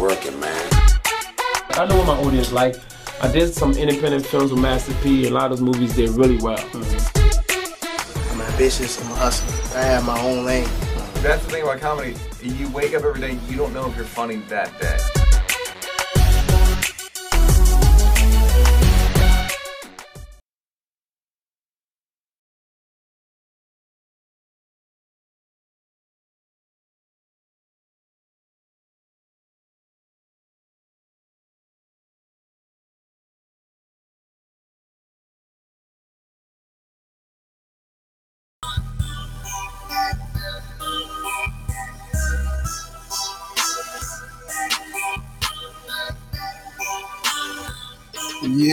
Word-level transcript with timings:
working, 0.00 0.40
man. 0.40 0.68
I 1.72 1.86
know 1.86 1.96
what 1.98 2.06
my 2.06 2.18
audience 2.18 2.52
like. 2.52 2.76
I 3.22 3.30
did 3.30 3.52
some 3.52 3.72
independent 3.72 4.24
films 4.24 4.50
with 4.50 4.60
Master 4.60 4.94
P. 5.02 5.26
A 5.26 5.30
lot 5.30 5.52
of 5.52 5.58
those 5.58 5.60
movies 5.60 5.94
did 5.94 6.10
really 6.10 6.38
well. 6.38 6.58
Mm 6.72 6.82
-hmm. 6.82 8.32
I'm 8.32 8.40
ambitious. 8.40 8.98
I'm 9.00 9.12
a 9.12 9.16
hustler. 9.24 9.80
I 9.80 9.84
have 9.84 10.04
my 10.04 10.18
own 10.28 10.44
lane. 10.44 10.68
That's 11.22 11.44
the 11.44 11.50
thing 11.52 11.62
about 11.62 11.80
comedy. 11.80 12.14
You 12.42 12.72
wake 12.72 12.96
up 12.96 13.04
every 13.04 13.20
day, 13.20 13.38
you 13.48 13.56
don't 13.56 13.72
know 13.72 13.86
if 13.90 13.94
you're 13.96 14.12
funny 14.20 14.36
that 14.48 14.80
day. 14.80 15.09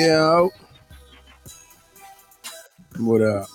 Yeah. 0.08 0.48
What 2.98 3.22
up? 3.22 3.48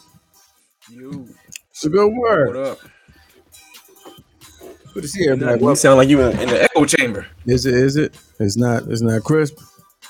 You. 0.90 1.26
It's 1.70 1.86
a 1.86 1.88
good 1.88 2.12
word. 2.12 2.48
What 2.48 2.66
up? 2.66 2.78
Good 4.92 5.02
to 5.04 5.08
see 5.08 5.28
everybody. 5.30 5.64
You 5.64 5.74
sound 5.76 5.96
like 5.96 6.10
you 6.10 6.20
in, 6.20 6.38
in 6.38 6.48
the 6.50 6.64
echo 6.64 6.84
chamber. 6.84 7.26
Is 7.46 7.64
it? 7.64 7.72
Is 7.72 7.96
it? 7.96 8.18
It's 8.38 8.58
not. 8.58 8.82
It's 8.88 9.00
not 9.00 9.24
crisp. 9.24 9.58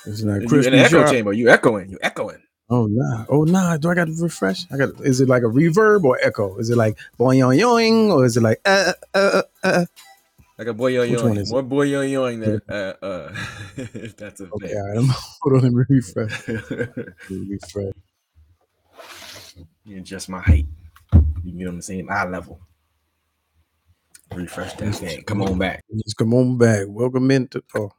It's 0.05 0.21
not 0.21 0.45
crisp. 0.45 0.67
in 0.67 0.73
the 0.73 0.79
echo 0.79 0.97
sharp. 0.97 1.11
chamber. 1.11 1.31
You 1.31 1.47
echoing. 1.47 1.89
You 1.89 1.97
echoing. 2.01 2.43
Oh 2.69 2.87
nah. 2.87 3.23
Oh 3.29 3.45
nah. 3.45 3.77
Do 3.77 3.89
I 3.89 3.95
got 3.95 4.07
to 4.07 4.15
refresh? 4.19 4.65
I 4.69 4.75
got. 4.75 4.89
Is 4.99 5.21
it 5.21 5.29
like 5.29 5.43
a 5.43 5.45
reverb 5.45 6.03
or 6.03 6.19
echo? 6.21 6.57
Is 6.57 6.69
it 6.69 6.75
like 6.75 6.97
boing 7.17 7.37
yoing 7.37 7.57
yoing 7.57 8.11
or 8.11 8.25
is 8.25 8.35
it 8.35 8.43
like 8.43 8.59
uh, 8.65 8.91
uh 9.13 9.43
uh 9.63 9.67
uh? 9.67 9.85
Like 10.57 10.67
a 10.67 10.73
boy 10.73 10.87
yo 10.89 11.01
Which 11.01 11.21
one 11.21 11.33
yoing. 11.35 11.39
is 11.39 11.49
it? 11.49 11.53
More 11.53 11.63
boy 11.63 11.83
yo 11.83 12.01
yoing 12.01 12.39
than 12.41 12.61
uh 12.69 12.93
uh. 13.03 13.35
if 13.77 14.15
that's 14.15 14.39
a 14.41 14.49
Okay. 14.51 14.67
thing. 14.67 14.77
All 14.77 14.87
right. 14.87 14.97
I'm, 14.99 15.07
hold 15.41 15.55
on. 15.55 15.61
Let 15.63 15.73
me 15.73 15.83
refresh. 15.89 16.47
Refresh. 17.29 17.93
you 19.83 19.97
adjust 19.97 20.29
my 20.29 20.39
height. 20.39 20.67
You 21.43 21.57
get 21.57 21.67
on 21.67 21.77
the 21.77 21.81
same 21.83 22.09
eye 22.09 22.25
level. 22.27 22.59
Refresh 24.33 24.73
that 24.75 24.95
thing. 24.95 25.23
Come 25.23 25.41
on 25.41 25.57
back. 25.57 25.83
Just 26.03 26.17
come 26.17 26.33
on 26.33 26.57
back. 26.57 26.85
Welcome 26.87 27.29
into. 27.31 27.63
Oh, 27.75 27.91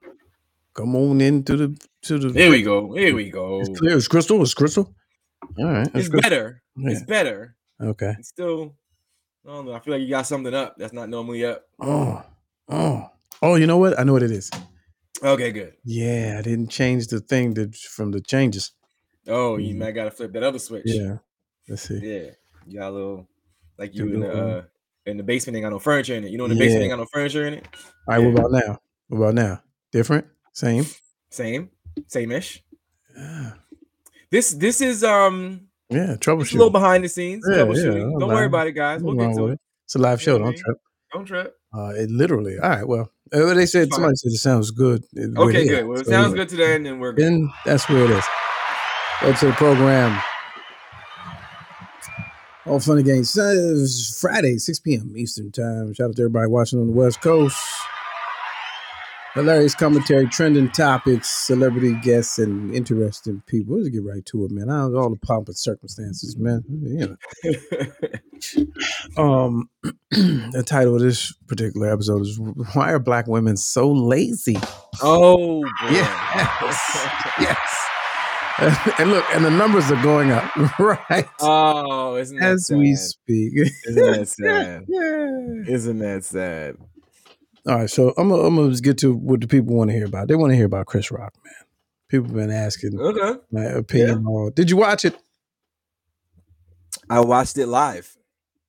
come 0.75 0.94
on 0.96 1.20
into 1.20 1.56
the 1.56 1.76
to 2.02 2.18
the. 2.18 2.32
Here 2.38 2.50
we 2.50 2.62
go. 2.62 2.92
Here 2.94 3.14
we 3.14 3.30
go. 3.30 3.61
It's 3.61 3.78
clear. 3.78 3.96
It's 3.96 4.08
crystal. 4.08 4.40
It's 4.42 4.54
crystal. 4.54 4.94
All 5.58 5.64
right. 5.64 5.88
It's 5.94 6.08
good. 6.08 6.23
better. 6.23 6.62
Yeah. 6.76 6.90
It's 6.90 7.02
better. 7.02 7.56
Okay. 7.80 8.14
It's 8.18 8.28
still. 8.28 8.76
I 9.44 9.50
don't 9.50 9.66
know. 9.66 9.75
I 9.75 9.80
feel 9.80 9.94
like 9.94 10.02
you 10.02 10.08
got 10.08 10.26
something 10.26 10.54
up 10.54 10.76
that's 10.78 10.92
not 10.92 11.08
normally 11.08 11.44
up. 11.44 11.64
Oh. 11.80 12.23
Oh. 12.68 13.11
Oh. 13.42 13.54
You 13.56 13.66
know 13.66 13.78
what? 13.78 13.99
I 13.99 14.04
know 14.04 14.12
what 14.12 14.23
it 14.23 14.30
is. 14.30 14.50
Okay, 15.23 15.52
good. 15.52 15.75
Yeah, 15.85 16.37
I 16.38 16.42
didn't 16.42 16.68
change 16.68 17.06
the 17.06 17.21
thing 17.21 17.54
that 17.54 17.75
from 17.76 18.11
the 18.11 18.21
changes. 18.21 18.73
Oh, 19.26 19.56
you 19.56 19.75
Mhm. 19.75 19.78
might 19.78 19.92
gotta 19.92 20.11
flip 20.11 20.33
that 20.33 20.42
other 20.42 20.59
switch. 20.59 20.83
Yeah. 20.87 21.18
Let's 21.68 21.83
see. 21.83 21.99
Yeah, 22.02 22.30
you 22.66 22.78
got 22.78 22.90
a 22.90 22.92
little 22.92 23.28
like 23.78 23.94
you 23.94 24.12
in 24.12 24.21
the 24.21 24.30
uh, 24.33 24.62
in 25.06 25.16
the 25.16 25.23
basement 25.23 25.56
ain't 25.56 25.64
got 25.64 25.71
no 25.71 25.78
furniture 25.78 26.14
in 26.14 26.25
it. 26.25 26.30
You 26.30 26.37
know, 26.38 26.44
in 26.44 26.50
the 26.50 26.56
basement 26.56 26.80
Yeah. 26.80 26.85
ain't 26.85 26.90
got 26.92 26.99
no 26.99 27.06
furniture 27.12 27.47
in 27.47 27.54
it. 27.54 27.66
All 28.06 28.14
right. 28.14 28.18
What 28.18 28.38
about 28.38 28.52
now? 28.52 28.78
What 29.09 29.16
about 29.18 29.35
now? 29.35 29.62
Different? 29.92 30.26
Same? 30.52 30.85
Same, 31.30 31.71
same 32.09 32.33
ish. 32.33 32.62
Yeah. 33.16 33.52
This 34.30 34.50
this 34.50 34.80
is 34.80 35.02
um 35.04 35.68
Yeah. 35.88 36.14
it's 36.14 36.26
a 36.26 36.35
little 36.35 36.71
behind 36.71 37.04
the 37.04 37.09
scenes. 37.09 37.47
Yeah, 37.49 37.59
troubleshooting. 37.59 37.94
yeah, 37.94 38.18
Don't 38.18 38.18
no 38.18 38.26
worry 38.28 38.47
about 38.47 38.66
it, 38.66 38.73
guys. 38.73 39.02
We'll 39.02 39.14
get 39.14 39.35
to 39.37 39.49
it. 39.49 39.52
it. 39.54 39.61
It's 39.85 39.94
a 39.94 39.99
live 39.99 40.21
show. 40.21 40.38
know 40.38 40.44
what 40.44 40.49
I 40.49 40.52
Don't 40.52 40.59
trip. 40.64 40.76
Don't 41.12 41.25
trip. 41.25 41.56
Uh, 41.76 41.88
it 41.97 42.11
literally. 42.11 42.59
All 42.59 42.69
right. 42.71 42.87
Well, 42.87 43.11
uh, 43.33 43.52
they 43.54 43.66
said 43.66 43.88
Fine. 43.88 43.97
somebody 43.97 44.16
said 44.16 44.33
it 44.33 44.38
sounds 44.38 44.71
good. 44.71 45.02
uh, 45.19 45.43
Okay, 45.43 45.66
good. 45.66 45.87
Well, 45.87 46.00
it 46.00 46.07
So, 46.07 46.12
sounds 46.12 46.35
good 46.35 46.49
today, 46.49 46.76
and 46.76 46.87
then 46.87 47.00
we're 47.00 47.12
good. 47.12 47.25
Then 47.25 47.50
that's 47.64 47.88
where 47.88 48.04
it 48.04 48.11
is. 48.11 48.25
Go 49.23 49.33
to 49.33 49.47
the 49.47 49.52
program. 49.52 50.21
All 52.66 52.81
fun 52.81 52.97
and 52.99 53.04
games. 53.07 53.37
Uh, 53.37 53.87
Friday, 54.19 54.57
6 54.57 54.78
p.m. 54.81 55.12
Eastern 55.16 55.50
Time. 55.52 55.93
Shout 55.93 56.11
out 56.11 56.16
to 56.16 56.23
everybody 56.23 56.49
watching 56.49 56.78
on 56.81 56.87
the 56.87 56.93
West 56.93 57.21
Coast. 57.21 57.59
Hilarious 59.34 59.74
commentary, 59.74 60.26
trending 60.28 60.70
topics, 60.70 61.28
celebrity 61.28 61.94
guests, 62.02 62.38
and 62.38 62.72
interesting 62.74 63.42
people. 63.46 63.76
Let's 63.76 63.88
get 63.88 64.04
right 64.04 64.24
to 64.26 64.44
it, 64.44 64.52
man. 64.52 64.70
I, 64.70 64.82
all 64.82 65.10
the 65.10 65.18
pomp 65.26 65.48
and 65.48 65.56
circumstances, 65.58 66.36
man. 66.38 66.62
You 66.68 67.16
know. 67.44 67.56
Um, 69.16 69.70
the 70.10 70.64
title 70.66 70.96
of 70.96 71.00
this 71.00 71.32
particular 71.46 71.90
episode 71.90 72.22
is 72.22 72.38
"Why 72.74 72.92
Are 72.92 72.98
Black 72.98 73.26
Women 73.26 73.56
So 73.56 73.90
Lazy?" 73.90 74.56
oh, 75.02 75.62
boy. 75.62 75.90
Yes, 75.90 77.28
yes. 77.40 77.84
And 78.98 79.10
look, 79.10 79.24
and 79.34 79.44
the 79.44 79.50
numbers 79.50 79.90
are 79.90 80.02
going 80.02 80.30
up, 80.30 80.54
right? 80.78 81.26
oh, 81.40 82.16
isn't 82.16 82.38
that 82.38 82.52
As 82.52 82.66
sad? 82.66 82.78
we 82.78 82.94
speak. 82.94 83.52
Isn't 83.56 84.12
that 84.12 84.28
sad? 84.28 84.84
yeah. 84.88 85.74
Isn't 85.74 85.98
that 85.98 86.24
sad? 86.24 86.76
All 87.66 87.76
right, 87.76 87.90
so 87.90 88.12
I'm 88.18 88.28
gonna, 88.28 88.42
I'm 88.42 88.56
gonna 88.56 88.75
get 88.76 88.99
to 88.99 89.14
what 89.14 89.40
the 89.40 89.47
people 89.47 89.75
want 89.75 89.88
to 89.90 89.94
hear 89.97 90.04
about. 90.04 90.28
They 90.28 90.35
want 90.35 90.50
to 90.52 90.56
hear 90.56 90.66
about 90.66 90.87
Chris 90.87 91.11
Rock, 91.11 91.33
man. 91.44 91.54
People 92.09 92.33
been 92.35 92.50
asking 92.50 92.99
Okay. 93.00 93.40
my 93.50 93.64
opinion 93.64 94.25
on. 94.26 94.52
Did 94.52 94.71
you 94.71 94.76
watch 94.76 95.04
it? 95.04 95.16
I 97.09 97.21
watched 97.21 97.56
it 97.59 97.66
live. 97.66 98.16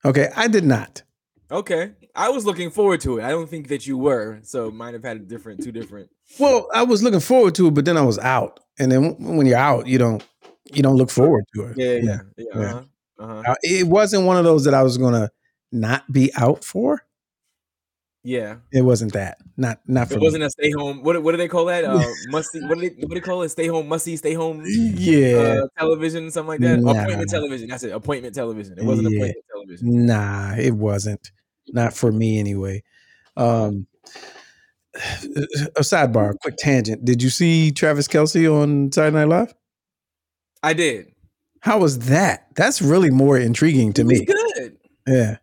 Okay, 0.04 0.30
I 0.36 0.48
did 0.48 0.64
not. 0.64 1.04
Okay. 1.52 1.92
I 2.16 2.30
was 2.30 2.46
looking 2.46 2.70
forward 2.72 3.02
to 3.02 3.18
it. 3.20 3.24
I 3.24 3.30
don't 3.32 3.50
think 3.50 3.68
that 3.68 3.86
you 3.86 3.98
were, 3.98 4.40
so 4.44 4.72
might 4.72 4.94
have 4.94 5.04
had 5.04 5.18
a 5.18 5.20
different, 5.20 5.62
two 5.64 5.72
different. 5.74 6.10
Well, 6.40 6.68
I 6.74 6.84
was 6.84 7.04
looking 7.04 7.20
forward 7.20 7.56
to 7.56 7.68
it, 7.68 7.74
but 7.74 7.84
then 7.86 7.98
I 7.98 8.02
was 8.02 8.18
out, 8.20 8.62
and 8.80 8.90
then 8.92 9.16
when 9.20 9.46
you're 9.46 9.58
out, 9.58 9.88
you 9.88 9.98
don't 9.98 10.26
you 10.72 10.82
don't 10.82 10.96
look 10.96 11.10
forward 11.12 11.44
to 11.56 11.64
it. 11.66 11.78
Yeah, 11.78 11.92
yeah, 12.12 12.20
yeah. 12.38 12.46
Yeah. 12.56 12.62
Uh-huh. 12.62 12.84
Uh-huh. 13.20 13.44
Uh, 13.52 13.56
It 13.62 13.88
wasn't 13.88 14.26
one 14.26 14.38
of 14.38 14.44
those 14.46 14.64
that 14.64 14.74
I 14.74 14.84
was 14.84 14.98
gonna 14.98 15.30
not 15.72 16.10
be 16.12 16.32
out 16.38 16.64
for. 16.64 17.02
Yeah. 18.26 18.56
It 18.74 18.82
wasn't 18.82 19.14
that. 19.14 19.38
Not 19.56 19.80
not 19.88 20.08
for 20.08 20.16
me. 20.16 20.18
It 20.18 20.20
me. 20.20 20.26
wasn't 20.26 20.44
a 20.44 20.50
stay 20.50 20.72
home. 20.72 21.04
What 21.04 21.22
what 21.22 21.32
do 21.32 21.38
they 21.38 21.48
call 21.48 21.66
that? 21.66 21.86
Uh, 21.86 22.04
musty. 22.30 22.60
What 22.62 22.80
do 22.80 22.90
they 22.90 22.96
what 22.96 23.10
do 23.10 23.16
they 23.16 23.22
call 23.22 23.44
it? 23.44 23.50
Stay 23.50 23.68
home, 23.68 23.88
musty, 23.88 24.18
stay 24.18 24.34
home. 24.34 24.64
Yeah. 24.66 25.62
Uh, 25.64 25.68
television, 25.78 26.32
something 26.32 26.48
like 26.48 26.60
that. 26.62 26.80
Nah. 26.80 26.92
Appointment 26.92 27.30
television. 27.30 27.68
That's 27.70 27.84
it. 27.84 27.92
Appointment 27.92 28.34
television. 28.34 28.80
It 28.80 28.84
wasn't 28.84 29.12
Yeah. 29.12 29.18
appointment 29.18 29.46
television. 29.52 30.06
Nah, 30.08 30.56
it 30.58 30.74
wasn't. 30.74 31.32
Not 31.70 31.94
for 31.94 32.12
me 32.12 32.40
anyway. 32.40 32.84
Um 33.38 33.86
a 34.96 35.82
sidebar, 35.82 36.32
a 36.34 36.38
quick 36.38 36.56
tangent. 36.58 37.06
Did 37.06 37.22
you 37.22 37.30
see 37.30 37.72
Travis 37.72 38.08
Kelce 38.08 38.52
on 38.52 38.92
Saturday 38.92 39.18
Night 39.18 39.28
Live? 39.28 39.54
I 40.64 40.74
did. 40.74 41.12
How 41.60 41.80
was 41.80 42.00
that? 42.08 42.48
That's 42.56 42.82
really 42.82 43.10
more 43.12 43.38
intriguing 43.38 43.94
to 43.94 44.04
me. 44.04 44.26
good. 44.26 44.78
Yeah. 45.08 45.38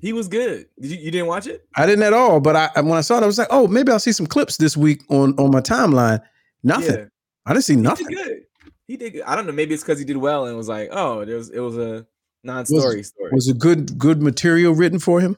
He 0.00 0.12
was 0.12 0.28
good. 0.28 0.66
You 0.78 0.96
you 0.96 1.10
didn't 1.10 1.26
watch 1.26 1.46
it? 1.46 1.66
I 1.76 1.86
didn't 1.86 2.02
at 2.04 2.12
all, 2.12 2.40
but 2.40 2.54
I 2.56 2.80
when 2.80 2.98
I 2.98 3.00
saw 3.00 3.18
it, 3.18 3.22
I 3.22 3.26
was 3.26 3.38
like, 3.38 3.48
oh, 3.50 3.66
maybe 3.66 3.90
I'll 3.92 3.98
see 3.98 4.12
some 4.12 4.26
clips 4.26 4.56
this 4.58 4.76
week 4.76 5.02
on 5.08 5.34
on 5.38 5.50
my 5.50 5.60
timeline. 5.60 6.20
Nothing. 6.62 6.96
Yeah. 6.96 7.04
I 7.46 7.52
didn't 7.52 7.64
see 7.64 7.74
He 7.76 7.80
nothing. 7.80 8.06
did 8.08 8.16
good. 8.24 8.42
He 8.88 8.96
did 8.96 9.12
good. 9.14 9.22
I 9.22 9.34
don't 9.36 9.46
know. 9.46 9.52
Maybe 9.52 9.74
it's 9.74 9.82
because 9.82 9.98
he 9.98 10.04
did 10.04 10.16
well 10.16 10.44
and 10.46 10.54
it 10.54 10.56
was 10.56 10.68
like, 10.68 10.88
oh, 10.92 11.24
there 11.24 11.36
was 11.36 11.50
it 11.50 11.60
was 11.60 11.76
a 11.78 12.06
non-story 12.44 13.02
story. 13.02 13.30
Was 13.32 13.48
it 13.48 13.58
good 13.58 13.98
good 13.98 14.22
material 14.22 14.74
written 14.74 14.98
for 14.98 15.20
him? 15.20 15.36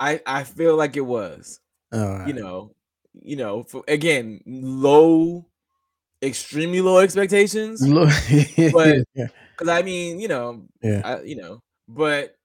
I 0.00 0.20
I 0.26 0.44
feel 0.44 0.76
like 0.76 0.96
it 0.96 1.06
was. 1.06 1.60
Uh, 1.92 2.24
you 2.26 2.32
know, 2.32 2.72
you 3.22 3.36
know, 3.36 3.62
for, 3.62 3.84
again, 3.88 4.40
low, 4.44 5.46
extremely 6.22 6.80
low 6.80 6.98
expectations. 6.98 7.80
look, 7.86 8.08
But- 8.72 9.04
yeah, 9.14 9.26
Because 9.56 9.68
I 9.68 9.82
mean, 9.82 10.20
you 10.20 10.28
know, 10.28 10.64
yeah. 10.82 11.00
I, 11.02 11.22
you 11.22 11.36
know, 11.36 11.62
but 11.88 12.36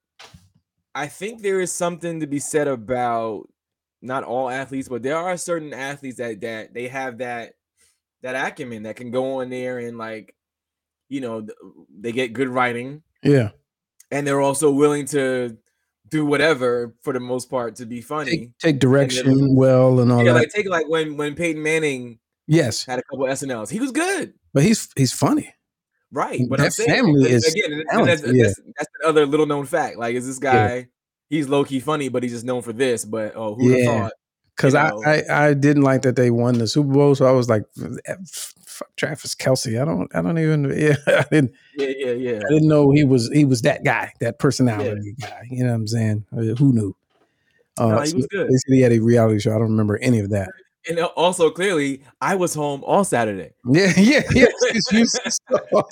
I 0.94 1.06
think 1.06 1.42
there 1.42 1.60
is 1.60 1.72
something 1.72 2.20
to 2.20 2.26
be 2.26 2.38
said 2.38 2.68
about 2.68 3.48
not 4.02 4.24
all 4.24 4.50
athletes, 4.50 4.88
but 4.88 5.02
there 5.02 5.16
are 5.16 5.36
certain 5.36 5.72
athletes 5.72 6.18
that 6.18 6.40
that 6.42 6.74
they 6.74 6.88
have 6.88 7.18
that 7.18 7.54
that 8.22 8.34
acumen 8.34 8.84
that 8.84 8.96
can 8.96 9.10
go 9.10 9.40
on 9.40 9.50
there 9.50 9.78
and 9.78 9.98
like, 9.98 10.34
you 11.08 11.20
know, 11.20 11.46
they 11.98 12.12
get 12.12 12.32
good 12.32 12.48
writing 12.48 13.02
yeah. 13.22 13.50
and 14.10 14.26
they're 14.26 14.40
also 14.40 14.70
willing 14.70 15.06
to 15.06 15.56
do 16.08 16.24
whatever 16.24 16.94
for 17.02 17.12
the 17.12 17.20
most 17.20 17.50
part 17.50 17.76
to 17.76 17.86
be 17.86 18.00
funny. 18.00 18.30
Take, 18.30 18.58
take 18.58 18.78
direction 18.78 19.54
well 19.54 20.00
and 20.00 20.12
all 20.12 20.22
yeah, 20.24 20.32
that. 20.32 20.38
like 20.38 20.50
take 20.50 20.68
like 20.68 20.88
when 20.88 21.16
when 21.16 21.34
Peyton 21.34 21.62
Manning 21.62 22.18
yes, 22.46 22.84
had 22.84 22.98
a 22.98 23.02
couple 23.02 23.26
SNLs. 23.26 23.70
He 23.70 23.80
was 23.80 23.92
good, 23.92 24.34
but 24.52 24.62
he's 24.62 24.88
he's 24.96 25.12
funny. 25.12 25.54
Right? 26.12 26.42
But 26.48 26.60
I'm 26.60 26.70
saying 26.70 26.90
family 26.90 27.30
is 27.30 27.46
again, 27.52 27.72
and- 27.72 27.80
and 27.80 27.90
talented, 27.90 28.18
that's, 28.20 28.32
yeah. 28.36 28.42
that's 28.44 28.60
that's 28.78 28.88
the 29.00 29.08
other 29.08 29.26
little 29.26 29.46
known 29.46 29.64
fact. 29.66 29.96
Like, 29.96 30.14
is 30.14 30.26
this 30.26 30.38
Yeah. 30.42 30.52
guy? 30.68 30.88
He's 31.30 31.48
low 31.48 31.64
key 31.64 31.80
funny, 31.80 32.08
but 32.10 32.22
he's 32.22 32.32
just 32.32 32.44
known 32.44 32.60
for 32.62 32.74
this. 32.74 33.04
But 33.06 33.32
oh, 33.34 33.54
who 33.54 33.70
Yeah. 33.74 33.84
thought? 33.86 34.12
because 34.54 34.74
I. 34.74 34.90
I 35.06 35.24
I 35.48 35.54
didn't 35.54 35.82
like 35.82 36.02
that 36.02 36.14
they 36.14 36.30
won 36.30 36.58
the 36.58 36.68
Super 36.68 36.92
Bowl, 36.92 37.14
so 37.14 37.24
I 37.24 37.30
was 37.32 37.48
like, 37.48 37.64
"Fuck 38.26 38.94
Travis 38.96 39.34
Kelce." 39.34 39.80
I 39.80 39.84
don't 39.86 40.14
I 40.14 40.20
don't 40.20 40.38
even 40.38 40.64
yeah 40.76 40.96
I 41.06 41.24
didn't 41.30 41.52
Yeah, 41.76 41.88
yeah, 41.96 42.12
yeah. 42.12 42.36
I 42.44 42.48
didn't 42.52 42.68
know 42.68 42.90
he 42.90 43.04
was 43.04 43.30
he 43.32 43.44
was 43.46 43.62
that 43.62 43.82
guy 43.84 44.12
that 44.20 44.38
personality 44.38 45.14
guy. 45.20 45.42
You 45.50 45.64
know 45.64 45.70
what 45.70 45.76
I'm 45.76 45.88
saying? 45.88 46.26
Uh, 46.36 46.40
Who 46.58 46.72
knew? 46.74 46.96
Uh, 47.78 47.88
No, 47.88 48.00
he 48.00 48.06
so 48.08 48.16
was 48.16 48.26
good. 48.26 48.48
They 48.48 48.56
said 48.56 48.74
he 48.74 48.80
had 48.82 48.92
a 48.92 48.98
reality 49.00 49.40
show. 49.40 49.52
I 49.52 49.58
don't 49.58 49.70
remember 49.70 49.96
any 50.02 50.18
of 50.20 50.28
that. 50.30 50.50
And 50.88 50.98
also 50.98 51.48
clearly, 51.50 52.02
I 52.20 52.34
was 52.34 52.54
home 52.54 52.82
all 52.84 53.04
Saturday. 53.04 53.52
Yeah, 53.70 53.92
yeah, 53.96 54.22
yeah. 54.34 54.46
you 54.90 55.06
saw 55.06 55.82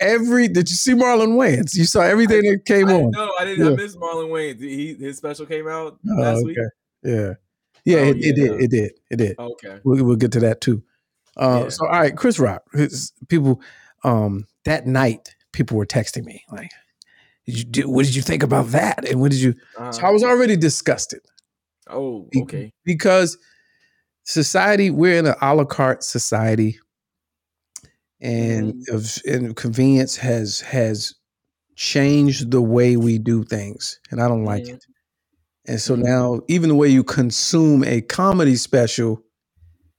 every. 0.00 0.48
Did 0.48 0.68
you 0.68 0.76
see 0.76 0.92
Marlon 0.92 1.36
Wayans? 1.36 1.74
You 1.74 1.84
saw 1.84 2.02
everything 2.02 2.42
that 2.42 2.64
came 2.66 2.88
I, 2.88 2.94
on. 2.94 3.10
no, 3.12 3.32
I 3.38 3.44
didn't. 3.46 3.64
Yeah. 3.66 3.72
I 3.72 3.76
missed 3.76 3.98
Marlon 3.98 4.30
Wayne. 4.30 4.58
He 4.58 4.94
his 4.94 5.16
special 5.16 5.46
came 5.46 5.66
out 5.68 5.98
Oh, 6.10 6.14
last 6.20 6.44
week. 6.44 6.58
Yeah, 7.02 7.34
yeah, 7.84 7.98
Oh, 7.98 8.02
it, 8.10 8.16
it 8.18 8.36
did. 8.36 8.60
It 8.60 8.70
did. 8.70 8.92
It 9.10 9.16
did. 9.16 9.38
Okay. 9.38 9.78
We'll, 9.84 10.04
we'll 10.04 10.16
get 10.16 10.32
to 10.32 10.40
that 10.40 10.60
too. 10.60 10.82
Uh, 11.36 11.60
Yeah. 11.64 11.68
So, 11.70 11.86
all 11.86 11.92
right, 12.00 12.16
Chris 12.16 12.38
Rock. 12.38 12.62
his- 12.74 13.12
people, 13.28 13.60
um, 14.04 14.46
that 14.66 14.86
night, 14.86 15.34
people 15.52 15.78
were 15.78 15.86
texting 15.86 16.24
me 16.24 16.44
like, 16.52 16.70
"Did 17.46 17.58
you 17.58 17.64
do? 17.64 17.88
What 17.88 18.04
did 18.04 18.14
you 18.14 18.22
think 18.22 18.42
about 18.42 18.66
that? 18.68 19.08
And 19.08 19.18
what 19.20 19.30
did 19.30 19.40
you?" 19.40 19.54
Uh, 19.78 19.92
So 19.92 20.02
I 20.06 20.10
was 20.10 20.22
already 20.22 20.56
disgusted 20.56 21.20
oh, 21.88 22.28
okay. 22.36 22.72
because 22.84 23.38
society 24.26 24.90
we're 24.90 25.16
in 25.18 25.26
an 25.26 25.34
a 25.40 25.54
la 25.54 25.64
carte 25.64 26.02
society, 26.02 26.78
and 28.20 28.74
Mm-hmm. 28.74 28.94
of 28.94 29.18
and 29.26 29.56
convenience 29.56 30.16
has 30.16 30.60
has 30.60 31.14
changed 31.76 32.50
the 32.50 32.62
way 32.62 32.96
we 32.96 33.18
do 33.18 33.44
things, 33.44 34.00
and 34.10 34.20
I 34.22 34.28
don't 34.28 34.44
like 34.44 34.64
Mhm. 34.64 34.74
it. 34.74 34.86
And 35.66 35.80
so 35.80 35.96
Mhm. 35.96 36.02
now, 36.04 36.40
even 36.48 36.68
the 36.70 36.74
way 36.74 36.88
you 36.88 37.04
consume 37.04 37.84
a 37.84 38.00
comedy 38.00 38.56
special 38.56 39.22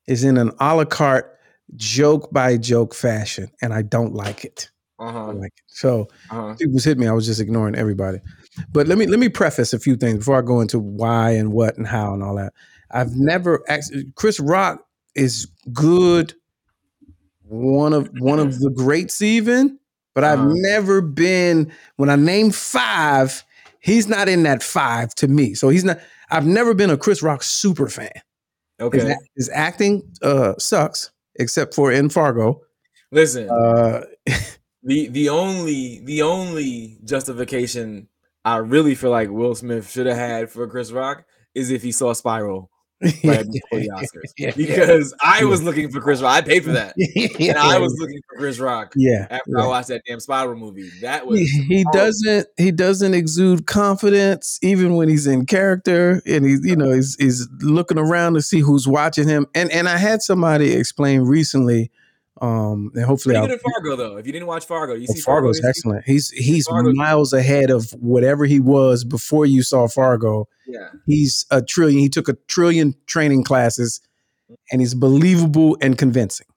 is 0.08 0.24
in 0.24 0.38
an 0.38 0.52
a 0.60 0.76
la 0.76 0.86
carte, 0.86 1.32
joke 1.76 2.32
by 2.32 2.58
joke 2.58 2.94
fashion, 2.96 3.50
and 3.62 3.74
I 3.74 3.82
don't 3.82 4.14
like 4.14 4.46
it. 4.46 4.70
Uh 5.00 5.06
I 5.06 5.12
huh. 5.12 5.34
like 5.34 5.54
it. 5.56 5.64
So 5.68 6.08
Uh 6.32 6.36
huh. 6.36 6.56
people 6.60 6.80
hit 6.80 6.98
me. 6.98 7.08
I 7.08 7.12
was 7.14 7.26
just 7.28 7.40
ignoring 7.42 7.76
everybody. 7.76 8.20
But 8.72 8.88
let 8.88 8.98
me 8.98 9.06
let 9.06 9.20
me 9.20 9.30
preface 9.30 9.74
a 9.74 9.80
few 9.80 9.96
things 9.96 10.20
before 10.20 10.38
I 10.38 10.42
go 10.42 10.62
into 10.62 10.80
why 10.80 11.32
and 11.32 11.52
what 11.54 11.78
and 11.78 11.86
how 11.88 12.14
and 12.14 12.24
all 12.24 12.36
that. 12.36 12.54
I've 12.92 13.16
never 13.16 13.64
actually 13.68 14.12
Chris 14.16 14.40
Rock 14.40 14.86
is 15.16 15.48
good, 15.74 16.34
one 17.44 17.94
of 17.94 18.10
one 18.20 18.40
of 18.40 18.60
the 18.60 18.70
greats 18.70 19.22
even, 19.22 19.80
but 20.14 20.24
I've 20.24 20.40
Uh-huh. 20.40 20.54
never 20.56 21.02
been 21.02 21.72
when 21.96 22.10
I 22.10 22.16
name 22.16 22.52
five, 22.52 23.44
he's 23.80 24.08
not 24.08 24.28
in 24.30 24.44
that 24.44 24.62
five 24.64 25.14
to 25.16 25.28
me. 25.28 25.54
So 25.54 25.70
he's 25.70 25.84
not. 25.84 26.00
I've 26.30 26.46
never 26.46 26.74
been 26.74 26.90
a 26.90 26.98
Chris 26.98 27.22
Rock 27.24 27.42
super 27.44 27.88
fan. 27.88 28.12
His, 28.14 28.86
Okay. 28.88 29.12
act- 29.12 29.30
his 29.36 29.50
acting 29.54 30.04
uh, 30.22 30.54
sucks, 30.60 31.10
except 31.36 31.74
for 31.74 31.92
in 31.92 32.10
Fargo. 32.10 32.62
Listen, 33.12 33.50
Uh, 33.50 34.02
the 34.84 35.08
the 35.08 35.30
only 35.30 36.00
the 36.04 36.22
only 36.22 37.00
justification 37.04 38.08
I 38.46 38.58
really 38.58 38.96
feel 38.96 39.10
like 39.10 39.30
Will 39.30 39.56
Smith 39.56 39.90
should 39.90 40.06
have 40.06 40.18
had 40.18 40.52
for 40.52 40.68
Chris 40.68 40.92
Rock 40.92 41.26
is 41.56 41.72
if 41.72 41.82
he 41.82 41.92
saw 41.92 42.14
Spiral 42.14 42.70
right 43.02 43.46
before 43.52 43.80
the 43.80 43.90
Oscars. 43.96 44.32
yeah, 44.38 44.52
Because 44.56 45.14
I 45.24 45.44
was 45.46 45.62
looking 45.64 45.92
for 45.92 46.02
Chris 46.02 46.22
Rock. 46.22 46.38
I 46.38 46.42
paid 46.42 46.64
for 46.64 46.72
that. 46.72 46.94
yeah, 46.98 47.50
And 47.52 47.58
I 47.58 47.78
was 47.78 47.96
looking 48.00 48.20
for 48.28 48.38
Chris 48.38 48.60
Rock 48.60 48.94
yeah. 48.96 49.28
after 49.30 49.52
yeah. 49.56 49.64
I 49.64 49.68
watched 49.68 49.90
that 49.90 50.02
damn 50.08 50.20
Spiral 50.20 50.56
movie. 50.56 50.90
That 51.02 51.28
was 51.28 51.40
he, 51.40 51.62
he 51.64 51.86
doesn't 51.94 52.48
he 52.58 52.72
doesn't 52.72 53.14
exude 53.14 53.68
confidence 53.68 54.60
even 54.62 54.96
when 54.96 55.10
he's 55.10 55.28
in 55.28 55.46
character 55.46 56.22
and 56.26 56.46
he's 56.46 56.66
you 56.66 56.76
know 56.76 56.92
he's, 56.92 57.16
he's 57.20 57.48
looking 57.62 57.98
around 57.98 58.34
to 58.34 58.42
see 58.42 58.60
who's 58.60 58.88
watching 58.88 59.28
him 59.28 59.46
and 59.56 59.72
and 59.72 59.88
i 59.88 59.98
had 59.98 60.22
somebody 60.22 60.74
explain 60.74 61.22
recently 61.22 61.92
um 62.42 62.92
and 62.96 63.04
hopefully 63.06 63.36
Pretty 63.36 63.48
good 63.48 63.56
at 63.56 63.62
Fargo 63.62 63.96
though. 63.96 64.18
If 64.18 64.26
you 64.28 64.32
didn't 64.34 64.48
watch 64.48 64.66
Fargo, 64.66 64.94
you 64.94 65.08
Oh, 65.10 65.14
see 65.14 65.22
fargo's 65.22 65.58
week? 65.58 65.66
excellent 65.70 66.06
he's 66.06 66.30
he's 66.32 66.68
Fargo's- 66.68 66.96
miles 66.96 67.34
ahead 67.34 67.70
of 67.72 67.90
whatever 68.00 68.46
he 68.46 68.60
was 68.60 69.04
before 69.04 69.46
you 69.46 69.64
saw 69.64 69.88
fargo 69.88 70.48
Yeah. 70.68 70.90
he's 71.06 71.46
a 71.52 71.62
trillion 71.62 72.00
he 72.00 72.10
took 72.10 72.30
a 72.30 72.34
trillion 72.48 72.96
training 73.08 73.44
classes 73.44 74.02
and 74.72 74.82
he's 74.82 74.94
believable 74.94 75.78
and 75.82 75.98
convincing 75.98 76.48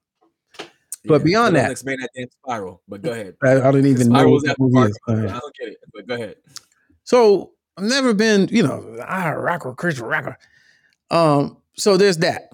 But 1.05 1.19
yeah. 1.21 1.23
beyond 1.23 1.55
that- 1.55 1.71
explain 1.71 1.99
that 2.01 2.09
damn 2.15 2.27
Spiral. 2.43 2.81
But 2.87 3.01
go 3.01 3.11
ahead. 3.11 3.35
i, 3.41 3.53
I 3.53 3.71
don't 3.71 3.85
even 3.87 4.09
know 4.09 4.25
what 4.29 4.33
was 4.33 4.43
that 4.43 4.57
movie 4.59 4.87
is. 4.89 4.99
I 5.07 5.13
don't 5.13 5.55
get 5.59 5.69
it. 5.69 5.77
But 5.93 6.05
go 6.07 6.13
ahead. 6.15 6.35
So 7.03 7.51
I've 7.77 7.85
never 7.85 8.13
been, 8.13 8.47
you 8.51 8.61
know, 8.63 8.97
ah, 9.07 9.29
rocker, 9.29 9.73
Chris 9.73 9.97
rocker. 9.99 10.37
Um, 11.09 11.57
so 11.75 11.97
there's 11.97 12.17
that. 12.17 12.49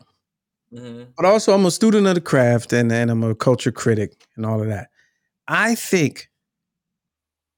Hmm 0.73 1.03
But 1.15 1.25
also 1.25 1.53
I'm 1.53 1.65
a 1.65 1.71
student 1.71 2.08
of 2.08 2.15
the 2.15 2.21
craft 2.21 2.73
and, 2.73 2.91
and 2.91 3.10
I'm 3.10 3.23
a 3.23 3.36
culture 3.36 3.71
critic 3.71 4.27
and 4.36 4.45
all 4.45 4.62
of 4.62 4.67
that. 4.67 4.89
I 5.47 5.75
think 5.75 6.30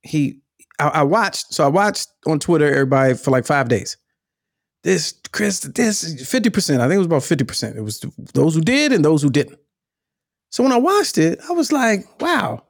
he 0.04 0.40
I, 0.80 0.88
I 0.88 1.04
watched, 1.04 1.54
so 1.54 1.64
I 1.66 1.68
watched 1.68 2.08
on 2.26 2.40
Twitter 2.40 2.66
everybody 2.72 3.14
for 3.14 3.32
like 3.32 3.46
five 3.46 3.68
days. 3.68 3.98
This 4.84 5.14
Chris, 5.32 5.62
this 5.62 6.04
50%. 6.30 6.80
I 6.82 6.86
think 6.88 6.96
it 6.96 7.00
was 7.00 7.08
about 7.08 7.24
50%. 7.24 7.78
It 7.78 7.82
was 7.82 8.02
those 8.34 8.56
who 8.56 8.62
did 8.62 8.94
and 8.94 9.06
those 9.06 9.22
who 9.22 9.30
didn't. 9.30 9.60
So 10.52 10.64
when 10.64 10.72
I 10.74 10.78
watched 10.78 11.18
it, 11.18 11.40
I 11.50 11.54
was 11.54 11.72
like, 11.72 12.06
wow, 12.22 12.64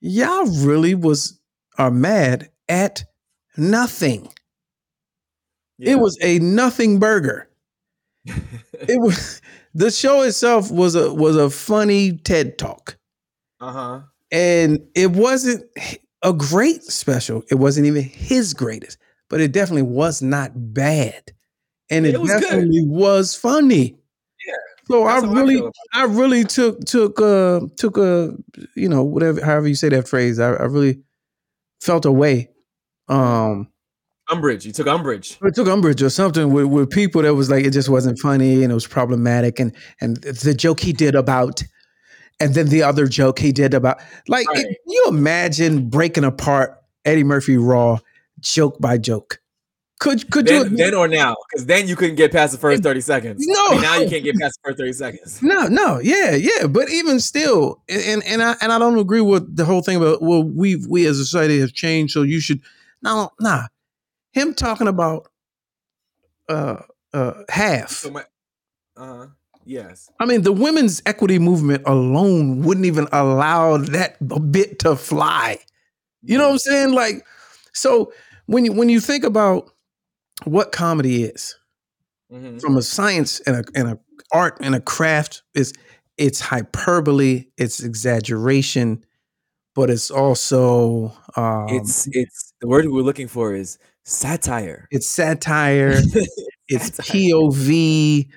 y'all 0.00 0.46
really 0.66 0.94
was 0.94 1.38
are 1.78 1.90
mad 1.90 2.50
at 2.68 3.04
nothing. 3.56 4.28
It 5.78 5.96
was 5.96 6.16
a 6.22 6.38
nothing 6.38 6.98
burger. 6.98 7.48
It 8.88 9.00
was 9.00 9.40
the 9.74 9.90
show 9.90 10.22
itself 10.22 10.70
was 10.70 10.94
a 10.94 11.12
was 11.12 11.36
a 11.36 11.50
funny 11.50 12.12
TED 12.18 12.58
talk. 12.58 12.96
uh 13.60 13.72
huh. 13.72 14.00
And 14.30 14.80
it 14.94 15.10
wasn't 15.10 15.64
a 16.22 16.32
great 16.32 16.82
special. 16.84 17.42
It 17.50 17.56
wasn't 17.56 17.86
even 17.86 18.02
his 18.02 18.54
greatest, 18.54 18.98
but 19.28 19.40
it 19.40 19.52
definitely 19.52 19.82
was 19.82 20.22
not 20.22 20.52
bad. 20.54 21.32
And 21.90 22.06
it, 22.06 22.14
It 22.14 22.20
was 22.20 22.30
good. 22.30 22.40
definitely 22.40 22.84
was 22.86 23.34
funny. 23.36 23.98
Yeah, 24.46 24.54
So 24.88 25.04
That's 25.04 25.24
I 25.24 25.28
really 25.32 25.58
about 25.58 25.72
I 25.94 26.04
really 26.04 26.44
took 26.44 26.80
took 26.84 27.20
uh 27.20 27.60
took 27.76 27.96
a 27.98 28.34
you 28.74 28.88
know 28.88 29.02
whatever 29.04 29.44
however 29.44 29.68
you 29.68 29.74
say 29.74 29.88
that 29.90 30.08
phrase 30.08 30.38
I, 30.40 30.52
I 30.54 30.64
really 30.64 31.02
felt 31.80 32.04
away 32.06 32.50
um 33.08 33.62
it. 33.62 33.68
Umbrage. 34.32 34.66
You 34.66 34.72
took 34.72 34.86
umbrage. 34.86 35.38
I 35.42 35.50
took 35.50 35.68
umbrage 35.68 36.02
or 36.02 36.10
something 36.10 36.52
with, 36.52 36.66
with 36.66 36.90
people 36.90 37.22
that 37.22 37.34
was 37.34 37.50
like 37.50 37.64
it 37.64 37.70
just 37.70 37.88
wasn't 37.88 38.18
funny 38.18 38.62
and 38.62 38.72
it 38.72 38.74
was 38.74 38.86
problematic 38.86 39.60
and 39.60 39.72
and 40.00 40.16
the 40.16 40.54
joke 40.54 40.80
he 40.80 40.92
did 40.92 41.14
about 41.14 41.62
and 42.40 42.54
then 42.54 42.68
the 42.68 42.82
other 42.82 43.06
joke 43.06 43.38
he 43.38 43.52
did 43.52 43.74
about 43.74 43.98
like 44.28 44.48
Right. 44.48 44.56
can 44.56 44.74
you 44.86 45.04
imagine 45.08 45.88
breaking 45.88 46.24
apart 46.24 46.82
Eddie 47.04 47.24
Murphy 47.24 47.56
Raw 47.56 47.98
joke 48.40 48.80
by 48.80 48.98
joke 48.98 49.42
could 50.02 50.28
could 50.32 50.46
Then, 50.46 50.70
you 50.72 50.76
then 50.76 50.94
or 50.94 51.06
now, 51.06 51.36
because 51.48 51.66
then 51.66 51.86
you 51.86 51.94
couldn't 51.94 52.16
get 52.16 52.32
past 52.32 52.50
the 52.50 52.58
first 52.58 52.82
thirty 52.82 53.00
seconds. 53.00 53.46
No. 53.46 53.66
I 53.68 53.70
mean, 53.70 53.82
now 53.82 53.96
you 53.98 54.10
can't 54.10 54.24
get 54.24 54.36
past 54.36 54.58
the 54.60 54.68
first 54.68 54.78
thirty 54.78 54.92
seconds. 54.92 55.40
No, 55.40 55.68
no, 55.68 56.00
yeah, 56.00 56.34
yeah, 56.34 56.66
but 56.66 56.90
even 56.90 57.20
still, 57.20 57.80
and 57.88 58.20
and 58.24 58.42
I 58.42 58.56
and 58.60 58.72
I 58.72 58.80
don't 58.80 58.98
agree 58.98 59.20
with 59.20 59.56
the 59.56 59.64
whole 59.64 59.80
thing 59.80 59.96
about 59.96 60.20
well, 60.20 60.42
we 60.42 60.84
we 60.88 61.06
as 61.06 61.20
a 61.20 61.24
society 61.24 61.60
have 61.60 61.72
changed, 61.72 62.12
so 62.14 62.22
you 62.22 62.40
should 62.40 62.60
no, 63.02 63.30
nah. 63.38 63.68
Him 64.32 64.54
talking 64.54 64.88
about 64.88 65.28
uh 66.48 66.78
uh 67.12 67.42
half. 67.48 67.90
So 67.90 68.10
my, 68.10 68.24
uh, 68.96 69.26
yes, 69.64 70.10
I 70.20 70.26
mean, 70.26 70.42
the 70.42 70.52
women's 70.52 71.02
equity 71.06 71.38
movement 71.38 71.82
alone 71.86 72.62
wouldn't 72.62 72.86
even 72.86 73.06
allow 73.12 73.76
that 73.76 74.16
bit 74.50 74.78
to 74.80 74.96
fly. 74.96 75.58
You 76.22 76.38
know 76.38 76.44
what 76.46 76.52
I'm 76.52 76.58
saying? 76.58 76.92
Like, 76.92 77.26
so 77.72 78.12
when 78.46 78.64
you 78.64 78.72
when 78.72 78.88
you 78.88 79.00
think 79.00 79.24
about 79.24 79.70
what 80.44 80.72
comedy 80.72 81.24
is, 81.24 81.56
Mhm. 82.32 82.60
from 82.60 82.76
a 82.76 82.82
science 82.82 83.40
and 83.40 83.56
a 83.56 83.64
and 83.74 83.88
a 83.88 83.98
art 84.32 84.56
and 84.60 84.74
a 84.74 84.80
craft 84.80 85.42
is 85.54 85.72
it's 86.16 86.40
hyperbole, 86.40 87.46
it's 87.58 87.80
exaggeration, 87.80 89.04
but 89.74 89.90
it's 89.90 90.10
also 90.10 91.12
um, 91.36 91.66
it's 91.68 92.08
it's 92.12 92.52
the 92.60 92.68
word 92.68 92.86
we're 92.88 93.02
looking 93.02 93.28
for 93.28 93.54
is 93.54 93.78
satire. 94.04 94.88
it's 94.90 95.08
satire, 95.08 96.00
it's 96.68 96.96
Satire. 96.96 97.20
POV. 97.20 98.28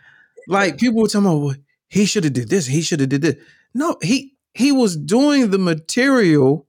Like 0.47 0.77
people 0.77 1.01
were 1.01 1.07
talking 1.07 1.25
about, 1.27 1.39
well, 1.39 1.55
he 1.89 2.05
should 2.05 2.23
have 2.23 2.33
did 2.33 2.49
this, 2.49 2.67
he 2.67 2.81
should 2.81 2.99
have 2.99 3.09
did 3.09 3.21
this. 3.21 3.35
No, 3.73 3.97
he 4.01 4.33
he 4.53 4.71
was 4.71 4.95
doing 4.95 5.49
the 5.51 5.57
material 5.57 6.67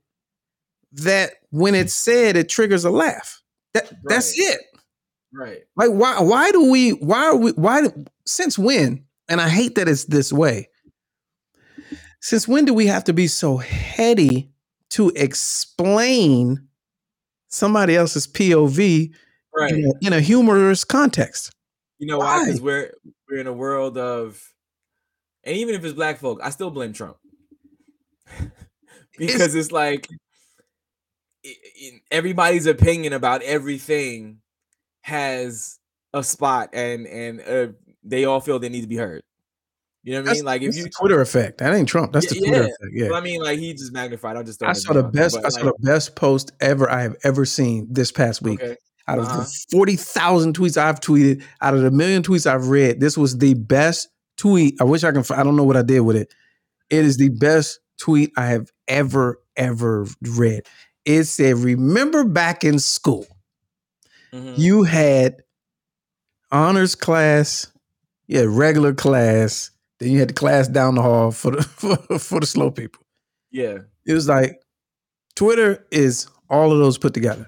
that 0.92 1.32
when 1.50 1.74
it's 1.74 1.94
said, 1.94 2.36
it 2.36 2.48
triggers 2.48 2.84
a 2.84 2.90
laugh. 2.90 3.42
That 3.74 3.92
that's 4.04 4.38
it. 4.38 4.60
Right. 5.32 5.60
Like 5.76 5.90
why 5.90 6.20
why 6.20 6.50
do 6.50 6.70
we 6.70 6.90
why 6.90 7.26
are 7.26 7.36
we 7.36 7.52
why 7.52 7.82
since 8.26 8.58
when? 8.58 9.04
And 9.28 9.40
I 9.40 9.48
hate 9.48 9.74
that 9.74 9.88
it's 9.88 10.04
this 10.04 10.32
way. 10.32 10.68
Since 12.20 12.48
when 12.48 12.64
do 12.64 12.72
we 12.74 12.86
have 12.86 13.04
to 13.04 13.12
be 13.12 13.26
so 13.26 13.56
heady 13.56 14.52
to 14.90 15.10
explain 15.16 16.68
somebody 17.48 17.96
else's 17.96 18.26
POV 18.26 19.12
Right. 19.54 19.72
in, 19.72 19.84
a, 19.86 20.06
in 20.06 20.12
a 20.12 20.20
humorous 20.20 20.84
context? 20.84 21.50
You 21.98 22.06
know 22.08 22.18
why? 22.18 22.44
Because 22.44 22.60
we're 22.60 22.92
we're 23.28 23.38
in 23.40 23.46
a 23.46 23.52
world 23.52 23.96
of, 23.96 24.42
and 25.44 25.56
even 25.56 25.74
if 25.74 25.82
it's 25.84 25.94
black 25.94 26.18
folk, 26.18 26.40
I 26.42 26.50
still 26.50 26.70
blame 26.70 26.92
Trump 26.92 27.16
because 29.18 29.54
it's, 29.54 29.72
like 29.72 30.08
i- 31.44 31.48
i- 31.82 32.00
everybody's 32.10 32.66
opinion 32.66 33.12
about 33.14 33.42
everything 33.42 34.40
has 35.02 35.78
a 36.12 36.22
spot, 36.22 36.70
and 36.74 37.06
and 37.06 37.40
uh, 37.40 37.72
they 38.02 38.24
all 38.26 38.40
feel 38.40 38.58
they 38.58 38.68
need 38.68 38.82
to 38.82 38.86
be 38.86 38.96
heard. 38.96 39.22
You 40.06 40.12
know 40.12 40.20
what 40.22 40.30
I 40.30 40.32
mean? 40.34 40.44
Like 40.44 40.62
if 40.62 40.76
you, 40.76 40.88
Twitter 40.88 41.20
effect. 41.20 41.58
That 41.58 41.74
ain't 41.74 41.88
Trump. 41.88 42.12
That's 42.12 42.26
Yeah, 42.26 42.40
the 42.40 42.46
Twitter 42.46 42.62
yeah. 42.62 42.68
effect. 42.68 42.92
Yeah. 42.92 43.08
well, 43.08 43.16
I 43.16 43.20
mean, 43.22 43.42
like 43.42 43.58
he 43.58 43.72
just 43.74 43.92
magnified. 43.92 44.36
I 44.36 44.42
just 44.44 44.62
I 44.62 44.72
saw 44.72 44.92
the 44.92 45.00
name 45.02 45.06
out 45.06 45.12
there, 45.12 45.22
best. 45.24 45.34
but, 45.34 45.46
I 45.46 45.48
saw 45.48 45.60
like, 45.66 45.74
the 45.78 45.82
best 45.82 46.14
post 46.14 46.52
ever 46.60 46.88
I 46.88 47.02
have 47.02 47.16
ever 47.24 47.44
seen 47.44 47.88
this 47.90 48.12
past 48.12 48.40
week. 48.40 48.62
okay, 48.62 48.76
Out 49.08 49.18
of 49.18 49.24
Uh-huh. 49.24 49.38
the 49.40 49.64
forty 49.72 49.96
thousand 49.96 50.56
tweets 50.56 50.76
I've 50.76 51.00
tweeted, 51.00 51.42
out 51.60 51.74
of 51.74 51.82
the 51.82 51.90
million 51.90 52.22
tweets 52.22 52.46
I've 52.46 52.68
read, 52.68 53.00
this 53.00 53.18
was 53.18 53.38
the 53.38 53.54
best 53.54 54.08
tweet. 54.36 54.76
I 54.80 54.84
wish 54.84 55.02
I 55.02 55.10
can. 55.10 55.24
I 55.34 55.42
don't 55.42 55.56
know 55.56 55.64
what 55.64 55.76
I 55.76 55.82
did 55.82 56.00
with 56.00 56.14
it. 56.14 56.32
It 56.88 57.04
is 57.04 57.16
the 57.16 57.30
best 57.30 57.80
tweet 57.98 58.30
I 58.36 58.46
have 58.46 58.70
ever 58.86 59.40
ever 59.56 60.06
read. 60.22 60.62
It 61.04 61.24
said, 61.24 61.56
"Remember 61.56 62.22
back 62.22 62.62
in 62.62 62.78
school, 62.78 63.26
mhm. 64.32 64.56
you 64.56 64.84
had 64.84 65.42
honors 66.52 66.94
class, 66.94 67.66
you 68.28 68.38
had 68.38 68.48
regular 68.48 68.94
class, 68.94 69.70
then 69.98 70.10
you 70.10 70.18
had 70.18 70.28
the 70.28 70.34
class 70.34 70.68
down 70.68 70.94
the 70.94 71.02
hall 71.02 71.30
for 71.30 71.52
the 71.52 71.62
for, 71.62 71.96
for 72.18 72.40
the 72.40 72.46
slow 72.46 72.70
people." 72.70 73.02
yeah, 73.50 73.78
it 74.06 74.12
was 74.12 74.28
like 74.28 74.60
Twitter 75.34 75.86
is 75.90 76.28
all 76.50 76.72
of 76.72 76.78
those 76.78 76.98
put 76.98 77.14
together. 77.14 77.46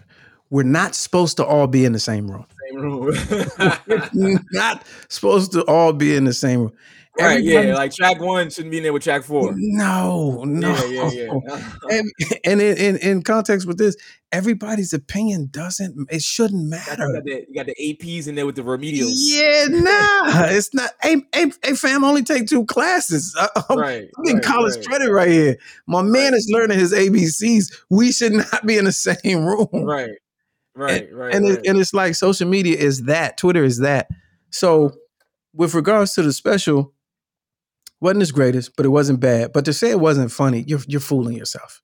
We're 0.51 0.63
not 0.63 0.95
supposed 0.95 1.37
to 1.39 1.45
all 1.45 1.67
be 1.67 1.85
in 1.85 1.93
the 1.93 1.99
same 1.99 2.31
room. 2.31 2.47
same. 2.71 2.81
We're 4.15 4.41
not 4.53 4.87
supposed 5.09 5.53
to 5.53 5.63
all 5.65 5.93
be 5.93 6.15
in 6.15 6.25
the 6.25 6.33
same 6.33 6.61
room. 6.61 6.73
Right? 7.19 7.43
Yeah, 7.43 7.59
Everybody- 7.59 7.79
like 7.79 7.93
track 7.95 8.21
one 8.21 8.51
shouldn't 8.51 8.71
be 8.71 8.79
in 8.79 8.83
there 8.83 8.93
with 8.93 9.03
track 9.03 9.25
four. 9.25 9.53
No, 9.57 10.45
no. 10.45 10.69
Yeah, 10.87 11.11
yeah, 11.11 11.11
yeah. 11.11 11.29
Uh-huh. 11.51 11.79
And, 11.91 12.11
and 12.45 12.61
in, 12.61 12.77
in, 12.77 12.97
in 12.99 13.23
context 13.23 13.67
with 13.67 13.79
this, 13.79 13.97
everybody's 14.33 14.93
opinion 14.93 15.49
doesn't, 15.51 16.09
it 16.11 16.23
shouldn't 16.23 16.65
you, 16.65 16.71
matter. 16.71 17.13
got 17.13 17.25
the, 17.25 17.47
you 17.49 17.55
got 17.55 17.67
the 17.67 17.75
APs 17.81 18.29
in 18.29 18.35
there 18.35 18.47
with 18.47 18.57
the 18.57 18.63
remedials. 18.63 19.13
Yeah, 19.15 19.67
nah, 19.71 20.45
it's 20.47 20.73
not. 20.75 20.91
Hey, 21.03 21.23
hey, 21.35 21.51
fam, 21.75 22.05
only 22.05 22.23
take 22.23 22.47
two 22.47 22.65
classes. 22.67 23.35
I'm, 23.71 23.79
Right. 23.79 24.09
I'm 24.17 24.25
getting 24.25 24.37
right, 24.37 24.45
college 24.45 24.77
right, 24.77 24.87
credit 24.87 25.11
right 25.11 25.29
here. 25.31 25.57
My 25.87 26.03
man 26.03 26.35
is 26.35 26.49
learning 26.53 26.79
his 26.79 26.93
ABCs. 26.93 27.73
We 27.91 28.13
should 28.13 28.33
not 28.33 28.67
be 28.67 28.77
in 28.77 28.85
the 28.85 28.93
same 28.93 29.45
room. 29.45 29.69
Right. 29.73 30.11
Right. 30.75 31.09
Right. 31.13 31.35
and 31.35 31.45
right. 31.45 31.59
it, 31.59 31.67
and 31.67 31.79
it's 31.79 31.93
like 31.93 32.15
social 32.15 32.47
media 32.49 32.77
is 32.77 33.03
that 33.05 33.37
twitter 33.37 33.65
is 33.65 33.79
that 33.79 34.07
so 34.51 34.93
with 35.53 35.75
regards 35.75 36.13
to 36.15 36.23
the 36.23 36.33
special 36.33 36.93
wasn't 38.01 38.21
his 38.21 38.33
greatest 38.33 38.77
but 38.77 38.87
it 38.87 38.91
wasn't 38.91 39.21
bad. 39.21 39.53
But 39.53 39.65
to 39.67 39.73
say 39.73 39.91
it 39.91 40.01
wasn't 40.01 40.33
funny 40.33 40.65
you're 40.67 40.81
you're 40.87 41.01
fooling 41.01 41.37
yourself. 41.37 41.83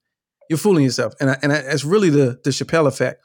You're 0.50 0.58
fooling 0.58 0.84
yourself. 0.84 1.14
And 1.20 1.30
I, 1.30 1.38
and 1.42 1.52
I, 1.52 1.56
it's 1.56 1.84
really 1.84 2.10
the 2.10 2.38
the 2.44 2.50
Chappelle 2.50 2.86
effect. 2.86 3.22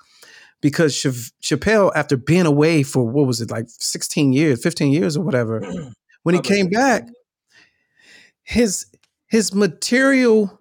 Because 0.62 0.94
Chav- 0.94 1.32
Chappelle 1.42 1.92
after 1.96 2.18
being 2.18 2.46
away 2.46 2.84
for 2.84 3.08
what 3.08 3.26
was 3.26 3.40
it 3.40 3.50
like 3.50 3.66
16 3.70 4.34
years 4.34 4.62
15 4.62 4.92
years 4.92 5.16
or 5.16 5.24
whatever 5.24 5.62
when 6.24 6.36
he 6.36 6.42
came 6.42 6.68
back 6.70 7.08
his 8.44 8.86
his 9.28 9.54
material 9.54 10.58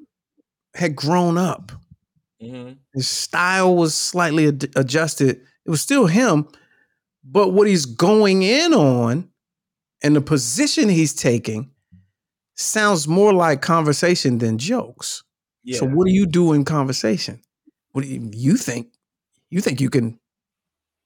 had 0.75 0.95
grown 0.95 1.37
up. 1.38 1.73
Mhm. 2.41 2.77
his 2.95 3.09
style 3.09 3.75
was 3.75 3.95
slightly 3.95 4.47
ad- 4.47 4.71
adjusted. 4.77 5.41
It 5.67 5.71
was 5.71 5.81
still 5.81 6.07
him, 6.07 6.47
but 7.25 7.49
what 7.53 7.67
he's 7.67 7.85
going 7.85 8.43
in 8.45 8.73
on 8.73 9.29
and 10.05 10.14
the 10.14 10.21
position 10.21 10.88
he's 10.88 11.12
taking 11.14 11.73
sounds 12.59 13.09
more 13.09 13.33
like 13.33 13.62
conversation 13.62 14.38
than 14.38 14.59
jokes. 14.59 15.23
Yeah. 15.64 15.79
So 15.79 15.87
what 15.87 16.07
do 16.07 16.12
you 16.12 16.27
do 16.27 16.53
in 16.53 16.64
conversation? 16.64 17.40
What 17.92 18.03
do 18.03 18.09
you, 18.09 18.31
you 18.33 18.57
think? 18.57 18.88
You 19.51 19.61
think 19.61 19.81
you 19.81 19.88
can 19.90 20.18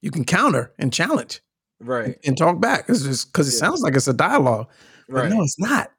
you 0.00 0.10
can 0.10 0.24
counter 0.24 0.72
and 0.78 0.92
challenge 0.92 1.40
right. 1.80 2.18
and 2.24 2.36
talk 2.36 2.60
back? 2.60 2.86
It's 2.88 3.02
just 3.02 3.32
because 3.32 3.48
it 3.48 3.52
Yeah. 3.54 3.68
sounds 3.68 3.82
like 3.82 3.94
it's 3.94 4.08
a 4.08 4.12
dialogue, 4.12 4.68
but 5.08 5.14
Right. 5.14 5.30
no, 5.30 5.42
it's 5.42 5.58
not. 5.60 5.92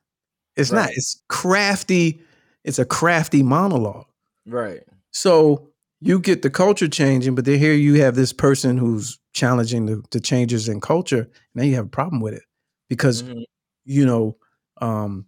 It's 0.58 0.72
not. 0.72 0.90
It's 0.92 1.22
crafty. 1.30 2.22
It's 2.66 2.80
a 2.80 2.86
crafty 2.86 3.44
monologue. 3.44 4.06
Right. 4.46 4.82
So 5.12 5.70
you 6.02 6.20
get 6.20 6.42
the 6.42 6.50
culture 6.50 6.88
changing, 6.90 7.36
but 7.36 7.46
then 7.46 7.60
here 7.60 7.74
you 7.74 8.02
have 8.02 8.16
this 8.16 8.34
person 8.34 8.78
who's 8.78 9.18
challenging 9.34 9.86
the, 9.86 10.04
the 10.12 10.20
changes 10.20 10.68
in 10.68 10.82
culture. 10.82 11.22
And 11.22 11.30
now 11.56 11.64
you 11.64 11.76
have 11.76 11.86
a 11.86 11.90
problem 11.90 12.20
with 12.22 12.34
it 12.34 12.44
because 12.90 13.24
Mhm. 13.24 13.44
you 13.86 14.06
know, 14.06 14.36
um, 14.82 15.26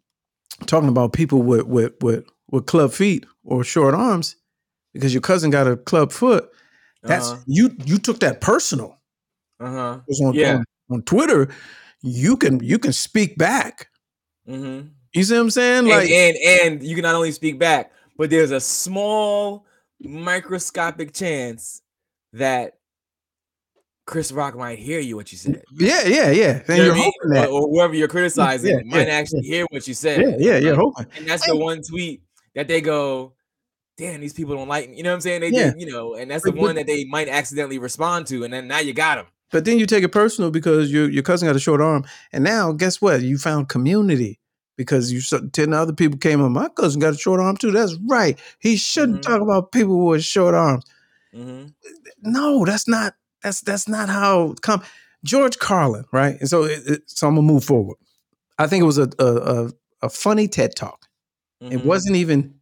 talking 0.65 0.89
about 0.89 1.13
people 1.13 1.41
with 1.41 1.63
with 1.63 1.93
with 2.01 2.25
with 2.51 2.65
club 2.65 2.91
feet 2.93 3.25
or 3.43 3.63
short 3.63 3.93
arms 3.93 4.35
because 4.93 5.13
your 5.13 5.21
cousin 5.21 5.49
got 5.51 5.67
a 5.67 5.75
club 5.77 6.11
foot. 6.11 6.49
That's 7.03 7.29
Uh-huh. 7.31 7.41
you. 7.45 7.75
You 7.85 7.97
took 7.97 8.19
that 8.21 8.41
personal. 8.41 8.97
Uh-huh. 9.59 9.99
On, 10.23 10.33
Yeah. 10.33 10.55
on 10.57 10.65
on 10.89 11.01
Twitter, 11.03 11.49
you 12.01 12.37
can 12.37 12.59
you 12.63 12.79
can 12.79 12.93
speak 12.93 13.37
back. 13.37 13.87
Mm-hmm. 14.47 14.87
You 15.13 15.23
see 15.23 15.33
what 15.33 15.41
I'm 15.41 15.49
saying? 15.49 15.87
Like 15.87 16.09
and, 16.09 16.35
and 16.37 16.73
and 16.75 16.83
you 16.83 16.95
can 16.95 17.03
not 17.03 17.15
only 17.15 17.31
speak 17.31 17.57
back, 17.59 17.91
but 18.17 18.29
there's 18.29 18.51
a 18.51 18.59
small 18.59 19.65
microscopic 20.01 21.13
chance 21.13 21.81
that 22.33 22.79
Chris 24.05 24.31
Rock 24.31 24.55
might 24.55 24.77
hear 24.77 24.99
you 24.99 25.15
what 25.15 25.31
you 25.31 25.37
said. 25.37 25.63
yeah, 25.79 26.03
yeah, 26.05 26.29
yeah. 26.29 26.61
And 26.67 26.69
You 26.69 26.75
know 26.77 26.83
you're 26.83 26.85
what 26.89 26.91
I 26.91 26.95
mean? 26.95 27.03
hoping 27.21 27.29
that. 27.31 27.49
Or, 27.49 27.61
or 27.63 27.69
whoever 27.69 27.93
you're 27.95 28.07
criticizing 28.07 28.69
Yeah, 28.77 28.81
might 28.85 29.07
yeah, 29.07 29.13
actually 29.15 29.41
hear 29.41 29.65
what 29.71 29.87
you 29.87 29.93
said. 29.95 30.21
Yeah, 30.21 30.35
yeah, 30.53 30.57
you're 30.59 30.75
hoping. 30.75 31.07
And 31.17 31.27
that's 31.27 31.45
the 31.47 31.55
one 31.57 31.81
tweet 31.81 32.21
that 32.53 32.67
they 32.67 32.81
go, 32.81 33.33
damn, 33.97 34.21
these 34.21 34.33
people 34.33 34.55
don't 34.55 34.67
like 34.67 34.89
me. 34.91 34.97
You 34.97 35.03
know 35.03 35.09
what 35.09 35.15
I'm 35.15 35.21
saying? 35.21 35.41
They 35.41 35.49
Yeah. 35.49 35.71
did, 35.71 35.81
you 35.81 35.91
know, 35.91 36.13
and 36.15 36.29
that's 36.29 36.43
the 36.43 36.51
one 36.51 36.75
that 36.75 36.85
they 36.85 37.05
might 37.05 37.27
accidentally 37.29 37.79
respond 37.79 38.27
to, 38.27 38.43
and 38.43 38.53
then 38.53 38.67
now 38.67 38.79
you 38.79 38.93
got 38.93 39.15
them. 39.15 39.25
But 39.51 39.65
then 39.65 39.79
you 39.79 39.85
take 39.85 40.03
it 40.03 40.09
personal 40.11 40.51
because 40.51 40.91
your 40.91 41.09
your 41.09 41.23
cousin 41.23 41.47
got 41.47 41.55
a 41.55 41.59
short 41.59 41.79
arm, 41.81 42.05
and 42.31 42.43
now 42.43 42.71
guess 42.73 43.01
what? 43.01 43.21
You 43.21 43.37
found 43.37 43.69
community 43.69 44.39
because 44.77 45.11
you 45.13 45.21
saw- 45.21 45.39
ten 45.53 45.71
other 45.73 45.93
people 45.93 46.17
came 46.19 46.41
up. 46.43 46.51
My 46.51 46.67
cousin 46.69 46.99
got 46.99 47.13
a 47.13 47.17
short 47.17 47.39
arm 47.39 47.55
too. 47.57 47.71
That's 47.71 47.95
right. 48.07 48.37
He 48.59 48.75
shouldn't 48.75 49.19
Mhm. 49.19 49.23
talk 49.23 49.41
about 49.41 49.71
people 49.71 50.05
with 50.05 50.23
short 50.23 50.53
arms. 50.55 50.83
Mm-hmm. 51.33 51.67
No, 52.23 52.65
that's 52.65 52.87
not. 52.87 53.15
That's 53.45 53.61
that's 53.61 53.87
not 53.87 54.09
how 54.09 54.55
come. 54.63 54.81
George 55.23 55.57
Carlin, 55.59 56.05
right? 56.11 56.35
And 56.39 56.49
so 56.49 56.63
it, 56.63 56.81
it- 56.87 57.03
so 57.05 57.27
I'm 57.27 57.35
gonna 57.35 57.47
move 57.47 57.63
forward. 57.63 57.97
I 58.57 58.65
think 58.67 58.81
it 58.81 58.85
was 58.85 58.97
a 58.97 59.07
a, 59.19 59.25
a, 59.25 59.71
a 60.03 60.09
funny 60.09 60.47
TED 60.47 60.75
talk. 60.75 61.05
Mm-hmm. 61.63 61.73
It 61.73 61.85
wasn't 61.85 62.15
even. 62.15 62.55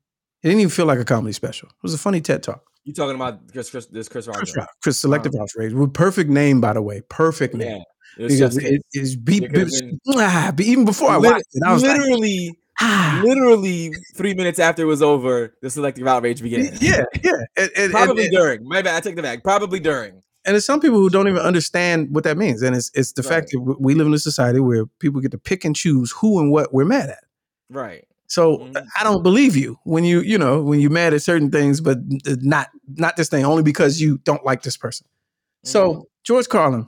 It 0.44 0.48
didn't 0.50 0.60
even 0.60 0.70
feel 0.72 0.86
like 0.86 1.00
a 1.00 1.06
comedy 1.06 1.32
special. 1.32 1.70
It 1.70 1.84
was 1.84 1.94
a 1.94 1.98
funny 1.98 2.20
TED 2.20 2.44
talk. 2.44 2.64
You 2.84 2.92
talking 2.94 3.16
about 3.16 3.50
Chris, 3.54 3.70
Chris 3.70 3.86
this 3.86 4.10
Chris 4.10 4.28
Rock? 4.28 4.38
Chris. 4.40 4.58
Rock, 4.58 4.68
Chris 4.82 5.00
Selective 5.00 5.34
Outrage, 5.40 5.72
with 5.72 5.94
perfect 5.94 6.30
name 6.30 6.60
by 6.60 6.74
the 6.74 6.82
way, 6.82 7.02
perfect 7.10 7.54
name. 7.56 7.78
Yeah. 7.78 7.84
Because 8.28 8.40
just 8.40 8.62
it, 8.62 8.82
it's 8.92 9.16
be, 9.16 9.38
It 9.38 9.54
be- 9.54 9.64
been- 9.64 10.00
ah, 10.18 10.52
even 10.60 10.84
before 10.84 11.10
I 11.12 11.18
watched 11.18 11.46
it, 11.54 11.64
I 11.66 11.72
was 11.74 11.82
like, 11.84 11.98
literally, 11.98 12.58
ah, 12.82 13.22
literally 13.24 13.94
three 14.16 14.34
minutes 14.34 14.60
after 14.60 14.82
it 14.84 14.86
was 14.86 15.02
over, 15.02 15.56
the 15.62 15.70
selective 15.70 16.06
outrage 16.08 16.42
began. 16.42 16.70
yeah, 16.82 17.04
yeah. 17.24 17.32
And, 17.56 17.72
and, 17.78 17.92
Probably 17.94 18.26
and, 18.26 18.34
during. 18.34 18.68
My 18.68 18.82
bad. 18.82 18.96
I 18.98 19.00
take 19.00 19.16
the 19.16 19.22
back. 19.22 19.44
Probably 19.44 19.80
during. 19.80 20.22
And 20.46 20.54
there's 20.56 20.66
some 20.66 20.80
people 20.80 20.98
who 21.00 21.10
don't 21.10 21.28
even 21.28 21.42
understand 21.42 22.08
what 22.14 22.24
that 22.26 22.38
means, 22.38 22.62
and 22.62 22.76
it's 22.76 22.92
it's 22.94 23.14
the 23.14 23.22
Right. 23.24 23.30
fact 23.30 23.52
that 23.52 23.78
we 23.80 23.94
live 23.96 24.08
in 24.08 24.14
a 24.14 24.20
society 24.20 24.60
where 24.60 24.86
people 25.00 25.22
get 25.22 25.32
to 25.32 25.38
pick 25.38 25.64
and 25.66 25.76
choose 25.76 26.12
who 26.12 26.40
and 26.40 26.52
what 26.52 26.74
we're 26.74 26.86
mad 26.86 27.10
at. 27.10 27.24
Right. 27.70 28.06
So 28.28 28.58
Mhm. 28.60 28.86
I 29.00 29.04
don't 29.04 29.22
believe 29.24 29.56
you 29.56 29.78
when 29.84 30.04
you 30.04 30.22
you 30.22 30.38
know 30.38 30.62
when 30.62 30.80
you're 30.80 30.90
mad 30.92 31.14
at 31.14 31.22
certain 31.22 31.52
things, 31.52 31.82
but 31.82 32.00
not 32.42 32.70
not 32.96 33.16
this 33.18 33.30
thing 33.30 33.46
only 33.46 33.64
because 33.64 34.02
you 34.02 34.18
don't 34.20 34.44
like 34.46 34.64
this 34.64 34.78
person. 34.78 35.06
So 35.64 35.94
Mhm. 35.94 36.04
George 36.24 36.50
Carlin, 36.50 36.88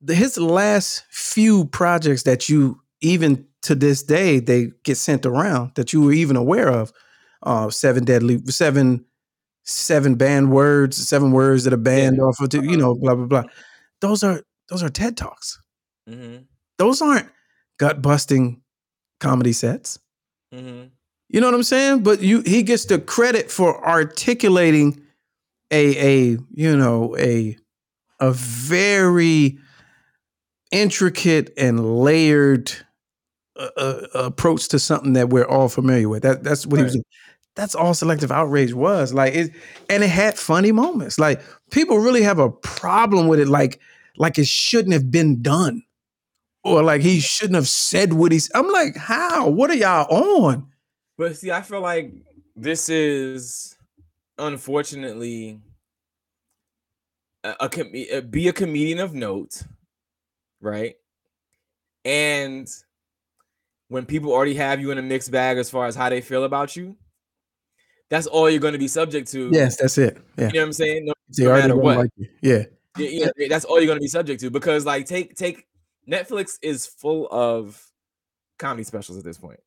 the, 0.00 0.14
his 0.14 0.38
last 0.38 1.04
few 1.10 1.66
projects 1.66 2.22
that 2.24 2.48
you 2.48 2.80
even 3.00 3.46
to 3.62 3.74
this 3.74 4.02
day 4.02 4.38
they 4.40 4.70
get 4.84 4.96
sent 4.96 5.26
around 5.26 5.72
that 5.74 5.92
you 5.92 6.00
were 6.02 6.12
even 6.12 6.36
aware 6.36 6.68
of, 6.70 6.92
uh, 7.42 7.68
seven 7.70 8.04
deadly 8.04 8.38
seven 8.46 9.04
seven 9.70 10.14
banned 10.16 10.50
words, 10.50 10.96
seven 10.96 11.32
words 11.32 11.64
that 11.64 11.72
are 11.72 11.76
banned 11.78 12.16
Yeah. 12.16 12.24
off 12.24 12.40
of 12.40 12.52
you 12.54 12.76
know 12.76 12.94
blah 12.94 13.14
blah 13.14 13.26
blah. 13.26 13.42
Those 14.00 14.22
are 14.22 14.42
those 14.68 14.82
are 14.82 14.88
TED 14.88 15.16
talks. 15.16 15.58
Mm-hmm. 16.08 16.44
Those 16.78 17.02
aren't 17.02 17.28
gut 17.78 18.02
busting 18.02 18.62
comedy 19.20 19.52
sets. 19.52 19.98
Mhm. 20.54 20.90
You 21.28 21.40
know 21.40 21.46
what 21.46 21.54
I'm 21.54 21.62
saying? 21.62 22.02
But 22.02 22.20
you 22.22 22.40
he 22.42 22.62
gets 22.62 22.86
the 22.86 22.98
credit 22.98 23.50
for 23.50 23.86
articulating 23.86 25.00
a 25.70 25.96
a 26.34 26.38
you 26.52 26.76
know 26.76 27.16
a 27.18 27.56
a 28.18 28.32
very 28.32 29.58
intricate 30.72 31.52
and 31.56 31.98
layered 32.00 32.72
uh, 33.56 33.68
uh, 33.76 34.06
approach 34.14 34.68
to 34.68 34.78
something 34.78 35.12
that 35.14 35.28
we're 35.28 35.44
all 35.46 35.68
familiar 35.68 36.08
with. 36.08 36.22
That 36.22 36.42
that's 36.42 36.66
what 36.66 36.78
he 36.78 36.84
was 36.84 36.96
Right. 36.96 37.04
That's 37.56 37.74
all 37.74 37.94
selective 37.94 38.30
outrage 38.30 38.72
was 38.72 39.12
like 39.12 39.34
it, 39.34 39.50
and 39.88 40.02
it 40.04 40.10
had 40.10 40.38
funny 40.38 40.72
moments. 40.72 41.18
Like 41.18 41.42
people 41.70 41.98
really 41.98 42.22
have 42.22 42.38
a 42.38 42.50
problem 42.50 43.28
with 43.28 43.40
it. 43.40 43.48
Like 43.48 43.80
like 44.16 44.38
it 44.38 44.46
shouldn't 44.46 44.92
have 44.92 45.10
been 45.10 45.42
done, 45.42 45.82
or 46.62 46.82
like 46.82 47.00
he 47.02 47.20
shouldn't 47.20 47.56
have 47.56 47.68
said 47.68 48.12
what 48.12 48.32
he's. 48.32 48.50
I'm 48.54 48.70
like, 48.70 48.96
how? 48.96 49.48
What 49.48 49.70
are 49.70 49.74
y'all 49.74 50.44
on? 50.44 50.68
But 51.18 51.36
see, 51.36 51.50
I 51.50 51.62
feel 51.62 51.80
like 51.80 52.12
this 52.56 52.88
is 52.88 53.76
unfortunately 54.38 55.60
a, 57.44 57.56
a, 57.60 57.68
com- 57.68 57.92
a 57.94 58.20
be 58.20 58.48
a 58.48 58.52
comedian 58.52 59.00
of 59.00 59.14
note, 59.14 59.62
right? 60.60 60.94
And 62.04 62.68
when 63.88 64.06
people 64.06 64.32
already 64.32 64.54
have 64.54 64.80
you 64.80 64.90
in 64.90 64.98
a 64.98 65.02
mixed 65.02 65.30
bag 65.30 65.58
as 65.58 65.68
far 65.68 65.86
as 65.86 65.94
how 65.94 66.08
they 66.08 66.20
feel 66.20 66.44
about 66.44 66.76
you, 66.76 66.96
that's 68.10 68.26
all 68.26 68.50
you're 68.50 68.60
going 68.60 68.72
to 68.72 68.78
be 68.78 68.88
subject 68.88 69.30
to. 69.32 69.50
Yes, 69.52 69.76
that's 69.76 69.96
it. 69.96 70.18
Yeah, 70.36 70.48
You 70.48 70.52
know 70.52 70.60
what 70.60 70.66
I'm 70.66 70.72
saying? 70.72 71.04
No, 71.06 71.14
they 71.36 71.44
no 71.44 71.54
matter 71.54 71.76
what. 71.76 71.98
like 71.98 72.10
you. 72.16 72.28
Yeah, 72.42 72.64
yeah, 72.98 73.28
yeah, 73.36 73.48
that's 73.48 73.64
all 73.64 73.78
you're 73.78 73.86
going 73.86 73.98
to 73.98 74.02
be 74.02 74.08
subject 74.08 74.40
to 74.40 74.50
because 74.50 74.84
like 74.84 75.06
take 75.06 75.36
take 75.36 75.66
Netflix 76.10 76.58
is 76.60 76.86
full 76.86 77.28
of 77.30 77.82
comedy 78.58 78.84
specials 78.84 79.16
at 79.16 79.24
this 79.24 79.38
point. 79.38 79.60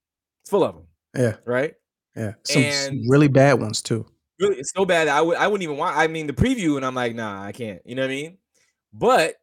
It's 0.43 0.49
full 0.49 0.63
of 0.63 0.75
them, 0.75 0.87
yeah, 1.15 1.35
right? 1.45 1.73
yeah. 2.15 2.33
Some, 2.43 2.71
some 2.71 3.09
really 3.09 3.29
bad 3.29 3.53
ones 3.53 3.81
too. 3.81 4.05
Really, 4.39 4.57
it's 4.57 4.73
so 4.75 4.85
bad 4.85 5.07
I 5.07 5.21
would 5.21 5.37
I 5.37 5.47
wouldn't 5.47 5.63
even 5.63 5.77
want. 5.77 5.95
I 5.95 6.07
mean, 6.07 6.27
the 6.27 6.33
preview, 6.33 6.75
and 6.75 6.85
I'm 6.85 6.95
like, 6.95 7.15
nah, 7.15 7.43
I 7.43 7.53
can't. 7.53 7.81
You 7.85 7.95
know 7.95 8.01
what 8.01 8.11
I 8.11 8.15
mean? 8.15 8.37
But 8.91 9.35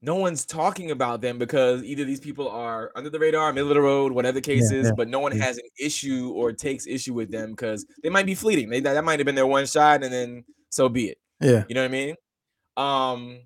no 0.00 0.14
one's 0.14 0.44
talking 0.44 0.90
about 0.92 1.20
them 1.20 1.38
because 1.38 1.82
either 1.82 2.04
these 2.04 2.20
people 2.20 2.48
are 2.48 2.92
under 2.94 3.10
the 3.10 3.18
radar, 3.18 3.52
middle 3.52 3.70
of 3.70 3.74
the 3.74 3.80
road, 3.80 4.12
whatever 4.12 4.34
the 4.36 4.40
case 4.40 4.70
Yeah, 4.70 4.78
is, 4.78 4.86
yeah, 4.86 4.92
but 4.96 5.08
no 5.08 5.18
one 5.18 5.36
yeah. 5.36 5.44
has 5.44 5.58
an 5.58 5.68
issue 5.80 6.32
or 6.36 6.52
takes 6.52 6.86
issue 6.86 7.14
with 7.14 7.30
them 7.32 7.50
because 7.50 7.84
they 8.02 8.08
might 8.08 8.26
be 8.26 8.34
fleeting. 8.36 8.70
They, 8.70 8.80
that, 8.80 9.04
might 9.04 9.18
have 9.18 9.26
been 9.26 9.34
their 9.34 9.46
one 9.46 9.66
shot, 9.66 10.04
and 10.04 10.12
then 10.12 10.44
so 10.70 10.88
be 10.88 11.08
it. 11.08 11.18
Yeah, 11.40 11.64
You 11.68 11.74
know 11.74 11.82
what 11.82 11.88
I 11.88 11.92
mean? 11.92 12.14
Um, 12.76 13.40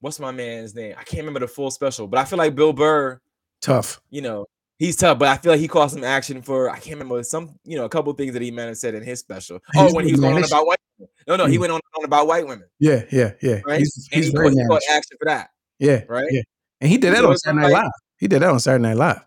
what's 0.00 0.18
my 0.20 0.30
man's 0.30 0.74
name? 0.74 0.94
I 0.98 1.04
can't 1.04 1.20
remember 1.20 1.40
the 1.40 1.48
full 1.48 1.70
special, 1.70 2.06
but 2.06 2.18
I 2.18 2.24
feel 2.24 2.38
like 2.38 2.54
Bill 2.54 2.72
Burr, 2.72 3.20
tough. 3.62 4.00
you 4.10 4.20
know, 4.20 4.46
he's 4.78 4.96
tough, 4.96 5.18
but 5.18 5.28
I 5.28 5.36
feel 5.38 5.52
like 5.52 5.60
he 5.60 5.68
caused 5.68 5.94
some 5.94 6.04
action 6.04 6.42
for 6.42 6.68
I 6.68 6.74
can't 6.78 6.96
remember 6.98 7.22
some, 7.22 7.58
you 7.64 7.76
know, 7.78 7.84
a 7.86 7.88
couple 7.88 8.12
things 8.14 8.32
that 8.34 8.42
he 8.42 8.50
might 8.50 8.64
have 8.64 8.76
said 8.76 8.94
in 8.94 9.02
his 9.02 9.20
special. 9.20 9.58
Oh, 9.76 9.84
He's 9.84 9.94
when 9.94 10.04
he 10.04 10.12
was 10.12 10.20
going 10.20 10.36
on 10.36 10.44
about 10.44 10.66
white 10.66 10.78
women. 10.98 11.10
No, 11.26 11.36
no, 11.36 11.46
he 11.46 11.56
went 11.58 11.72
on, 11.72 11.80
on 11.98 12.04
about 12.04 12.26
white 12.26 12.46
women, 12.46 12.66
Yeah, 12.78 13.04
yeah, 13.10 13.32
yeah. 13.42 13.60
right? 13.64 13.78
He's, 13.78 14.08
and 14.12 14.22
he's 14.22 14.26
he, 14.30 14.32
very 14.36 14.50
caught, 14.50 14.58
he 14.58 14.66
caught 14.68 14.82
action 14.90 15.16
for 15.18 15.26
that. 15.26 15.50
Yeah, 15.78 16.02
right? 16.08 16.26
Yeah, 16.30 16.42
and 16.80 16.90
he 16.90 16.98
did 16.98 17.12
that 17.14 17.20
So 17.20 17.30
on 17.30 17.36
Saturday 17.38 17.62
Night 17.62 17.72
like- 17.72 17.82
Live. 17.84 17.92
He 18.18 18.28
did 18.28 18.42
that 18.42 18.50
on 18.50 18.60
Saturday 18.60 18.82
Night 18.82 18.96
Live. 18.96 19.20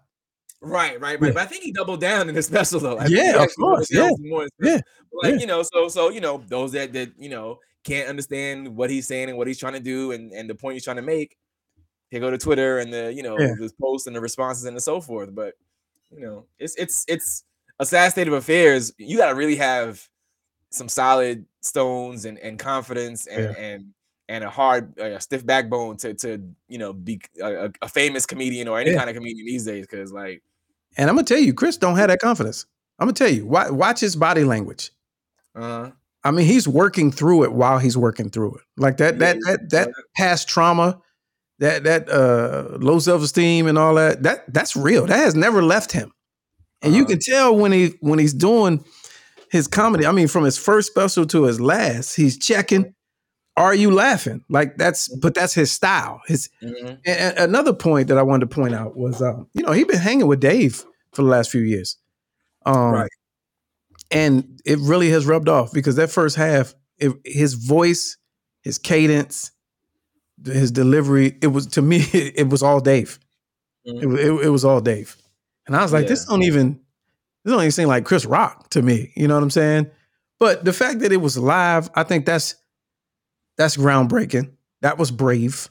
Right, 0.61 0.99
right, 0.99 1.19
right. 1.19 1.27
Yeah. 1.27 1.33
But 1.33 1.37
I 1.43 1.45
think 1.45 1.63
he 1.63 1.71
doubled 1.71 1.99
down 2.01 2.29
in 2.29 2.35
his 2.35 2.45
special 2.51 2.79
though. 2.79 2.97
I 2.97 3.05
Yeah, 3.07 3.43
of 3.43 3.49
course, 3.55 3.87
yeah, 3.91 4.09
more 4.19 4.47
yeah. 4.61 4.79
But, 5.11 5.23
like 5.23 5.33
yeah. 5.35 5.39
you 5.41 5.47
know, 5.47 5.63
so 5.63 5.87
so 5.89 6.09
you 6.09 6.21
know, 6.21 6.43
those 6.47 6.71
that 6.71 6.93
that 6.93 7.11
you 7.17 7.29
know 7.29 7.59
can't 7.83 8.07
understand 8.09 8.75
what 8.75 8.89
he's 8.89 9.07
saying 9.07 9.29
and 9.29 9.37
what 9.37 9.47
he's 9.47 9.59
trying 9.59 9.73
to 9.73 9.79
do 9.79 10.11
and 10.11 10.31
and 10.31 10.49
the 10.49 10.55
point 10.55 10.73
he's 10.73 10.83
trying 10.83 10.95
to 10.95 11.01
make, 11.03 11.37
they 12.11 12.19
go 12.19 12.31
to 12.31 12.37
Twitter 12.37 12.79
and 12.79 12.91
the 12.91 13.13
you 13.13 13.21
know 13.21 13.37
Yeah. 13.37 13.53
the 13.59 13.69
posts 13.79 14.07
and 14.07 14.15
the 14.15 14.21
responses 14.21 14.63
and 14.65 14.81
so 14.81 15.01
forth. 15.01 15.35
But 15.35 15.53
you 16.09 16.21
know, 16.21 16.45
it's 16.57 16.75
it's 16.77 17.03
it's 17.07 17.43
a 17.79 17.85
sad 17.85 18.11
state 18.11 18.27
of 18.27 18.33
affairs. 18.33 18.91
You 18.97 19.17
got 19.17 19.29
to 19.29 19.35
really 19.35 19.57
have 19.57 20.01
some 20.71 20.87
solid 20.89 21.45
stones 21.61 22.25
and 22.25 22.39
and 22.39 22.57
confidence 22.57 23.27
and 23.27 23.43
Yeah. 23.43 23.61
and 23.61 23.93
and 24.27 24.43
a 24.43 24.49
hard 24.49 24.97
a 24.99 25.19
stiff 25.21 25.45
backbone 25.45 25.97
to 25.97 26.13
to 26.15 26.41
you 26.67 26.77
know 26.77 26.93
be 26.93 27.21
a, 27.41 27.69
a- 27.81 27.89
famous 27.89 28.25
comedian 28.25 28.67
or 28.67 28.79
any 28.79 28.91
Yeah. 28.91 28.97
kind 28.97 29.09
of 29.09 29.15
comedian 29.15 29.45
these 29.45 29.65
days 29.65 29.85
because 29.87 30.11
like 30.11 30.41
And 30.97 31.09
I'm 31.09 31.15
gonna 31.15 31.25
tell 31.25 31.39
you, 31.39 31.53
Chris 31.53 31.77
don't 31.77 31.97
have 31.97 32.07
that 32.09 32.19
confidence. 32.19 32.65
I'm 32.99 33.07
gonna 33.07 33.13
tell 33.13 33.29
you, 33.31 33.45
watch, 33.45 33.71
watch 33.71 33.99
his 33.99 34.15
body 34.15 34.43
language. 34.43 34.91
uh 35.55 35.91
I 36.23 36.31
mean, 36.31 36.47
he's 36.47 36.67
working 36.67 37.11
through 37.11 37.43
it 37.43 37.51
while 37.53 37.77
he's 37.77 37.95
working 37.95 38.29
through 38.31 38.55
it. 38.55 38.61
Like 38.77 38.97
that, 38.97 39.19
that, 39.19 39.35
Yeah, 39.35 39.41
that, 39.57 39.69
that 39.69 39.89
past 40.17 40.47
trauma, 40.49 40.99
that, 41.59 41.83
that 41.83 42.09
uh, 42.09 42.77
low 42.79 42.97
self 42.97 43.21
esteem 43.21 43.67
and 43.67 43.77
all 43.77 43.93
that. 43.93 44.23
That, 44.23 44.51
that's 44.51 44.75
real. 44.75 45.05
That 45.05 45.17
has 45.17 45.35
never 45.35 45.61
left 45.61 45.91
him. 45.91 46.11
And 46.81 46.95
you 46.95 47.03
Uh-huh. 47.03 47.11
can 47.11 47.19
tell 47.19 47.55
when 47.55 47.71
he 47.71 47.93
when 47.99 48.17
he's 48.17 48.33
doing 48.33 48.83
his 49.51 49.67
comedy. 49.67 50.07
I 50.07 50.11
mean, 50.11 50.27
from 50.27 50.45
his 50.45 50.57
first 50.57 50.87
special 50.89 51.27
to 51.27 51.43
his 51.43 51.61
last, 51.61 52.15
he's 52.15 52.39
checking. 52.39 52.95
Are 53.57 53.73
you 53.73 53.91
laughing? 53.91 54.43
Like 54.49 54.77
that's, 54.77 55.07
but 55.07 55.33
that's 55.33 55.53
his 55.53 55.71
style. 55.71 56.21
His 56.27 56.49
mhm. 56.61 56.99
and, 57.05 57.37
another 57.37 57.73
point 57.73 58.09
that 58.09 58.17
I 58.17 58.23
wanted 58.23 58.49
to 58.49 58.55
point 58.55 58.75
out 58.75 58.97
was, 58.97 59.21
um, 59.21 59.47
you 59.53 59.63
know, 59.63 59.71
he's 59.71 59.85
been 59.85 59.97
hanging 59.99 60.27
with 60.27 60.41
Dave 60.41 60.83
for 61.13 61.21
the 61.21 61.29
last 61.29 61.49
few 61.49 61.61
years, 61.61 61.97
um, 62.65 62.91
Right. 62.91 63.11
And 64.11 64.61
it 64.65 64.77
really 64.79 65.09
has 65.09 65.25
rubbed 65.25 65.49
off 65.49 65.71
because 65.73 65.95
that 65.95 66.11
first 66.11 66.35
half, 66.35 66.75
it, 66.99 67.13
his 67.25 67.53
voice, 67.55 68.17
his 68.61 68.77
cadence, 68.77 69.51
his 70.45 70.71
delivery, 70.71 71.37
it 71.41 71.47
was 71.47 71.65
to 71.67 71.81
me, 71.81 71.97
it, 72.13 72.49
was 72.49 72.61
all 72.61 72.79
Dave. 72.79 73.19
Mhm. 73.87 74.03
It, 74.03 74.05
was- 74.05 74.19
it, 74.19 74.31
it 74.47 74.49
was 74.49 74.65
all 74.65 74.81
Dave, 74.81 75.15
and 75.65 75.75
I 75.75 75.81
was 75.81 75.93
like, 75.93 76.07
this 76.07 76.25
don't 76.25 76.43
even, 76.43 76.79
this 77.43 77.51
don't 77.51 77.61
even 77.61 77.71
seem 77.71 77.87
like 77.87 78.03
Chris 78.05 78.25
Rock 78.25 78.69
to 78.71 78.81
me. 78.81 79.11
You 79.15 79.27
know 79.27 79.35
what 79.35 79.43
I'm 79.43 79.49
saying? 79.49 79.89
But 80.39 80.65
the 80.65 80.73
fact 80.73 80.99
that 80.99 81.11
it 81.11 81.17
was 81.17 81.37
live, 81.37 81.89
I 81.95 82.03
think 82.03 82.25
that's 82.25 82.55
that's 83.57 83.77
groundbreaking. 83.77 84.51
That 84.81 84.97
was 84.97 85.11
brave. 85.11 85.69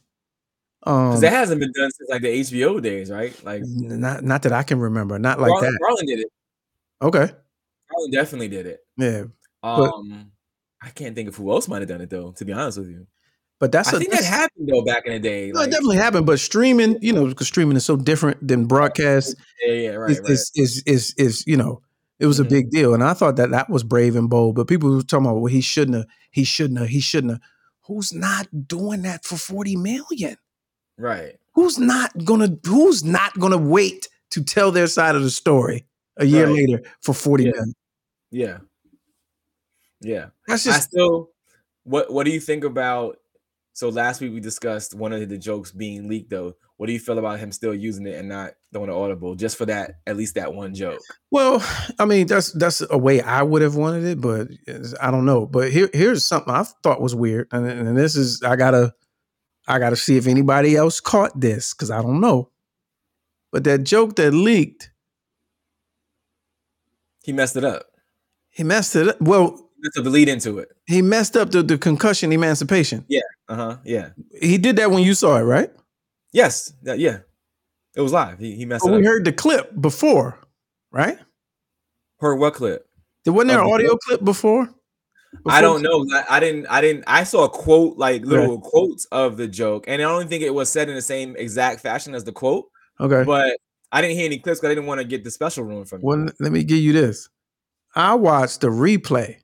Um, 0.87 1.19
that 1.21 1.31
hasn't 1.33 1.61
been 1.61 1.73
done 1.73 1.91
since 1.93 2.11
like 2.11 2.23
the 2.23 2.29
HBO 2.29 2.83
days, 2.83 3.11
right? 3.11 3.35
Like 3.45 3.63
not 3.65 4.23
not 4.23 4.43
that 4.43 4.53
I 4.53 4.63
can 4.63 4.79
remember. 4.79 5.19
Not 5.19 5.41
like 5.41 5.51
Carlin, 5.51 5.73
that. 5.73 5.79
Carlin 5.83 6.07
did 6.07 6.19
it. 6.21 6.29
Okay. 7.01 7.31
Carlin 7.91 8.11
definitely 8.13 8.49
did 8.49 8.67
it. 8.67 8.81
Yeah. 8.99 9.25
Um, 9.63 10.31
I 10.83 10.91
can't 10.91 11.15
think 11.15 11.29
of 11.29 11.37
who 11.37 11.51
else 11.51 11.69
might 11.69 11.81
have 11.81 11.89
done 11.89 12.03
it 12.03 12.11
though. 12.11 12.33
To 12.33 12.45
be 12.45 12.53
honest 12.53 12.79
with 12.79 12.89
you, 12.91 13.07
But 13.59 13.73
that's 13.73 13.95
I 13.95 13.97
a, 13.97 13.99
think 13.99 14.11
that 14.13 14.25
happened 14.25 14.69
though 14.69 14.85
back 14.85 15.07
in 15.07 15.15
the 15.15 15.19
day. 15.21 15.51
no, 15.55 15.63
it 15.63 15.71
definitely 15.71 15.97
happened. 15.97 16.27
But 16.27 16.39
streaming, 16.39 16.99
you 17.01 17.15
know, 17.15 17.27
because 17.29 17.47
streaming 17.47 17.77
is 17.79 17.85
so 17.87 17.97
different 17.97 18.47
than 18.47 18.67
broadcast. 18.67 19.37
yeah, 19.67 19.73
yeah, 19.73 19.91
right, 19.93 20.11
is, 20.11 20.21
right. 20.21 20.31
is 20.31 20.53
is 20.55 20.83
is 20.87 21.15
is 21.17 21.47
you 21.47 21.57
know, 21.57 21.81
it 22.19 22.27
was 22.27 22.39
Mhm. 22.41 22.45
a 22.47 22.49
big 22.51 22.71
deal, 22.71 22.93
and 22.93 23.03
I 23.03 23.15
thought 23.15 23.37
that 23.37 23.53
that 23.53 23.71
was 23.71 23.83
brave 23.85 24.17
and 24.17 24.29
bold. 24.29 24.57
But 24.57 24.69
people 24.69 24.95
were 24.95 25.03
talking 25.03 25.25
about, 25.25 25.37
well, 25.37 25.47
he 25.47 25.63
shouldn't 25.63 25.97
have, 25.97 26.07
he 26.31 26.45
shouldn't 26.45 26.79
have, 26.81 26.89
he 26.89 27.01
shouldn't 27.01 27.33
have. 27.33 27.41
Who's 27.87 28.13
not 28.13 28.67
doing 28.69 29.03
that 29.03 29.25
for 29.25 29.37
forty 29.37 29.77
million? 29.77 30.37
right. 30.99 31.37
Who's 31.55 31.79
not 31.79 32.11
gonna? 32.25 32.59
Who's 32.67 33.05
not 33.05 33.39
gonna 33.39 33.59
wait 33.59 34.09
to 34.31 34.43
tell 34.43 34.73
their 34.73 34.89
side 34.89 35.15
of 35.15 35.23
the 35.23 35.31
story 35.31 35.87
a 36.17 36.25
year 36.25 36.47
Right. 36.47 36.55
later 36.69 36.83
for 37.03 37.15
forty 37.15 37.45
Yeah. 37.45 37.51
million? 37.53 37.75
Yeah. 38.33 38.59
Yeah. 40.01 40.27
That's 40.49 40.67
I 40.67 40.73
just 40.73 40.91
still 40.91 41.31
what 41.85 42.13
what 42.13 42.25
do 42.25 42.33
you 42.33 42.41
think 42.41 42.65
about 42.65 43.19
so 43.73 43.89
last 43.89 44.21
week 44.21 44.33
we 44.33 44.41
discussed 44.41 44.95
one 44.95 45.13
of 45.13 45.29
the 45.29 45.39
jokes 45.39 45.71
being 45.71 46.09
leaked 46.09 46.31
though. 46.31 46.57
What 46.77 46.89
do 46.89 46.93
you 46.93 46.99
feel 46.99 47.19
about 47.19 47.39
him 47.39 47.53
still 47.53 47.73
using 47.75 48.05
it 48.07 48.17
and 48.19 48.29
not 48.29 48.55
throwing 48.73 48.91
an 48.91 48.97
audible 48.97 49.37
just 49.37 49.57
for 49.57 49.65
that 49.67 50.01
at 50.09 50.17
least 50.17 50.35
that 50.35 50.53
one 50.55 50.75
joke? 50.75 50.99
Well, 51.31 51.65
I 52.01 52.05
mean, 52.05 52.27
that's 52.27 52.53
that's 52.53 52.83
a 52.91 52.99
way 52.99 53.21
I 53.21 53.43
would 53.43 53.63
have 53.63 53.77
wanted 53.77 54.05
it, 54.05 54.21
but 54.21 54.49
I 55.01 55.11
don't 55.13 55.25
know. 55.25 55.47
But 55.47 55.71
here, 55.71 55.89
here's 55.93 56.25
something 56.25 56.53
I 56.53 56.65
thought 56.83 57.01
was 57.01 57.15
weird, 57.15 57.47
and, 57.53 57.65
and 57.67 57.97
this 57.97 58.17
is 58.17 58.43
I 58.43 58.57
gotta, 58.57 58.93
I 59.69 59.79
gotta 59.79 59.95
see 59.97 60.17
if 60.17 60.27
anybody 60.27 60.75
else 60.77 60.99
caught 61.01 61.39
this 61.41 61.73
because 61.75 61.91
I 61.93 62.03
don't 62.03 62.21
know. 62.21 62.51
But 63.53 63.63
that 63.65 63.85
joke 63.85 64.17
that 64.17 64.33
leaked, 64.33 64.91
He 67.23 67.33
messed 67.33 67.57
it 67.57 67.65
up. 67.65 67.87
he 68.51 68.65
messed 68.65 68.97
it 68.97 69.09
up. 69.09 69.21
Well, 69.21 69.71
He 69.95 70.03
the 70.03 70.11
lead 70.11 70.29
into 70.29 70.59
it. 70.59 70.71
he 70.87 71.03
messed 71.03 71.37
up 71.37 71.53
the, 71.53 71.63
the 71.63 71.79
concussion 71.79 72.33
emancipation. 72.33 73.05
Yeah. 73.09 73.21
Uh-huh. 73.49 73.77
Yeah. 73.85 74.09
He 74.41 74.59
did 74.59 74.75
that 74.77 74.91
when 74.91 75.05
you 75.05 75.15
saw 75.15 75.37
it, 75.39 75.43
right? 75.43 75.71
Yes. 76.35 76.75
That, 76.83 76.99
yeah. 76.99 77.21
It 77.97 78.03
was 78.03 78.13
live. 78.13 78.39
He, 78.39 78.57
he 78.57 78.67
messed 78.67 78.87
it 78.87 78.91
we 78.91 78.99
up. 78.99 79.05
heard 79.05 79.25
the 79.25 79.33
clip 79.33 79.81
before, 79.81 80.39
right? 80.91 81.17
Heard 82.19 82.37
what 82.37 82.55
clip? 82.55 82.87
There 83.25 83.33
wasn't 83.33 83.53
there 83.53 83.63
an 83.63 83.73
audio 83.73 83.97
clip 83.97 84.23
before? 84.25 84.69
I 85.47 85.61
don't 85.61 85.83
know. 85.83 86.07
I, 86.13 86.37
I 86.37 86.41
didn't. 86.41 86.67
I 86.67 86.81
didn't. 86.81 87.05
I 87.07 87.25
saw 87.25 87.45
a 87.45 87.49
quote, 87.49 87.97
like 87.97 88.23
little 88.25 88.61
quotes 88.61 89.05
of 89.07 89.37
the 89.37 89.49
joke, 89.49 89.85
and 89.89 90.03
I 90.03 90.05
don't 90.05 90.29
think 90.29 90.43
it 90.43 90.53
was 90.53 90.71
said 90.71 90.89
in 90.89 90.95
the 90.95 91.03
same 91.03 91.35
exact 91.37 91.81
fashion 91.81 92.15
as 92.15 92.25
the 92.25 92.33
quote. 92.33 92.67
Okay. 93.01 93.25
But 93.25 93.57
I 93.91 94.01
didn't 94.01 94.17
hear 94.17 94.27
any 94.27 94.39
clips 94.39 94.61
because 94.61 94.71
I 94.71 94.75
didn't 94.75 94.87
want 94.87 95.01
to 95.01 95.07
get 95.07 95.25
the 95.25 95.31
special 95.31 95.65
room 95.65 95.85
from 95.85 96.01
you. 96.01 96.07
Well, 96.07 96.27
let 96.41 96.53
me 96.53 96.65
give 96.65 96.79
you 96.79 96.93
this. 96.93 97.29
I 97.95 98.15
watched 98.15 98.61
the 98.61 98.69
replay. 98.69 99.37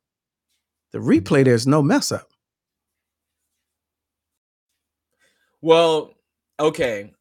The 0.92 0.98
replay, 0.98 1.44
there's 1.44 1.66
no 1.66 1.82
mess 1.82 2.10
up. 2.10 2.28
Well, 5.60 6.14
okay. 6.60 7.12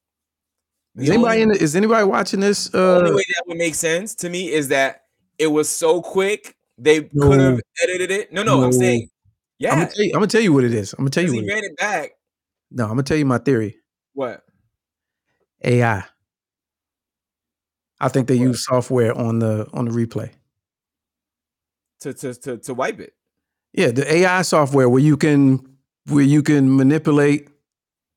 Is 0.98 1.08
The 1.08 1.14
anybody 1.14 1.42
only- 1.42 1.42
in 1.44 1.50
the, 1.60 1.64
is 1.64 1.76
anybody 1.76 2.06
watching 2.06 2.40
this? 2.40 2.66
The 2.70 2.80
only 2.80 3.12
Uh, 3.12 3.16
way 3.16 3.24
that 3.36 3.44
would 3.48 3.58
make 3.58 3.76
sense 3.76 4.16
to 4.16 4.30
me 4.30 4.52
is 4.52 4.68
that 4.70 5.06
it 5.38 5.48
was 5.48 5.70
so 5.70 6.02
quick 6.02 6.56
they 6.78 7.02
could 7.04 7.14
No. 7.16 7.32
have 7.32 7.62
edited 7.84 8.12
it. 8.12 8.32
No, 8.34 8.44
no, 8.44 8.56
I'm 8.64 8.72
No. 8.72 8.72
saying, 8.72 9.02
I'm, 9.04 9.10
yeah, 9.60 9.70
gonna 9.76 9.90
tell 9.92 10.04
you, 10.06 10.12
I'm 10.14 10.20
gonna 10.20 10.28
tell 10.28 10.42
you 10.42 10.54
what 10.54 10.64
it 10.64 10.74
is. 10.74 10.94
I'm 10.94 11.00
gonna 11.00 11.10
tell 11.12 11.24
you 11.24 11.30
what 11.36 11.44
he 11.44 11.50
it 11.50 11.52
is. 11.52 11.54
ran 11.56 11.64
it 11.64 11.78
back. 11.78 12.12
No, 12.72 12.84
I'm 12.84 12.90
gonna 12.92 13.04
tell 13.04 13.18
you 13.18 13.26
my 13.26 13.38
theory. 13.38 13.78
What? 14.14 14.44
AI. 15.64 16.04
I 18.02 18.08
think 18.10 18.28
they 18.28 18.38
What? 18.38 18.44
use 18.44 18.66
software 18.66 19.18
on 19.18 19.40
the 19.40 19.68
on 19.74 19.86
the 19.86 19.92
replay. 19.92 20.32
To 22.02 22.14
to 22.14 22.34
to 22.34 22.58
to 22.58 22.74
wipe 22.74 23.00
it. 23.00 23.14
Yeah, 23.74 23.92
the 23.92 24.12
AI 24.12 24.42
software 24.44 24.88
where 24.90 25.02
you 25.02 25.18
can 25.18 25.78
where 26.08 26.24
you 26.24 26.42
can 26.42 26.76
manipulate 26.76 27.50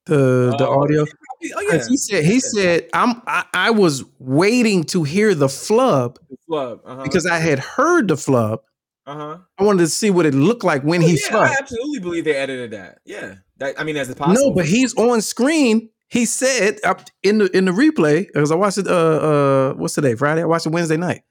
The 0.07 0.55
the 0.59 0.67
Oh, 0.67 0.81
audio. 0.83 1.03
Oh 1.05 1.61
yeah, 1.61 1.71
'Cause 1.79 1.87
He 1.89 1.97
said 1.97 2.25
he 2.25 2.41
said 2.41 2.89
I'm 2.93 3.23
I, 3.27 3.45
I 3.55 3.71
was 3.71 4.05
waiting 4.19 4.85
to 4.85 5.05
hear 5.05 5.35
the 5.35 5.49
flub 5.49 6.19
the 6.31 6.37
flub. 6.47 6.81
Uh-huh. 6.85 7.03
because 7.05 7.27
I 7.27 7.39
had 7.39 7.59
heard 7.61 8.09
the 8.09 8.17
flub. 8.17 8.61
uh 9.07 9.15
huh. 9.15 9.39
I 9.59 9.63
wanted 9.65 9.81
to 9.81 9.89
see 9.89 10.11
what 10.11 10.27
it 10.27 10.35
looked 10.35 10.65
like 10.65 10.83
when 10.83 11.01
he 11.03 11.13
yeah, 11.13 11.29
flubbed. 11.31 11.49
I 11.51 11.57
absolutely 11.59 12.01
believe 12.01 12.25
they 12.25 12.35
edited 12.35 12.73
that. 12.73 12.99
Yeah, 13.05 13.37
that 13.59 13.79
I 13.81 13.85
mean, 13.85 13.97
as 13.97 14.13
possible. 14.15 14.49
No, 14.49 14.55
but 14.55 14.67
he's 14.67 14.95
on 14.97 15.21
screen. 15.21 15.89
He 16.09 16.27
said 16.27 16.79
up 16.85 17.03
in 17.23 17.39
the 17.39 17.57
in 17.57 17.65
the 17.65 17.73
replay 17.73 18.27
because 18.27 18.51
I 18.51 18.57
watched 18.57 18.79
it. 18.79 18.87
Uh, 18.89 18.91
uh, 18.91 19.73
what's 19.75 19.95
today? 19.95 20.15
Friday. 20.15 20.43
I 20.43 20.47
watched 20.47 20.67
it 20.67 20.71
Wednesday 20.73 20.97
night. 20.97 21.23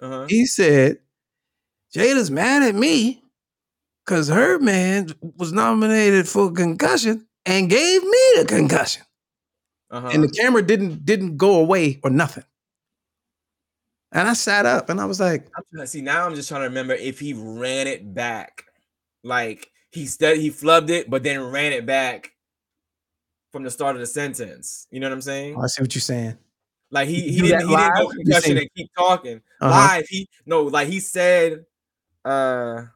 uh-huh. 0.00 0.26
He 0.28 0.46
said, 0.46 0.98
"Jada's 1.94 2.30
mad 2.30 2.62
at 2.62 2.74
me 2.74 3.22
because 4.04 4.28
her 4.28 4.58
man 4.58 5.08
was 5.36 5.52
nominated 5.52 6.28
for 6.28 6.50
concussion 6.52 7.26
and 7.46 7.68
gave 7.70 8.02
me 8.02 8.18
the 8.36 8.44
concussion, 8.48 9.02
uh-huh. 9.90 10.10
and 10.12 10.22
the 10.24 10.28
camera 10.28 10.62
didn't 10.62 11.04
didn't 11.04 11.36
go 11.36 11.60
away 11.60 12.00
or 12.02 12.10
nothing." 12.10 12.44
And 14.12 14.28
I 14.28 14.32
sat 14.32 14.66
up 14.66 14.88
and 14.90 15.00
I 15.00 15.04
was 15.04 15.20
like, 15.20 15.46
I'm 15.56 15.62
trying 15.72 15.84
to 15.84 15.86
see 15.86 16.00
now. 16.00 16.26
I'm 16.26 16.34
just 16.34 16.48
trying 16.48 16.62
to 16.62 16.66
remember 16.68 16.94
if 16.94 17.20
he 17.20 17.32
ran 17.32 17.86
it 17.86 18.12
back, 18.12 18.64
like 19.22 19.70
he 19.92 20.06
said 20.06 20.38
he 20.38 20.50
flubbed 20.50 20.90
it, 20.90 21.08
but 21.08 21.22
then 21.22 21.40
ran 21.42 21.72
it 21.72 21.86
back 21.86 22.32
from 23.52 23.62
the 23.62 23.70
start 23.70 23.94
of 23.94 24.00
the 24.00 24.06
sentence. 24.06 24.86
You 24.90 24.98
know 25.00 25.06
what 25.08 25.14
I'm 25.14 25.22
saying? 25.22 25.54
oh, 25.56 25.62
"I 25.62 25.66
see 25.68 25.82
what 25.82 25.94
you're 25.94 26.00
saying." 26.02 26.36
Like 26.90 27.08
he 27.08 27.30
he 27.30 27.40
didn't 27.40 27.68
he 27.68 27.76
didn't 27.76 27.94
go 27.94 28.08
concussion 28.08 28.58
and 28.58 28.68
keep 28.74 28.90
talking 28.98 29.40
Uh-huh. 29.60 29.70
live. 29.70 30.06
He 30.08 30.28
no 30.44 30.62
like 30.64 30.88
he 30.88 30.98
said. 31.00 31.64
Uh, 32.24 32.86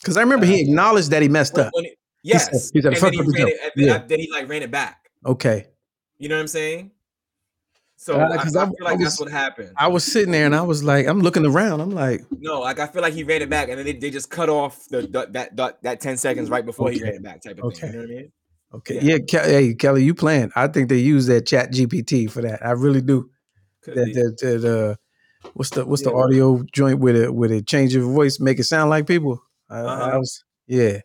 Because 0.00 0.16
I 0.18 0.20
remember 0.20 0.44
he 0.46 0.60
Uh, 0.60 0.68
acknowledged 0.68 1.10
that 1.12 1.22
he 1.22 1.28
messed 1.28 1.54
when, 1.54 1.66
up. 1.66 1.72
when 1.74 1.86
yes, 2.28 2.44
said- 2.46 2.70
he 2.74 2.80
said, 2.82 2.92
and 2.92 2.98
"Fuck 2.98 3.12
then 3.12 3.24
he 3.24 3.30
the 3.30 3.38
ran 3.38 3.48
it. 3.48 3.72
Yeah. 3.76 3.98
then 4.06 4.18
he 4.20 4.30
like 4.30 4.48
ran 4.48 4.62
it 4.62 4.70
back. 4.70 5.10
Okay. 5.26 5.66
You 6.18 6.28
know 6.28 6.36
what 6.36 6.42
I'm 6.42 6.48
saying? 6.48 6.90
So 7.96 8.14
Uh, 8.14 8.18
I, 8.18 8.34
I 8.34 8.36
'cause 8.36 8.52
feel 8.52 8.60
like 8.80 8.94
I 8.94 8.96
that's 8.96 9.18
was- 9.18 9.20
what 9.20 9.30
happened. 9.30 9.72
I 9.76 9.88
was 9.88 10.04
sitting 10.04 10.30
there 10.30 10.46
and 10.46 10.54
I 10.54 10.60
was 10.62 10.84
like, 10.84 11.06
I'm 11.06 11.20
looking 11.20 11.44
around. 11.44 11.80
I'm 11.80 11.90
like, 11.90 12.22
No, 12.38 12.60
like 12.60 12.78
I 12.78 12.86
feel 12.86 13.02
like 13.02 13.12
he 13.14 13.24
ran 13.24 13.42
it 13.42 13.50
back, 13.50 13.68
and 13.68 13.78
then 13.78 13.84
they, 13.86 13.92
they 13.92 14.10
just 14.10 14.30
cut 14.30 14.48
off 14.48 14.86
the, 14.88 15.02
the 15.02 15.26
that, 15.32 15.56
that 15.56 15.82
that 15.82 16.00
ten 16.00 16.16
seconds 16.16 16.48
right 16.48 16.64
before 16.64 16.90
he 16.92 17.02
ran 17.02 17.14
it 17.14 17.22
back, 17.22 17.42
type 17.42 17.58
of 17.58 17.64
Okay. 17.64 17.80
thing. 17.80 17.92
You 17.92 17.96
know 17.96 18.02
what 18.04 18.10
I 18.10 18.14
mean? 18.14 18.32
okay, 18.74 18.94
Yeah. 19.00 19.16
yeah, 19.16 19.18
Ke- 19.18 19.46
hey 19.46 19.74
Kelly, 19.74 20.04
you 20.04 20.14
playing? 20.14 20.52
I 20.54 20.68
think 20.68 20.88
they 20.90 20.98
use 20.98 21.26
that 21.26 21.46
Chat 21.46 21.72
GPT 21.72 22.30
for 22.30 22.40
that. 22.42 22.64
I 22.64 22.70
really 22.72 23.00
do. 23.00 23.30
Could 23.82 23.94
That 23.96 24.04
be. 24.06 24.12
that, 24.12 24.38
that 24.42 24.64
uh, 24.64 25.48
what's 25.54 25.70
the 25.70 25.84
what's 25.84 26.02
the 26.02 26.12
audio 26.12 26.62
joint 26.72 27.00
with 27.00 27.16
it 27.16 27.34
with 27.34 27.50
it 27.50 27.66
change 27.66 27.94
your 27.94 28.04
voice, 28.04 28.38
make 28.38 28.58
it 28.60 28.64
sound 28.64 28.90
like 28.90 29.06
people? 29.08 29.42
I, 29.68 29.78
I 29.78 29.82
Uh-huh. 29.82 30.18
was 30.20 30.44
yeah. 30.68 31.00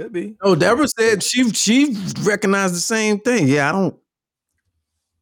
Could 0.00 0.12
be. 0.14 0.36
Oh, 0.40 0.54
Deborah 0.54 0.88
said 0.88 1.22
she 1.22 1.50
she 1.50 1.94
recognized 2.22 2.74
the 2.74 2.80
same 2.80 3.18
thing. 3.20 3.46
Yeah, 3.48 3.68
I 3.68 3.72
don't. 3.72 3.96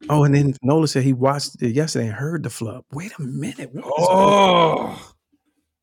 Oh, 0.09 0.23
and 0.23 0.33
then 0.35 0.55
Nola 0.63 0.87
said 0.87 1.03
he 1.03 1.13
watched 1.13 1.61
it 1.61 1.75
yesterday 1.75 2.07
and 2.07 2.15
heard 2.15 2.45
the 2.45 2.51
flub. 2.51 2.85
Wait 2.93 3.11
a 3.19 3.23
minute. 3.23 3.71
What 3.73 3.85
is, 3.87 4.07
Oh, 4.09 5.13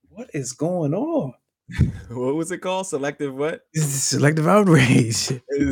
what 0.08 0.30
is 0.34 0.54
going 0.54 0.94
on? 0.94 1.34
what 2.10 2.36
was 2.36 2.52
it 2.52 2.60
called? 2.60 2.88
Selective 2.88 3.36
what? 3.36 3.62
Selective 3.76 4.48
outrage. 4.48 5.30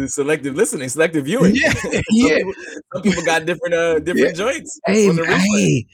Selective 0.07 0.55
listening, 0.55 0.89
selective 0.89 1.23
viewing. 1.23 1.55
Yeah, 1.55 1.71
some, 1.73 1.91
yeah. 2.11 2.37
people, 2.39 2.53
some 2.93 3.01
people 3.03 3.23
got 3.23 3.45
different 3.45 3.73
uh 3.73 3.99
different 3.99 4.35
joints. 4.35 4.77
Hey, 4.85 5.07
on 5.07 5.15
the 5.15 5.21
replay. 5.21 5.37
hey, 5.37 5.85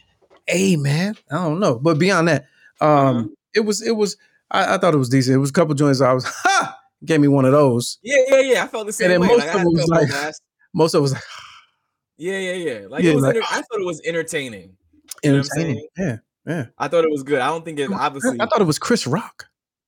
hey, 0.47 0.75
man. 0.77 1.15
I 1.31 1.35
don't 1.35 1.59
know, 1.59 1.77
but 1.77 1.99
beyond 1.99 2.29
that, 2.29 2.45
um, 2.81 2.89
Uh-huh. 3.17 3.23
it 3.53 3.59
was 3.59 3.83
it 3.83 3.91
was. 3.95 4.17
I, 4.49 4.73
I 4.73 4.77
thought 4.79 4.95
it 4.95 4.97
was 4.97 5.09
decent. 5.09 5.35
It 5.35 5.39
was 5.39 5.51
a 5.51 5.53
couple 5.53 5.75
joints. 5.75 6.01
I 6.01 6.13
was 6.13 6.23
ha 6.27 6.78
gave 7.05 7.19
me 7.21 7.27
one 7.27 7.45
of 7.45 7.51
those. 7.51 7.97
Yeah, 8.03 8.17
yeah, 8.29 8.39
yeah. 8.39 8.63
I 8.63 8.67
felt 8.67 8.87
the 8.87 8.93
same 8.93 9.09
then 9.09 9.21
way. 9.21 9.27
most 9.27 9.39
Like, 9.45 9.55
of 9.55 9.63
was 9.65 9.87
like-. 9.87 10.33
Most 10.73 10.93
of 10.93 10.99
it 10.99 11.01
was 11.01 11.13
like 11.13 11.23
yeah, 12.17 12.37
yeah, 12.37 12.53
yeah. 12.53 12.87
Like 12.87 13.03
Yeah, 13.03 13.11
it 13.11 13.15
was. 13.15 13.23
like- 13.23 13.35
enter- 13.37 13.47
I 13.49 13.61
thought 13.61 13.79
it 13.79 13.85
was 13.85 14.01
entertaining. 14.05 14.75
You 15.23 15.31
know 15.31 15.37
entertaining. 15.39 15.87
Yeah, 15.97 16.17
yeah. 16.45 16.65
I 16.77 16.87
thought 16.87 17.03
it 17.03 17.11
was 17.11 17.23
good. 17.23 17.39
I 17.39 17.47
don't 17.47 17.63
think 17.65 17.79
it 17.79 17.89
obviously. 17.91 18.39
I 18.39 18.45
thought 18.45 18.61
it 18.61 18.65
was 18.67 18.79
Chris 18.79 19.07
Rock. 19.07 19.45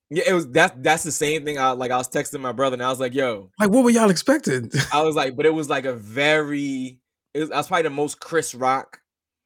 Yeah, 0.09 0.23
it 0.27 0.33
was. 0.33 0.47
That's 0.49 0.73
that's 0.79 1.03
the 1.03 1.11
same 1.11 1.45
thing. 1.45 1.57
I 1.57 1.71
like. 1.71 1.91
I 1.91 1.97
was 1.97 2.09
texting 2.09 2.41
my 2.41 2.51
brother, 2.51 2.73
and 2.73 2.83
I 2.83 2.89
was 2.89 2.99
like, 2.99 3.13
"Yo," 3.13 3.49
Like, 3.59 3.69
what 3.69 3.83
were 3.85 3.89
y'all 3.91 4.09
expecting? 4.09 4.69
I 4.93 5.01
was 5.03 5.15
like, 5.15 5.37
but 5.37 5.45
it 5.45 5.53
was 5.53 5.69
like 5.69 5.85
a 5.85 5.93
very. 5.93 6.99
It 7.33 7.39
was. 7.39 7.49
That's 7.49 7.69
probably 7.69 7.83
the 7.83 7.89
most 7.91 8.19
Chris 8.19 8.53
Rock 8.53 8.99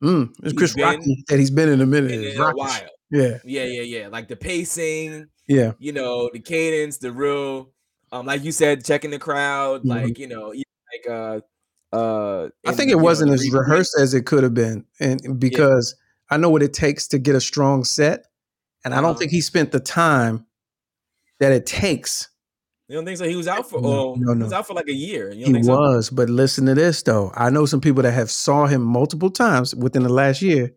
Mm, 0.03 0.33
it's 0.43 0.53
Chris 0.53 0.73
been 0.73 0.83
Rocky 0.83 1.23
that 1.29 1.37
he's 1.39 1.51
been 1.51 1.69
in 1.69 1.81
a 1.81 1.85
minute. 1.85 2.11
in, 2.11 2.23
in 2.23 2.41
a 2.41 2.51
while. 2.51 2.81
Yeah, 3.11 3.37
Yeah, 3.43 3.63
yeah, 3.65 3.81
yeah. 3.81 4.07
Like 4.07 4.27
the 4.27 4.35
pacing, 4.35 5.27
yeah. 5.47 5.73
you 5.79 5.91
know, 5.93 6.29
the 6.33 6.39
cadence, 6.39 6.97
the 6.97 7.11
real, 7.11 7.71
um, 8.11 8.25
like 8.25 8.43
you 8.43 8.51
said, 8.51 8.83
checking 8.83 9.11
the 9.11 9.19
crowd, 9.19 9.83
Mhm. 9.83 9.89
like 9.89 10.17
you 10.19 10.27
know, 10.27 10.47
like 10.47 11.09
uh, 11.09 11.39
uh. 11.95 12.49
I 12.65 12.73
think 12.73 12.91
it 12.91 12.95
wasn't 12.99 13.29
the 13.29 13.35
as 13.35 13.51
rehearsed 13.51 13.95
as 13.99 14.13
it 14.13 14.25
could 14.25 14.43
have 14.43 14.53
been, 14.53 14.85
and 14.99 15.39
because 15.39 15.95
I 16.29 16.37
know 16.37 16.49
what 16.49 16.63
it 16.63 16.73
takes 16.73 17.07
to 17.09 17.19
get 17.19 17.35
a 17.35 17.41
strong 17.41 17.83
set, 17.83 18.25
and 18.83 18.93
I 18.93 18.97
don't 18.97 19.11
Uh-huh. 19.11 19.19
think 19.19 19.31
he 19.31 19.41
spent 19.41 19.71
the 19.71 19.79
time 19.79 20.45
that 21.39 21.51
it 21.51 21.65
takes. 21.65 22.29
You 22.87 22.95
don't 22.95 23.05
think 23.05 23.17
so? 23.17 23.27
He 23.27 23.35
was 23.35 23.47
out 23.47 23.67
for 23.69 23.81
No, 23.81 23.87
oh, 23.89 24.15
no, 24.17 24.33
he 24.35 24.43
was 24.43 24.53
out 24.53 24.67
for 24.67 24.73
like 24.73 24.87
a 24.87 24.93
year. 24.93 25.31
He 25.31 25.43
think 25.45 25.65
so? 25.65 25.71
was, 25.75 26.09
but 26.09 26.29
listen 26.29 26.65
to 26.67 26.73
this 26.75 27.01
though. 27.03 27.31
I 27.35 27.49
know 27.49 27.65
some 27.65 27.81
people 27.81 28.03
that 28.03 28.11
have 28.13 28.29
saw 28.31 28.67
him 28.67 28.81
multiple 28.83 29.29
times 29.31 29.73
within 29.75 30.03
the 30.03 30.09
last 30.13 30.41
year, 30.41 30.71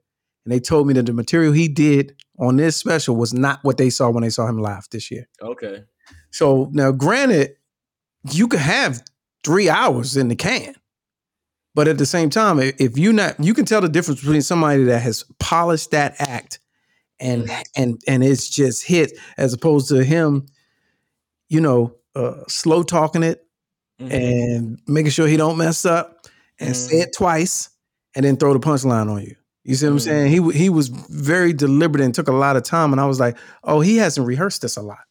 and 0.49 0.53
they 0.55 0.61
told 0.61 0.87
me 0.87 0.95
that 0.95 1.05
the 1.05 1.13
material 1.13 1.53
he 1.53 1.69
did 1.69 2.17
on 2.39 2.57
this 2.57 2.75
special 2.75 3.17
was 3.17 3.35
not 3.35 3.59
what 3.65 3.77
they 3.77 3.91
saw 3.91 4.09
when 4.09 4.23
they 4.23 4.31
saw 4.31 4.47
him 4.47 4.57
live 4.59 4.87
this 4.91 5.11
year. 5.11 5.29
Okay. 5.43 5.83
So 6.31 6.71
now, 6.73 6.91
granted, 6.91 7.51
you 8.33 8.49
could 8.49 8.61
have 8.61 9.03
three 9.45 9.69
hours 9.69 10.17
in 10.17 10.29
the 10.29 10.35
can, 10.37 10.75
but 11.75 11.87
at 11.87 11.99
the 11.99 12.07
same 12.07 12.31
time, 12.31 12.59
if 12.61 12.97
you 12.97 13.13
not, 13.13 13.39
you 13.39 13.53
can 13.53 13.67
tell 13.67 13.83
the 13.83 13.91
difference 13.91 14.21
between 14.23 14.41
somebody 14.41 14.85
that 14.85 15.01
has 15.03 15.23
polished 15.39 15.91
that 15.91 16.15
act 16.19 16.61
and 17.21 17.43
Mhm. 17.47 17.63
and 17.77 18.01
and 18.09 18.25
it's 18.25 18.49
just 18.49 18.87
hit, 18.87 19.19
as 19.37 19.53
opposed 19.53 19.89
to 19.89 20.03
him, 20.03 20.47
you 21.51 21.61
know, 21.61 21.95
uh, 22.15 22.43
slow 22.49 22.83
talking 22.83 23.23
it 23.23 23.45
Mhm. 24.01 24.13
and 24.13 24.81
making 24.87 25.11
sure 25.11 25.29
he 25.29 25.37
don't 25.37 25.59
mess 25.59 25.85
up 25.85 26.27
and 26.59 26.75
say 26.75 26.97
Mhm. 26.97 27.03
it 27.03 27.13
twice 27.15 27.69
and 28.15 28.25
then 28.25 28.39
throw 28.39 28.55
the 28.55 28.61
punchline 28.61 29.11
on 29.11 29.21
you. 29.23 29.37
You 29.69 29.75
see 29.75 29.85
what 29.87 29.93
I'm 29.93 29.99
Mhm. 29.99 30.01
saying? 30.01 30.33
He 30.33 30.59
he 30.59 30.69
was 30.71 30.89
very 30.89 31.53
deliberate 31.53 32.03
and 32.03 32.15
took 32.15 32.29
a 32.29 32.33
lot 32.33 32.57
of 32.57 32.63
time, 32.63 32.91
and 32.93 33.01
I 33.01 33.07
was 33.07 33.21
like, 33.21 33.37
oh, 33.65 33.81
he 33.81 33.99
hasn't 33.99 34.27
rehearsed 34.27 34.63
this 34.63 34.77
a 34.79 34.83
lot. 34.83 35.05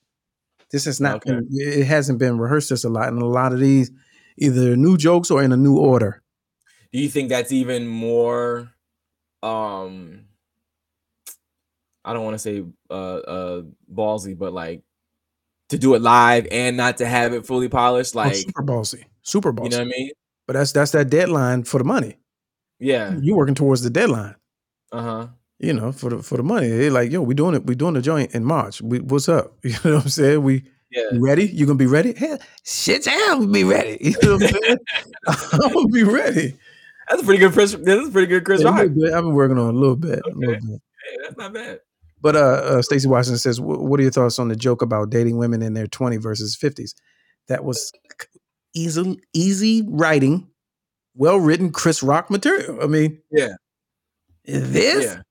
This 0.72 0.86
has 0.86 1.00
not 1.00 1.18
Okay. 1.18 1.32
been, 1.36 1.48
it 1.52 1.86
hasn't 1.86 2.18
been 2.20 2.40
rehearsed 2.40 2.70
this 2.70 2.84
a 2.84 2.90
lot, 2.90 3.08
and 3.10 3.22
a 3.22 3.26
lot 3.26 3.54
of 3.54 3.60
these 3.60 3.92
either 4.38 4.76
new 4.76 4.98
jokes 4.98 5.30
or 5.32 5.44
in 5.44 5.52
a 5.52 5.58
new 5.58 5.78
order. 5.78 6.24
Do 6.92 7.00
you 7.00 7.08
think 7.10 7.30
that's 7.30 7.52
even 7.52 7.88
more 7.88 8.70
um 9.44 10.22
I 12.04 12.14
don't 12.14 12.24
want 12.24 12.36
to 12.36 12.40
say 12.40 12.64
uh 12.90 12.94
uh 13.18 13.62
ballsy, 13.94 14.36
but 14.38 14.54
like 14.54 14.82
to 15.70 15.78
do 15.78 15.94
it 15.96 16.02
live 16.02 16.48
and 16.52 16.78
not 16.78 16.98
to 16.98 17.06
have 17.06 17.34
it 17.34 17.46
fully 17.46 17.68
polished, 17.70 18.16
Oh, 18.16 18.20
like 18.20 18.36
super 18.36 18.64
ballsy, 18.64 19.04
super 19.22 19.54
ballsy. 19.54 19.64
you 19.66 19.70
know 19.72 19.78
what 19.86 19.94
I 19.96 19.98
mean? 20.00 20.12
but 20.48 20.54
that's 20.54 20.72
that's 20.72 20.92
that 20.92 21.10
deadline 21.12 21.64
for 21.64 21.78
the 21.78 21.84
money. 21.84 22.18
Yeah. 22.80 23.16
You're 23.22 23.36
working 23.38 23.56
towards 23.56 23.82
the 23.84 23.90
deadline. 23.90 24.36
Uh-huh. 24.92 25.28
You 25.60 25.74
know, 25.74 25.92
for 25.92 26.10
the 26.12 26.22
for 26.22 26.38
the 26.38 26.44
money. 26.44 26.70
They're 26.70 26.92
like, 26.92 27.12
yo, 27.12 27.22
we 27.22 27.34
doing 27.34 27.56
it. 27.56 27.66
We 27.66 27.76
doing 27.76 27.96
the 27.96 28.02
joint 28.02 28.34
in 28.36 28.44
March. 28.46 28.82
We, 28.82 29.00
what's 29.00 29.28
up? 29.28 29.54
You 29.64 29.72
know 29.84 29.96
what 29.96 30.04
I'm 30.04 30.10
saying? 30.10 30.44
We 30.44 30.64
Yeah. 30.92 31.04
You 31.12 31.26
ready? 31.26 31.48
You 31.48 31.66
gonna 31.66 31.78
be 31.78 31.88
ready? 31.88 32.14
Hell, 32.14 32.38
shit, 32.64 33.06
gonna 33.06 33.48
be 33.48 33.64
ready. 33.64 33.98
You 34.02 34.16
know 34.22 34.34
what 34.38 34.44
I'm 34.44 34.50
saying? 34.50 34.78
I'm 35.64 35.74
gonna 35.74 35.88
be 35.88 36.04
ready. 36.04 36.56
That's 37.10 37.22
a 37.22 37.26
pretty 37.26 37.40
good 37.40 37.54
Chris. 37.54 37.74
That's 37.74 38.08
a 38.08 38.12
pretty 38.12 38.28
good 38.28 38.46
Chris 38.46 38.62
Yeah, 38.62 38.70
Rock. 38.70 38.80
I've 38.82 38.94
been 38.96 39.34
working 39.34 39.58
on 39.58 39.74
a 39.74 39.78
little 39.78 39.96
bit, 39.96 40.20
a 40.26 40.30
little 40.36 40.56
bit. 40.56 40.64
Hey, 40.64 41.18
that's 41.24 41.38
not 41.38 41.54
bad. 41.54 41.80
But 42.22 42.36
uh, 42.36 42.40
uh 42.40 42.82
Stacey 42.82 43.08
Washington 43.08 43.38
says, 43.38 43.60
"What 43.62 44.00
are 44.00 44.04
your 44.04 44.12
thoughts 44.12 44.40
on 44.40 44.50
the 44.50 44.56
joke 44.56 44.82
about 44.82 45.10
dating 45.10 45.38
women 45.38 45.62
in 45.62 45.74
their 45.74 45.88
20 45.88 46.18
versus 46.18 46.58
50s? 46.58 46.94
That 47.48 47.64
was 47.64 47.92
easy, 48.76 49.20
easy 49.34 49.84
writing, 49.88 50.48
well 51.16 51.38
written 51.38 51.72
Chris 51.72 52.04
Rock 52.04 52.30
material. 52.30 52.80
I 52.84 52.88
mean, 52.88 53.20
Yeah. 53.32 53.54
This, 54.48 55.06
Yeah. 55.06 55.22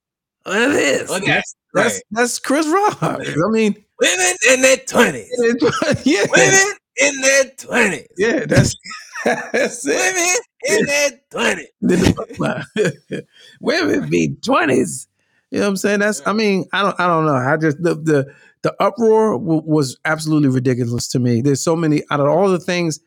what 0.45 0.59
is 0.59 0.73
this? 0.75 1.11
Look 1.11 1.25
That's, 1.25 1.57
that's 1.75 1.95
Right. 1.95 2.03
that's 2.11 2.39
Chris 2.39 2.67
Rock. 2.69 2.99
I 3.03 3.19
mean, 3.51 3.85
Women 4.01 4.37
in 4.51 4.61
their 4.62 4.77
twenties. 4.77 5.31
yeah, 6.05 6.25
Women 6.31 6.73
in 6.97 7.21
their 7.23 7.45
twenties. 7.57 8.07
yeah, 8.19 8.45
that's 8.47 8.75
that's 9.25 9.87
it. 9.87 9.97
Women 9.97 10.37
in 10.81 10.87
their 10.87 11.11
twenties. 11.31 11.69
Then 11.81 12.01
the- 12.01 13.27
women 13.61 14.09
be 14.11 14.37
twenties. 14.45 15.09
You 15.51 15.59
know 15.61 15.64
what 15.67 15.71
I'm 15.71 15.77
saying? 15.77 16.01
That's. 16.01 16.21
I 16.27 16.33
mean, 16.33 16.67
I 16.73 16.83
don't. 16.83 17.01
I 17.01 17.07
don't 17.07 17.25
know. 17.25 17.35
I 17.35 17.57
just 17.57 17.83
the 17.83 17.95
the 17.95 18.27
the 18.62 18.75
uproar 18.83 19.39
w- 19.39 19.62
was 19.64 19.97
absolutely 20.05 20.49
ridiculous 20.49 21.09
to 21.09 21.19
me. 21.21 21.41
There's 21.41 21.62
so 21.62 21.77
many 21.77 22.03
out 22.11 22.21
of 22.21 22.27
all 22.27 22.49
the 22.49 22.59
things 22.61 22.99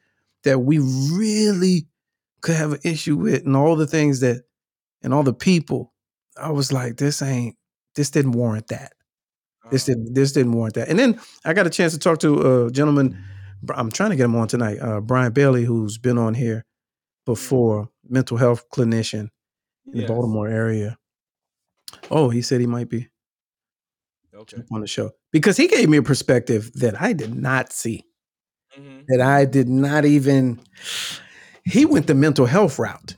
that 0.44 0.60
we 0.60 0.80
really 0.80 1.86
could 2.42 2.56
have 2.56 2.72
an 2.74 2.80
issue 2.84 3.18
with, 3.18 3.46
and 3.46 3.56
all 3.58 3.76
the 3.76 3.86
things 3.88 4.22
that, 4.22 4.44
and 5.04 5.14
all 5.14 5.24
the 5.24 5.34
people. 5.34 5.94
I 6.42 6.52
was 6.52 6.72
like, 6.72 6.98
this 6.98 7.22
ain't. 7.22 7.56
This 7.96 8.10
didn't 8.12 8.32
warrant 8.34 8.68
that. 8.68 8.94
This 9.72 9.84
Uh, 9.88 9.94
didn't. 9.94 10.14
This 10.14 10.32
didn't 10.32 10.54
warrant 10.54 10.76
that. 10.76 10.88
And 10.90 10.98
then 10.98 11.20
I 11.46 11.54
got 11.54 11.68
a 11.68 11.70
chance 11.70 11.94
to 11.94 12.00
talk 12.00 12.20
to 12.20 12.66
a 12.68 12.72
gentleman 12.72 13.18
I'm 13.76 13.92
trying 13.92 14.12
to 14.12 14.16
get 14.16 14.24
him 14.24 14.36
on 14.38 14.48
tonight. 14.48 14.78
Uh, 14.80 15.02
Brian 15.02 15.34
Bailey, 15.34 15.66
who's 15.66 15.98
been 15.98 16.18
on 16.18 16.34
here 16.34 16.64
before, 17.26 17.90
mental 18.08 18.38
health 18.38 18.64
clinician 18.74 19.28
in 19.94 20.00
the 20.02 20.06
Baltimore 20.08 20.48
area. 20.48 20.98
Oh, 22.10 22.30
he 22.30 22.42
said 22.42 22.62
he 22.62 22.68
might 22.68 22.88
be 22.90 23.10
Okay. 24.34 24.62
on 24.72 24.80
the 24.82 24.88
show 24.88 25.12
because 25.34 25.58
he 25.58 25.68
gave 25.68 25.90
me 25.90 25.98
a 25.98 26.02
perspective 26.04 26.72
that 26.76 27.02
I 27.02 27.12
did 27.12 27.36
not 27.36 27.74
see. 27.74 28.06
Mhm. 28.78 29.04
That 29.10 29.20
I 29.20 29.44
did 29.46 29.68
not 29.68 30.06
even. 30.06 30.62
He 31.66 31.84
went 31.86 32.08
the 32.08 32.16
mental 32.16 32.46
health 32.46 32.80
route. 32.80 33.16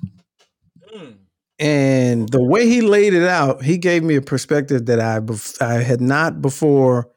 And 1.61 2.29
the 2.29 2.43
way 2.43 2.67
he 2.67 2.81
laid 2.81 3.13
it 3.13 3.27
out, 3.27 3.63
he 3.63 3.77
gave 3.77 4.03
me 4.03 4.15
a 4.15 4.21
perspective 4.21 4.87
that 4.87 4.99
I 4.99 5.19
bef- 5.21 5.61
I 5.61 5.83
had 5.83 6.01
not 6.01 6.41
before 6.41 7.07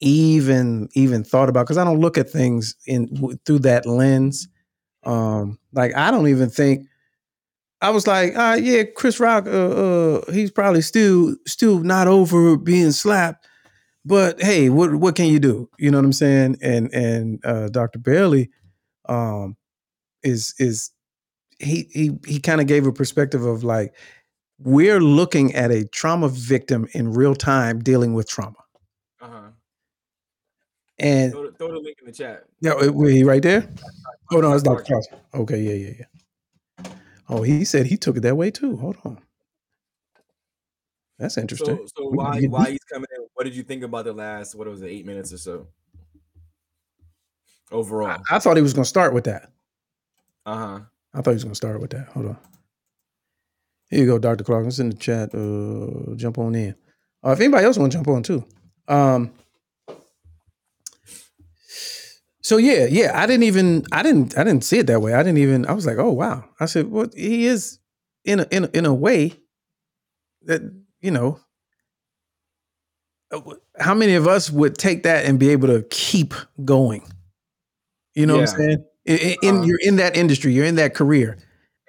even 0.00 0.88
even 0.94 1.24
thought 1.24 1.48
about 1.50 1.64
because 1.66 1.78
I 1.78 1.84
don't 1.84 2.00
look 2.00 2.18
at 2.18 2.30
things 2.30 2.76
in 2.86 3.12
w- 3.14 3.38
through 3.46 3.60
that 3.60 3.86
lens. 3.86 4.48
Um, 5.04 5.58
like 5.72 5.94
I 5.96 6.10
don't 6.10 6.28
even 6.28 6.50
think 6.50 6.86
I 7.82 7.90
was 7.90 8.06
like, 8.06 8.36
uh, 8.36 8.58
yeah, 8.60 8.84
Chris 8.84 9.20
Rock, 9.20 9.46
uh, 9.46 9.50
uh, 9.50 10.32
he's 10.32 10.52
probably 10.52 10.82
still 10.82 11.36
still 11.46 11.80
not 11.80 12.08
over 12.08 12.56
being 12.56 12.92
slapped, 12.92 13.46
but 14.04 14.40
hey, 14.42 14.70
what 14.70 14.94
what 14.96 15.16
can 15.16 15.26
you 15.26 15.40
do? 15.40 15.68
You 15.78 15.90
know 15.90 15.98
what 15.98 16.04
I'm 16.06 16.12
saying? 16.14 16.58
And 16.62 16.92
and 16.94 17.44
uh, 17.44 17.68
Dr. 17.68 17.98
Bailey, 17.98 18.50
um, 19.08 19.56
is 20.22 20.54
is 20.58 20.90
he 21.62 21.88
he 21.92 22.18
he 22.26 22.40
kind 22.40 22.60
of 22.60 22.66
gave 22.66 22.86
a 22.86 22.92
perspective 22.92 23.44
of 23.44 23.64
like 23.64 23.94
we're 24.58 25.00
looking 25.00 25.54
at 25.54 25.70
a 25.70 25.84
trauma 25.86 26.28
victim 26.28 26.86
in 26.92 27.12
real 27.12 27.34
time 27.34 27.80
dealing 27.80 28.14
with 28.14 28.28
trauma. 28.28 28.56
Uh-huh. 29.20 29.48
And 30.98 31.32
Throw, 31.32 31.50
the- 31.50 31.56
throw 31.56 31.72
the 31.72 31.78
link 31.80 31.96
in 32.00 32.06
the 32.06 32.12
chat. 32.12 32.44
yeah, 32.60 32.74
wait, 32.88 33.14
he 33.14 33.24
right 33.24 33.42
there. 33.42 33.68
Oh 34.30 34.40
no, 34.40 34.52
it's 34.52 34.62
Dr. 34.62 34.84
Clark. 34.84 35.04
Okay, 35.34 35.60
yeah, 35.60 35.88
yeah, 35.88 35.94
yeah. 36.84 36.92
Oh, 37.28 37.42
he 37.42 37.64
said 37.64 37.86
he 37.86 37.96
took 37.96 38.16
it 38.16 38.20
that 38.20 38.36
way 38.36 38.50
too. 38.50 38.76
Hold 38.76 38.96
on. 39.04 39.18
That's 41.18 41.38
interesting. 41.38 41.76
So, 41.76 41.86
so 41.96 42.08
why 42.08 42.42
why 42.42 42.70
he's 42.70 42.84
coming 42.84 43.06
in? 43.16 43.26
What 43.34 43.44
did 43.44 43.54
you 43.54 43.62
think 43.62 43.82
about 43.84 44.04
the 44.04 44.12
last? 44.12 44.54
What 44.54 44.66
was 44.68 44.82
it? 44.82 44.88
Eight 44.88 45.06
minutes 45.06 45.32
or 45.32 45.38
so. 45.38 45.66
Overall. 47.70 48.18
I 48.30 48.38
thought 48.38 48.56
he 48.56 48.62
was 48.62 48.74
gonna 48.74 48.84
start 48.84 49.14
with 49.14 49.24
that. 49.24 49.50
Uh 50.44 50.56
huh. 50.56 50.80
I 51.14 51.22
thought 51.22 51.30
he 51.32 51.34
was 51.36 51.44
gonna 51.44 51.54
start 51.54 51.80
with 51.80 51.90
that. 51.90 52.08
Hold 52.08 52.26
on. 52.26 52.38
Here 53.90 54.00
you 54.00 54.06
go, 54.06 54.18
Dr. 54.18 54.44
Clark. 54.44 54.66
It's 54.66 54.78
in 54.80 54.90
the 54.90 54.96
chat. 54.96 55.34
Uh, 55.34 56.14
jump 56.16 56.38
on 56.38 56.54
in. 56.54 56.74
Uh, 57.24 57.32
if 57.32 57.40
anybody 57.40 57.64
else 57.66 57.78
want 57.78 57.92
to 57.92 57.98
jump 57.98 58.08
on 58.08 58.22
too. 58.22 58.44
Um, 58.88 59.32
so 62.42 62.56
yeah, 62.58 62.86
yeah. 62.90 63.12
I 63.20 63.26
didn't 63.26 63.44
even. 63.44 63.84
I 63.92 64.02
didn't. 64.02 64.38
I 64.38 64.44
didn't 64.44 64.64
see 64.64 64.78
it 64.78 64.86
that 64.88 65.00
way. 65.00 65.14
I 65.14 65.22
didn't 65.22 65.38
even. 65.38 65.66
I 65.66 65.72
was 65.72 65.86
like, 65.86 65.98
oh 65.98 66.12
wow. 66.12 66.44
I 66.60 66.66
said, 66.66 66.90
well, 66.90 67.08
he 67.14 67.46
is 67.46 67.78
in 68.24 68.40
a 68.40 68.46
in 68.50 68.64
a, 68.64 68.70
in 68.74 68.86
a 68.86 68.94
way 68.94 69.34
that 70.42 70.62
you 71.00 71.10
know. 71.10 71.40
uh, 73.32 73.40
How 73.78 73.94
many 73.94 74.14
of 74.14 74.28
us 74.28 74.50
would 74.50 74.76
take 74.78 75.04
that 75.04 75.26
and 75.26 75.38
be 75.38 75.50
able 75.50 75.68
to 75.68 75.82
keep 75.90 76.34
going? 76.64 77.02
You 78.14 78.26
know 78.26 78.34
what 78.34 78.50
I'm 78.50 78.58
saying? 78.58 78.84
In, 79.04 79.36
Uh-huh. 79.42 79.62
you're 79.64 79.80
in 79.82 79.96
that 79.96 80.16
industry. 80.16 80.52
You're 80.52 80.64
in 80.66 80.76
that 80.76 80.94
career 80.94 81.38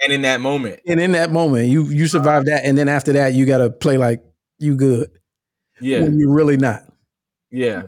And 0.03 0.11
in 0.11 0.21
that 0.23 0.41
moment, 0.41 0.79
and 0.87 0.99
in 0.99 1.11
that 1.13 1.31
moment 1.31 1.69
you 1.69 1.85
you 1.89 2.07
survive 2.07 2.45
that 2.45 2.65
and 2.65 2.77
then 2.77 2.89
after 2.89 3.13
that 3.13 3.33
you 3.33 3.45
got 3.45 3.59
to 3.59 3.69
play 3.69 3.97
like 3.97 4.23
you 4.59 4.75
good 4.75 5.09
yeah, 5.79 6.01
when 6.01 6.17
you're 6.19 6.33
really 6.33 6.57
not 6.57 6.81
yeah. 7.51 7.83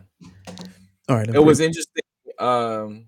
all 1.09 1.17
right 1.17 1.27
It 1.27 1.39
was 1.43 1.59
interesting. 1.59 2.03
Um, 2.39 3.07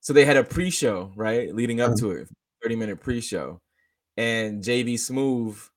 so 0.00 0.12
they 0.12 0.24
had 0.24 0.36
a 0.36 0.44
pre-show, 0.44 1.12
right, 1.16 1.54
leading 1.54 1.80
up 1.80 1.90
Uh-huh. 1.90 1.96
to 2.00 2.10
it, 2.12 2.28
thirty-minute 2.62 3.00
pre-show, 3.00 3.60
and 4.16 4.62
JB 4.62 4.94
Smoove 4.94 5.68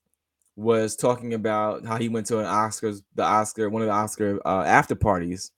was 0.55 0.95
talking 0.95 1.33
about 1.33 1.85
how 1.85 1.97
he 1.97 2.09
went 2.09 2.27
to 2.27 2.39
an 2.39 2.45
Oscars, 2.45 3.01
the 3.13 3.23
Oscar, 3.23 3.69
one 3.69 3.81
of 3.81 3.87
the 3.87 3.93
Oscar 3.93 4.39
uh, 4.45 4.63
after 4.63 4.95
parties, 4.95 5.51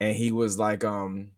and 0.00 0.14
he 0.16 0.30
was 0.32 0.58
like, 0.58 0.84
um, 0.84 1.30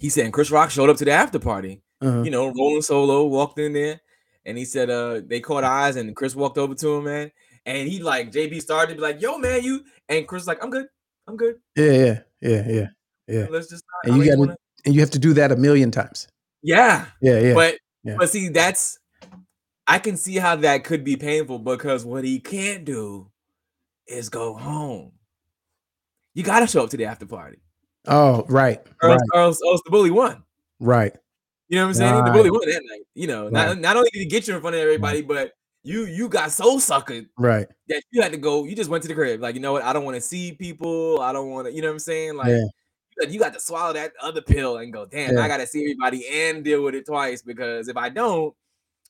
he 0.00 0.08
said, 0.08 0.24
and 0.24 0.32
Chris 0.32 0.50
Rock 0.50 0.70
showed 0.70 0.90
up 0.90 0.96
to 0.96 1.04
the 1.04 1.12
after 1.12 1.38
party, 1.38 1.82
uh-huh. 2.00 2.22
you 2.22 2.30
know, 2.32 2.52
rolling 2.52 2.82
solo, 2.82 3.26
walked 3.26 3.60
in 3.60 3.72
there, 3.72 4.00
and 4.44 4.58
he 4.58 4.64
said, 4.64 4.90
uh, 4.90 5.20
they 5.24 5.38
caught 5.38 5.62
eyes, 5.62 5.94
and 5.94 6.16
Chris 6.16 6.34
walked 6.34 6.58
over 6.58 6.74
to 6.74 6.94
him, 6.96 7.04
man, 7.04 7.30
and 7.66 7.86
he 7.88 8.02
like 8.02 8.32
JB 8.32 8.60
started 8.60 8.88
to 8.90 8.94
be 8.96 9.02
like, 9.02 9.20
yo, 9.20 9.38
man, 9.38 9.62
you, 9.62 9.84
and 10.08 10.26
Chris 10.26 10.48
like, 10.48 10.64
I'm 10.64 10.70
good, 10.70 10.86
I'm 11.28 11.36
good, 11.36 11.56
yeah 11.76 11.92
yeah 11.92 12.18
yeah 12.40 12.64
yeah 12.68 12.86
yeah 13.28 13.46
let's 13.50 13.68
just, 13.68 13.84
And 14.04 14.14
I 14.14 14.16
you 14.16 14.24
gotta- 14.24 14.38
wanna- 14.38 14.56
and 14.84 14.94
you 14.94 15.00
have 15.02 15.10
to 15.10 15.18
do 15.18 15.34
that 15.34 15.52
a 15.52 15.56
million 15.56 15.90
times 15.90 16.26
yeah, 16.62 17.04
yeah 17.20 17.38
yeah 17.38 17.54
but 17.54 17.78
yeah. 18.02 18.16
but 18.18 18.30
see, 18.30 18.48
that's 18.48 18.98
I 19.86 19.98
can 19.98 20.16
see 20.16 20.36
how 20.36 20.56
that 20.56 20.84
could 20.84 21.04
be 21.04 21.16
painful 21.16 21.58
because 21.58 22.04
what 22.04 22.24
he 22.24 22.40
can't 22.40 22.84
do 22.84 23.30
is 24.06 24.28
go 24.30 24.54
home. 24.54 25.12
You 26.34 26.42
gotta 26.44 26.66
show 26.66 26.84
up 26.84 26.90
to 26.90 26.96
the 26.96 27.04
after 27.06 27.26
party, 27.26 27.58
oh 28.06 28.44
right 28.48 28.80
or, 29.02 29.10
else, 29.10 29.20
right 29.20 29.28
or, 29.38 29.40
else, 29.42 29.60
or 29.62 29.72
else 29.72 29.82
the 29.84 29.90
bully 29.90 30.10
won. 30.10 30.42
right 30.78 31.14
You 31.68 31.76
know 31.76 31.84
what 31.84 31.88
I'm 31.88 31.94
saying? 31.94 32.24
The 32.24 32.30
bully 32.32 32.50
won 32.50 32.60
that 32.66 32.82
night. 32.90 33.02
You 33.14 33.26
know, 33.26 33.48
not, 33.48 33.68
Right. 33.68 33.78
not 33.78 33.96
only 33.96 34.10
did 34.10 34.20
he 34.20 34.26
get 34.26 34.48
you 34.48 34.54
in 34.54 34.60
front 34.60 34.74
of 34.76 34.82
everybody, 34.82 35.22
but 35.22 35.52
you 35.82 36.04
you 36.04 36.28
got 36.28 36.52
so 36.52 36.76
suckered 36.78 37.26
right 37.38 37.66
that 37.88 38.02
you 38.10 38.20
had 38.22 38.32
to 38.32 38.38
go. 38.38 38.64
You 38.64 38.74
just 38.76 38.90
went 38.90 39.02
to 39.02 39.08
the 39.08 39.14
crib, 39.14 39.40
like 39.40 39.54
you 39.54 39.60
know 39.60 39.72
what? 39.72 39.82
I 39.82 39.92
don't 39.92 40.04
want 40.04 40.16
to 40.16 40.20
see 40.20 40.52
people. 40.52 41.20
I 41.20 41.32
don't 41.32 41.50
want 41.50 41.68
to. 41.68 41.72
You 41.72 41.80
know 41.82 41.88
what 41.88 41.92
I'm 41.94 41.98
saying? 42.00 42.36
Like 42.36 42.48
Yeah. 42.48 42.56
you, 42.64 42.70
got, 43.20 43.30
you 43.32 43.38
got 43.40 43.52
to 43.54 43.60
swallow 43.60 43.92
that 43.94 44.12
other 44.20 44.42
pill 44.42 44.78
and 44.78 44.92
go. 44.92 45.06
Damn, 45.06 45.36
Yeah. 45.36 45.42
I 45.42 45.48
got 45.48 45.58
to 45.58 45.66
see 45.66 45.80
everybody 45.82 46.26
and 46.28 46.62
deal 46.64 46.82
with 46.82 46.94
it 46.94 47.06
twice 47.06 47.40
because 47.42 47.88
if 47.88 47.96
I 47.96 48.08
don't, 48.10 48.54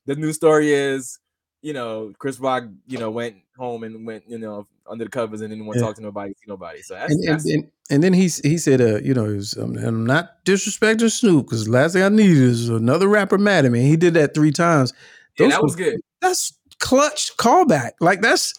the 0.06 0.14
new 0.14 0.32
story 0.32 0.72
is, 0.72 1.18
you 1.62 1.72
know, 1.72 2.12
Chris 2.18 2.38
Rock, 2.38 2.64
you 2.86 2.98
know, 2.98 3.10
went 3.10 3.36
home 3.58 3.82
and 3.84 4.06
went, 4.06 4.24
you 4.28 4.38
know, 4.38 4.66
under 4.90 5.04
the 5.04 5.10
covers 5.10 5.40
and 5.40 5.50
didn't 5.50 5.64
want 5.66 5.76
to 5.78 5.80
Yeah. 5.80 5.86
talk 5.88 5.96
to 5.96 6.02
nobody, 6.02 6.32
see 6.32 6.44
nobody. 6.48 6.82
So 6.82 6.94
that's, 6.94 7.12
and, 7.14 7.24
and, 7.24 7.32
that's 7.34 7.50
and, 7.50 7.70
and 7.90 8.02
then 8.02 8.12
he 8.12 8.22
he 8.42 8.58
said 8.58 8.80
uh 8.80 8.98
you 8.98 9.14
know 9.14 9.24
was, 9.24 9.56
um, 9.56 9.76
I'm 9.78 10.04
not 10.04 10.44
disrespecting 10.44 11.10
Snoop 11.10 11.46
because 11.46 11.68
last 11.68 11.92
thing 11.94 12.02
I 12.02 12.08
need 12.08 12.36
is 12.36 12.68
another 12.68 13.08
rapper 13.08 13.38
mad 13.38 13.64
at 13.64 13.72
me 13.72 13.82
he 13.82 13.96
did 13.96 14.14
that 14.14 14.34
three 14.34 14.50
times 14.52 14.92
yeah, 15.38 15.48
that 15.48 15.62
was 15.62 15.72
were- 15.72 15.84
good. 15.84 16.00
that's 16.20 16.52
clutch 16.78 17.36
callback 17.36 17.92
like 18.00 18.20
that's 18.20 18.54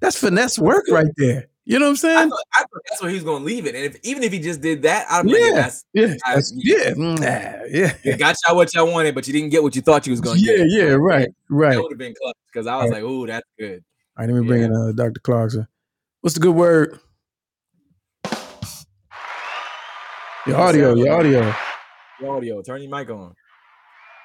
that's 0.00 0.16
finesse 0.18 0.58
work 0.58 0.84
right 0.90 1.06
there 1.16 1.46
you 1.66 1.78
know 1.78 1.86
what 1.86 1.90
I'm 1.90 2.10
I 2.10 2.18
saying 2.18 2.30
thought, 2.30 2.44
I 2.52 2.58
thought 2.58 2.82
that's 2.90 3.02
where 3.02 3.10
he's 3.10 3.24
gonna 3.24 3.42
leave 3.44 3.64
it, 3.66 3.74
and 3.74 3.84
if 3.84 3.96
even 4.02 4.22
if 4.22 4.32
he 4.32 4.38
just 4.38 4.60
did 4.60 4.82
that, 4.82 5.06
I'm 5.08 5.26
like, 5.26 5.36
Yeah. 5.40 5.46
yeah, 5.46 5.54
that's 5.54 5.84
yeah 5.94 6.04
I- 6.26 6.30
that's- 6.34 6.52
yeah 6.56 6.90
mm, 6.90 7.18
ah, 7.20 7.64
yeah 7.70 7.94
you 8.04 8.16
got 8.18 8.36
y'all 8.46 8.56
what 8.56 8.74
y'all 8.74 8.92
wanted, 8.92 9.14
but 9.14 9.26
you 9.26 9.32
didn't 9.32 9.48
get 9.48 9.62
what 9.62 9.74
you 9.74 9.80
thought 9.80 10.06
you 10.06 10.10
was 10.12 10.20
gonna 10.20 10.38
yeah 10.40 10.56
get. 10.58 10.66
yeah 10.68 10.84
right 10.92 11.28
right 11.48 11.70
That 11.74 11.82
would 11.82 11.92
have 11.92 11.98
been 11.98 12.12
clutch 12.20 12.36
because 12.52 12.66
I 12.66 12.76
was 12.82 12.90
like, 12.90 13.02
"Ooh, 13.02 13.26
that's 13.26 13.46
good." 13.58 13.82
All 14.16 14.24
right, 14.26 14.32
let 14.32 14.40
me 14.40 14.46
bring 14.46 14.60
Yeah. 14.60 14.66
in 14.68 14.76
uh, 14.76 14.92
Dr. 14.92 15.20
Clarkson. 15.20 15.66
What's 16.20 16.34
the 16.34 16.40
good 16.40 16.54
word? 16.54 16.98
Your 20.46 20.56
audio, 20.56 20.94
your 20.94 21.12
audio. 21.18 21.54
Your 22.20 22.36
audio, 22.36 22.62
turn 22.62 22.82
your 22.82 22.90
mic 22.96 23.08
on. 23.10 23.34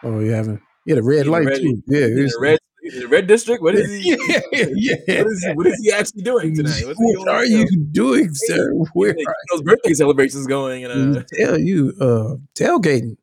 Oh, 0.04 0.20
you 0.20 0.32
haven't. 0.32 0.62
Yeah, 0.86 0.96
the 0.96 1.04
red 1.04 1.28
light 1.28 1.46
ready. 1.46 1.62
too. 1.62 1.84
Yeah, 1.88 2.08
He's 2.08 2.10
in 2.10 2.18
it's- 2.26 2.34
the 2.34 2.40
red, 2.42 2.60
the 3.02 3.08
red 3.08 3.28
district. 3.28 3.64
What 3.64 3.76
is 3.76 3.90
he? 4.04 4.12
yeah, 4.12 4.18
yeah. 5.08 5.24
What 5.24 5.28
is 5.32 5.44
he? 5.46 5.54
What 5.54 5.68
is 5.68 5.80
he 5.84 5.92
actually 5.92 6.24
doing 6.24 6.56
tonight? 6.56 6.84
What's 6.86 7.00
What 7.00 7.28
are 7.30 7.46
you 7.46 7.66
doing, 7.92 8.30
sir? 8.34 8.72
Where 8.94 9.12
are 9.12 9.36
those 9.52 9.62
birthday 9.64 9.94
celebrations 9.94 10.46
going? 10.48 10.86
And 10.86 11.18
uh. 11.18 11.24
Tell 11.34 11.60
you, 11.60 11.94
uh, 12.00 12.36
tailgating. 12.56 13.18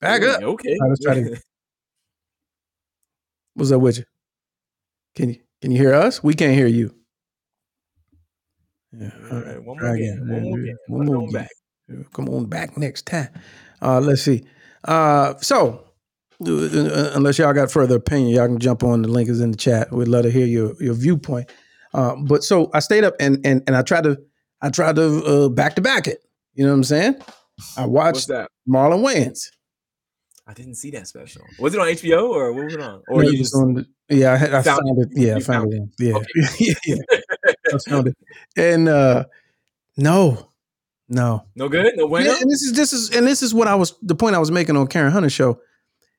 Back 0.00 0.22
up. 0.22 0.42
Okay. 0.42 0.72
I 0.72 0.88
was 0.88 1.00
trying 1.02 1.24
to- 1.24 1.40
What's 3.54 3.72
up 3.72 3.80
with 3.80 3.98
you? 3.98 4.04
Can 5.14 5.30
you 5.30 5.36
can 5.60 5.70
you 5.70 5.78
hear 5.78 5.94
us? 5.94 6.22
We 6.22 6.34
can't 6.34 6.54
hear 6.54 6.66
you. 6.66 6.94
Yeah. 8.92 9.10
All 9.30 9.40
right, 9.40 9.62
one 9.62 9.78
more 9.78 9.94
again. 9.94 10.26
One 10.28 10.42
more 10.42 10.58
again. 10.58 10.76
One 10.88 11.06
more 11.06 11.16
on 11.18 11.30
back. 11.30 11.50
Come 12.12 12.28
on 12.28 12.46
back 12.46 12.76
next 12.76 13.06
time. 13.06 13.28
Uh, 13.82 14.00
let's 14.00 14.22
see. 14.22 14.44
Uh, 14.84 15.34
so, 15.38 15.84
uh, 16.46 16.52
uh, 16.52 17.12
unless 17.14 17.38
y'all 17.38 17.52
got 17.52 17.70
further 17.70 17.96
opinion, 17.96 18.30
y'all 18.30 18.46
can 18.46 18.58
jump 18.58 18.82
on. 18.82 19.02
The 19.02 19.08
link 19.08 19.28
is 19.28 19.40
in 19.40 19.50
the 19.50 19.56
chat. 19.56 19.92
We'd 19.92 20.08
love 20.08 20.24
to 20.24 20.30
hear 20.30 20.46
your 20.46 20.74
your 20.82 20.94
viewpoint. 20.94 21.50
Uh, 21.92 22.16
but 22.16 22.44
so 22.44 22.70
I 22.72 22.80
stayed 22.80 23.04
up 23.04 23.14
and 23.20 23.44
and 23.44 23.62
and 23.66 23.76
I 23.76 23.82
tried 23.82 24.04
to 24.04 24.18
I 24.62 24.70
tried 24.70 24.96
to 24.96 25.24
uh, 25.24 25.48
back 25.48 25.76
to 25.76 25.82
back 25.82 26.06
it. 26.06 26.22
You 26.54 26.64
know 26.64 26.70
what 26.70 26.76
I'm 26.76 26.84
saying? 26.84 27.16
I 27.76 27.86
watched 27.86 28.28
that? 28.28 28.50
Marlon 28.68 29.04
Wayans. 29.04 29.50
I 30.50 30.54
didn't 30.54 30.74
see 30.74 30.90
that 30.90 31.06
special. 31.06 31.42
Was 31.60 31.74
it 31.74 31.80
on 31.80 31.86
HBO 31.86 32.28
or 32.28 32.52
what 32.52 32.64
was 32.64 32.74
it 32.74 32.80
on? 32.80 33.02
Or 33.08 33.22
Yeah, 33.22 33.30
you 33.30 33.34
it 33.36 33.38
just 33.38 33.54
on 33.54 33.86
yeah, 34.08 34.32
I, 34.32 34.36
had- 34.36 34.52
I 34.54 34.62
found 34.62 34.80
found 34.86 34.98
it. 34.98 35.08
Yeah, 35.12 35.36
I 35.36 35.40
found 35.40 35.72
found 35.72 35.72
it. 35.74 36.04
Yeah, 36.04 36.14
Okay. 36.16 36.26
yeah, 36.58 36.74
yeah. 36.86 36.96
I 37.72 37.78
found 37.88 38.08
it. 38.08 38.16
And 38.56 38.88
uh, 38.88 39.24
no, 39.96 40.50
no. 41.08 41.44
no 41.54 41.68
good? 41.68 41.92
No 41.96 42.08
bueno? 42.08 42.26
Yeah, 42.30 42.36
and 42.40 42.50
this 42.50 42.62
is 42.62 42.72
this 42.72 42.92
is 42.92 43.10
and 43.16 43.26
this 43.26 43.42
is 43.42 43.54
what 43.54 43.68
I 43.68 43.76
was 43.76 43.94
the 44.02 44.16
point 44.16 44.34
I 44.34 44.38
was 44.40 44.50
making 44.50 44.76
on 44.76 44.88
Karen 44.88 45.12
Hunter 45.12 45.30
show. 45.30 45.60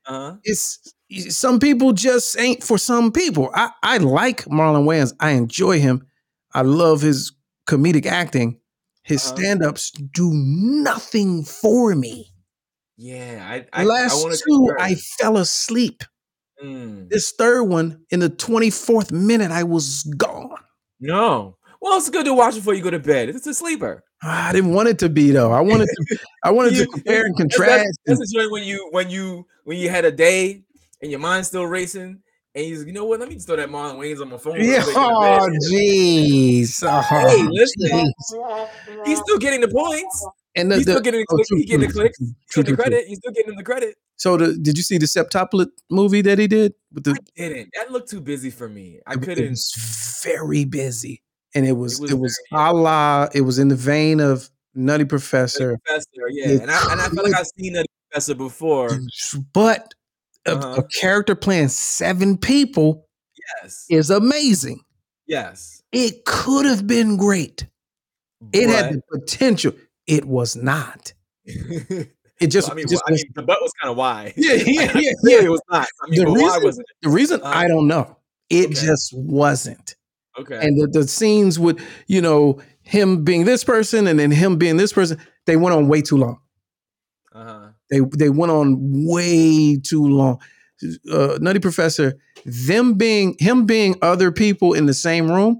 Uh-huh. 0.06 0.38
It's 0.46 0.94
some 1.30 1.60
people 1.60 1.92
just 1.92 2.40
ain't 2.40 2.64
for 2.64 2.78
some 2.78 3.12
people. 3.12 3.50
I 3.54 3.72
I 3.84 3.98
like 3.98 4.46
Marlon 4.46 4.86
Wayans. 4.86 5.14
I 5.20 5.32
enjoy 5.32 5.80
him. 5.82 6.08
I 6.54 6.62
love 6.62 7.02
his 7.02 7.34
comedic 7.68 8.06
acting, 8.06 8.60
his 9.04 9.26
Uh-huh. 9.26 9.36
stand-ups 9.36 9.92
do 9.92 10.32
nothing 10.34 11.44
for 11.44 11.94
me. 11.96 12.31
Yeah, 13.04 13.48
I 13.50 13.82
I, 13.82 13.84
Last 13.84 14.24
I 14.26 14.30
two, 14.32 14.68
to. 14.68 14.76
I 14.80 14.94
fell 14.96 15.38
asleep. 15.38 16.04
Mm. 16.64 17.10
This 17.10 17.32
third 17.32 17.64
one, 17.64 18.02
in 18.12 18.20
the 18.20 18.30
24th 18.30 19.12
minute, 19.12 19.50
I 19.50 19.64
was 19.64 20.04
gone. 20.18 20.56
No. 21.00 21.58
Well, 21.82 21.98
it's 21.98 22.12
good 22.12 22.26
to 22.26 22.34
watch 22.36 22.54
before 22.54 22.76
you 22.76 22.84
go 22.84 22.92
to 22.92 23.00
bed. 23.00 23.30
It's 23.30 23.48
a 23.48 23.56
sleeper. 23.56 24.04
Ah, 24.24 24.50
I 24.50 24.52
didn't 24.52 24.72
want 24.74 24.88
it 24.88 25.00
to 25.00 25.10
be 25.10 25.32
though. 25.32 25.52
I 25.52 25.62
wanted 25.62 25.88
to 25.88 26.18
I 26.44 26.52
wanted 26.58 26.78
You- 26.78 26.86
to 26.86 26.92
compare 26.92 27.26
and 27.26 27.36
contrast. 27.36 27.86
that's, 28.06 28.20
that's 28.20 28.20
the 28.20 28.38
joint 28.40 28.52
when 28.52 28.64
you 28.64 28.88
when 28.92 29.10
you 29.10 29.48
when 29.64 29.80
you 29.80 29.90
had 29.90 30.06
a 30.06 30.12
day 30.12 30.62
and 31.02 31.10
your 31.10 31.20
mind's 31.20 31.48
still 31.48 31.66
racing 31.66 32.20
and 32.54 32.66
you 32.66 32.86
you 32.86 32.94
know 32.94 33.06
what? 33.06 33.20
Let 33.20 33.30
me 33.30 33.34
just 33.36 33.48
throw 33.48 33.56
that 33.56 33.70
Marlon 33.70 33.98
Wayans 33.98 34.22
on 34.22 34.30
my 34.30 34.38
phone. 34.38 34.58
yeah, 34.64 34.84
quick 34.84 34.96
in 34.96 35.02
the 35.02 35.10
oh 35.10 35.50
jeez. 35.74 36.84
Oh, 36.86 37.02
Hey, 37.02 37.48
listen. 37.50 38.14
jeez. 38.36 39.06
He's 39.08 39.18
still 39.20 39.40
getting 39.40 39.62
the 39.62 39.70
points. 39.70 40.28
And 40.56 40.70
the, 40.72 40.76
He's 40.76 40.84
still 40.84 40.96
the- 40.96 41.02
getting 41.02 41.22
the 41.22 41.26
oh, 41.32 41.44
true, 41.48 41.58
He's 41.58 41.66
getting 41.68 41.88
the 41.88 41.94
clicks. 41.94 42.18
true, 42.20 42.28
true, 42.50 42.64
getting 42.64 42.76
the 42.76 42.82
credit. 42.84 43.08
He's 43.08 43.18
still 43.20 43.32
getting 43.32 43.56
the 43.56 43.64
credit. 43.64 43.96
So 44.18 44.38
the, 44.38 44.54
did 44.58 44.78
you 44.78 44.84
see 44.84 44.98
the 44.98 45.06
septuplet 45.08 45.68
movie 45.90 46.22
that 46.22 46.38
he 46.40 46.48
did 46.48 46.74
with 46.94 47.06
the 47.06 47.12
I 47.12 47.16
didn't. 47.36 47.70
That 47.76 47.92
looked 47.92 48.10
too 48.10 48.22
busy 48.22 48.50
for 48.52 48.68
me. 48.70 49.00
I 49.08 49.14
it, 49.14 49.18
it 49.18 49.26
couldn't. 49.26 49.46
It 49.46 49.50
was 49.50 50.22
very 50.24 50.66
busy. 50.66 51.22
And 51.56 51.66
it 51.66 51.72
was 51.74 52.00
was 52.00 52.12
it 52.12 52.20
was, 52.20 52.38
very- 52.52 52.62
a 52.70 52.74
la 52.74 53.28
it 53.34 53.42
was 53.42 53.60
in 53.60 53.70
the 53.70 53.76
vein 53.76 54.20
of 54.20 54.50
Nutty 54.76 55.06
Professor. 55.06 55.78
Professor, 55.86 56.08
yeah, 56.30 56.50
it 56.50 56.62
and 56.62 56.72
I 56.72 56.92
and 56.92 57.02
I 57.02 57.10
feel 57.10 57.24
like 57.24 57.34
I've 57.36 57.48
seen 57.58 57.74
that 57.74 57.86
professor 58.10 58.36
before. 58.36 58.90
But 59.54 59.94
a, 60.46 60.56
Uh-huh. 60.56 60.82
a 60.82 60.84
character 61.00 61.36
playing 61.36 61.70
seven 61.70 62.38
people 62.38 63.08
Yes, 63.64 63.86
is 63.90 64.10
amazing. 64.10 64.82
yes. 65.28 65.82
It 65.92 66.24
could 66.26 66.66
have 66.66 66.88
been 66.88 67.18
great. 67.18 67.66
It 68.54 68.70
had 68.70 68.94
the 68.94 69.02
potential. 69.12 69.74
It 70.08 70.26
was 70.26 70.56
not. 70.56 71.14
It 71.46 72.48
just, 72.48 72.68
Well, 72.70 72.74
I 72.74 72.76
mean, 72.78 72.88
just 72.88 73.04
well, 73.08 73.14
I 73.14 73.16
mean, 73.16 73.26
the 73.36 73.44
butt 73.44 73.60
was 73.62 73.72
kind 73.82 73.92
of 73.92 73.98
why. 73.98 74.34
yeah, 74.36 74.54
yeah, 74.66 74.92
yeah, 74.96 75.12
yeah. 75.24 75.42
it 75.44 75.52
was 75.52 75.62
not. 75.70 75.88
I 76.04 76.10
mean, 76.10 76.26
The 76.26 76.32
reason- 76.32 76.64
wasn't 76.64 76.88
The 77.04 77.10
reason 77.10 77.42
Uh, 77.44 77.48
I 77.48 77.68
don't 77.68 77.88
know. 77.88 78.18
It 78.50 78.66
okay. 78.66 78.74
just 78.74 79.14
wasn't. 79.16 79.96
Okay. 80.40 80.58
And 80.62 80.80
the, 80.82 80.88
the 80.88 81.08
scenes 81.08 81.60
with, 81.60 81.80
you 82.08 82.22
know, 82.22 82.60
him 82.84 83.24
being 83.24 83.46
this 83.46 83.64
person 83.64 84.08
and 84.08 84.20
then 84.20 84.32
him 84.32 84.58
being 84.58 84.78
this 84.78 84.92
person, 84.94 85.20
they 85.46 85.56
went 85.56 85.76
on 85.76 85.88
way 85.88 86.02
too 86.02 86.18
long. 86.18 86.40
uh-huh. 87.34 87.70
They 87.90 88.00
they 88.18 88.30
went 88.30 88.52
on 88.52 88.78
way 89.06 89.78
too 89.78 90.04
long. 90.04 90.40
Uh, 91.12 91.38
Nutty 91.42 91.60
Professor, 91.60 92.14
them 92.46 92.96
being 92.96 93.36
him 93.40 93.66
being 93.66 93.96
other 94.02 94.32
people 94.32 94.74
in 94.74 94.86
the 94.88 94.94
same 94.94 95.30
room, 95.30 95.56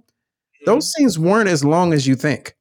Mm-hmm. 0.62 0.72
those 0.72 0.92
scenes 0.92 1.18
weren't 1.20 1.50
as 1.50 1.64
long 1.66 1.92
as 1.94 2.08
you 2.08 2.16
think. 2.16 2.56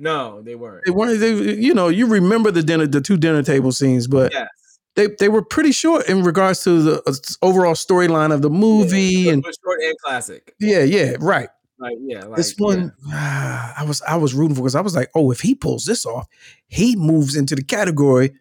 No, 0.00 0.40
they 0.42 0.54
weren't. 0.54 0.82
They 0.86 0.92
weren't. 0.92 1.20
They, 1.20 1.54
you 1.54 1.74
know, 1.74 1.88
you 1.88 2.06
remember 2.06 2.50
the 2.50 2.62
dinner, 2.62 2.86
the 2.86 3.00
two 3.00 3.16
dinner 3.16 3.42
table 3.42 3.72
scenes, 3.72 4.06
but 4.06 4.32
Yes. 4.32 4.48
they 4.96 5.08
they 5.18 5.28
were 5.28 5.42
pretty 5.42 5.72
short 5.72 6.08
in 6.08 6.22
regards 6.24 6.64
to 6.64 6.82
the 6.82 7.02
uh, 7.06 7.12
overall 7.46 7.74
storyline 7.74 8.32
of 8.32 8.42
the 8.42 8.50
movie. 8.50 9.00
Yeah, 9.00 9.32
and 9.32 9.44
short 9.44 9.80
and 9.82 9.94
classic. 10.04 10.54
yeah, 10.60 10.82
yeah, 10.82 11.16
right. 11.20 11.48
Like 11.78 11.96
yeah, 12.00 12.24
like 12.24 12.36
this 12.36 12.54
one, 12.58 12.92
ah, 13.08 13.74
I 13.78 13.84
was 13.84 14.02
I 14.02 14.16
was 14.16 14.34
rooting 14.34 14.54
for 14.54 14.62
because 14.62 14.74
I 14.74 14.80
was 14.82 14.94
like, 14.96 15.10
oh, 15.14 15.30
if 15.30 15.40
he 15.40 15.54
pulls 15.54 15.84
this 15.84 16.04
off, 16.06 16.26
he 16.66 16.96
moves 16.96 17.36
into 17.36 17.54
the 17.54 17.62
category 17.64 18.32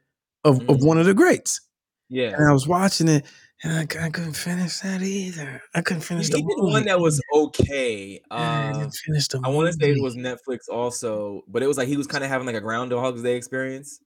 of, 0.44 0.60
of 0.70 0.78
Mhm. 0.78 0.86
one 0.86 0.98
of 0.98 1.06
the 1.06 1.14
greats. 1.14 1.62
Yeah. 2.10 2.34
And 2.38 2.50
I 2.50 2.54
was 2.54 2.68
watching 2.68 3.08
it, 3.08 3.26
and 3.64 3.74
I, 3.74 3.82
I 4.06 4.10
couldn't 4.10 4.34
finish 4.34 4.80
that 4.80 5.02
either. 5.02 5.62
I 5.76 5.82
couldn't 5.82 6.02
finish 6.04 6.28
he 6.28 6.34
the 6.34 6.42
one 6.64 6.86
that 6.86 7.00
was 7.00 7.22
okay. 7.34 8.14
Yeah, 8.14 8.20
I 8.30 8.72
Uh, 8.72 8.80
didn't 8.80 8.96
finish 8.96 9.28
the 9.28 9.42
I 9.44 9.50
want 9.50 9.68
to 9.68 9.74
say 9.74 9.92
it 9.92 10.02
was 10.02 10.16
Netflix 10.16 10.70
also, 10.72 11.44
but 11.48 11.62
it 11.64 11.68
was 11.68 11.78
like 11.78 11.88
he 11.88 11.98
was 11.98 12.08
kind 12.08 12.24
of 12.24 12.30
having 12.30 12.48
like 12.48 12.56
a 12.56 12.62
Groundhog's 12.62 13.22
Day 13.22 13.36
experience. 13.36 14.00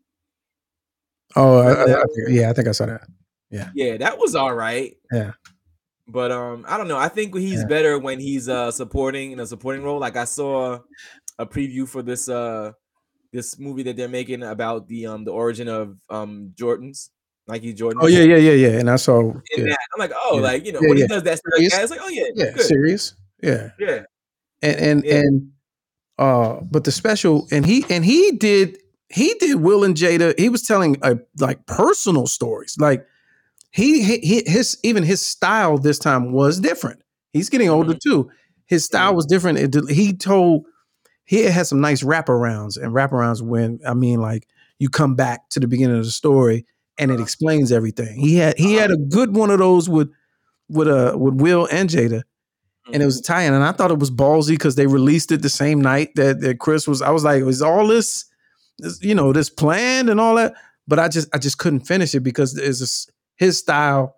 Oh, 1.35 1.59
I, 1.59 1.93
I 1.93 2.05
yeah, 2.27 2.49
I 2.49 2.53
think 2.53 2.67
I 2.67 2.71
saw 2.71 2.85
that. 2.85 3.01
Yeah, 3.49 3.69
yeah, 3.75 3.97
that 3.97 4.17
was 4.17 4.35
all 4.35 4.53
right. 4.55 4.95
Yeah. 5.11 5.31
But 6.07 6.31
um, 6.31 6.65
I 6.67 6.77
don't 6.77 6.87
know. 6.87 6.97
I 6.97 7.07
think 7.07 7.35
he's 7.35 7.61
Yeah. 7.61 7.67
better 7.67 7.97
when 7.99 8.19
he's 8.19 8.49
uh 8.49 8.71
supporting 8.71 9.31
in 9.31 9.39
a 9.39 9.47
supporting 9.47 9.83
role. 9.83 9.99
Like 9.99 10.17
I 10.17 10.25
saw 10.25 10.79
a 11.39 11.45
preview 11.45 11.87
for 11.87 12.01
this 12.01 12.27
uh 12.29 12.71
this 13.31 13.57
movie 13.57 13.83
that 13.83 13.95
they're 13.97 14.09
making 14.09 14.43
about 14.43 14.87
the 14.87 15.07
um 15.07 15.23
the 15.23 15.31
origin 15.31 15.67
of 15.67 15.97
um 16.09 16.53
Jordans, 16.55 17.09
Nike 17.47 17.73
Jordans. 17.73 17.99
Oh 18.01 18.07
yeah, 18.07 18.23
yeah, 18.23 18.37
yeah, 18.37 18.51
yeah. 18.51 18.79
And 18.79 18.89
I 18.89 18.95
saw. 18.95 19.21
Yeah, 19.55 19.65
that. 19.65 19.77
I'm 19.93 19.99
like, 19.99 20.11
oh, 20.15 20.35
Yeah. 20.37 20.41
like 20.41 20.65
you 20.65 20.71
know, 20.71 20.79
Yeah, 20.81 20.87
when 20.89 20.97
he 20.97 21.07
does 21.07 21.23
that 21.23 21.37
stuff 21.39 21.53
like 21.57 21.63
it's 21.65 21.91
like, 21.91 21.99
oh 22.01 22.09
yeah, 22.09 22.23
yeah, 22.35 22.51
good. 22.51 22.61
serious. 22.65 23.15
Yeah, 23.41 23.71
yeah, 23.79 24.03
and 24.61 24.75
and 24.77 25.05
and 25.05 25.51
uh, 26.17 26.61
but 26.61 26.85
the 26.85 26.91
special 26.91 27.47
and 27.51 27.65
he 27.65 27.85
and 27.89 28.05
he 28.05 28.31
did 28.31 28.77
he 29.09 29.33
did 29.35 29.55
Will 29.55 29.83
and 29.83 29.95
Jada. 29.95 30.37
He 30.39 30.47
was 30.49 30.61
telling 30.63 30.95
uh, 31.01 31.15
like 31.39 31.65
personal 31.65 32.25
stories. 32.27 32.77
Like 32.79 33.05
he, 33.71 34.03
he 34.03 34.43
his 34.45 34.77
even 34.83 35.03
his 35.03 35.25
style 35.25 35.77
this 35.77 35.99
time 35.99 36.31
was 36.31 36.59
different. 36.59 37.01
He's 37.33 37.49
getting 37.49 37.69
older 37.69 37.95
too. 37.95 38.29
His 38.65 38.85
style 38.85 39.11
Mhm. 39.11 39.15
was 39.17 39.25
different. 39.25 39.57
It, 39.75 39.89
he 39.89 40.13
told 40.13 40.65
he 41.25 41.43
had 41.43 41.67
some 41.67 41.81
nice 41.81 42.03
wraparounds 42.03 42.81
and 42.81 42.93
wraparounds 42.93 43.41
when 43.41 43.79
I 43.85 43.93
mean 43.93 44.21
like 44.21 44.47
you 44.79 44.89
come 44.89 45.15
back 45.15 45.49
to 45.49 45.59
the 45.59 45.67
beginning 45.67 45.97
of 45.97 46.05
the 46.05 46.11
story 46.11 46.65
and 46.97 47.11
it 47.11 47.15
Uh-huh. 47.15 47.23
explains 47.23 47.71
everything. 47.71 48.19
He 48.19 48.35
had 48.37 48.57
he 48.57 48.75
had 48.75 48.91
a 48.91 48.97
good 48.97 49.35
one 49.35 49.49
of 49.51 49.59
those 49.59 49.89
with 49.89 50.11
with 50.69 50.87
uh 50.87 51.15
with 51.17 51.35
Will 51.35 51.67
and 51.71 51.89
Jada 51.89 52.23
and 52.93 53.01
it 53.03 53.05
was 53.05 53.19
Italian. 53.19 53.53
And 53.53 53.63
I 53.63 53.71
thought 53.73 53.91
it 53.91 53.99
was 53.99 54.11
ballsy 54.11 54.49
because 54.51 54.75
they 54.75 54.87
released 54.87 55.31
it 55.31 55.41
the 55.41 55.49
same 55.49 55.81
night 55.81 56.11
that, 56.15 56.41
that 56.41 56.59
Chris 56.59 56.87
was. 56.87 57.01
I 57.01 57.11
was 57.11 57.23
like, 57.23 57.43
was 57.43 57.61
all 57.61 57.87
this, 57.87 58.25
this, 58.79 59.01
you 59.03 59.15
know, 59.15 59.33
this 59.33 59.49
planned 59.49 60.09
and 60.09 60.19
all 60.19 60.35
that? 60.35 60.53
But 60.87 60.99
I 60.99 61.07
just, 61.07 61.29
I 61.33 61.37
just 61.37 61.57
couldn't 61.59 61.81
finish 61.87 62.13
it 62.15 62.21
because 62.21 62.57
it's 62.57 62.79
just 62.79 63.11
his 63.37 63.57
style, 63.57 64.17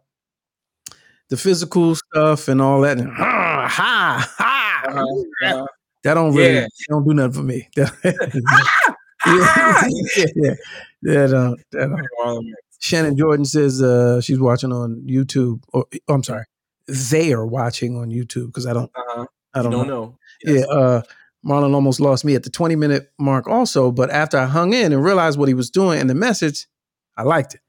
the 1.30 1.38
physical 1.38 1.96
stuff 1.96 2.48
and 2.48 2.62
all 2.62 2.82
that. 2.82 2.98
And, 2.98 3.10
ha, 3.12 3.68
ha, 3.70 4.34
ha. 4.38 4.84
Uh-huh, 4.88 5.24
uh-huh. 5.46 5.66
That 6.04 6.14
don't 6.16 6.34
really, 6.36 6.56
Yeah. 6.56 6.68
don't 6.90 7.08
do 7.08 7.14
nothing 7.14 7.32
for 7.34 7.44
me. 7.44 7.70
Ah, 9.28 9.86
yeah, 10.18 10.26
yeah, 10.36 10.54
that 11.02 11.30
don't, 11.32 11.60
that 11.72 12.08
don't. 12.24 12.54
Shannon 12.80 13.18
Jordan 13.18 13.46
says 13.46 13.82
uh, 13.82 14.22
she's 14.22 14.40
watching 14.40 14.72
on 14.72 15.04
YouTube. 15.08 15.62
Or 15.74 15.86
oh, 16.08 16.14
I'm 16.14 16.24
sorry, 16.24 16.46
they 16.88 17.34
are 17.34 17.46
watching 17.46 17.98
on 17.98 18.10
YouTube 18.10 18.48
because 18.48 18.66
I 18.68 18.74
don't, 18.74 18.92
Uh-huh. 18.96 19.26
I 19.54 19.62
don't, 19.64 19.72
Don't 19.72 19.88
know. 19.88 20.18
know. 20.44 20.54
Yeah, 20.54 20.66
uh, 20.66 21.02
Marlon 21.46 21.74
almost 21.74 22.00
lost 22.02 22.26
me 22.26 22.36
at 22.36 22.44
the 22.44 22.50
20 22.50 22.76
minute 22.76 23.12
mark, 23.18 23.48
also. 23.48 23.92
But 23.92 24.10
after 24.10 24.38
I 24.38 24.46
hung 24.46 24.74
in 24.74 24.92
and 24.92 25.04
realized 25.04 25.40
what 25.40 25.48
he 25.48 25.54
was 25.54 25.70
doing 25.70 26.00
and 26.00 26.10
the 26.10 26.16
message, 26.16 26.68
I 27.16 27.24
liked 27.24 27.54
it. 27.56 27.62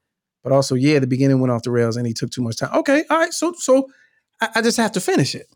But 0.43 0.51
also, 0.51 0.75
yeah, 0.75 0.99
the 0.99 1.07
beginning 1.07 1.39
went 1.39 1.51
off 1.51 1.63
the 1.63 1.71
rails 1.71 1.95
and 1.97 2.05
he 2.07 2.13
took 2.13 2.29
too 2.31 2.41
much 2.41 2.57
time. 2.57 2.73
Okay, 2.75 3.03
all 3.09 3.17
right, 3.17 3.33
so 3.33 3.53
so 3.57 3.89
I, 4.41 4.49
I 4.55 4.61
just 4.61 4.77
have 4.77 4.91
to 4.93 4.99
finish 5.01 5.33
it. 5.35 5.47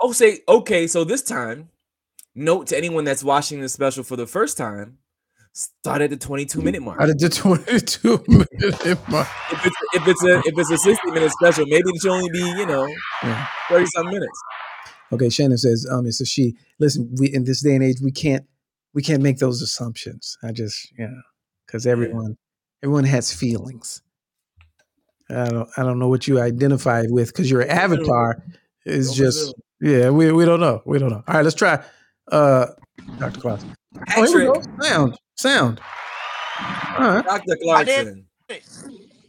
Oh, 0.00 0.12
say 0.12 0.40
okay. 0.48 0.86
So 0.86 1.04
this 1.04 1.22
time, 1.22 1.68
note 2.34 2.66
to 2.68 2.76
anyone 2.76 3.04
that's 3.04 3.22
watching 3.24 3.60
this 3.60 3.72
special 3.72 4.04
for 4.04 4.16
the 4.16 4.26
first 4.26 4.56
time: 4.56 4.98
start 5.54 6.02
at 6.02 6.10
the 6.10 6.16
22 6.16 6.60
minute 6.60 6.82
mark. 6.82 7.00
Did 7.00 7.18
the 7.20 7.28
22 7.30 8.24
minute 8.28 9.08
mark. 9.08 9.28
If 9.52 9.64
it's 9.66 9.76
if 9.94 10.08
it's 10.08 10.24
a 10.24 10.38
if 10.40 10.58
it's 10.58 10.70
a 10.70 10.78
60 10.78 11.10
minute 11.12 11.30
special, 11.32 11.64
maybe 11.66 11.84
it 11.88 12.02
should 12.02 12.10
only 12.10 12.30
be 12.30 12.40
you 12.40 12.66
know 12.66 12.86
Yeah. 13.22 13.46
30 13.68 13.86
some 13.86 14.06
minutes. 14.06 14.42
Okay, 15.12 15.28
Shannon 15.28 15.58
says, 15.58 15.86
um, 15.90 16.06
it's 16.06 16.20
a 16.20 16.24
she. 16.26 16.56
Listen, 16.80 17.08
we 17.18 17.32
in 17.32 17.44
this 17.44 17.62
day 17.62 17.74
and 17.74 17.84
age, 17.84 17.98
we 18.02 18.10
can't 18.10 18.44
we 18.94 19.02
can't 19.02 19.22
make 19.22 19.38
those 19.38 19.62
assumptions. 19.62 20.36
I 20.42 20.50
just, 20.52 20.90
you 20.98 21.06
know, 21.06 21.22
because 21.66 21.86
everyone 21.86 22.36
everyone 22.82 23.04
has 23.04 23.32
feelings. 23.32 24.02
I 25.30 25.48
don't 25.48 25.68
I 25.76 25.82
don't 25.82 25.98
know 25.98 26.08
what 26.08 26.26
you 26.26 26.40
identify 26.40 27.04
with 27.08 27.28
because 27.28 27.50
your 27.50 27.68
avatar 27.68 28.42
is 28.84 29.08
Don't 29.08 29.16
just 29.16 29.54
presume. 29.78 30.00
yeah, 30.00 30.10
we, 30.10 30.32
we 30.32 30.44
don't 30.44 30.60
know. 30.60 30.82
We 30.84 30.98
don't 30.98 31.10
know. 31.10 31.22
All 31.28 31.34
right, 31.34 31.44
let's 31.44 31.54
try 31.56 31.82
uh 32.32 32.66
Dr. 33.18 33.40
Klaus. 33.40 33.64
Oh, 34.16 34.22
here 34.26 34.38
we 34.38 34.44
go. 34.52 34.62
Sound. 34.80 35.16
Sound. 35.36 35.80
All 36.98 37.08
right. 37.16 37.24
Dr. 37.24 37.56
Clarkson. 37.62 38.26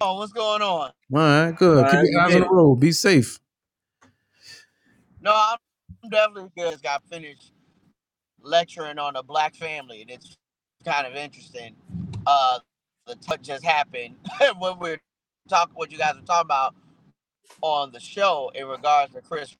Oh, 0.02 0.18
what's 0.18 0.34
going 0.34 0.62
on? 0.62 0.92
All 0.92 0.92
right, 1.12 1.56
good. 1.56 1.86
All 1.86 1.92
Keep 1.92 2.00
right, 2.00 2.10
your 2.10 2.22
eyes 2.22 2.36
on 2.36 2.42
the 2.42 2.48
road. 2.50 2.76
Be 2.76 2.92
safe. 2.92 3.40
No, 5.22 5.32
I'm 5.34 6.10
definitely 6.10 6.52
good. 6.56 6.72
Just 6.72 6.84
got 6.84 7.04
finished 7.10 7.52
lecturing 8.42 9.00
on 9.00 9.16
a 9.16 9.24
black 9.24 9.56
family, 9.56 10.02
and 10.02 10.12
it's 10.12 10.38
kind 10.86 11.08
of 11.08 11.16
interesting. 11.16 11.76
Uh, 12.28 12.60
the 13.08 13.16
what 13.26 13.42
just 13.42 13.64
happened 13.64 14.16
when 14.60 14.78
we're 14.80 15.00
talking, 15.50 15.74
what 15.76 15.92
you 15.92 15.98
guys 15.98 16.16
were 16.16 16.22
talking 16.22 16.48
about 16.48 16.76
on 17.62 17.92
the 17.92 18.00
show 18.00 18.52
in 18.54 18.68
regards 18.68 19.14
to 19.14 19.22
Chris. 19.22 19.56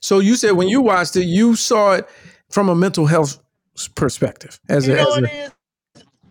So 0.00 0.18
you 0.18 0.34
said 0.34 0.52
when 0.52 0.68
you 0.68 0.80
watched 0.80 1.16
it, 1.16 1.24
you 1.24 1.54
saw 1.54 1.92
it 1.92 2.08
from 2.50 2.68
a 2.68 2.74
mental 2.74 3.06
health 3.06 3.28
s- 3.28 3.38
perspective. 3.94 4.60
As 4.68 4.88
You 4.88 4.94
a, 4.94 4.98
know 4.98 5.08
as 5.08 5.08
what 5.08 5.24
a 5.24 5.26
it 5.26 5.32
is? 5.32 5.50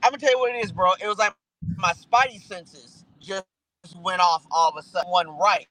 I'm 0.03 0.11
gonna 0.11 0.19
tell 0.19 0.31
you 0.31 0.39
what 0.39 0.55
it 0.55 0.63
is, 0.63 0.71
bro. 0.71 0.93
It 1.03 1.07
was 1.07 1.17
like 1.17 1.33
my 1.77 1.93
spidey 1.93 2.41
senses 2.41 3.05
just 3.21 3.45
went 3.97 4.21
off 4.21 4.45
all 4.51 4.69
of 4.69 4.77
a 4.77 4.83
sudden, 4.83 5.09
one 5.11 5.29
right. 5.37 5.67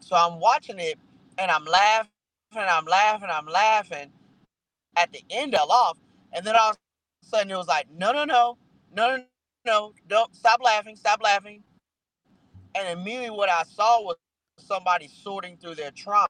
So 0.00 0.16
I'm 0.16 0.40
watching 0.40 0.78
it 0.78 0.98
and 1.38 1.50
I'm 1.50 1.64
laughing, 1.64 2.10
and 2.52 2.68
I'm 2.68 2.84
laughing, 2.86 3.28
I'm 3.30 3.46
laughing. 3.46 4.10
At 4.96 5.12
the 5.12 5.22
end 5.30 5.54
of 5.54 5.68
off, 5.70 5.98
And 6.32 6.46
then 6.46 6.56
all 6.56 6.70
of 6.72 6.76
a 7.24 7.26
sudden 7.26 7.50
it 7.52 7.56
was 7.56 7.68
like, 7.68 7.86
no, 7.92 8.12
no, 8.12 8.24
no, 8.24 8.58
no, 8.94 9.16
no, 9.18 9.24
no, 9.66 9.94
don't 10.08 10.34
stop 10.36 10.60
laughing, 10.64 10.96
stop 10.96 11.22
laughing. 11.22 11.62
And 12.76 12.98
immediately 13.00 13.30
what 13.30 13.50
I 13.50 13.64
saw 13.64 14.02
was 14.02 14.16
somebody 14.58 15.08
sorting 15.08 15.58
through 15.58 15.76
their 15.76 15.92
trauma. 15.92 16.28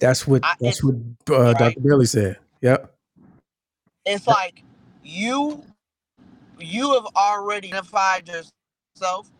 That's 0.00 0.26
what 0.26 0.44
I- 0.44 0.56
that's 0.60 0.82
what 0.84 0.96
uh, 1.30 1.54
right. 1.54 1.54
Dr. 1.54 1.80
Bailey 1.80 2.06
said. 2.06 2.38
Yep. 2.62 2.94
It's 4.08 4.28
like 4.28 4.64
you 5.04 5.64
you 6.58 6.94
have 6.94 7.06
already 7.16 7.68
identified 7.68 8.28
yourself 8.28 9.30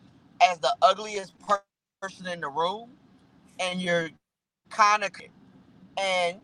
as 0.43 0.59
the 0.59 0.75
ugliest 0.81 1.37
per- 1.39 1.63
person 2.01 2.27
in 2.27 2.41
the 2.41 2.49
room, 2.49 2.91
and 3.59 3.81
you're 3.81 4.09
kind 4.69 5.03
of 5.03 5.11
and 5.99 6.39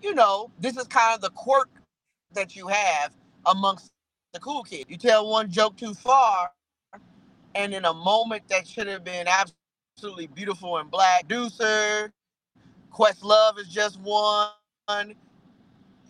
you 0.00 0.14
know 0.14 0.50
this 0.60 0.76
is 0.76 0.86
kind 0.88 1.14
of 1.14 1.20
the 1.22 1.30
quirk 1.30 1.70
that 2.34 2.56
you 2.56 2.68
have 2.68 3.12
amongst 3.46 3.90
the 4.34 4.40
cool 4.40 4.64
kids. 4.64 4.86
You 4.90 4.96
tell 4.98 5.28
one 5.30 5.50
joke 5.50 5.76
too 5.76 5.94
far, 5.94 6.50
and 7.54 7.74
in 7.74 7.84
a 7.86 7.94
moment 7.94 8.48
that 8.48 8.66
should 8.68 8.88
have 8.88 9.04
been 9.04 9.26
absolutely 9.98 10.28
beautiful 10.28 10.78
and 10.78 10.90
black, 10.90 11.28
producer, 11.28 12.12
Questlove 12.92 13.58
is 13.60 13.68
just 13.68 14.00
one. 14.00 14.50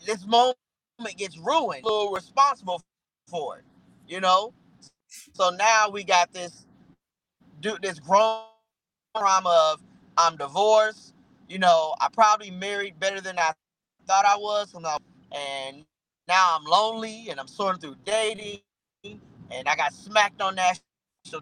This 0.07 0.27
moment 0.27 0.59
gets 1.17 1.39
ruined. 1.39 1.85
We're 1.85 2.15
responsible 2.15 2.83
for 3.29 3.59
it, 3.59 3.65
you 4.09 4.21
know. 4.21 4.53
So 5.35 5.51
now 5.51 5.91
we 5.91 6.05
got 6.05 6.33
this, 6.33 6.67
do 7.61 7.77
this 7.83 7.99
grown 8.01 8.43
drama 9.17 9.73
of 9.75 9.83
I'm 10.19 10.37
divorced. 10.37 11.15
You 11.49 11.59
know, 11.59 11.95
I 12.01 12.09
probably 12.13 12.51
married 12.51 13.01
better 13.01 13.21
than 13.21 13.39
I 13.39 13.53
thought 14.07 14.25
I 14.27 14.37
was, 14.37 14.75
and 15.33 15.85
now 16.29 16.57
I'm 16.59 16.65
lonely 16.65 17.29
and 17.31 17.41
I'm 17.41 17.49
sorting 17.49 17.81
through 17.81 17.97
dating, 18.05 18.61
and 19.05 19.69
I 19.69 19.77
got 19.77 19.95
smacked 19.95 20.43
on 20.43 20.57
national 20.57 20.83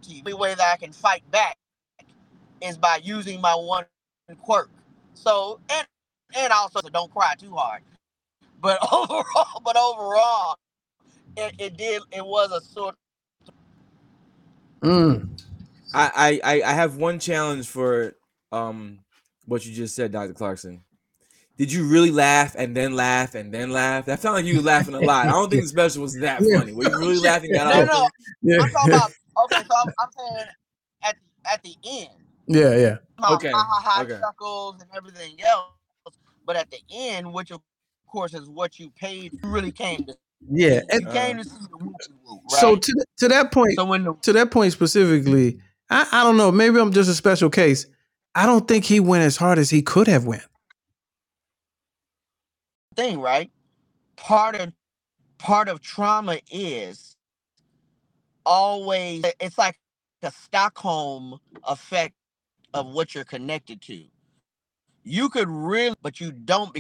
TV. 0.00 0.24
The 0.24 0.32
only 0.32 0.34
way 0.34 0.54
that 0.54 0.72
I 0.74 0.76
can 0.76 0.92
fight 0.92 1.28
back 1.30 1.56
is 2.60 2.78
by 2.78 3.00
using 3.02 3.40
my 3.40 3.54
one 3.54 3.86
quirk. 4.40 4.70
So 5.14 5.60
and 5.70 5.86
and 6.36 6.52
also 6.52 6.80
don't 6.82 7.12
cry 7.12 7.34
too 7.38 7.54
hard. 7.54 7.82
But 8.66 8.80
overall, 8.92 9.62
but 9.64 9.76
overall, 9.76 10.56
it, 11.36 11.54
it 11.58 11.76
did 11.76 12.02
it 12.10 12.26
was 12.26 12.50
a 12.50 12.60
sort 12.60 12.96
Mm. 14.82 15.40
I, 15.94 16.40
I 16.44 16.54
I 16.56 16.70
I 16.70 16.72
have 16.72 16.96
one 16.96 17.20
challenge 17.20 17.68
for 17.68 18.14
um 18.50 18.98
what 19.46 19.64
you 19.64 19.72
just 19.72 19.94
said, 19.94 20.10
Dr. 20.10 20.34
Clarkson. 20.34 20.82
Did 21.56 21.72
you 21.72 21.86
really 21.86 22.10
laugh 22.10 22.56
and 22.58 22.76
then 22.76 22.94
laugh 22.94 23.36
and 23.36 23.54
then 23.54 23.70
laugh? 23.70 24.04
That 24.06 24.20
sounded 24.20 24.40
like 24.40 24.46
you 24.46 24.56
were 24.56 24.62
laughing 24.62 24.94
a 24.94 25.00
lot. 25.00 25.28
I 25.28 25.30
don't 25.30 25.48
think 25.48 25.62
the 25.62 25.68
special 25.68 26.02
was 26.02 26.18
that 26.18 26.42
funny. 26.42 26.72
Were 26.72 26.84
you 26.84 26.98
really 26.98 27.18
laughing 27.18 27.52
that 27.52 27.66
no, 27.68 27.72
often? 27.72 27.86
no. 27.86 28.08
Yeah. 28.42 28.62
I'm 28.62 28.70
talking 28.70 28.92
about 28.92 29.12
okay. 29.44 29.62
So 29.62 29.76
I'm, 29.76 29.92
I'm 30.00 30.08
saying 30.18 30.46
at 31.04 31.16
at 31.52 31.62
the 31.62 31.76
end, 31.88 32.10
yeah, 32.48 32.76
yeah. 32.76 32.96
my 33.18 33.34
Okay, 33.34 33.52
ha 33.52 33.64
ha 33.64 33.80
ha 33.90 34.02
okay. 34.02 34.18
chuckles 34.20 34.82
and 34.82 34.90
everything 34.96 35.40
else. 35.40 35.70
But 36.44 36.56
at 36.56 36.70
the 36.70 36.80
end, 36.90 37.32
which 37.32 37.50
of 37.52 37.60
course 38.16 38.32
is 38.32 38.48
what 38.48 38.78
you 38.78 38.90
paid, 38.98 39.34
you 39.34 39.50
really 39.50 39.70
came 39.70 40.02
to. 40.06 40.16
Yeah. 40.50 40.76
you 40.76 40.82
And 40.90 41.06
Uh, 41.06 41.12
came 41.12 41.36
to 41.36 41.44
see 41.44 41.50
the 41.50 41.76
whoop 41.76 41.94
whoop, 42.24 42.40
right? 42.50 42.60
so 42.60 42.76
to 42.76 43.04
to 43.18 43.28
that 43.28 43.52
point, 43.52 43.74
so 43.76 43.84
when 43.84 44.04
the 44.04 44.14
to 44.22 44.32
that 44.32 44.50
point 44.50 44.72
specifically, 44.72 45.58
I, 45.90 46.06
I 46.10 46.24
don't 46.24 46.38
know. 46.38 46.50
Maybe 46.50 46.80
I'm 46.80 46.92
just 46.92 47.10
a 47.10 47.14
special 47.14 47.50
case. 47.50 47.84
I 48.34 48.46
don't 48.46 48.66
think 48.66 48.84
he 48.86 49.00
went 49.00 49.22
as 49.24 49.36
hard 49.36 49.58
as 49.58 49.68
he 49.68 49.82
could 49.82 50.08
have 50.08 50.24
went. 50.24 50.42
thing, 52.96 53.20
right? 53.20 53.50
Part 54.16 54.56
of 54.56 54.72
part 55.36 55.68
of 55.68 55.82
trauma 55.82 56.38
is 56.50 57.16
always 58.46 59.24
it's 59.40 59.58
like 59.58 59.78
the 60.22 60.30
Stockholm 60.30 61.38
effect 61.64 62.14
of 62.72 62.86
what 62.94 63.14
you're 63.14 63.24
connected 63.24 63.82
to. 63.82 64.04
You 65.04 65.28
could 65.28 65.50
really, 65.50 65.96
but 66.00 66.18
you 66.18 66.32
don't 66.32 66.72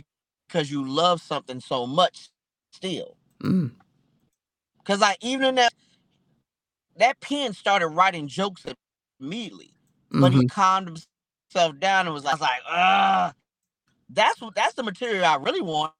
because 0.48 0.70
you 0.70 0.88
love 0.88 1.22
something 1.22 1.60
so 1.60 1.86
much 1.86 2.30
still. 2.72 3.16
Mm. 3.42 3.72
Because 4.78 5.02
I 5.02 5.16
even 5.22 5.46
in 5.48 5.54
that 5.56 5.74
that 6.98 7.20
pen 7.20 7.52
started 7.54 7.88
writing 7.88 8.28
jokes 8.28 8.64
immediately, 9.20 9.74
but 10.18 10.32
Mhm. 10.32 10.34
he 10.34 10.44
calmed 10.44 11.02
himself 11.50 11.80
down 11.80 12.06
and 12.06 12.14
was 12.14 12.24
like, 12.24 12.34
I 12.34 12.36
was 12.36 12.40
like, 12.42 12.62
ah, 12.68 13.34
that's 14.10 14.40
what 14.42 14.54
that's 14.54 14.74
the 14.74 14.84
material 14.84 15.24
I 15.24 15.36
really 15.36 15.62
wanted. 15.62 15.94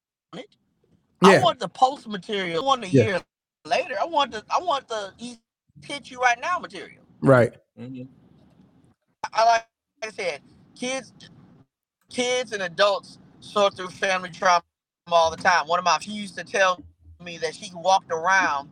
I 1.22 1.34
want 1.34 1.60
the 1.60 1.68
post 1.68 2.08
material. 2.08 2.62
I 2.62 2.66
want 2.66 2.84
a 2.84 2.88
Yeah. 2.90 3.04
year 3.04 3.22
later. 3.66 3.96
I 4.00 4.06
want 4.06 4.32
the 4.32 4.44
I 4.50 4.60
want 4.62 4.88
the 4.88 5.12
he 5.18 5.38
hit 5.82 6.10
you 6.10 6.20
right 6.20 6.40
now 6.40 6.58
material. 6.58 7.02
Right. 7.20 7.54
Mhm. 7.78 8.08
I 9.32 9.44
like, 9.44 9.66
like 10.02 10.12
I 10.12 10.16
said, 10.16 10.42
kids, 10.76 11.12
kids 12.10 12.52
and 12.52 12.62
adults 12.62 13.18
sort 13.40 13.76
through 13.76 13.88
family 13.88 14.30
trauma 14.30 14.62
all 15.08 15.30
the 15.30 15.36
time. 15.36 15.66
One 15.66 15.78
of 15.78 15.84
my 15.84 15.98
she 16.00 16.12
used 16.12 16.36
to 16.38 16.44
tell 16.44 16.82
me 17.22 17.38
that 17.38 17.54
she 17.54 17.70
walked 17.74 18.10
around 18.10 18.70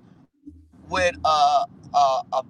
with 0.88 1.16
uh, 1.24 1.64
a 1.94 1.98
a 1.98 2.22
a, 2.34 2.42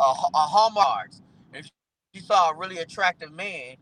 a, 0.00 0.04
a 0.04 0.38
Hallmark. 0.38 1.10
If 1.52 1.68
she 2.14 2.20
saw 2.20 2.50
a 2.50 2.56
really 2.56 2.78
attractive 2.78 3.32
man, 3.32 3.76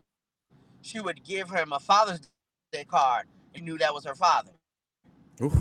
she 0.81 0.99
would 0.99 1.23
give 1.23 1.49
him 1.49 1.73
a 1.73 1.79
Father's 1.79 2.21
Day 2.71 2.85
card. 2.85 3.25
and 3.55 3.63
knew 3.65 3.77
that 3.77 3.93
was 3.93 4.05
her 4.05 4.15
father. 4.15 4.51
Oof. 5.41 5.53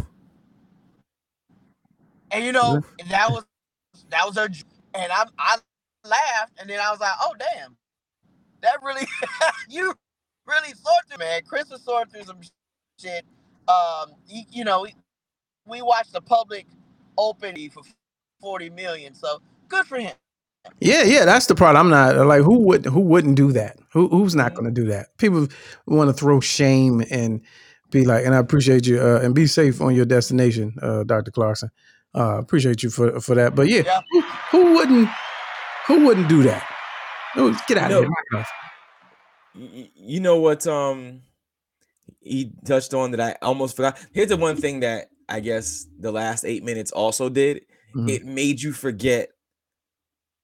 And 2.31 2.45
you 2.45 2.53
know, 2.53 2.83
that 3.11 3.31
was 3.31 3.45
that 4.11 4.27
was 4.27 4.37
her 4.37 4.49
and 4.95 5.13
I 5.13 5.25
I 5.39 5.59
laughed 6.05 6.55
and 6.59 6.69
then 6.71 6.81
I 6.81 6.91
was 6.91 7.01
like, 7.01 7.13
oh 7.21 7.35
damn. 7.39 7.77
That 8.63 8.83
really 8.83 9.07
you 9.69 9.95
really 10.47 10.68
sort 10.74 11.09
through 11.09 11.18
man. 11.18 11.43
Chris 11.47 11.70
was 11.70 11.82
sort 11.82 12.11
through 12.12 12.24
some 12.24 12.40
shit. 13.01 13.24
Um 13.68 14.12
he, 14.26 14.47
you 14.51 14.64
know, 14.64 14.82
we, 14.82 14.95
we 15.66 15.82
watched 15.82 16.12
the 16.12 16.20
public 16.20 16.66
open 17.18 17.57
for 17.70 17.82
40 18.40 18.70
million. 18.70 19.14
So 19.14 19.40
good 19.68 19.86
for 19.86 19.99
him. 19.99 20.12
Yeah, 20.80 21.03
yeah, 21.03 21.24
that's 21.24 21.47
the 21.47 21.55
part. 21.57 21.74
I'm 21.76 21.90
not 21.90 22.16
like 22.26 22.43
who 22.43 22.59
would 22.61 22.84
who 22.86 23.01
wouldn't 23.01 23.36
do 23.36 23.53
that? 23.53 23.78
Who 23.93 24.09
who's 24.09 24.34
not 24.36 24.55
going 24.55 24.72
to 24.72 24.80
do 24.82 24.86
that? 24.88 25.16
People 25.18 25.49
want 25.86 26.09
to 26.09 26.14
throw 26.14 26.38
shame 26.40 27.03
and 27.11 27.40
be 27.90 28.05
like, 28.05 28.24
and 28.24 28.34
I 28.34 28.38
appreciate 28.38 28.86
you 28.86 29.01
uh, 29.01 29.20
and 29.22 29.34
be 29.34 29.47
safe 29.47 29.80
on 29.80 29.95
your 29.95 30.05
destination, 30.07 30.74
uh, 30.80 31.03
Dr. 31.05 31.30
Clarkson. 31.32 31.70
Uh, 32.14 32.38
appreciate 32.38 32.82
you 32.82 32.90
for 32.90 33.20
for 33.20 33.34
that. 33.34 33.55
But 33.57 33.68
yeah, 33.68 33.82
Yeah. 33.84 34.01
who, 34.12 34.20
who 34.51 34.74
wouldn't 34.74 35.09
who 35.88 36.07
wouldn't 36.07 36.28
do 36.28 36.43
that? 36.45 36.64
Get 37.66 37.78
out 37.78 37.90
You 37.90 37.99
of 37.99 38.05
know- 38.05 38.11
here. 38.32 38.47
You 39.55 40.21
know 40.21 40.37
what 40.37 40.67
um 40.67 41.23
he 42.21 42.53
touched 42.65 42.95
on 42.95 43.11
that 43.13 43.21
I 43.21 43.37
almost 43.43 43.77
forgot. 43.77 43.99
Here's 44.13 44.29
the 44.29 44.37
one 44.37 44.57
thing 44.57 44.81
that 44.81 45.09
I 45.29 45.41
guess 45.41 45.87
the 45.99 46.13
last 46.13 46.45
eight 46.45 46.63
minutes 46.63 46.93
also 46.93 47.29
did. 47.29 47.63
Mhm. 47.95 48.09
It 48.11 48.25
made 48.25 48.61
you 48.63 48.73
forget 48.73 49.31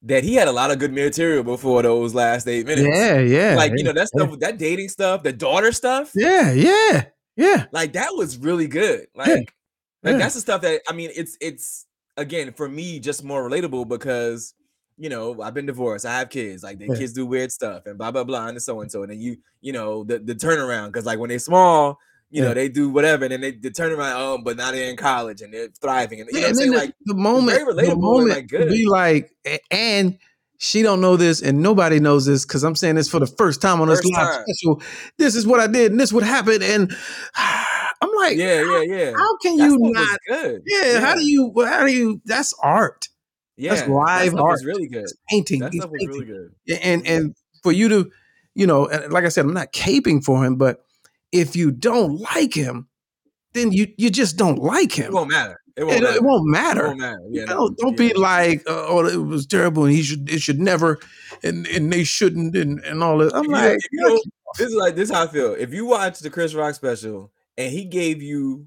that 0.03 0.23
he 0.23 0.35
had 0.35 0.49
a 0.49 0.53
lot 0.53 0.71
of 0.71 0.79
good 0.79 0.93
material 0.93 1.43
before 1.43 1.83
those 1.83 2.15
last 2.15 2.47
eight 2.47 2.67
minutes. 2.67 2.89
Yeah, 2.89 3.21
yeah, 3.21 3.55
like 3.57 3.73
you 3.77 3.85
know 3.85 3.93
that 3.93 4.09
yeah. 4.15 4.25
stuff, 4.25 4.39
that 4.41 4.59
dating 4.59 4.89
stuff, 4.89 5.23
the 5.23 5.33
daughter 5.33 5.73
stuff. 5.73 6.13
yeah, 6.15 6.53
yeah, 6.53 7.07
yeah. 7.37 7.67
Like 7.73 7.95
that 7.95 8.11
was 8.15 8.39
really 8.39 8.69
good. 8.69 9.07
Like, 9.15 9.55
like 10.03 10.13
yeah. 10.13 10.19
that's 10.19 10.35
the 10.35 10.41
stuff 10.41 10.63
that 10.63 10.83
I 10.89 10.93
mean. 10.93 11.11
It's 11.15 11.37
it's 11.41 11.87
again 12.17 12.53
for 12.53 12.69
me 12.69 13.01
just 13.01 13.25
more 13.25 13.49
relatable 13.49 13.89
because 13.89 14.55
you 14.99 15.09
know 15.09 15.41
I've 15.43 15.55
been 15.55 15.67
divorced, 15.67 16.05
I 16.07 16.19
have 16.19 16.29
kids, 16.31 16.63
like 16.63 16.79
the 16.79 16.87
Yeah. 16.89 16.95
kids 16.97 17.13
do 17.13 17.25
weird 17.27 17.53
stuff 17.53 17.87
and 17.87 17.97
blah 17.99 18.11
blah 18.11 18.25
blah 18.25 18.49
and 18.49 18.61
so 18.63 18.81
and 18.81 18.91
so, 18.91 19.03
and 19.03 19.13
then 19.13 19.21
you 19.21 19.37
you 19.61 19.73
know 19.73 20.05
the 20.05 20.19
the 20.19 20.35
turnaround 20.35 20.89
because 20.89 21.07
like 21.07 21.19
when 21.19 21.31
they're 21.31 21.39
small. 21.39 21.99
You 22.31 22.43
know 22.43 22.53
they 22.53 22.69
do 22.69 22.91
whatever, 22.91 23.25
and 23.25 23.33
then 23.33 23.41
they, 23.41 23.53
they 23.53 23.71
turn 23.71 23.91
around. 23.91 24.13
Oh, 24.21 24.37
but 24.45 24.59
now 24.59 24.71
they're 24.71 24.91
in 24.91 24.99
college 24.99 25.41
and 25.41 25.51
they're 25.51 25.69
thriving, 25.81 26.21
and 26.21 26.29
you 26.31 26.35
know 26.35 26.41
Yeah, 26.41 26.49
what 26.49 26.51
I'm 26.51 26.51
and 26.51 26.59
then 26.59 26.69
saying. 26.69 26.73
the, 26.73 26.79
Like 26.79 26.95
the 27.07 27.15
moment, 27.15 27.59
the 27.87 27.97
moment 27.97 28.29
like, 28.29 28.49
good. 28.49 28.69
be 28.69 28.85
like, 28.87 29.31
and 29.71 30.19
she 30.59 30.83
don't 30.83 31.01
know 31.01 31.17
this, 31.17 31.41
and 31.41 31.63
nobody 31.63 32.01
knows 32.01 32.27
this 32.27 32.45
because 32.45 32.65
I'm 32.65 32.75
saying 32.77 32.97
this 32.97 33.09
for 33.09 33.19
the 33.19 33.27
first 33.27 33.63
time 33.63 33.81
on 33.81 33.89
this 33.89 34.05
live 34.05 34.29
time. 34.29 34.45
special. 34.47 34.83
This 35.17 35.37
is 35.37 35.47
what 35.47 35.59
I 35.61 35.69
did, 35.69 35.93
and 35.93 35.99
this 35.99 36.13
would 36.13 36.23
happen, 36.23 36.63
and 36.63 36.93
I'm 37.37 38.11
like, 38.17 38.37
yeah, 38.37 38.61
yeah, 38.63 38.83
yeah. 38.83 39.13
how 39.17 39.37
can 39.39 39.57
That 39.57 39.65
you 39.65 39.79
not? 39.81 40.19
good. 40.29 40.63
Yeah, 40.67 41.01
how 41.01 41.15
do 41.15 41.23
you? 41.23 41.53
How 41.65 41.87
do 41.87 41.93
you? 41.95 42.21
That's 42.27 42.53
art, 42.63 43.09
Yeah, 43.59 43.75
that's 43.75 43.89
live 43.89 44.33
that 44.33 44.41
art. 44.41 44.61
really 44.65 44.87
good. 44.87 45.07
painting. 45.29 45.61
That 45.61 45.75
stuff 45.75 45.91
was 45.91 46.07
really 46.07 46.25
good. 46.25 46.55
And 46.83 47.07
and 47.07 47.35
for 47.63 47.73
you 47.73 47.89
to, 47.89 48.11
you 48.55 48.67
know, 48.67 48.83
like 49.11 49.25
I 49.25 49.29
said, 49.29 49.45
I'm 49.45 49.53
not 49.53 49.73
caping 49.73 50.25
for 50.25 50.45
him, 50.45 50.57
but 50.57 50.85
if 51.33 51.57
you 51.57 51.71
don't 51.73 52.17
like 52.35 52.55
him, 52.55 52.89
then 53.55 53.73
you 53.73 53.89
you 53.99 54.11
just 54.11 54.37
don't 54.37 54.59
like 54.59 54.93
him. 54.93 55.07
It 55.07 55.13
won't 55.13 55.31
matter. 55.31 55.61
It 55.77 55.85
won't 55.85 55.97
It, 55.99 56.03
matter. 56.03 56.17
it 56.17 56.23
won't 56.23 56.49
It 56.49 56.51
matter. 56.51 56.87
won't 56.87 56.99
matter. 57.01 57.21
Yeah, 57.31 57.45
don't 57.47 57.77
don't 57.79 57.93
Yeah. 58.01 58.09
be 58.09 58.15
like, 58.15 58.61
uh, 58.69 58.87
oh, 58.89 59.07
it 59.07 59.17
was 59.17 59.47
terrible, 59.47 59.85
and 59.85 59.93
he 59.95 60.03
should 60.03 60.31
it 60.31 60.41
should 60.41 60.61
never, 60.61 60.99
and 61.43 61.67
and 61.67 61.93
they 61.93 62.05
shouldn't, 62.05 62.57
and 62.57 62.81
and 62.81 63.03
all 63.03 63.19
this. 63.19 63.33
I'm 63.33 63.45
you, 63.45 63.51
like, 63.51 63.79
you 63.93 64.09
know, 64.09 64.21
this 64.57 64.69
is 64.69 64.75
like 64.75 64.95
this 64.97 65.09
is 65.11 65.15
how 65.15 65.25
I 65.25 65.27
feel. 65.27 65.55
If 65.55 65.73
you 65.75 65.85
watch 65.87 66.21
the 66.21 66.31
Chris 66.31 66.55
Rock 66.55 66.75
special 66.75 67.33
and 67.57 67.73
he 67.73 67.85
gave 67.85 68.23
you 68.23 68.67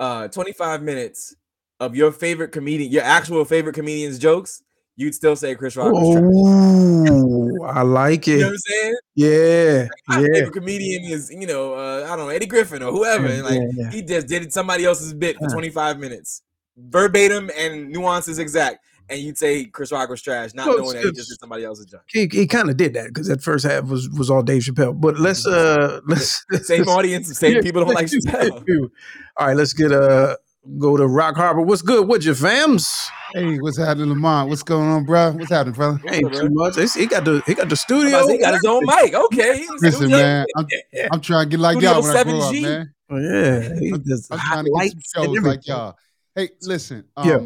uh 0.00 0.28
25 0.28 0.82
minutes 0.82 1.34
of 1.82 1.96
your 1.96 2.12
favorite 2.12 2.52
comedian, 2.52 2.92
your 2.92 3.02
actual 3.02 3.44
favorite 3.44 3.74
comedian's 3.74 4.16
jokes, 4.18 4.62
you'd 4.94 5.14
still 5.14 5.34
say 5.34 5.54
Chris 5.56 5.76
Rock 5.76 5.92
was 5.92 6.14
trash. 6.14 7.10
Oh, 7.10 7.64
I 7.64 7.82
like 7.82 8.26
You 8.28 8.38
know 8.38 8.40
it. 8.40 8.44
what 8.44 8.52
I'm 8.52 8.58
saying? 8.58 8.96
Yeah, 9.16 9.88
My 10.06 10.20
yeah. 10.20 10.26
favorite 10.32 10.52
comedian 10.52 11.04
is, 11.04 11.28
you 11.30 11.46
know, 11.46 11.74
uh, 11.74 12.04
I 12.04 12.16
don't 12.16 12.26
know, 12.26 12.28
Eddie 12.28 12.46
Griffin 12.46 12.82
or 12.84 12.92
whoever. 12.92 13.26
And 13.26 13.42
like 13.42 13.60
yeah, 13.60 13.68
yeah. 13.74 13.90
he 13.90 14.02
just 14.02 14.28
did 14.28 14.52
somebody 14.52 14.84
else's 14.84 15.12
bit 15.12 15.36
for 15.38 15.48
25 15.48 15.98
minutes, 15.98 16.42
verbatim 16.76 17.50
and 17.58 17.90
nuances 17.90 18.38
exact. 18.38 18.78
And 19.08 19.20
you'd 19.20 19.36
say 19.36 19.64
Chris 19.64 19.90
Rock 19.90 20.08
was 20.08 20.22
trash, 20.22 20.54
not 20.54 20.66
knowing 20.68 20.94
that 20.94 21.04
he 21.04 21.12
just 21.12 21.28
did 21.30 21.40
somebody 21.40 21.64
else's 21.64 21.86
joke. 21.86 22.04
He, 22.06 22.28
he 22.30 22.46
kind 22.46 22.70
of 22.70 22.76
did 22.76 22.94
that 22.94 23.08
because 23.08 23.26
that 23.26 23.42
first 23.42 23.66
half 23.66 23.84
was 23.86 24.08
was 24.10 24.30
all 24.30 24.42
Dave 24.44 24.62
Chappelle. 24.62 24.98
But 24.98 25.18
let's 25.18 25.44
uh 25.46 26.00
let's 26.06 26.44
Same 26.62 26.88
audience, 26.88 27.36
same 27.36 27.60
people 27.60 27.84
don't 27.84 27.94
like 28.00 28.06
Chappelle. 28.06 28.90
All 29.36 29.48
right, 29.48 29.56
let's 29.56 29.72
get 29.72 29.90
uh 29.90 30.36
go 30.78 30.96
to 30.96 31.06
Rock 31.06 31.36
Harbor. 31.36 31.60
What's 31.62 31.82
good 31.82 32.08
with 32.08 32.24
your 32.24 32.34
fams? 32.34 32.86
Hey, 33.34 33.58
what's 33.58 33.78
happening, 33.78 34.10
Lamont? 34.10 34.48
What's 34.48 34.62
going 34.62 34.88
on, 34.88 35.04
bro? 35.04 35.32
What's 35.32 35.50
happening, 35.50 35.74
fella? 35.74 35.98
Ain't 36.08 36.32
too 36.34 36.48
much. 36.50 36.74
It's- 36.76 36.94
he 36.94 37.06
got 37.06 37.24
the 37.24 37.42
he 37.46 37.54
got 37.54 37.68
the 37.68 37.76
studio. 37.76 38.26
He 38.28 38.38
got 38.38 38.54
his 38.54 38.64
own 38.64 38.84
mic. 38.84 39.14
Okay. 39.14 39.58
he 39.58 39.62
in 39.64 39.68
the 39.68 39.78
Listen, 39.80 40.10
man, 40.10 40.46
I'm, 40.56 40.66
I'm 41.12 41.20
trying 41.20 41.46
to 41.46 41.50
get 41.50 41.60
like 41.60 41.72
Studio 41.74 41.92
y'all 41.92 42.02
when 42.02 42.16
I 42.16 42.22
grow 42.24 42.40
up, 42.40 42.54
man. 42.54 42.94
Oh, 43.10 43.18
yeah, 43.18 43.78
he 43.78 43.88
I'm, 43.92 43.94
I'm 43.94 44.38
trying 44.40 44.64
to 44.64 44.70
get 44.70 44.72
lights 44.72 44.92
some 44.92 45.24
shows 45.24 45.28
like 45.28 45.36
everything. 45.38 45.62
y'all. 45.66 45.96
Hey, 46.34 46.50
listen, 46.62 47.04
um, 47.16 47.28
Yeah. 47.28 47.40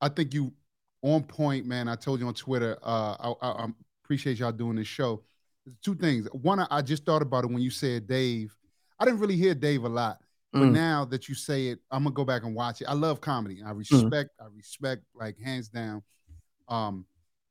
I 0.00 0.08
think 0.08 0.32
you 0.34 0.52
on 1.02 1.22
point, 1.24 1.66
man. 1.66 1.88
I 1.88 1.96
told 1.96 2.20
you 2.20 2.26
on 2.28 2.34
Twitter. 2.34 2.76
Uh, 2.82 3.16
I, 3.18 3.32
I, 3.42 3.50
I 3.50 3.66
appreciate 4.04 4.38
y'all 4.38 4.52
doing 4.52 4.76
this 4.76 4.86
show. 4.86 5.22
There's 5.66 5.76
two 5.82 5.94
things. 5.96 6.28
One, 6.32 6.60
I, 6.60 6.66
I 6.70 6.82
just 6.82 7.04
thought 7.04 7.22
about 7.22 7.44
it 7.44 7.50
when 7.50 7.60
you 7.62 7.70
said 7.70 8.06
Dave. 8.06 8.54
I 8.98 9.04
didn't 9.04 9.20
really 9.20 9.36
hear 9.36 9.54
Dave 9.54 9.84
a 9.84 9.88
lot, 9.88 10.18
but 10.52 10.62
Mm. 10.62 10.72
now 10.72 11.04
that 11.06 11.28
you 11.28 11.34
say 11.34 11.68
it, 11.68 11.80
I'm 11.90 12.04
gonna 12.04 12.14
go 12.14 12.24
back 12.24 12.44
and 12.44 12.54
watch 12.54 12.80
it. 12.80 12.86
I 12.86 12.94
love 12.94 13.20
comedy. 13.20 13.56
Mm-hmm. 13.56 13.68
I 13.68 13.72
respect. 13.72 14.30
I 14.40 14.44
respect 14.54 15.02
like 15.14 15.38
hands 15.38 15.68
down. 15.68 16.02
Um, 16.68 17.06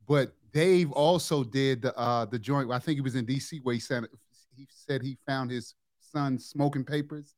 but 0.07 0.33
Dave 0.51 0.91
also 0.91 1.43
did 1.43 1.81
the 1.83 1.95
uh 1.97 2.25
the 2.25 2.39
joint. 2.39 2.71
I 2.71 2.79
think 2.79 2.95
he 2.97 3.01
was 3.01 3.15
in 3.15 3.25
DC 3.25 3.59
where 3.63 3.73
he 3.73 3.79
said 3.79 4.05
he 4.55 4.67
said 4.69 5.01
he 5.01 5.17
found 5.27 5.51
his 5.51 5.75
son 5.99 6.39
smoking 6.39 6.83
papers. 6.83 7.35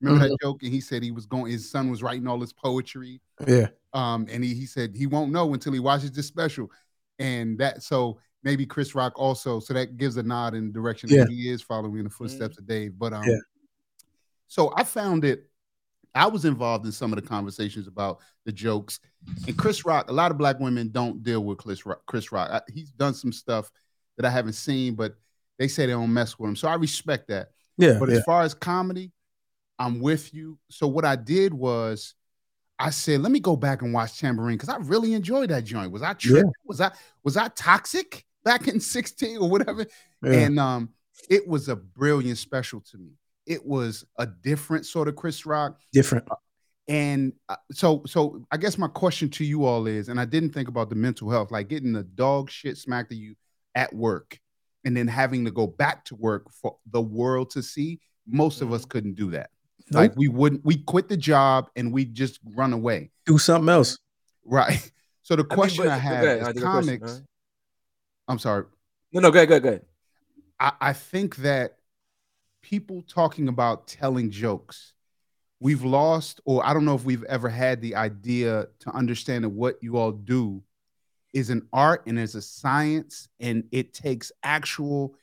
Remember 0.00 0.28
that 0.28 0.38
joke? 0.42 0.62
And 0.62 0.72
he 0.72 0.80
said 0.80 1.02
he 1.02 1.10
was 1.12 1.26
going. 1.26 1.52
His 1.52 1.70
son 1.70 1.90
was 1.90 2.02
writing 2.02 2.26
all 2.26 2.40
his 2.40 2.52
poetry. 2.52 3.20
Yeah, 3.46 3.68
Um, 3.92 4.26
and 4.30 4.42
he, 4.42 4.52
he 4.54 4.66
said 4.66 4.96
he 4.96 5.06
won't 5.06 5.30
know 5.30 5.52
until 5.54 5.72
he 5.72 5.78
watches 5.78 6.10
this 6.10 6.26
special. 6.26 6.70
And 7.20 7.56
that 7.58 7.82
so 7.84 8.18
maybe 8.42 8.66
Chris 8.66 8.94
Rock 8.96 9.12
also. 9.16 9.60
So 9.60 9.74
that 9.74 9.96
gives 9.96 10.16
a 10.16 10.22
nod 10.24 10.54
in 10.54 10.66
the 10.68 10.72
direction 10.72 11.08
Yeah. 11.08 11.24
that 11.24 11.30
he 11.30 11.48
is 11.50 11.62
following 11.62 11.98
in 11.98 12.04
the 12.04 12.10
footsteps 12.10 12.58
of 12.58 12.66
Dave. 12.66 12.98
But 12.98 13.12
um, 13.12 13.22
Yeah. 13.24 13.36
So 14.52 14.70
I 14.76 14.84
found 14.84 15.24
it. 15.24 15.48
I 16.14 16.26
was 16.26 16.44
involved 16.44 16.84
in 16.84 16.92
some 16.92 17.10
of 17.10 17.16
the 17.16 17.26
conversations 17.26 17.86
about 17.86 18.18
the 18.44 18.52
jokes. 18.52 19.00
And 19.46 19.56
Chris 19.56 19.86
Rock, 19.86 20.10
a 20.10 20.12
lot 20.12 20.30
of 20.30 20.36
black 20.36 20.60
women 20.60 20.90
don't 20.90 21.22
deal 21.22 21.42
with 21.42 21.56
Chris 21.56 21.86
Rock. 21.86 22.02
Chris 22.04 22.30
Rock. 22.30 22.50
I, 22.52 22.60
he's 22.70 22.90
done 22.90 23.14
some 23.14 23.32
stuff 23.32 23.70
that 24.18 24.26
I 24.26 24.30
haven't 24.30 24.52
seen, 24.52 24.94
but 24.94 25.14
they 25.58 25.68
say 25.68 25.86
they 25.86 25.92
don't 25.92 26.12
mess 26.12 26.38
with 26.38 26.50
him. 26.50 26.56
So 26.56 26.68
I 26.68 26.74
respect 26.74 27.28
that. 27.28 27.48
yeah, 27.78 27.96
But 27.98 28.10
yeah. 28.10 28.16
as 28.16 28.24
far 28.24 28.42
as 28.42 28.52
comedy, 28.52 29.10
I'm 29.78 30.00
with 30.02 30.34
you. 30.34 30.58
So 30.68 30.86
what 30.86 31.06
I 31.06 31.16
did 31.16 31.54
was 31.54 32.12
I 32.78 32.90
said, 32.90 33.22
let 33.22 33.32
me 33.32 33.40
go 33.40 33.56
back 33.56 33.80
and 33.80 33.94
watch 33.94 34.20
Tamborine 34.20 34.58
because 34.58 34.68
I 34.68 34.76
really 34.80 35.14
enjoyed 35.14 35.48
that 35.48 35.64
joint. 35.64 35.92
Was 35.92 36.02
I 36.02 36.12
tripping? 36.12 36.52
Was 36.66 36.82
I 36.82 36.90
was 37.24 37.38
I 37.38 37.48
toxic 37.48 38.26
back 38.44 38.68
in 38.68 38.80
16 38.80 39.38
or 39.38 39.48
whatever? 39.48 39.86
yeah. 40.22 40.32
And 40.32 40.60
um, 40.60 40.90
it 41.30 41.48
was 41.48 41.70
a 41.70 41.76
brilliant 41.76 42.36
special 42.36 42.82
to 42.90 42.98
me. 42.98 43.12
It 43.46 43.64
was 43.64 44.04
a 44.18 44.26
different 44.26 44.86
sort 44.86 45.08
of 45.08 45.16
Chris 45.16 45.44
Rock. 45.46 45.78
different. 45.92 46.28
And 46.88 47.32
uh, 47.48 47.56
so 47.72 48.02
so 48.06 48.44
I 48.50 48.56
guess 48.56 48.76
my 48.76 48.88
question 48.88 49.28
to 49.30 49.44
you 49.44 49.64
all 49.64 49.86
is, 49.86 50.08
and 50.08 50.20
I 50.20 50.24
didn't 50.24 50.50
think 50.50 50.68
about 50.68 50.88
the 50.90 50.96
mental 50.96 51.30
health, 51.30 51.50
like 51.50 51.68
getting 51.68 51.92
the 51.92 52.02
dog 52.02 52.50
shit 52.50 52.76
smacked 52.76 53.12
at 53.12 53.18
you 53.18 53.34
at 53.74 53.92
work 53.94 54.38
and 54.84 54.96
then 54.96 55.06
having 55.06 55.44
to 55.44 55.50
go 55.50 55.66
back 55.66 56.04
to 56.06 56.16
work 56.16 56.50
for 56.50 56.76
the 56.90 57.00
world 57.00 57.50
to 57.50 57.62
see. 57.62 58.00
Most 58.26 58.62
of 58.62 58.72
us 58.72 58.84
couldn't 58.84 59.14
do 59.14 59.30
that. 59.30 59.50
Like 59.90 60.14
we 60.16 60.28
wouldn't, 60.28 60.64
we 60.64 60.76
quit 60.76 61.08
the 61.08 61.16
job 61.16 61.68
and 61.76 61.92
we 61.92 62.04
just 62.04 62.40
run 62.54 62.72
away. 62.72 63.10
Do 63.26 63.38
something 63.38 63.68
else. 63.68 63.98
Right. 64.44 64.90
So 65.24 65.36
the 65.36 65.44
I 65.48 65.54
mean, 65.54 65.56
question 65.56 65.84
but- 65.84 65.92
I, 65.92 65.98
have 65.98 66.24
ahead, 66.24 66.38
is 66.38 66.48
I 66.48 66.52
did 66.52 66.62
question, 66.64 66.98
comics. 66.98 67.22
I'm 68.26 68.40
sorry. 68.40 68.64
No, 69.12 69.20
no, 69.20 69.30
go 69.30 69.38
ahead, 69.38 69.48
go 69.48 69.54
ahead, 69.54 69.62
go 69.62 69.68
ahead. 69.68 69.82
I, 70.58 70.72
I 70.80 70.92
think 70.94 71.36
that 71.36 71.76
people 72.62 73.02
talking 73.02 73.48
about 73.48 73.86
telling 73.86 74.30
jokes, 74.30 74.94
we've 75.60 75.84
lost, 75.84 76.40
or 76.44 76.64
I 76.64 76.72
don't 76.72 76.84
know 76.84 76.94
if 76.94 77.04
we've 77.04 77.24
ever 77.24 77.48
had 77.48 77.80
the 77.80 77.96
idea 77.96 78.66
to 78.80 78.90
understand 78.90 79.44
that 79.44 79.50
what 79.50 79.76
you 79.82 79.96
all 79.96 80.12
do 80.12 80.62
is 81.32 81.50
an 81.50 81.66
art 81.72 82.02
and 82.06 82.18
it's 82.18 82.34
a 82.34 82.42
science 82.42 83.28
and 83.40 83.64
it 83.72 83.92
takes 83.92 84.32
actual. 84.42 85.14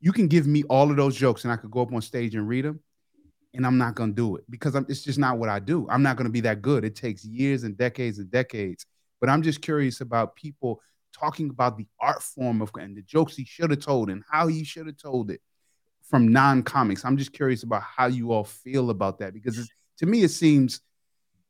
You 0.00 0.12
can 0.12 0.28
give 0.28 0.46
me 0.46 0.64
all 0.64 0.90
of 0.90 0.96
those 0.96 1.16
jokes 1.16 1.44
and 1.44 1.52
I 1.52 1.56
could 1.56 1.70
go 1.70 1.82
up 1.82 1.92
on 1.92 2.02
stage 2.02 2.34
and 2.34 2.48
read 2.48 2.64
them, 2.64 2.80
and 3.54 3.66
I'm 3.66 3.78
not 3.78 3.96
to 3.96 4.14
do 4.14 4.36
it 4.36 4.44
because 4.50 4.74
I'm, 4.74 4.86
it's 4.88 5.02
just 5.02 5.18
not 5.18 5.38
what 5.38 5.48
I 5.48 5.58
do. 5.58 5.86
I'm 5.88 6.02
not 6.02 6.16
to 6.18 6.28
be 6.28 6.40
that 6.42 6.62
good. 6.62 6.84
It 6.84 6.96
takes 6.96 7.24
years 7.24 7.64
and 7.64 7.76
decades 7.76 8.18
and 8.18 8.30
decades. 8.30 8.86
But 9.20 9.30
I'm 9.30 9.42
just 9.42 9.62
curious 9.62 10.02
about 10.02 10.36
people 10.36 10.82
talking 11.12 11.48
about 11.48 11.78
the 11.78 11.86
art 11.98 12.22
form 12.22 12.60
of 12.60 12.70
and 12.78 12.94
the 12.94 13.02
jokes 13.02 13.34
he 13.34 13.46
should 13.46 13.70
have 13.70 13.80
told 13.80 14.10
and 14.10 14.22
how 14.30 14.46
he 14.46 14.62
should 14.62 14.86
have 14.86 14.98
told 14.98 15.30
it 15.30 15.40
from 16.08 16.28
non-comics. 16.28 17.04
I'm 17.04 17.16
just 17.16 17.32
curious 17.32 17.62
about 17.62 17.82
how 17.82 18.06
you 18.06 18.32
all 18.32 18.44
feel 18.44 18.90
about 18.90 19.18
that 19.18 19.34
because 19.34 19.58
it's, 19.58 19.68
to 19.98 20.06
me 20.06 20.22
it 20.22 20.30
seems 20.30 20.80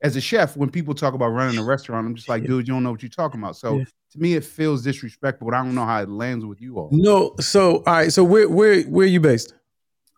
as 0.02 0.16
a 0.16 0.20
chef 0.20 0.57
when 0.57 0.70
people 0.70 0.94
talk 0.94 1.14
about 1.14 1.28
running 1.28 1.59
a 1.59 1.64
restaurant, 1.64 2.07
I'm 2.07 2.14
just 2.14 2.28
like, 2.28 2.44
dude, 2.44 2.68
you 2.68 2.74
don't 2.74 2.82
know 2.82 2.90
what 2.90 3.02
you're 3.02 3.09
talking 3.09 3.40
about. 3.40 3.57
So 3.57 3.78
Yeah. 3.78 3.84
to 4.12 4.18
me, 4.18 4.34
it 4.34 4.44
feels 4.44 4.82
disrespectful, 4.82 5.46
but 5.48 5.57
I 5.57 5.62
don't 5.64 5.74
know 5.74 5.86
how 5.86 6.02
it 6.02 6.09
lands 6.09 6.44
with 6.44 6.61
you 6.61 6.78
all. 6.78 6.90
No, 6.92 7.34
so 7.40 7.78
all 7.78 7.82
right. 7.86 8.12
So 8.12 8.22
where 8.22 8.48
where 8.48 8.82
where 8.84 9.04
are 9.04 9.09
you 9.09 9.20
based? 9.20 9.54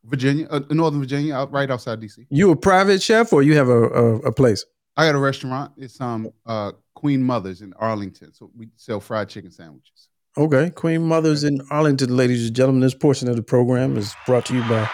Virginia, 0.05 0.47
uh, 0.51 0.61
Northern 0.70 1.01
Virginia, 1.01 1.34
out 1.34 1.53
right 1.53 1.70
outside 1.70 2.01
DC. 2.01 2.26
You 2.30 2.51
a 2.51 2.57
private 2.57 3.03
chef 3.03 3.32
or 3.32 3.43
you 3.43 3.57
have 3.57 3.68
a 3.68 3.82
a, 3.84 4.14
a 4.18 4.32
place? 4.32 4.64
I 4.97 5.07
got 5.07 5.14
a 5.14 5.18
restaurant. 5.18 5.72
It's 5.76 6.01
um 6.01 6.30
uh 6.47 6.72
Queen 6.95 7.22
Mother's 7.22 7.62
in 7.62 7.72
Arlington. 7.74 8.32
So 8.34 8.51
we 8.57 8.68
sell 8.76 9.01
fried 9.01 9.28
chicken 9.28 9.51
sandwiches. 9.53 10.09
Okay, 10.39 10.70
Queen 10.70 11.03
Mothers 11.03 11.43
in 11.43 11.61
Arlington, 11.70 12.16
ladies 12.16 12.47
and 12.47 12.55
gentlemen. 12.55 12.80
This 12.80 12.95
portion 12.95 13.28
of 13.28 13.34
the 13.34 13.43
program 13.43 13.97
is 13.97 14.14
brought 14.24 14.47
to 14.47 14.55
you 14.55 14.61
by 14.68 14.89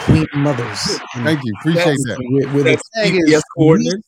Queen 0.00 0.26
Mothers. 0.34 0.98
Thank 1.14 1.40
you. 1.44 1.54
Appreciate 1.60 1.96
that. 2.04 2.18
Where, 2.30 2.48
where 2.54 2.62
the 2.62 2.70
That's 2.72 2.90
tag 2.90 3.12
GPS 3.14 3.24
is, 3.26 3.34
we 3.34 3.40
coordinates. 3.56 4.06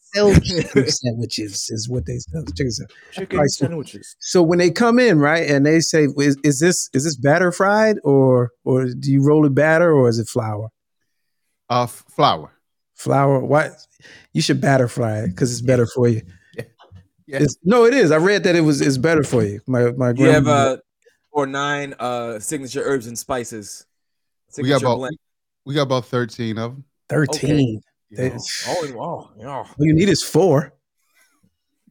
chicken 0.75 0.91
sandwiches 0.91 1.69
is 1.71 1.89
what 1.89 2.05
they 2.05 2.19
sell. 2.19 2.45
Chicken 2.55 2.71
sandwich. 2.71 2.97
Chicken 3.13 3.39
Right, 3.39 3.49
so- 3.51 3.65
sandwiches. 3.67 4.15
So 4.21 4.43
when 4.43 4.59
they 4.59 4.71
come 4.71 4.99
in, 4.99 5.19
right, 5.21 5.49
and 5.49 5.65
they 5.65 5.81
say, 5.81 6.07
"Is, 6.19 6.37
is 6.45 6.61
this 6.61 6.91
is 6.93 7.05
this 7.05 7.17
batter 7.17 7.51
fried 7.51 7.97
or 8.05 8.51
or 8.65 8.85
do 8.93 9.11
you 9.11 9.25
roll 9.25 9.47
it 9.47 9.55
batter 9.55 9.91
or 9.91 10.11
is 10.11 10.19
it 10.19 10.29
flour? 10.29 10.69
Uh 11.71 11.85
f- 11.85 12.05
flour. 12.15 12.53
Flour? 12.95 13.41
Why? 13.43 13.71
You 14.35 14.43
should 14.43 14.61
batter 14.61 14.87
fry 14.89 15.21
it 15.21 15.29
because 15.29 15.51
it's 15.51 15.63
better 15.63 15.87
for 15.87 16.09
you. 16.09 16.21
Yeah. 17.29 17.43
It's, 17.43 17.59
no, 17.63 17.85
it 17.85 17.93
is. 17.93 18.11
I 18.11 18.17
read 18.17 18.43
that 18.45 18.57
it 18.57 18.63
was 18.63 18.81
it's 18.81 18.97
better 18.97 19.23
for 19.23 19.45
you. 19.45 19.61
My 19.67 19.91
my 19.93 20.09
You 20.17 20.25
have 20.31 20.45
grandma. 20.45 20.51
uh 20.51 20.77
or 21.31 21.47
nine 21.47 21.95
uh 21.99 22.39
signature 22.39 22.83
herbs 22.83 23.07
and 23.07 23.19
spices. 23.19 23.85
We 24.57 24.69
got 24.71 24.81
about 24.81 24.97
blend. 24.97 25.19
we 25.67 25.75
got 25.75 25.83
about 25.83 26.07
13 26.07 26.57
of 26.59 26.73
them. 26.73 26.85
thirteen. 27.11 27.83
you 28.09 28.17
They- 28.17 28.31
know. 28.31 28.39
Oh, 28.69 28.87
oh, 28.99 29.31
yeah. 29.39 29.47
All 29.59 29.67
you 29.79 29.93
need 29.93 30.09
is 30.09 30.23
four. 30.23 30.73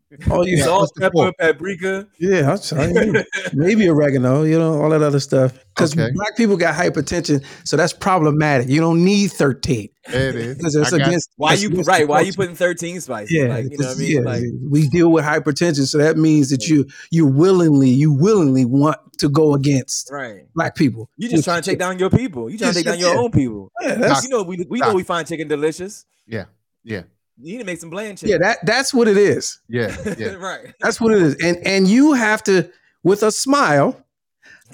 All 0.31 0.47
you 0.47 0.57
Yeah, 0.57 0.63
Salt, 0.63 0.79
what's 0.81 0.91
pepper, 0.93 1.11
fork? 1.13 1.35
paprika. 1.37 2.07
Yeah, 2.17 2.51
I'm 2.51 2.57
sorry. 2.57 2.93
Maybe 3.53 3.89
oregano, 3.89 4.43
you 4.43 4.57
know, 4.57 4.81
all 4.81 4.89
that 4.91 5.01
other 5.01 5.19
stuff. 5.19 5.53
Because 5.75 5.91
Okay. 5.97 6.11
black 6.13 6.37
people 6.37 6.55
got 6.55 6.75
hypertension, 6.75 7.43
so 7.65 7.75
that's 7.75 7.91
problematic. 7.93 8.69
You 8.69 8.79
don't 8.79 9.03
need 9.03 9.31
13 9.33 9.89
There 10.09 10.29
it 10.29 10.35
is. 10.35 10.57
because 10.57 10.75
it's 10.75 10.93
I 10.93 10.97
against. 10.97 11.29
Why 11.35 11.49
that's 11.51 11.63
you 11.63 11.69
against 11.69 11.89
right? 11.89 12.01
the 12.01 12.07
Why 12.07 12.21
you 12.21 12.31
putting 12.33 12.55
thirteen 12.55 13.01
spices? 13.01 13.31
Yeah, 13.33 13.47
like, 13.47 13.65
you 13.69 13.77
know 13.77 13.87
what 13.87 13.97
I 13.97 13.99
mean? 13.99 14.11
yeah, 14.11 14.19
Like, 14.21 14.43
we 14.69 14.87
deal 14.87 15.11
with 15.11 15.25
hypertension, 15.25 15.85
so 15.85 15.97
that 15.97 16.17
means 16.17 16.49
that 16.51 16.67
you 16.67 16.85
you 17.11 17.25
willingly 17.27 17.89
you 17.89 18.13
willingly 18.13 18.63
want 18.63 18.97
to 19.17 19.27
go 19.29 19.53
against 19.55 20.09
right. 20.11 20.45
black 20.55 20.75
people. 20.75 21.09
You 21.17 21.27
just 21.27 21.39
Which- 21.39 21.45
trying 21.45 21.61
to 21.61 21.69
take 21.69 21.79
down 21.79 21.99
your 21.99 22.09
people. 22.09 22.49
You 22.49 22.57
trying 22.57 22.69
Yes, 22.69 22.75
to 22.77 22.79
take 22.79 22.85
down 22.85 22.99
yes, 22.99 23.05
your 23.07 23.15
yeah. 23.15 23.21
own 23.21 23.31
people. 23.31 23.71
Yeah, 23.81 24.21
You 24.23 24.29
know 24.29 24.43
we 24.43 24.65
we 24.69 24.79
know 24.79 24.93
we 24.93 25.03
find 25.03 25.27
chicken 25.27 25.47
delicious. 25.49 26.05
Yeah. 26.25 26.45
Yeah. 26.83 27.03
You 27.39 27.53
need 27.53 27.59
to 27.59 27.63
make 27.65 27.79
some 27.79 27.89
bland 27.89 28.17
change. 28.17 28.31
yeah, 28.31 28.37
that 28.39 28.65
that's 28.65 28.93
what 28.93 29.07
it 29.07 29.17
is. 29.17 29.59
Yeah. 29.69 29.95
Yeah. 30.17 30.33
right. 30.33 30.73
That's 30.81 30.99
what 30.99 31.13
it 31.13 31.21
is. 31.21 31.35
And 31.43 31.57
and 31.65 31.87
you 31.87 32.13
have 32.13 32.43
to 32.45 32.69
with 33.03 33.23
a 33.23 33.31
smile. 33.31 34.03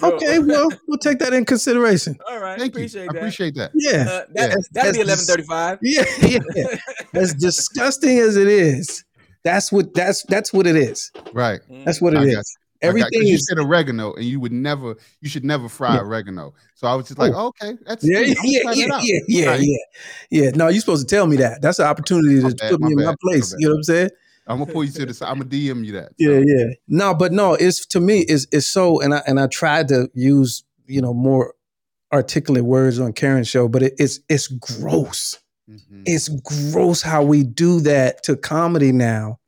Okay, 0.02 0.40
well, 0.40 0.68
we'll 0.88 0.98
take 0.98 1.18
that 1.20 1.32
in 1.32 1.44
consideration. 1.44 2.16
All 2.28 2.40
right. 2.40 2.58
Thank 2.58 2.74
you. 2.74 2.80
appreciate 2.80 3.08
I 3.10 3.16
appreciate 3.16 3.54
that. 3.56 3.70
Yeah. 3.74 3.90
Uh, 4.02 4.04
that 4.04 4.26
Yeah. 4.34 4.48
that'd 4.48 4.56
be 4.72 4.72
That's- 4.72 4.96
eleven 4.96 5.24
thirty 5.24 5.42
five. 5.44 5.78
Yeah, 5.82 6.04
yeah. 6.20 6.40
as 7.14 7.34
disgusting 7.34 8.18
as 8.18 8.36
it 8.36 8.48
is, 8.48 9.04
that's 9.44 9.70
what 9.70 9.94
that's 9.94 10.24
that's 10.24 10.52
what 10.52 10.66
it 10.66 10.74
is. 10.76 11.12
Right. 11.32 11.60
That's 11.84 12.00
what 12.00 12.14
it 12.14 12.20
I 12.20 12.22
is. 12.24 12.56
Got 12.84 12.88
Everything 13.06 13.26
you 13.28 13.34
is 13.34 13.46
said 13.46 13.58
oregano, 13.58 14.12
and 14.14 14.24
you 14.24 14.40
would 14.40 14.52
never, 14.52 14.96
you 15.20 15.28
should 15.28 15.44
never 15.44 15.68
fry 15.68 15.94
Yeah. 15.94 16.00
oregano. 16.02 16.54
So 16.74 16.86
I 16.86 16.94
was 16.94 17.06
just 17.08 17.18
like, 17.18 17.32
Oh. 17.34 17.46
okay, 17.48 17.76
that's 17.86 18.04
yeah, 18.04 18.20
yeah, 18.20 18.34
yeah, 18.44 18.60
yeah, 18.72 18.86
yeah, 19.02 19.18
yeah, 19.28 19.46
Right. 19.50 19.60
yeah, 19.62 19.76
yeah. 20.30 20.50
No, 20.54 20.68
you're 20.68 20.80
supposed 20.80 21.08
to 21.08 21.14
tell 21.14 21.26
me 21.26 21.36
that. 21.36 21.62
That's 21.62 21.78
an 21.78 21.86
opportunity 21.86 22.40
My 22.40 22.50
to 22.50 22.54
bad, 22.56 22.70
put 22.70 22.80
me 22.80 22.92
in 22.92 22.96
my 22.96 23.02
bad, 23.02 23.08
my 23.10 23.16
place. 23.32 23.50
bad. 23.52 23.60
You 23.60 23.68
know 23.68 23.72
what 23.74 23.78
I'm 23.78 23.82
saying? 23.84 24.10
I'm 24.46 24.58
gonna 24.58 24.72
pull 24.72 24.84
you 24.84 24.92
to 24.92 25.06
the 25.06 25.14
side. 25.14 25.28
I'm 25.30 25.38
gonna 25.38 25.48
DM 25.50 25.84
you 25.86 25.92
that. 25.92 26.12
Yeah, 26.18 26.40
So, 26.40 26.44
yeah. 26.46 26.64
No, 26.86 27.14
but 27.14 27.32
no, 27.32 27.54
it's 27.54 27.86
to 27.86 28.00
me, 28.00 28.20
it's 28.20 28.46
it's 28.52 28.66
so 28.66 29.00
and 29.00 29.14
I 29.14 29.22
and 29.26 29.40
I 29.40 29.46
tried 29.46 29.88
to 29.88 30.10
use, 30.14 30.64
you 30.86 31.00
know, 31.00 31.14
more 31.14 31.54
articulate 32.12 32.64
words 32.64 33.00
on 33.00 33.12
Karen's 33.12 33.48
show, 33.48 33.68
but 33.68 33.82
it, 33.82 33.94
it's 33.98 34.20
it's 34.28 34.48
gross. 34.48 35.38
mhm. 35.70 36.02
It's 36.04 36.28
gross 36.28 37.00
how 37.00 37.22
we 37.22 37.42
do 37.42 37.80
that 37.80 38.22
to 38.24 38.36
comedy 38.36 38.92
now 38.92 39.38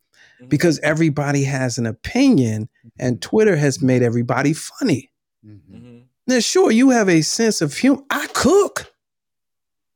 Mhm. 0.43 0.49
because 0.49 0.79
everybody 0.81 1.45
has 1.45 1.77
an 1.79 1.85
opinion 1.87 2.69
and 2.99 3.21
Twitter 3.23 3.57
has 3.57 3.83
made 3.83 4.03
everybody 4.03 4.53
funny. 4.53 5.11
Mhm. 5.45 5.61
Mhm. 5.73 6.03
Now, 6.27 6.39
sure, 6.41 6.71
you 6.71 6.91
have 6.91 7.09
a 7.09 7.23
sense 7.23 7.61
of 7.61 7.75
humor. 7.77 8.03
I 8.11 8.27
cook. 8.33 8.93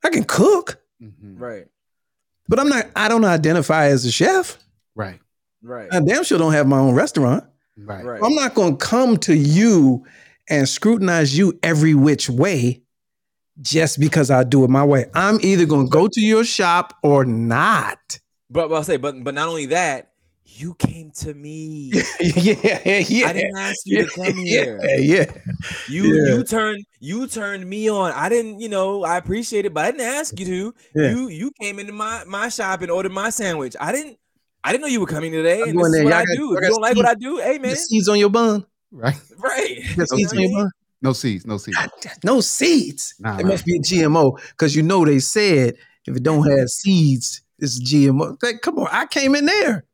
I 0.03 0.09
can 0.09 0.23
cook, 0.23 0.81
Mhm. 1.01 1.39
Right. 1.39 1.67
but 2.47 2.59
I'm 2.59 2.69
not, 2.69 2.87
I 2.95 3.07
don't 3.07 3.25
identify 3.25 3.87
as 3.87 4.05
a 4.05 4.11
chef. 4.11 4.57
Right, 4.95 5.19
Right. 5.61 5.87
I 5.91 5.99
damn 5.99 6.23
sure 6.23 6.37
don't 6.39 6.53
have 6.53 6.67
my 6.67 6.79
own 6.79 6.95
restaurant. 6.95 7.43
right, 7.77 8.03
Right. 8.03 8.21
I'm 8.23 8.33
not 8.35 8.53
going 8.55 8.77
to 8.77 8.85
come 8.85 9.17
to 9.17 9.35
you 9.35 10.05
and 10.49 10.67
scrutinize 10.67 11.37
you 11.37 11.57
every 11.63 11.93
which 11.93 12.29
way 12.29 12.81
just 13.61 13.99
because 13.99 14.31
I 14.31 14.43
do 14.43 14.63
it 14.63 14.69
my 14.69 14.83
way. 14.83 15.05
I'm 15.13 15.39
either 15.41 15.65
going 15.65 15.85
to 15.87 15.89
go 15.89 16.07
to 16.07 16.19
your 16.21 16.43
shop 16.43 16.95
or 17.03 17.25
not. 17.25 18.19
But, 18.49 18.69
but 18.69 18.75
I'll 18.75 18.83
say, 18.83 18.97
but 18.97 19.23
but 19.23 19.33
not 19.35 19.47
only 19.49 19.67
that, 19.67 20.10
you 20.57 20.73
came 20.75 21.11
to 21.11 21.33
me. 21.33 21.91
yeah, 21.93 22.03
yeah. 22.85 22.97
Yeah. 23.07 23.27
I 23.27 23.33
didn't 23.33 23.57
ask 23.57 23.77
you 23.85 24.05
to 24.05 24.11
come 24.11 24.35
here. 24.45 24.79
Yeah, 24.83 24.97
yeah. 24.97 25.25
You 25.89 26.03
Yeah. 26.03 26.35
you 26.35 26.43
turned 26.43 26.85
you 26.99 27.27
turned 27.27 27.67
me 27.69 27.89
on. 27.89 28.11
I 28.11 28.29
didn't, 28.29 28.59
you 28.59 28.69
know, 28.69 29.03
I 29.03 29.17
appreciate 29.17 29.65
it, 29.65 29.73
but 29.73 29.85
I 29.85 29.91
didn't 29.91 30.07
ask 30.07 30.39
you 30.39 30.45
to. 30.45 30.73
Yeah. 30.95 31.11
You 31.11 31.27
you 31.29 31.51
came 31.61 31.79
into 31.79 31.93
my 31.93 32.23
my 32.25 32.49
shop 32.49 32.81
and 32.81 32.91
ordered 32.91 33.11
my 33.11 33.29
sandwich. 33.29 33.75
I 33.79 33.91
didn't 33.91 34.17
I 34.63 34.71
didn't 34.71 34.81
know 34.81 34.87
you 34.87 34.99
were 34.99 35.07
coming 35.07 35.31
today. 35.31 35.61
And 35.61 35.77
this 35.79 35.87
is 35.87 36.03
what 36.03 36.09
Y'all 36.09 36.13
I 36.13 36.25
got- 36.25 36.37
do. 36.37 36.43
you 36.51 36.59
don't 36.61 36.81
like 36.81 36.95
what 36.97 37.05
I 37.07 37.15
do, 37.15 37.37
hey 37.37 37.57
man. 37.57 37.75
seeds 37.75 38.07
on 38.09 38.19
your 38.19 38.29
bun. 38.29 38.65
right. 38.91 39.15
Right. 39.37 39.79
The 39.97 40.05
seeds 40.07 40.33
on 40.33 40.39
your 40.39 40.51
bun. 40.51 40.71
No 41.01 41.13
seeds, 41.13 41.47
no 41.47 41.57
seeds. 41.57 41.77
No 42.23 42.41
seeds. 42.41 43.15
Nah, 43.19 43.39
it 43.39 43.43
nah. 43.43 43.49
must 43.49 43.65
be 43.65 43.77
a 43.77 43.79
GMO 43.79 44.39
because 44.51 44.75
you 44.75 44.83
know 44.83 45.03
they 45.03 45.17
said 45.19 45.75
if 46.05 46.15
it 46.15 46.21
don't 46.23 46.47
have 46.49 46.67
seeds, 46.69 47.41
it's 47.57 47.79
GMO. 47.81 48.37
Like, 48.43 48.61
come 48.61 48.77
on, 48.79 48.87
I 48.91 49.05
came 49.07 49.33
in 49.35 49.45
there. 49.45 49.85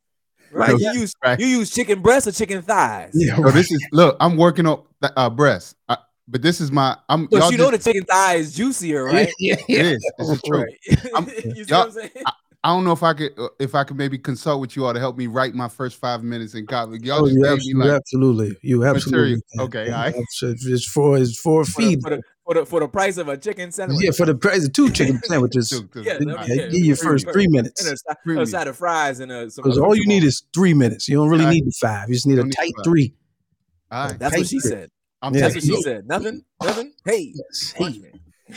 Right. 0.52 0.70
Right. 0.72 0.80
You 0.80 0.92
use 0.94 1.14
Right. 1.24 1.40
you 1.40 1.46
use 1.48 1.72
chicken 1.72 2.02
breasts 2.02 2.28
or 2.28 2.32
chicken 2.32 2.62
thighs. 2.62 3.12
Yeah. 3.14 3.36
So 3.38 3.52
this 3.52 3.72
is 3.72 3.86
look. 3.92 4.18
I'm 4.20 4.38
working 4.38 4.66
on 4.66 4.82
uh, 5.02 5.30
breasts, 5.30 5.76
I, 5.90 5.98
but 6.28 6.42
this 6.42 6.60
is 6.62 6.72
my. 6.72 6.96
I'm. 7.10 7.26
But 7.28 7.38
y'all 7.40 7.52
you 7.52 7.58
know 7.58 7.72
just- 7.72 7.84
the 7.86 7.92
chicken 7.94 8.06
thigh 8.06 8.36
is 8.36 8.56
juicier, 8.56 9.04
right? 9.06 9.30
Yeah, 9.40 9.56
it 9.56 9.64
yeah. 9.70 9.82
is. 9.82 10.12
This 10.18 10.30
is 10.30 10.42
true. 10.42 10.64
Right. 10.64 10.78
I'm- 11.16 11.30
you 11.56 11.64
see 11.66 11.74
what 11.74 11.86
I'm 11.88 11.92
saying? 11.92 12.10
I 12.64 12.70
don't 12.74 12.84
know 12.84 12.92
if 12.92 13.04
I 13.04 13.14
could 13.14 13.32
uh, 13.38 13.50
if 13.60 13.76
I 13.76 13.84
could 13.84 13.98
maybe 13.98 14.18
consult 14.18 14.60
with 14.60 14.76
you 14.76 14.86
all 14.86 14.94
to 14.94 15.00
help 15.00 15.16
me 15.16 15.28
write 15.28 15.54
my 15.54 15.70
first 15.70 15.98
five 15.98 16.24
minutes 16.24 16.56
in 16.56 16.66
college. 16.66 17.04
Y'all 17.04 17.22
Oh, 17.22 17.26
just 17.28 17.36
you 17.38 17.44
gave 17.44 17.52
absolutely, 17.54 17.74
me 17.74 17.86
like 17.90 17.98
absolutely, 17.98 18.58
you 18.64 18.86
absolutely. 18.86 19.36
material. 19.36 19.42
Okay, 19.68 19.92
all 19.92 20.00
right. 20.02 20.16
It's 20.18 20.44
it's 20.44 20.86
for 20.90 21.18
it's 21.18 21.40
for 21.40 21.64
For 21.64 21.82
the, 21.82 21.88
feed. 21.88 22.02
for, 22.02 22.10
the, 22.10 22.22
for, 22.48 22.54
the, 22.54 22.66
for 22.66 22.80
the 22.80 22.88
price 22.88 23.18
of 23.18 23.28
a 23.28 23.38
chicken 23.38 23.72
sandwich. 23.72 24.00
Yeah, 24.02 24.12
for 24.12 24.26
the 24.26 24.36
price 24.36 24.66
of 24.66 24.74
two 24.74 24.90
chicken 24.98 25.22
sandwiches. 25.24 25.70
Two- 25.70 25.88
two- 25.94 26.02
Yeah, 26.04 26.18
two- 26.18 26.20
all 26.20 26.26
me- 26.28 26.34
right. 26.36 26.48
They 26.48 26.56
yeah, 26.56 26.68
give 26.70 26.86
you 26.86 26.96
free- 26.96 27.08
first 27.10 27.26
free- 27.26 27.34
three 27.34 27.44
and 27.46 27.52
minutes 27.54 27.86
a, 27.86 27.90
si- 27.98 28.04
a 28.10 28.16
Premium. 28.24 28.46
side 28.46 28.68
of 28.68 28.78
fries 28.78 29.20
and 29.20 29.32
a 29.32 29.46
because 29.56 29.78
all 29.78 29.96
you 29.96 30.08
need 30.08 30.24
is 30.24 30.44
three 30.54 30.74
minutes. 30.74 31.08
You 31.10 31.18
don't 31.18 31.30
really 31.30 31.44
All 31.44 31.48
right. 31.50 31.54
need 31.56 31.66
the 31.66 31.72
five. 31.82 32.08
You 32.10 32.16
just 32.16 32.28
need 32.28 32.40
a 32.40 32.44
tight 32.44 32.74
five. 32.78 32.84
three. 32.86 33.14
All 33.92 34.08
right. 34.10 34.20
That's 34.20 34.38
what 34.38 34.48
she 34.48 34.60
said. 34.60 34.90
I'm 35.22 35.34
Yeah. 35.34 35.42
That's 35.42 35.56
what 35.56 35.64
she 35.64 35.72
notes. 35.72 35.84
said. 35.84 36.08
Nothing. 36.08 36.44
Nothing. 36.64 36.94
Hey. 37.06 37.34
Yes. 37.36 37.72
Hey. 37.76 38.02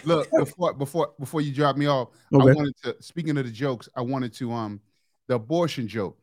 Look 0.04 0.28
before 0.30 0.72
before 0.74 1.12
before 1.18 1.40
you 1.40 1.52
drop 1.52 1.76
me 1.76 1.86
off. 1.86 2.10
I 2.32 2.36
wanted 2.36 2.74
to. 2.84 2.96
Speaking 3.00 3.36
of 3.38 3.44
the 3.44 3.50
jokes, 3.50 3.88
I 3.96 4.02
wanted 4.02 4.32
to 4.34 4.52
um 4.52 4.80
the 5.26 5.34
abortion 5.34 5.88
joke. 5.88 6.16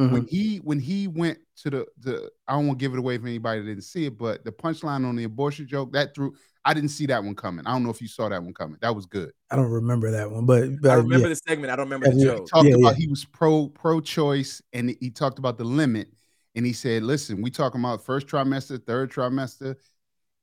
Mhm. 0.00 0.10
when 0.10 0.26
he 0.26 0.56
when 0.58 0.80
he 0.80 1.06
went 1.06 1.38
to 1.58 1.68
the 1.70 1.86
the 2.00 2.30
I 2.48 2.54
don't 2.54 2.66
want 2.66 2.78
to 2.78 2.82
give 2.82 2.94
it 2.94 2.98
away 2.98 3.14
if 3.16 3.22
anybody 3.22 3.60
that 3.60 3.66
didn't 3.66 3.84
see 3.84 4.06
it, 4.06 4.16
but 4.18 4.42
the 4.44 4.50
punchline 4.50 5.06
on 5.06 5.14
the 5.16 5.24
abortion 5.24 5.68
joke 5.68 5.92
that 5.92 6.14
threw 6.14 6.34
I 6.64 6.74
didn't 6.74 6.90
see 6.90 7.06
that 7.06 7.22
one 7.24 7.34
coming. 7.34 7.66
I 7.66 7.72
don't 7.72 7.82
know 7.82 7.90
if 7.90 8.00
you 8.00 8.08
saw 8.08 8.28
that 8.28 8.42
one 8.42 8.54
coming. 8.54 8.78
That 8.80 8.94
was 8.94 9.06
good. 9.06 9.32
I 9.50 9.56
don't 9.56 9.70
remember 9.70 10.10
that 10.12 10.30
one, 10.30 10.46
but, 10.46 10.80
but 10.80 10.90
I 10.90 10.94
remember 10.94 11.26
yeah. 11.26 11.34
the 11.34 11.40
segment. 11.48 11.72
I 11.72 11.76
don't 11.76 11.86
remember 11.86 12.08
yeah, 12.08 12.14
the 12.14 12.24
joke. 12.24 12.40
He 12.40 12.46
talked 12.46 12.68
yeah, 12.68 12.76
about 12.76 12.96
he 12.96 13.08
was 13.08 13.24
pro 13.24 13.68
pro 13.68 14.00
choice, 14.00 14.62
and 14.72 14.96
he 15.00 15.10
talked 15.10 15.38
about 15.38 15.58
the 15.58 15.64
limit, 15.64 16.08
and 16.54 16.64
he 16.64 16.72
said, 16.72 17.02
"Listen, 17.02 17.42
we 17.42 17.50
talking 17.50 17.80
about 17.80 18.04
first 18.04 18.26
trimester, 18.28 18.84
third 18.84 19.10
trimester, 19.10 19.76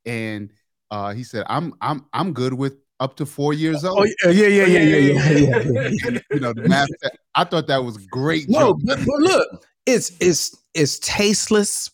and 0.05 0.51
uh, 0.91 1.13
he 1.13 1.23
said, 1.23 1.45
I'm 1.47 1.73
I'm 1.81 2.05
I'm 2.13 2.33
good 2.33 2.53
with 2.53 2.77
up 2.99 3.15
to 3.17 3.25
four 3.25 3.53
years 3.53 3.85
oh, 3.85 3.89
old. 3.89 4.07
Oh 4.25 4.29
yeah, 4.29 4.47
yeah, 4.47 4.65
yeah, 4.65 4.79
yeah, 4.79 4.97
yeah, 4.97 5.29
yeah. 5.29 5.59
yeah, 5.59 5.89
yeah. 6.03 6.19
you 6.31 6.39
know, 6.39 6.53
the 6.53 6.67
math. 6.67 6.89
I 7.35 7.43
thought 7.43 7.67
that 7.67 7.83
was 7.83 7.97
great. 7.97 8.49
No, 8.49 8.73
but, 8.83 8.97
but 8.97 9.19
look, 9.19 9.65
it's 9.85 10.11
it's 10.19 10.55
it's 10.73 10.99
tasteless 10.99 11.91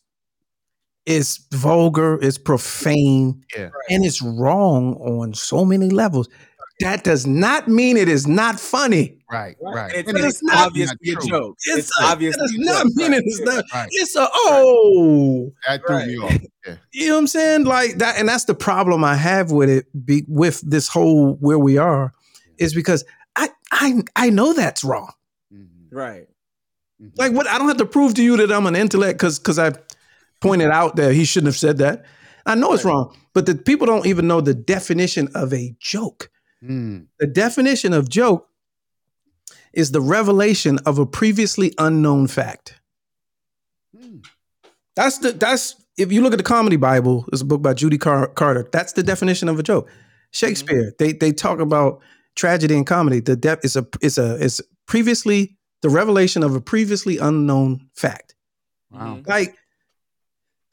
it's 1.05 1.45
vulgar, 1.51 2.17
it's 2.21 2.37
profane, 2.37 3.43
Yeah. 3.55 3.69
and 3.89 4.05
it's 4.05 4.21
wrong 4.21 4.95
on 4.95 5.33
so 5.33 5.63
many 5.65 5.89
levels. 5.89 6.27
That 6.81 7.05
does 7.05 7.25
not 7.25 7.69
mean 7.69 7.95
it 7.95 8.09
is 8.09 8.27
not 8.27 8.59
funny. 8.59 9.17
right, 9.31 9.55
right. 9.61 9.93
And 9.95 9.99
it's, 9.99 10.07
And 10.09 10.17
and 10.17 10.25
it's 10.27 10.35
it's 10.35 10.43
not- 10.43 10.67
obviously 10.67 10.97
a 11.11 11.15
joke. 11.27 11.55
It's, 11.63 11.77
It's, 11.89 11.99
a- 12.01 12.03
obviously 12.05 12.41
That 12.41 12.47
does 12.57 12.65
not 12.65 12.83
joke, 12.83 12.95
mean 12.95 13.11
right. 13.11 13.21
it 13.21 13.25
is 13.27 13.41
not. 13.41 13.65
Right. 13.73 13.87
It's 13.91 14.15
a 14.17 14.27
oh. 14.33 15.51
That 15.67 15.81
threw 15.87 15.95
Right. 15.95 16.07
me 16.07 16.17
off. 16.17 16.37
Yeah. 16.67 16.75
You 16.93 17.07
know 17.09 17.13
what 17.13 17.19
I'm 17.19 17.27
saying? 17.27 17.65
Like 17.65 17.99
that, 17.99 18.17
and 18.17 18.27
that's 18.27 18.45
the 18.45 18.55
problem 18.55 19.03
I 19.03 19.13
have 19.15 19.51
with 19.51 19.69
it. 19.69 19.85
Be, 20.03 20.25
with 20.27 20.61
this 20.67 20.87
whole 20.87 21.35
where 21.35 21.59
we 21.59 21.77
are, 21.77 22.11
is 22.57 22.73
because 22.73 23.05
I 23.35 23.49
I 23.71 24.01
I 24.15 24.31
know 24.31 24.51
that's 24.51 24.83
wrong. 24.83 25.11
Mhm. 25.53 25.67
Right. 25.91 26.27
Mhm. 26.99 27.11
Like 27.19 27.33
what? 27.33 27.45
I 27.47 27.59
don't 27.59 27.67
have 27.67 27.77
to 27.77 27.85
prove 27.85 28.15
to 28.15 28.23
you 28.23 28.35
that 28.37 28.51
I'm 28.51 28.65
an 28.65 28.75
intellect 28.75 29.19
because 29.19 29.37
because 29.37 29.59
I 29.59 29.73
pointed 30.45 30.69
out 30.69 30.95
that 30.97 31.13
he 31.13 31.25
shouldn't 31.25 31.47
have 31.47 31.57
said 31.57 31.79
that. 31.79 32.05
I 32.45 32.53
know 32.53 32.73
it's 32.73 32.85
wrong, 32.85 33.17
but 33.33 33.47
the 33.47 33.55
people 33.55 33.87
don't 33.87 34.05
even 34.05 34.27
know 34.27 34.41
the 34.41 34.53
definition 34.53 35.27
of 35.33 35.51
a 35.53 35.75
joke. 35.79 36.29
Mm. 36.63 37.07
The 37.19 37.25
definition 37.25 37.93
of 37.93 38.09
joke 38.09 38.47
is 39.73 39.91
the 39.91 40.01
revelation 40.01 40.77
of 40.85 40.99
a 40.99 41.05
previously 41.05 41.73
unknown 41.79 42.27
fact. 42.27 42.79
Mm. 43.97 44.23
That's 44.95 45.17
the 45.17 45.31
that's 45.31 45.75
if 45.97 46.11
you 46.11 46.21
look 46.21 46.33
at 46.33 46.37
the 46.37 46.43
comedy 46.43 46.75
Bible, 46.75 47.25
it's 47.33 47.41
a 47.41 47.45
book 47.45 47.63
by 47.63 47.73
Judy 47.73 47.97
Car- 47.97 48.27
Carter. 48.27 48.69
That's 48.71 48.93
the 48.93 49.01
definition 49.01 49.49
of 49.49 49.57
a 49.57 49.63
joke. 49.63 49.89
Shakespeare, 50.29 50.93
they 50.99 51.13
they 51.13 51.31
talk 51.31 51.59
about 51.59 52.01
tragedy 52.35 52.75
and 52.75 52.85
comedy. 52.85 53.19
The 53.19 53.35
depth 53.35 53.65
is 53.65 53.75
a 53.75 53.87
it's 53.99 54.19
a 54.19 54.35
it's 54.35 54.61
previously 54.85 55.57
the 55.81 55.89
revelation 55.89 56.43
of 56.43 56.53
a 56.53 56.61
previously 56.61 57.17
unknown 57.17 57.89
fact. 57.95 58.35
Wow. 58.91 59.21
Like 59.25 59.55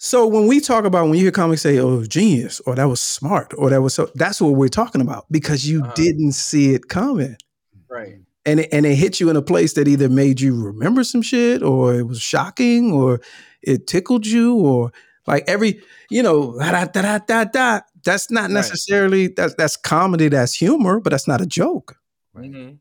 so 0.05 0.27
when 0.27 0.49
we 0.49 0.59
talk 0.61 0.85
about 0.85 1.05
when 1.07 1.15
you 1.15 1.23
hear 1.27 1.31
comics 1.31 1.63
say, 1.63 1.79
"Oh, 1.79 2.03
genius," 2.05 2.61
or 2.67 2.75
"That 2.75 2.89
was 2.89 3.01
smart," 3.01 3.55
or 3.57 3.71
"That 3.71 3.83
was 3.83 3.95
so," 3.95 4.11
that's 4.17 4.41
what 4.41 4.55
we're 4.57 4.69
talking 4.69 5.01
about 5.01 5.27
because 5.31 5.69
you 5.69 5.81
Uh-huh. 5.81 5.93
didn't 5.95 6.33
see 6.33 6.75
it 6.75 6.89
coming 6.89 7.37
Right. 7.89 8.17
and 8.45 8.61
it, 8.61 8.69
and 8.73 8.85
it 8.85 8.97
hit 8.97 9.21
you 9.21 9.31
in 9.31 9.37
a 9.37 9.43
place 9.43 9.75
that 9.75 9.87
either 9.87 10.09
made 10.09 10.41
you 10.41 10.53
remember 10.61 11.05
some 11.05 11.23
shit 11.23 11.63
or 11.63 11.95
it 11.95 12.07
was 12.09 12.21
shocking 12.21 12.93
or 12.93 13.21
it 13.63 13.87
tickled 13.87 14.27
you 14.27 14.55
or 14.57 14.91
like 15.29 15.45
every 15.47 15.81
you 16.11 16.23
know 16.23 16.59
da 16.59 16.85
da 16.87 17.03
da 17.03 17.19
da 17.19 17.45
da 17.45 17.81
that's 18.05 18.29
not 18.31 18.45
Right. 18.45 18.53
necessarily 18.61 19.29
that's 19.29 19.55
that's 19.55 19.77
comedy 19.77 20.29
that's 20.29 20.55
humor 20.55 20.99
but 21.01 21.11
that's 21.11 21.29
not 21.29 21.41
a 21.41 21.47
joke 21.47 21.97
Right. 22.35 22.51
Mhm. 22.51 22.79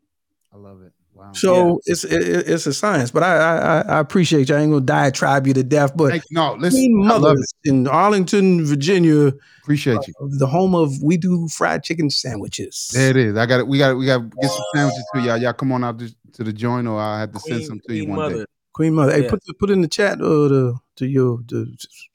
I 0.53 0.57
love 0.57 0.82
it. 0.82 0.93
Wow. 1.22 1.32
so 1.34 1.80
it's 1.86 2.03
it, 2.03 2.22
it- 2.22 2.49
it's 2.49 2.65
a 2.65 2.74
science 2.74 3.11
but 3.11 3.22
I, 3.22 3.36
I 3.38 3.57
I- 3.57 3.82
I 3.82 3.99
appreciate 3.99 4.49
you 4.49 4.55
I 4.55 4.59
ain't 4.61 4.72
gonna 4.72 4.84
diatribe 4.84 5.45
you 5.45 5.53
to 5.53 5.63
death 5.63 5.95
but 5.95 6.09
Thank 6.09 6.24
you. 6.30 6.36
No, 6.36 6.55
listen. 6.55 6.80
Queen 6.80 7.05
I 7.05 7.13
love 7.13 7.22
Mothers 7.22 7.53
in 7.63 7.88
Arlington 7.88 8.65
Virginia 8.65 9.32
Appreciate 9.61 9.99
you. 10.07 10.13
the 10.39 10.47
home 10.47 10.74
of 10.74 10.91
we 11.03 11.17
do 11.17 11.47
fried 11.49 11.84
chicken 11.84 12.09
sandwiches 12.09 12.89
There 12.93 13.11
it 13.11 13.17
is. 13.17 13.38
I 13.38 13.45
got 13.45 13.59
it. 13.59 13.67
We 13.67 13.78
got 13.78 13.91
it. 13.91 13.95
We 13.95 14.07
got 14.07 14.17
to 14.17 14.30
get 14.41 14.49
some 14.49 14.65
sandwiches 14.74 15.05
to 15.13 15.22
y'all. 15.22 15.38
Y'all 15.38 15.53
come 15.53 15.72
on 15.72 15.84
out 15.84 15.99
to, 15.99 16.11
to 16.34 16.43
the 16.43 16.51
joint, 16.51 16.88
or 16.88 16.99
I 16.99 17.19
have 17.19 17.32
to 17.34 17.39
send 17.39 17.63
some 17.65 17.80
to 17.88 17.95
you 17.95 18.07
one 18.07 18.15
Mother. 18.17 18.38
day. 18.39 18.45
Queen 18.74 18.93
Mother 18.95 19.11
hey 19.13 19.24
Yeah. 19.24 19.30
put 19.30 19.43
put 19.59 19.69
in 19.69 19.82
the 19.82 19.88
chat 19.88 20.13
uh, 20.19 20.47
the 20.47 20.80
to 20.95 21.05
your 21.05 21.39
the 21.47 21.67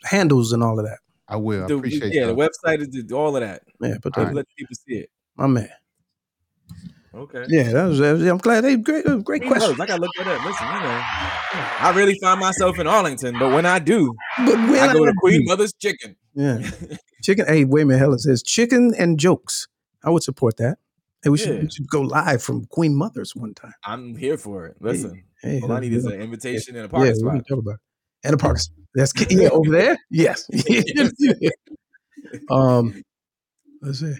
handles 0.02 0.52
and 0.52 0.62
all 0.64 0.78
of 0.80 0.84
that 0.86 0.98
I 1.28 1.36
will. 1.36 1.64
I 1.64 1.66
The- 1.68 1.76
appreciate 1.76 2.12
yeah, 2.12 2.22
you. 2.22 2.34
the 2.34 2.34
website 2.34 2.80
is 2.80 3.12
all 3.12 3.36
of 3.36 3.42
that. 3.42 3.62
yeah 3.80 3.98
put 4.02 4.16
All 4.16 4.22
that 4.24 4.26
right. 4.28 4.36
Let 4.36 4.46
people 4.58 4.74
see 4.74 4.96
it. 4.96 5.10
my 5.36 5.46
man 5.46 5.68
Okay. 7.16 7.44
Yeah, 7.48 7.72
that 7.72 7.84
was. 7.86 7.98
that 7.98 8.12
was- 8.12 8.26
I'm 8.26 8.36
glad. 8.38 8.64
Hey, 8.64 8.76
great, 8.76 9.06
uh, 9.06 9.16
great 9.16 9.40
Queen 9.42 9.52
question. 9.52 9.80
I 9.80 9.86
gotta 9.86 10.02
look 10.02 10.10
that 10.18 10.26
up. 10.26 10.44
Listen, 10.44 10.66
you 10.66 10.72
know, 10.74 11.02
I 11.80 11.92
really 11.96 12.18
find 12.20 12.38
myself 12.40 12.78
in 12.78 12.86
Arlington, 12.86 13.38
but 13.38 13.52
when 13.54 13.64
I 13.64 13.78
do, 13.78 14.14
But 14.38 14.48
when 14.54 14.78
I 14.78 14.92
go 14.92 15.04
to 15.06 15.12
do- 15.12 15.18
Queen 15.20 15.44
Mother's 15.46 15.72
Chicken. 15.72 16.16
Yeah, 16.34 16.70
chicken. 17.22 17.46
Hey, 17.46 17.64
wait 17.64 17.82
a 17.82 17.84
minute. 17.86 18.00
Helen 18.00 18.18
says 18.18 18.42
chicken 18.42 18.92
and 18.98 19.18
jokes. 19.18 19.66
I 20.04 20.10
would 20.10 20.22
support 20.22 20.58
that. 20.58 20.76
Hey, 21.24 21.30
we 21.30 21.38
should 21.38 21.62
we 21.62 21.70
should 21.70 21.88
go 21.88 22.02
live 22.02 22.42
from 22.42 22.66
Queen 22.66 22.94
Mother's 22.94 23.34
one 23.34 23.54
time. 23.54 23.72
I'm 23.84 24.14
here 24.16 24.36
for 24.36 24.66
it. 24.66 24.76
Listen, 24.80 25.24
Hey, 25.42 25.60
all 25.62 25.72
I 25.72 25.80
need 25.80 25.94
is 25.94 26.04
an 26.04 26.20
invitation 26.20 26.76
and 26.76 26.84
a 26.84 26.88
yeah, 26.88 26.90
parking 26.90 27.12
we 27.24 27.30
spot. 27.30 27.44
talk 27.48 27.58
about. 27.58 27.74
It. 27.74 27.80
and 28.24 28.34
a 28.34 28.36
parking. 28.36 28.58
spot. 28.60 28.76
That's 28.94 29.12
yeah 29.30 29.48
over 29.48 29.70
there. 29.70 29.96
Yes. 30.10 30.48
um, 32.50 33.02
let's 33.82 34.00
see. 34.00 34.14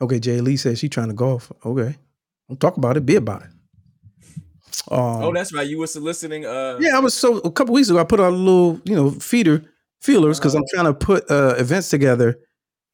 Okay, 0.00 0.18
Jay 0.20 0.40
Lee 0.40 0.56
says 0.56 0.78
she 0.78 0.88
trying 0.88 1.08
to 1.08 1.14
golf. 1.14 1.50
Okay, 1.64 1.96
don't 2.48 2.60
talk 2.60 2.76
about 2.76 2.96
it. 2.96 3.06
Be 3.06 3.16
about 3.16 3.42
it. 3.42 3.48
Um, 4.90 5.22
Oh, 5.24 5.32
that's 5.32 5.52
right. 5.52 5.66
You 5.66 5.78
were 5.78 5.86
soliciting. 5.86 6.44
Uh, 6.44 6.78
yeah, 6.80 6.96
I 6.96 7.00
was 7.00 7.14
so 7.14 7.38
a 7.38 7.50
couple 7.50 7.74
weeks 7.74 7.88
ago. 7.88 7.98
I 7.98 8.04
put 8.04 8.20
out 8.20 8.32
a 8.32 8.36
little, 8.36 8.80
you 8.84 8.94
know, 8.94 9.10
feeder 9.10 9.62
feelers 10.02 10.38
because 10.38 10.54
Uh-huh. 10.54 10.62
I'm 10.62 10.74
trying 10.82 10.92
to 10.92 10.98
put 11.06 11.30
uh, 11.30 11.54
events 11.58 11.88
together 11.88 12.38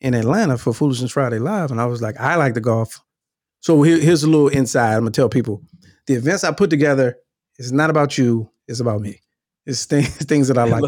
in 0.00 0.14
Atlanta 0.14 0.56
for 0.58 0.72
Foolishness 0.72 1.12
Friday 1.12 1.38
Live, 1.38 1.70
and 1.70 1.80
I 1.80 1.86
was 1.86 2.00
like, 2.02 2.18
I 2.20 2.36
like 2.36 2.54
to 2.54 2.60
golf. 2.60 3.00
So 3.60 3.82
here, 3.82 3.98
here's 3.98 4.22
a 4.22 4.28
little 4.30 4.48
inside. 4.48 4.94
I'm 4.94 5.00
gonna 5.00 5.10
tell 5.10 5.28
people 5.28 5.62
the 6.06 6.14
events 6.14 6.44
I 6.44 6.52
put 6.52 6.70
together 6.70 7.16
is 7.58 7.72
not 7.72 7.90
about 7.90 8.16
you. 8.18 8.48
It's 8.68 8.80
about 8.80 9.00
me. 9.00 9.20
It's 9.64 9.84
things 9.84 10.08
things 10.26 10.48
that 10.48 10.58
I 10.58 10.64
like. 10.64 10.82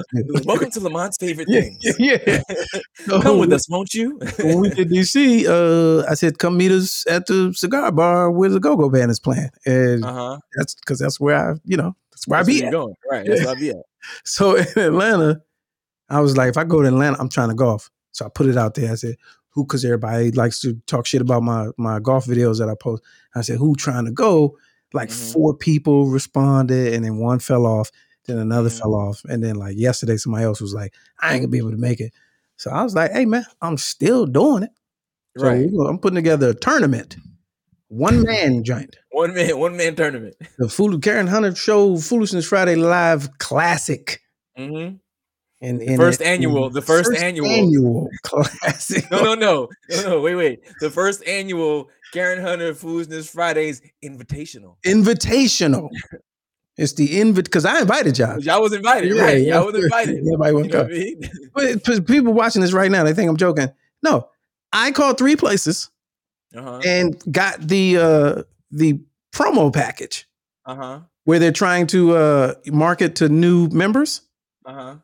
Welcome 0.45 0.71
to 0.73 0.81
Lamont's 0.81 1.17
favorite 1.19 1.49
things. 1.49 1.79
yeah. 1.99 2.43
So 3.07 3.21
Come 3.21 3.39
with 3.39 3.53
us, 3.53 3.69
won't 3.69 3.93
you? 3.93 4.19
when 4.43 4.61
we 4.61 4.71
did 4.71 4.89
DC, 4.89 5.47
uh, 5.47 6.07
I 6.11 6.15
said, 6.15 6.39
"Come 6.39 6.57
meet 6.57 6.71
us 6.73 7.05
at 7.09 7.27
the 7.27 7.53
cigar 7.55 7.93
bar 7.93 8.31
where 8.31 8.49
the 8.49 8.59
Go 8.59 8.77
Go 8.77 8.89
Band 8.89 9.11
is 9.11 9.21
playing," 9.21 9.51
and 9.67 10.05
Uh 10.05 10.13
huh. 10.13 10.39
that's 10.57 10.75
because 10.75 10.99
that's 11.01 11.21
where 11.21 11.37
I, 11.37 11.55
you 11.65 11.77
know, 11.77 11.95
that's 12.11 12.27
where 12.27 12.41
I 12.41 12.43
be. 12.43 12.65
at. 12.65 12.73
going. 12.73 12.95
Right. 13.11 13.27
That's 13.27 13.43
where 13.45 13.55
I 13.55 13.59
be 13.61 13.71
at. 13.71 13.77
So 14.25 14.57
in 14.57 14.67
Atlanta, 14.77 15.41
I 16.09 16.21
was 16.21 16.37
like, 16.37 16.49
if 16.51 16.57
I 16.57 16.65
go 16.65 16.83
to 16.83 16.89
Atlanta, 16.89 17.17
I'm 17.21 17.29
trying 17.29 17.49
to 17.51 17.55
golf. 17.55 17.91
So 18.13 18.27
I 18.27 18.29
put 18.29 18.47
it 18.47 18.57
out 18.57 18.75
there. 18.75 18.91
I 18.93 18.95
said, 18.97 19.17
who? 19.51 19.65
Because 19.65 19.85
everybody 19.85 20.31
likes 20.31 20.61
to 20.61 20.75
talk 20.87 21.07
shit 21.07 21.21
about 21.21 21.43
my 21.43 21.69
my 21.79 22.01
golf 22.01 22.27
videos 22.27 22.59
that 22.59 22.69
I 22.69 22.75
post. 22.81 23.03
I 23.35 23.43
said, 23.43 23.59
who 23.59 23.75
trying 23.77 24.07
to 24.07 24.13
go? 24.13 24.57
Like 24.95 25.11
Mhm. 25.11 25.33
four 25.33 25.55
people 25.55 26.07
responded, 26.07 26.95
and 26.95 27.05
then 27.05 27.19
one 27.19 27.39
fell 27.39 27.67
off. 27.67 27.91
Then 28.27 28.39
another 28.39 28.69
Mhm. 28.71 28.79
fell 28.79 28.95
off, 28.95 29.23
and 29.29 29.43
then 29.45 29.57
like 29.57 29.77
yesterday, 29.77 30.17
somebody 30.17 30.45
else 30.45 30.61
was 30.61 30.73
like, 30.75 30.95
I 31.21 31.33
ain't 31.35 31.43
gonna 31.43 31.49
be 31.51 31.59
able 31.59 31.73
to 31.73 31.77
make 31.77 32.01
it. 32.01 32.13
So 32.57 32.71
I 32.71 32.83
was 32.83 32.95
like, 32.95 33.13
hey 33.13 33.27
man, 33.27 33.45
I'm 33.61 33.77
still 33.77 34.27
doing 34.27 34.63
it. 34.63 34.71
So 35.37 35.45
Right. 35.47 35.69
I'm 35.89 35.99
putting 35.99 36.15
together 36.17 36.51
a 36.51 36.55
tournament, 36.55 37.17
one 37.89 38.23
man 38.25 38.65
joint. 38.65 38.97
One 39.11 39.35
man, 39.35 39.59
one 39.59 39.77
man 39.77 39.95
tournament. 39.97 40.37
The 40.59 40.69
Fool 40.69 40.99
Karen 41.01 41.27
Hunter 41.27 41.55
Show 41.55 41.97
Foolishness 41.99 42.47
Friday 42.47 42.77
Live 42.77 43.37
Classic. 43.39 44.21
hmm 44.57 44.97
And, 45.61 45.81
The 45.81 45.97
first 45.97 46.21
annual- 46.23 46.71
the 46.71 46.83
first 46.83 47.13
annual. 47.15 47.47
annual 47.47 48.09
classic. 48.23 49.11
No, 49.11 49.23
no, 49.23 49.35
no, 49.35 49.69
no, 49.91 50.03
no. 50.09 50.21
Wait, 50.21 50.35
wait. 50.35 50.61
The 50.81 50.91
first 50.91 51.27
annual 51.27 51.89
Karen 52.13 52.41
Hunter 52.43 52.75
Foolishness 52.75 53.29
Fridays 53.29 53.81
Invitational. 54.05 54.77
Invitational. 54.85 55.89
It's 56.77 56.93
the 56.95 57.21
invite 57.21 57.45
because 57.45 57.65
I 57.65 57.81
invited 57.81 58.19
y'all. 58.19 58.41
Y'all 58.41 58.61
was 58.61 58.73
invited, 58.73 59.13
right? 59.17 59.41
Y'all 59.43 59.67
was 59.67 59.77
invited. 59.77 60.21
Nobody 60.25 60.51
You 60.51 60.55
want 60.57 60.73
know 60.73 60.85
to 60.89 60.95
I 60.95 60.99
mean? 60.99 61.21
But 61.55 61.85
but 61.85 62.07
people 62.07 62.33
watching 62.33 62.63
this 62.63 62.73
right 62.73 62.91
now, 62.91 63.05
they 63.05 63.15
think 63.15 63.29
I'm 63.31 63.37
joking. 63.37 63.69
No, 64.03 64.29
I 64.73 64.91
called 64.91 65.17
three 65.19 65.37
places 65.37 65.91
Uh-huh. 66.55 66.81
and 66.85 67.23
got 67.33 67.61
the 67.61 67.97
uh 67.99 68.43
the 68.73 69.01
promo 69.33 69.73
package 69.73 70.27
Uh-huh. 70.67 71.01
where 71.25 71.39
they're 71.39 71.53
trying 71.53 71.87
to 71.89 72.17
uh 72.17 72.55
market 72.67 73.15
to 73.17 73.29
new 73.29 73.69
members. 73.69 74.23
Uh-huh. 74.67 74.97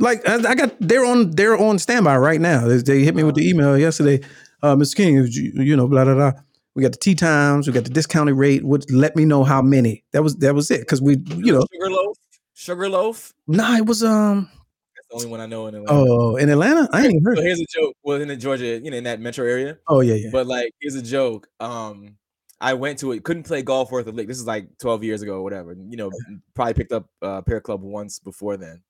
Like 0.00 0.28
I, 0.28 0.34
I 0.50 0.54
got 0.56 0.74
they're 0.80 1.04
on 1.04 1.30
they're 1.32 1.56
on 1.56 1.78
standby 1.78 2.16
right 2.16 2.40
now. 2.40 2.66
They, 2.66 2.78
they 2.78 3.04
hit 3.04 3.14
me 3.14 3.22
with 3.22 3.36
the 3.36 3.48
email 3.48 3.78
yesterday. 3.78 4.20
Uh, 4.60 4.74
Mr. 4.76 4.96
King, 4.96 5.14
you, 5.16 5.52
you 5.62 5.76
know, 5.76 5.86
blah 5.86 6.04
blah 6.04 6.14
blah. 6.14 6.32
We 6.74 6.82
got 6.82 6.92
the 6.92 6.98
tee 6.98 7.14
times. 7.14 7.66
We 7.66 7.72
got 7.72 7.84
the 7.84 7.90
discounted 7.90 8.36
rate. 8.36 8.64
Would 8.64 8.90
let 8.90 9.14
me 9.14 9.24
know 9.24 9.44
how 9.44 9.60
many. 9.60 10.04
That 10.12 10.22
was 10.22 10.36
that 10.36 10.54
was 10.54 10.70
it. 10.70 10.80
Because 10.80 11.02
we, 11.02 11.18
you 11.36 11.52
know, 11.52 11.66
Sugar 11.72 11.90
loaf. 11.90 12.16
Sugar 12.54 12.88
loaf. 12.88 13.32
nah, 13.46 13.76
it 13.76 13.86
was 13.86 14.02
um. 14.02 14.48
That's 14.94 15.08
the 15.08 15.14
only 15.16 15.26
one 15.26 15.40
I 15.40 15.46
know 15.46 15.66
in 15.66 15.74
Atlanta. 15.74 16.00
Oh, 16.00 16.36
in 16.36 16.48
Atlanta, 16.48 16.88
I 16.92 17.06
ain't 17.06 17.22
heard. 17.24 17.36
So 17.36 17.42
here's 17.42 17.60
a 17.60 17.66
joke. 17.68 17.94
Well, 18.02 18.20
in 18.20 18.28
the 18.28 18.36
Georgia, 18.36 18.80
you 18.82 18.90
know, 18.90 18.96
in 18.96 19.04
that 19.04 19.20
metro 19.20 19.46
area. 19.46 19.78
Oh 19.88 20.00
yeah, 20.00 20.14
yeah. 20.14 20.30
But 20.32 20.46
like, 20.46 20.74
here's 20.80 20.94
a 20.94 21.02
joke. 21.02 21.48
Um, 21.60 22.16
I 22.62 22.74
went 22.74 23.00
to 23.00 23.10
it, 23.12 23.24
couldn't 23.24 23.42
play 23.42 23.62
golf 23.62 23.90
worth 23.90 24.06
a 24.06 24.12
lick. 24.12 24.28
This 24.28 24.38
is 24.38 24.46
like 24.46 24.68
12 24.78 25.02
years 25.02 25.20
ago 25.20 25.34
or 25.34 25.42
whatever. 25.42 25.74
You 25.74 25.96
know, 25.96 26.10
probably 26.54 26.74
picked 26.74 26.92
up 26.92 27.06
uh 27.20 27.42
pair 27.42 27.60
club 27.60 27.82
once 27.82 28.20
before 28.20 28.56
then. 28.56 28.82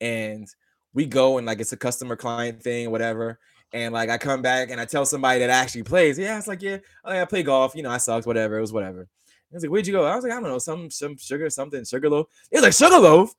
And 0.00 0.48
we 0.94 1.04
go 1.04 1.36
and 1.36 1.46
like 1.46 1.60
it's 1.60 1.72
a 1.72 1.76
customer 1.76 2.16
client 2.16 2.62
thing, 2.62 2.90
whatever. 2.90 3.38
And 3.74 3.92
like 3.92 4.08
I 4.08 4.16
come 4.18 4.40
back 4.40 4.70
and 4.70 4.80
I 4.80 4.84
tell 4.84 5.04
somebody 5.04 5.40
that 5.40 5.50
actually 5.50 5.82
plays, 5.82 6.16
yeah, 6.18 6.38
it's 6.38 6.46
like, 6.46 6.62
yeah, 6.62 6.78
oh, 7.04 7.10
I 7.20 7.24
play 7.24 7.42
golf, 7.42 7.74
you 7.74 7.82
know, 7.82 7.90
I 7.90 7.98
sucked, 7.98 8.24
whatever, 8.26 8.56
it 8.56 8.60
was 8.60 8.72
whatever. 8.72 9.00
I 9.02 9.54
was 9.56 9.62
like, 9.64 9.70
where'd 9.70 9.86
you 9.86 9.92
go? 9.92 10.04
I 10.06 10.14
was 10.14 10.22
like, 10.24 10.32
I 10.32 10.36
don't 10.40 10.48
know, 10.48 10.58
some 10.58 10.90
some 10.90 11.16
sugar, 11.18 11.50
something, 11.50 11.84
sugar 11.84 12.08
loaf. 12.08 12.28
It 12.52 12.56
was 12.56 12.62
like 12.62 12.72
sugar 12.72 12.98
loaf. 13.02 13.34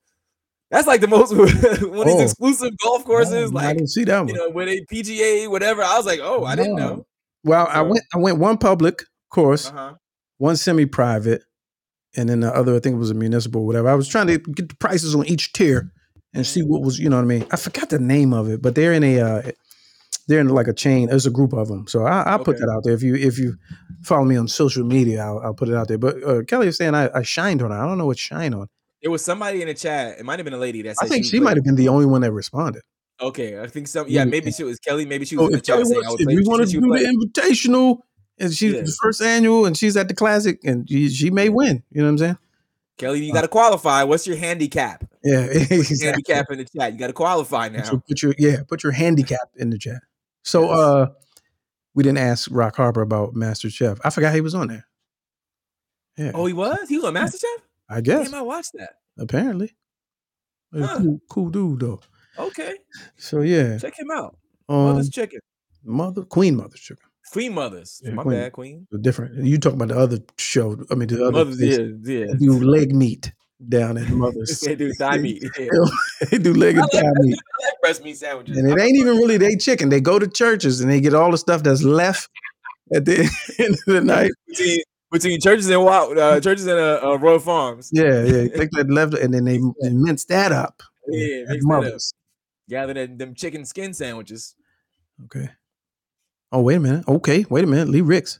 That's 0.71 0.87
like 0.87 0.99
the 1.01 1.07
most 1.07 1.31
one 1.35 1.47
of 1.47 1.53
these 2.05 2.15
Oh. 2.15 2.21
exclusive 2.21 2.77
golf 2.83 3.05
courses, 3.05 3.49
I 3.51 3.53
like 3.53 3.77
didn't 3.77 3.89
see 3.89 4.03
that 4.03 4.19
one. 4.19 4.27
you 4.27 4.33
know, 4.35 4.49
where 4.49 4.65
they 4.65 4.81
PGA, 4.81 5.49
whatever. 5.49 5.81
I 5.83 5.95
was 5.97 6.05
like, 6.05 6.19
oh, 6.21 6.43
I 6.43 6.55
didn't 6.55 6.75
know. 6.75 7.05
well, 7.45 7.67
I 7.69 7.81
went. 7.81 8.03
I 8.13 8.17
went 8.17 8.37
one 8.37 8.57
public 8.57 9.03
course, 9.29 9.67
Uh-huh. 9.69 9.93
one 10.37 10.57
semi-private, 10.57 11.43
and 12.17 12.27
then 12.29 12.41
the 12.41 12.53
other. 12.53 12.75
I 12.75 12.79
think 12.79 12.95
it 12.95 12.99
was 12.99 13.11
a 13.11 13.15
municipal, 13.15 13.65
whatever. 13.65 13.87
I 13.89 13.95
was 13.95 14.07
trying 14.09 14.27
to 14.27 14.37
get 14.37 14.67
the 14.69 14.75
prices 14.75 15.15
on 15.15 15.25
each 15.27 15.53
tier 15.53 15.91
and 16.33 16.45
see 16.45 16.61
what 16.63 16.81
was. 16.81 16.99
You 16.99 17.09
know 17.09 17.15
what 17.17 17.23
I 17.23 17.27
mean? 17.27 17.45
I 17.51 17.55
forgot 17.57 17.89
the 17.89 17.99
name 17.99 18.33
of 18.33 18.49
it, 18.49 18.61
but 18.61 18.75
they're 18.75 18.93
in 18.93 19.03
a. 19.03 19.19
Uh, 19.21 19.51
they're 20.27 20.39
in 20.39 20.49
like 20.49 20.67
a 20.67 20.73
chain. 20.73 21.07
There's 21.07 21.25
a 21.25 21.31
group 21.31 21.53
of 21.53 21.67
them, 21.67 21.87
so 21.87 22.05
I, 22.05 22.23
I'll 22.23 22.43
put 22.43 22.57
that 22.59 22.69
out 22.69 22.83
there. 22.83 22.93
If 22.93 23.03
you 23.03 23.15
if 23.15 23.37
you 23.37 23.55
follow 24.01 24.25
me 24.25 24.35
on 24.35 24.47
social 24.47 24.83
media, 24.83 25.23
I'll, 25.23 25.39
I'll 25.39 25.53
put 25.53 25.69
it 25.69 25.75
out 25.75 25.87
there. 25.87 25.97
But 25.97 26.23
uh, 26.23 26.43
Kelly 26.43 26.67
is 26.67 26.77
saying 26.77 26.95
I, 26.95 27.09
I 27.13 27.21
shined 27.23 27.61
on 27.61 27.71
her. 27.71 27.77
I 27.77 27.85
don't 27.85 27.97
know 27.97 28.05
what 28.05 28.17
shine 28.17 28.53
on. 28.53 28.67
It 29.01 29.09
was 29.09 29.23
somebody 29.23 29.61
in 29.61 29.67
the 29.67 29.73
chat. 29.73 30.19
It 30.19 30.25
might 30.25 30.39
have 30.39 30.45
been 30.45 30.53
a 30.53 30.57
lady 30.57 30.81
that 30.83 30.97
said 30.97 31.05
I 31.05 31.09
think 31.09 31.25
she 31.25 31.39
would 31.39 31.45
might 31.45 31.57
have 31.57 31.63
been 31.63 31.75
the 31.75 31.89
only 31.89 32.05
one 32.07 32.21
that 32.21 32.31
responded. 32.31 32.81
Okay, 33.21 33.61
I 33.61 33.67
think 33.67 33.87
some. 33.87 34.07
Yeah, 34.09 34.25
maybe 34.25 34.51
she 34.51 34.63
was 34.63 34.79
Kelly. 34.79 35.05
Maybe 35.05 35.25
she 35.25 35.37
was 35.37 35.47
in 35.47 35.51
the 35.53 35.61
chat 35.61 35.85
saying 35.85 36.01
if 36.03 36.29
she 36.29 36.49
want 36.49 36.67
to 36.67 36.67
do 36.67 36.81
the 36.81 37.31
invitational, 37.37 37.99
and 38.39 38.53
she's 38.53 38.73
Yeah. 38.73 38.81
the 38.81 38.97
first 39.01 39.21
annual, 39.21 39.65
and 39.65 39.77
she's 39.77 39.95
at 39.95 40.07
the 40.07 40.13
classic, 40.13 40.59
and 40.63 40.89
she, 40.89 41.09
she 41.09 41.29
may 41.29 41.49
win. 41.49 41.83
You 41.91 42.01
know 42.01 42.05
what 42.05 42.09
I'm 42.09 42.17
saying? 42.17 42.37
Kelly, 42.97 43.25
you 43.25 43.33
got 43.33 43.41
to 43.41 43.47
qualify. 43.47 44.03
What's 44.03 44.25
your 44.25 44.37
handicap? 44.37 45.05
Yeah, 45.23 45.39
exactly. 45.49 46.05
Handicap 46.05 46.51
in 46.51 46.57
the 46.59 46.65
chat. 46.65 46.93
You 46.93 46.99
got 46.99 47.07
to 47.07 47.13
qualify 47.13 47.69
now. 47.69 47.83
So 47.83 48.01
put 48.07 48.21
your 48.21 48.33
yeah, 48.37 48.57
put 48.67 48.83
your 48.83 48.93
handicap 48.93 49.49
in 49.55 49.69
the 49.69 49.77
chat. 49.77 50.01
So 50.45 50.69
Yes. 50.69 50.77
uh 50.79 51.05
we 51.93 52.03
didn't 52.03 52.17
ask 52.19 52.49
Rock 52.51 52.75
Harper 52.77 53.01
about 53.01 53.35
Master 53.35 53.69
Chef. 53.69 53.99
I 54.03 54.09
forgot 54.09 54.33
he 54.33 54.41
was 54.41 54.53
on 54.55 54.67
there. 54.67 54.85
Yeah, 56.17 56.31
Oh, 56.33 56.45
he 56.45 56.53
was. 56.53 56.87
He 56.89 56.95
was 56.97 57.05
on 57.05 57.13
MasterChef. 57.13 57.61
I 57.89 58.01
guess 58.01 58.29
Damn, 58.31 58.39
I 58.39 58.41
watched 58.41 58.71
that. 58.75 58.93
apparently. 59.19 59.75
Huh. 60.73 60.97
Cool, 60.97 61.19
cool 61.29 61.49
dude 61.49 61.79
though. 61.81 61.99
Okay, 62.37 62.75
So 63.17 63.41
yeah, 63.41 63.77
check 63.77 63.97
him 63.97 64.11
out. 64.11 64.37
um, 64.67 64.83
Mother's 64.85 65.09
chicken. 65.09 65.39
mother 65.83 66.23
Queen 66.23 66.57
Mother's 66.57 66.81
Chicken. 66.81 67.03
Queen 67.31 67.53
Mothers. 67.53 68.01
Yeah, 68.03 68.11
My 68.11 68.23
Queen. 68.23 68.37
bad, 68.37 68.51
Queen. 68.51 68.87
Different. 69.01 69.45
You 69.45 69.57
talking 69.57 69.81
about 69.81 69.93
the 69.95 69.99
other 69.99 70.19
show? 70.37 70.77
I 70.91 70.95
mean, 70.95 71.07
the 71.07 71.21
other 71.23 71.31
Mothers. 71.45 71.61
Yeah, 71.61 71.87
yeah. 72.03 72.33
Do 72.37 72.59
leg 72.59 72.93
meat 72.93 73.31
down 73.69 73.97
at 73.97 74.09
Mother's. 74.09 74.59
they 74.59 74.75
do 74.75 74.93
thigh 74.93 75.17
meat. 75.17 75.43
Yeah. 75.59 75.67
they 76.31 76.37
do 76.37 76.53
leg 76.53 76.77
and 76.77 76.89
thigh 76.91 77.01
meat. 77.01 77.37
I 77.61 77.65
like 77.65 77.81
breast 77.81 78.03
meat 78.03 78.17
sandwiches. 78.17 78.57
And 78.57 78.69
it 78.69 78.79
ain't 78.81 78.97
even 78.97 79.17
really 79.17 79.37
they 79.37 79.55
chicken. 79.55 79.89
They 79.89 80.01
go 80.01 80.19
to 80.19 80.27
churches 80.27 80.81
and 80.81 80.91
they 80.91 81.01
get 81.01 81.13
all 81.13 81.31
the 81.31 81.37
stuff 81.37 81.63
that's 81.63 81.83
left 81.83 82.29
at 82.93 83.05
the 83.05 83.19
end 83.59 83.73
of 83.87 83.93
the 83.93 84.01
night. 84.01 84.31
between, 84.47 84.79
between 85.11 85.39
churches 85.41 85.69
and 85.69 85.83
wild, 85.83 86.17
uh, 86.17 86.39
churches 86.41 86.67
and 86.67 86.79
uh, 86.79 86.99
uh, 87.03 87.17
Royal 87.17 87.39
Farms. 87.39 87.89
Yeah, 87.93 88.23
yeah. 88.23 88.47
Take 88.49 88.71
that 88.71 88.89
left 88.89 89.13
and 89.13 89.33
then 89.33 89.45
they, 89.45 89.59
they 89.81 89.89
mince 89.91 90.25
that 90.25 90.51
up. 90.51 90.83
Yeah, 91.07 91.43
at 91.43 91.47
that. 91.47 91.59
Mother's. 91.63 92.13
Gather 92.69 92.93
them, 92.93 93.17
them 93.17 93.35
chicken 93.35 93.63
skin 93.63 93.93
sandwiches. 93.93 94.55
Okay. 95.25 95.49
Oh, 96.51 96.61
wait 96.61 96.75
a 96.75 96.79
minute. 96.79 97.07
Okay, 97.07 97.45
wait 97.49 97.63
a 97.63 97.67
minute. 97.67 97.89
Lee 97.89 98.01
Ricks, 98.01 98.39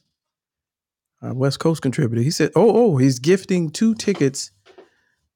our 1.22 1.34
West 1.34 1.60
Coast 1.60 1.82
contributor. 1.82 2.22
He 2.24 2.32
said, 2.32 2.52
"Oh, 2.56 2.72
oh, 2.94 2.98
he's 2.98 3.20
gifting 3.20 3.70
two 3.70 3.94
tickets 3.94 4.52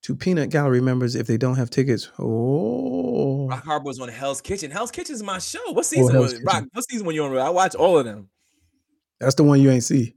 to 0.03 0.15
Peanut 0.15 0.49
Gallery 0.49 0.81
members 0.81 1.15
if 1.15 1.27
they 1.27 1.37
don't 1.37 1.55
have 1.55 1.69
tickets." 1.69 2.09
Oh, 2.19 3.47
Rock 3.47 3.63
Harper 3.65 3.85
was 3.85 3.99
on 3.99 4.09
Hell's 4.09 4.41
Kitchen. 4.41 4.71
Hell's 4.71 4.91
Kitchen 4.91 5.15
is 5.15 5.23
my 5.23 5.39
show. 5.39 5.71
What 5.71 5.85
season 5.85 6.13
Hell's 6.13 6.33
was 6.33 6.43
Rock? 6.43 6.65
What 6.73 6.89
season 6.89 7.05
when 7.05 7.15
you 7.15 7.23
on? 7.23 7.37
I 7.37 7.49
watch 7.49 7.75
all 7.75 7.97
of 7.97 8.05
them. 8.05 8.29
that's 9.19 9.35
the 9.35 9.43
one 9.43 9.61
you 9.61 9.69
ain't 9.71 9.83
see. 9.83 10.15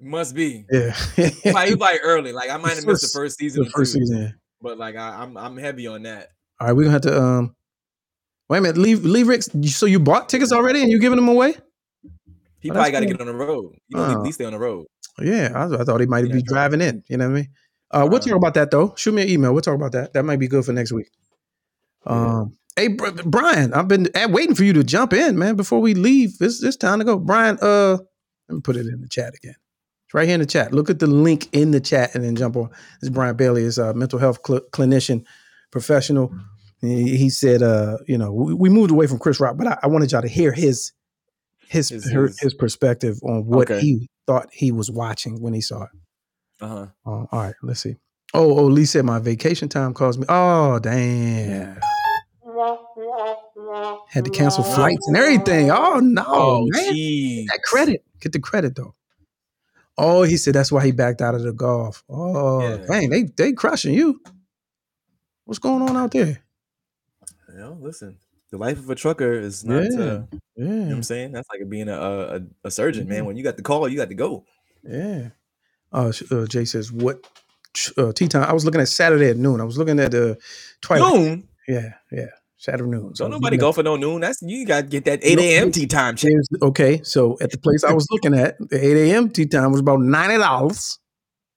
Must 0.00 0.34
be. 0.34 0.64
Yeah, 0.70 0.96
Like, 1.44 1.70
it 1.70 1.78
like 1.78 2.00
early. 2.02 2.32
Like 2.32 2.50
I 2.50 2.56
might 2.58 2.74
have 2.74 2.84
missed 2.86 3.02
the 3.02 3.18
First- 3.18 3.38
season. 3.38 3.64
the 3.64 3.70
first 3.70 3.92
two, 3.94 4.00
season. 4.00 4.34
But 4.60 4.78
like 4.78 4.96
I, 4.96 5.22
I'm 5.22 5.36
I'm 5.36 5.56
heavy 5.56 5.86
on 5.86 6.02
that. 6.04 6.28
All 6.60 6.66
right, 6.68 6.72
we're 6.72 6.82
gonna 6.84 6.92
have 6.92 7.02
to. 7.02 7.20
Um, 7.22 7.54
wait 8.48 8.58
a 8.58 8.60
minute. 8.62 8.78
leave 8.78 9.04
Lee 9.04 9.22
Ricks. 9.22 9.48
So 9.66 9.86
you 9.86 9.98
bought 10.00 10.28
tickets 10.28 10.52
already 10.52 10.82
and 10.82 10.90
you 10.90 10.98
giving 10.98 11.16
them 11.16 11.28
away? 11.28 11.54
He 12.60 12.70
Oh, 12.70 12.74
probably 12.74 12.92
got 12.92 13.00
to 13.00 13.06
cool. 13.06 13.12
get 13.16 13.20
on 13.20 13.26
the 13.26 13.34
road. 13.34 13.74
You 13.88 13.96
know, 13.98 14.04
Oh. 14.04 14.10
at 14.12 14.20
least 14.22 14.36
stay 14.36 14.44
on 14.44 14.52
the 14.52 14.58
road. 14.58 14.86
Yeah, 15.20 15.50
I, 15.54 15.80
I 15.80 15.84
thought 15.84 16.00
he 16.00 16.06
might 16.06 16.26
Yeah, 16.26 16.34
be 16.34 16.42
driving 16.42 16.80
in. 16.80 17.02
You 17.08 17.16
know 17.16 17.26
what 17.28 17.32
I 17.32 17.40
mean? 17.42 17.48
Uh, 17.92 18.06
we'll 18.10 18.20
talk 18.20 18.32
about 18.36 18.54
that 18.54 18.70
though. 18.70 18.94
Shoot 18.96 19.12
me 19.14 19.22
an 19.22 19.28
email. 19.28 19.52
We'll 19.52 19.62
talk 19.62 19.74
about 19.74 19.92
that. 19.92 20.12
That 20.14 20.24
might 20.24 20.38
be 20.38 20.48
good 20.48 20.64
for 20.64 20.72
next 20.72 20.92
week. 20.92 21.10
Um, 22.06 22.56
hey, 22.76 22.88
Br- 22.88 23.10
Brian, 23.24 23.72
I've 23.74 23.88
been 23.88 24.08
waiting 24.30 24.54
for 24.54 24.64
you 24.64 24.72
to 24.74 24.84
jump 24.84 25.12
in, 25.12 25.38
man. 25.38 25.56
Before 25.56 25.80
we 25.80 25.94
leave, 25.94 26.36
it's 26.40 26.62
it's 26.62 26.76
time 26.76 26.98
to 27.00 27.04
go. 27.04 27.18
Brian, 27.18 27.58
uh, 27.60 27.98
let 28.48 28.54
me 28.56 28.60
put 28.62 28.76
it 28.76 28.86
in 28.86 29.00
the 29.00 29.08
chat 29.08 29.34
again. 29.34 29.54
It's 30.06 30.14
right 30.14 30.26
here 30.26 30.34
in 30.34 30.40
the 30.40 30.46
chat. 30.46 30.72
Look 30.72 30.90
at 30.90 30.98
the 30.98 31.06
link 31.06 31.48
in 31.52 31.70
the 31.70 31.80
chat 31.80 32.14
and 32.14 32.24
then 32.24 32.34
jump 32.34 32.56
on. 32.56 32.68
This 32.70 33.04
is 33.04 33.10
Brian 33.10 33.36
Bailey, 33.36 33.62
is 33.62 33.78
a 33.78 33.94
mental 33.94 34.18
health 34.18 34.40
cl- 34.46 34.62
clinician, 34.72 35.24
professional. 35.70 36.34
He, 36.80 37.16
he 37.16 37.30
said, 37.30 37.62
uh, 37.62 37.98
you 38.08 38.18
know, 38.18 38.32
we, 38.32 38.54
we 38.54 38.68
moved 38.68 38.90
away 38.90 39.06
from 39.06 39.18
Chris 39.20 39.38
Rock, 39.38 39.56
but 39.56 39.66
I, 39.68 39.78
I 39.84 39.86
wanted 39.86 40.10
y'all 40.10 40.22
to 40.22 40.28
hear 40.28 40.50
his 40.52 40.92
his 41.68 41.88
His- 41.90 42.04
his- 42.10 42.40
his 42.40 42.54
perspective 42.54 43.18
on 43.22 43.46
what 43.46 43.70
Okay. 43.70 43.80
he 43.80 44.08
thought 44.26 44.48
he 44.52 44.72
was 44.72 44.90
watching 44.90 45.40
when 45.40 45.52
he 45.54 45.60
saw 45.60 45.84
it. 45.84 45.90
Uh-huh. 46.62 46.86
Oh, 47.04 47.28
all 47.32 47.40
right, 47.40 47.54
let's 47.62 47.80
see. 47.80 47.96
Oh, 48.34 48.58
oh, 48.58 48.64
Lee 48.64 48.84
said 48.86 49.04
my 49.04 49.18
vacation 49.18 49.68
time 49.68 49.92
caused 49.92 50.18
me. 50.20 50.26
Oh, 50.28 50.78
damn. 50.78 51.78
Had 54.08 54.24
to 54.24 54.30
cancel 54.30 54.62
flights 54.64 55.06
and 55.08 55.16
everything. 55.16 55.70
Oh 55.70 55.98
no, 55.98 56.24
Oh, 56.26 56.66
man. 56.68 57.46
That 57.46 57.60
credit. 57.64 58.04
Get 58.20 58.32
the 58.32 58.38
credit 58.40 58.76
though. 58.76 58.94
Oh, 59.98 60.22
he 60.22 60.36
said 60.36 60.54
that's 60.54 60.70
why 60.72 60.84
he 60.84 60.92
backed 60.92 61.20
out 61.20 61.34
of 61.34 61.42
the 61.42 61.52
golf. 61.52 62.02
Oh, 62.08 62.60
Yeah. 62.62 62.76
dang, 62.86 63.10
they 63.10 63.22
they 63.24 63.52
crushing 63.52 63.94
you. 63.94 64.20
What's 65.44 65.58
going 65.58 65.82
on 65.82 65.96
out 65.96 66.12
there? 66.12 66.42
You 67.50 67.58
know, 67.58 67.78
listen, 67.80 68.16
the 68.50 68.58
life 68.58 68.78
of 68.78 68.88
a 68.88 68.94
trucker 68.94 69.32
is 69.32 69.64
not. 69.64 69.82
Yeah. 69.84 69.88
Uh, 69.88 69.90
you 69.92 69.98
know 69.98 70.28
what 70.78 70.88
Yeah, 70.88 70.94
I'm 70.94 71.02
saying? 71.02 71.32
That's 71.32 71.48
like 71.50 71.68
being 71.68 71.88
a, 71.88 71.98
a 71.98 72.40
a 72.64 72.70
surgeon, 72.70 73.08
man. 73.08 73.24
When 73.26 73.36
you 73.36 73.42
got 73.44 73.56
the 73.56 73.62
call, 73.62 73.88
you 73.88 73.96
got 73.98 74.08
to 74.08 74.14
go. 74.14 74.44
yeah. 74.84 75.30
Uh, 75.92 76.12
uh 76.30 76.46
Jay 76.46 76.64
says 76.64 76.90
what 76.92 77.26
uh, 77.96 78.12
tee 78.12 78.28
time? 78.28 78.44
I 78.44 78.52
was 78.52 78.64
looking 78.64 78.80
at 78.80 78.88
Saturday 78.88 79.28
at 79.30 79.36
noon. 79.36 79.60
I 79.60 79.64
was 79.64 79.78
looking 79.78 79.98
at 80.00 80.10
the 80.10 80.38
Twilight. 80.80 81.14
Noon. 81.14 81.48
Yeah, 81.68 81.94
yeah. 82.10 82.26
Saturday 82.56 82.88
noon. 82.90 83.14
So 83.16 83.24
Don't 83.24 83.32
nobody 83.32 83.56
go 83.56 83.70
at- 83.70 83.74
for 83.74 83.82
no 83.82 83.96
noon. 83.96 84.20
That's 84.20 84.40
you 84.42 84.64
got 84.66 84.82
to 84.82 84.86
get 84.86 85.04
that 85.06 85.20
eight 85.22 85.38
a.m. 85.38 85.72
tee 85.72 85.86
time 85.86 86.16
check. 86.16 86.30
James- 86.30 86.48
Okay, 86.62 87.02
so 87.02 87.36
at 87.40 87.50
the 87.50 87.58
place 87.58 87.82
I 87.84 87.92
was 87.92 88.06
looking 88.10 88.34
at, 88.38 88.56
the 88.58 88.78
8 88.84 89.10
a.m. 89.10 89.30
tee 89.30 89.46
time 89.46 89.72
was 89.72 89.80
about 89.80 90.00
ninety 90.00 90.38
dollars. 90.38 90.98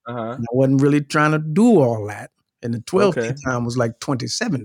Uh 0.08 0.14
huh. 0.14 0.38
I 0.40 0.46
wasn't 0.52 0.82
really 0.82 1.02
trying 1.02 1.32
to 1.32 1.40
do 1.40 1.80
all 1.82 2.08
that. 2.08 2.32
And 2.64 2.74
the 2.74 2.80
12 2.82 3.18
Okay. 3.18 3.30
tee 3.34 3.42
time 3.46 3.66
was 3.66 3.78
like 3.78 4.00
$27. 4.00 4.64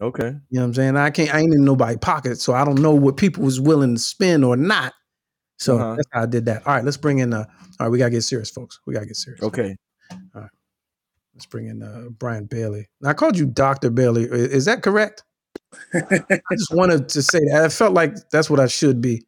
Okay. 0.00 0.24
You 0.24 0.30
know 0.30 0.60
what 0.60 0.62
I'm 0.66 0.74
saying? 0.74 0.96
I 0.96 1.10
can't 1.10 1.34
I 1.34 1.40
ain't 1.40 1.54
in 1.54 1.64
nobody's 1.64 1.98
pocket, 1.98 2.40
so 2.40 2.52
I 2.52 2.64
don't 2.64 2.80
know 2.80 2.94
what 2.94 3.16
people 3.16 3.42
was 3.44 3.60
willing 3.60 3.94
to 3.94 4.00
spend 4.00 4.44
or 4.44 4.56
not. 4.56 4.92
So 5.58 5.76
Uh-huh. 5.78 5.94
that's 5.96 6.08
how 6.12 6.22
I 6.22 6.26
did 6.26 6.44
that. 6.46 6.66
All 6.66 6.74
right, 6.74 6.84
let's 6.84 6.96
bring 6.96 7.18
in 7.18 7.32
uh 7.32 7.44
all 7.80 7.86
right, 7.86 7.88
we 7.88 7.98
gotta 7.98 8.10
get 8.10 8.22
serious, 8.22 8.50
folks. 8.50 8.80
We 8.86 8.94
gotta 8.94 9.06
get 9.06 9.16
serious. 9.16 9.42
Okay. 9.42 9.76
All 10.34 10.42
right, 10.42 10.50
Let's 11.34 11.46
bring 11.46 11.66
in 11.68 11.82
uh 11.82 12.08
Brian 12.18 12.44
Bailey. 12.46 12.88
Now, 13.00 13.10
I 13.10 13.14
called 13.14 13.36
you 13.38 13.46
Dr. 13.46 13.90
Bailey. 13.90 14.24
Is 14.24 14.64
that 14.66 14.82
correct? 14.82 15.22
I 15.94 16.36
just 16.52 16.72
wanted 16.72 17.08
to 17.10 17.22
say 17.22 17.40
that. 17.50 17.64
I 17.64 17.68
felt 17.68 17.94
like 17.94 18.14
that's 18.30 18.50
what 18.50 18.60
I 18.60 18.66
should 18.66 19.00
be. 19.00 19.22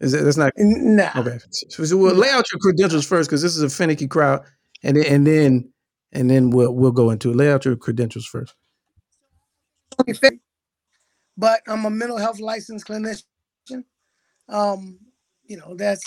Is 0.00 0.12
that 0.12 0.22
that's 0.24 0.36
not 0.36 0.52
Nah. 0.56 1.10
okay? 1.16 1.38
So, 1.70 1.84
so 1.84 1.96
we'll 1.96 2.14
lay 2.14 2.30
out 2.30 2.44
your 2.52 2.58
credentials 2.60 3.06
first 3.06 3.28
because 3.30 3.42
this 3.42 3.56
is 3.56 3.62
a 3.62 3.68
finicky 3.70 4.06
crowd, 4.08 4.42
and 4.82 4.96
then 4.96 5.06
and 5.06 5.26
then 5.26 5.72
and 6.12 6.28
then 6.30 6.50
we'll 6.50 6.72
we'll 6.74 6.90
go 6.92 7.10
into 7.10 7.30
it. 7.30 7.36
Lay 7.36 7.50
out 7.50 7.64
your 7.64 7.76
credentials 7.76 8.26
first. 8.26 8.54
but 11.36 11.60
I'm 11.68 11.84
a 11.84 11.90
mental 11.90 12.18
health 12.18 12.40
licensed 12.40 12.86
clinician. 12.86 13.22
Um, 14.48 14.98
you 15.46 15.56
know, 15.56 15.74
that's 15.74 16.02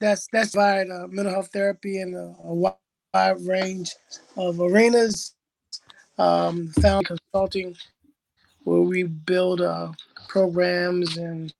that's 0.00 0.26
that's 0.32 0.52
provide 0.52 0.90
uh, 0.90 1.06
mental 1.08 1.32
health 1.32 1.50
therapy 1.52 2.00
in 2.00 2.14
a, 2.14 2.26
a 2.42 2.48
wi- 2.48 2.74
wide 3.12 3.40
range 3.46 3.92
of 4.36 4.60
arenas. 4.60 5.34
Um, 6.16 6.68
found 6.80 7.06
consulting, 7.06 7.74
where 8.62 8.82
we 8.82 9.02
build 9.02 9.60
uh, 9.60 9.90
programs 10.28 11.16
and 11.16 11.52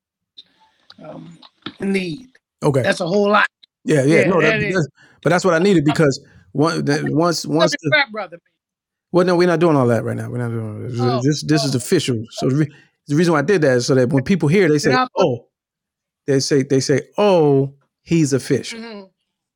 um, 1.03 1.37
need. 1.81 2.29
Okay. 2.63 2.81
That's 2.81 3.01
a 3.01 3.07
whole 3.07 3.29
lot. 3.29 3.47
Yeah, 3.83 4.03
yeah, 4.03 4.21
Yeah, 4.21 4.27
no, 4.27 4.41
that, 4.41 4.49
that 4.49 4.63
is- 4.63 4.73
that's- 4.75 4.87
but 5.21 5.29
that's 5.31 5.43
what 5.43 5.55
I 5.55 5.59
needed 5.59 5.85
because 5.85 6.23
one, 6.51 6.85
that 6.85 7.03
once, 7.09 7.47
once, 7.47 7.71
the, 7.81 8.05
brother. 8.11 8.37
well, 9.11 9.25
no, 9.25 9.35
we're 9.35 9.47
not 9.47 9.59
doing 9.59 9.75
all 9.75 9.87
that 9.87 10.03
right 10.03 10.15
now. 10.15 10.29
We're 10.29 10.37
not 10.37 10.49
doing 10.49 10.87
this. 10.87 10.99
Oh, 11.01 11.19
this, 11.23 11.43
this 11.43 11.63
is 11.65 11.73
oh. 11.73 11.77
official. 11.77 12.23
So 12.29 12.47
the, 12.47 12.55
re- 12.55 12.71
the 13.07 13.15
reason 13.15 13.33
why 13.33 13.39
I 13.39 13.41
did 13.41 13.61
that 13.63 13.77
is 13.77 13.87
so 13.87 13.95
that 13.95 14.09
when 14.09 14.23
people 14.23 14.47
hear, 14.47 14.69
they 14.69 14.77
say, 14.77 14.95
"Oh," 15.17 15.47
they 16.27 16.39
say, 16.39 16.63
they 16.63 16.79
say, 16.79 17.01
"Oh, 17.17 17.73
he's 18.01 18.33
official." 18.33 18.79
You 18.79 18.85
Mhm. 18.85 18.91
know 18.91 19.09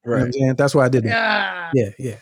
what 0.03 0.17
I'm 0.17 0.23
Right. 0.25 0.33
saying? 0.33 0.55
That's 0.55 0.73
why 0.75 0.85
I 0.85 0.89
did 0.89 1.03
that. 1.05 1.71
Yeah. 1.73 1.83
Yeah, 1.83 1.91
yeah. 1.99 2.19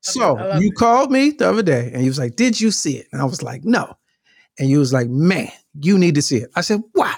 So 0.00 0.36
I 0.38 0.58
you 0.58 0.68
it. 0.68 0.74
called 0.76 1.10
me 1.10 1.30
the 1.30 1.48
other 1.48 1.62
day 1.62 1.90
and 1.94 2.02
you 2.02 2.10
was 2.10 2.18
like, 2.18 2.36
Did 2.36 2.60
you 2.60 2.70
see 2.70 2.96
it? 2.98 3.08
And 3.12 3.22
I 3.22 3.24
was 3.24 3.42
like, 3.42 3.64
No. 3.64 3.96
And 4.58 4.68
you 4.68 4.78
was 4.78 4.92
like, 4.92 5.08
Man, 5.08 5.50
you 5.80 5.96
need 5.98 6.14
to 6.16 6.22
see 6.22 6.36
it. 6.38 6.50
I 6.54 6.60
said, 6.60 6.82
Why? 6.92 7.14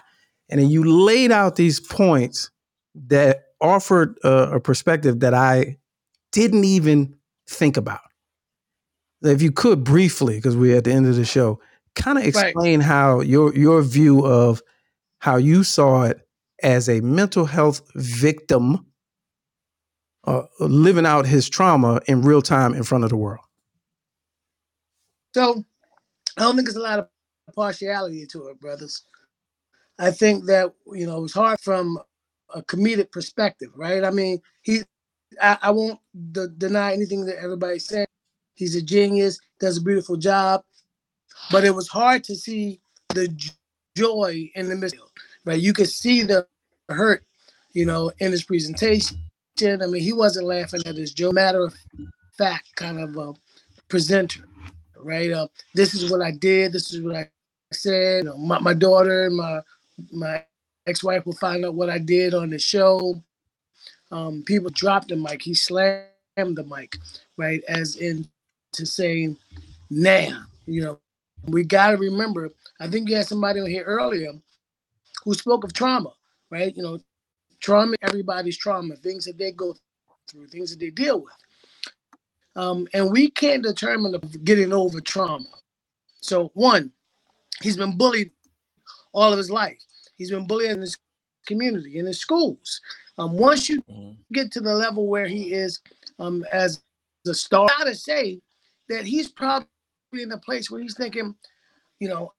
And 0.48 0.60
then 0.60 0.70
you 0.70 0.84
laid 0.84 1.32
out 1.32 1.56
these 1.56 1.80
points 1.80 2.50
that 3.08 3.46
offered 3.60 4.16
uh, 4.22 4.50
a 4.52 4.60
perspective 4.60 5.20
that 5.20 5.34
I 5.34 5.78
didn't 6.30 6.64
even 6.64 7.16
think 7.48 7.76
about. 7.76 8.00
If 9.22 9.42
you 9.42 9.50
could 9.50 9.82
briefly, 9.82 10.36
because 10.36 10.56
we're 10.56 10.76
at 10.76 10.84
the 10.84 10.92
end 10.92 11.06
of 11.06 11.16
the 11.16 11.24
show, 11.24 11.58
kind 11.96 12.18
of 12.18 12.24
explain 12.24 12.80
how 12.80 13.20
your 13.20 13.52
your 13.56 13.82
view 13.82 14.24
of 14.24 14.62
how 15.18 15.36
you 15.36 15.64
saw 15.64 16.02
it 16.04 16.20
as 16.62 16.88
a 16.88 17.00
mental 17.00 17.44
health 17.46 17.82
victim 17.94 18.86
uh, 20.24 20.42
living 20.60 21.06
out 21.06 21.26
his 21.26 21.48
trauma 21.48 22.00
in 22.06 22.22
real 22.22 22.42
time 22.42 22.74
in 22.74 22.82
front 22.82 23.04
of 23.04 23.10
the 23.10 23.16
world. 23.16 23.44
So 25.34 25.64
I 26.36 26.42
don't 26.42 26.56
think 26.56 26.66
there's 26.66 26.76
a 26.76 26.80
lot 26.80 26.98
of 27.00 27.08
partiality 27.54 28.26
to 28.28 28.48
it, 28.48 28.60
brothers. 28.60 29.02
I 29.98 30.10
think 30.10 30.46
that 30.46 30.72
you 30.92 31.06
know 31.06 31.24
it's 31.24 31.34
hard 31.34 31.60
from 31.60 31.98
a 32.54 32.62
comedic 32.62 33.10
perspective, 33.12 33.70
right? 33.76 34.04
I 34.04 34.10
mean, 34.10 34.40
he, 34.62 34.82
I, 35.40 35.58
I 35.62 35.70
won't 35.70 35.98
d- 36.32 36.46
deny 36.58 36.92
anything 36.92 37.24
that 37.26 37.42
everybody 37.42 37.78
said. 37.78 38.06
He's 38.54 38.76
a 38.76 38.82
genius, 38.82 39.38
does 39.60 39.78
a 39.78 39.82
beautiful 39.82 40.16
job, 40.16 40.62
but 41.50 41.64
it 41.64 41.74
was 41.74 41.88
hard 41.88 42.24
to 42.24 42.36
see 42.36 42.80
the 43.10 43.28
j- 43.28 43.50
joy 43.96 44.50
in 44.54 44.68
the 44.68 44.76
midst, 44.76 44.96
right? 45.46 45.60
You 45.60 45.72
could 45.72 45.88
see 45.88 46.22
the 46.22 46.46
hurt, 46.90 47.24
you 47.72 47.86
know, 47.86 48.12
in 48.18 48.32
his 48.32 48.44
presentation. 48.44 49.16
I 49.62 49.86
mean, 49.86 50.02
he 50.02 50.12
wasn't 50.12 50.46
laughing 50.46 50.82
at 50.84 50.96
his 50.96 51.14
joke. 51.14 51.32
Matter 51.32 51.64
of 51.64 51.74
fact, 52.36 52.76
kind 52.76 53.00
of 53.00 53.16
a 53.16 53.32
presenter 53.88 54.44
right? 55.06 55.30
Uh, 55.30 55.48
this 55.74 55.94
is 55.94 56.10
what 56.10 56.20
I 56.20 56.32
did. 56.32 56.72
This 56.72 56.92
is 56.92 57.02
what 57.02 57.16
I 57.16 57.28
said. 57.72 58.24
You 58.24 58.30
know, 58.30 58.38
my, 58.38 58.58
my 58.58 58.74
daughter, 58.74 59.30
my 59.30 59.60
my 60.12 60.44
ex-wife 60.86 61.24
will 61.24 61.34
find 61.34 61.64
out 61.64 61.74
what 61.74 61.88
I 61.88 61.98
did 61.98 62.34
on 62.34 62.50
the 62.50 62.58
show. 62.58 63.22
Um, 64.10 64.42
people 64.44 64.70
dropped 64.70 65.08
the 65.08 65.16
mic. 65.16 65.42
He 65.42 65.54
slammed 65.54 66.06
the 66.36 66.64
mic, 66.64 66.96
right? 67.36 67.62
As 67.66 67.96
in 67.96 68.28
to 68.72 68.84
say, 68.84 69.34
now, 69.90 70.42
you 70.66 70.82
know, 70.82 70.98
we 71.46 71.64
got 71.64 71.92
to 71.92 71.96
remember. 71.96 72.50
I 72.78 72.88
think 72.88 73.08
you 73.08 73.16
had 73.16 73.26
somebody 73.26 73.60
on 73.60 73.66
here 73.66 73.84
earlier 73.84 74.32
who 75.26 75.34
spoke 75.34 75.64
of 75.64 75.74
trauma, 75.74 76.12
right? 76.50 76.74
You 76.74 76.84
know, 76.84 76.98
trauma, 77.60 77.96
everybody's 78.00 78.56
trauma, 78.56 78.96
things 78.96 79.26
that 79.26 79.36
they 79.36 79.52
go 79.52 79.74
through, 80.30 80.46
things 80.46 80.70
that 80.70 80.80
they 80.80 80.90
deal 80.90 81.20
with. 81.20 81.34
Um, 82.54 82.88
and 82.94 83.10
we 83.10 83.28
can't 83.30 83.62
determine 83.62 84.12
the 84.12 84.20
getting 84.44 84.72
over 84.72 85.00
trauma. 85.00 85.48
So 86.20 86.50
one, 86.54 86.92
he's 87.60 87.76
been 87.76 87.98
bullied 87.98 88.30
all 89.12 89.32
of 89.32 89.38
his 89.38 89.50
life. 89.50 89.82
He's 90.16 90.30
been 90.30 90.46
bullied 90.46 90.70
in 90.70 90.80
his 90.80 90.96
community, 91.46 91.98
in 91.98 92.06
his 92.06 92.20
schools. 92.20 92.80
Um, 93.18 93.36
once 93.36 93.68
you 93.68 93.82
Mhm. 93.82 94.16
get 94.32 94.52
to 94.52 94.60
the 94.60 94.74
level 94.74 95.08
where 95.08 95.26
he 95.26 95.52
is 95.52 95.80
um, 96.18 96.44
as 96.52 96.82
a 97.26 97.34
star, 97.34 97.64
I 97.64 97.78
gotta 97.78 97.94
say 97.96 98.40
that 98.88 99.04
he's 99.04 99.28
probably 99.28 99.68
in 100.12 100.32
a 100.32 100.38
place 100.38 100.70
where 100.70 100.80
he's 100.80 100.96
thinking, 100.96 101.36
you 101.98 102.08
know, 102.08 102.32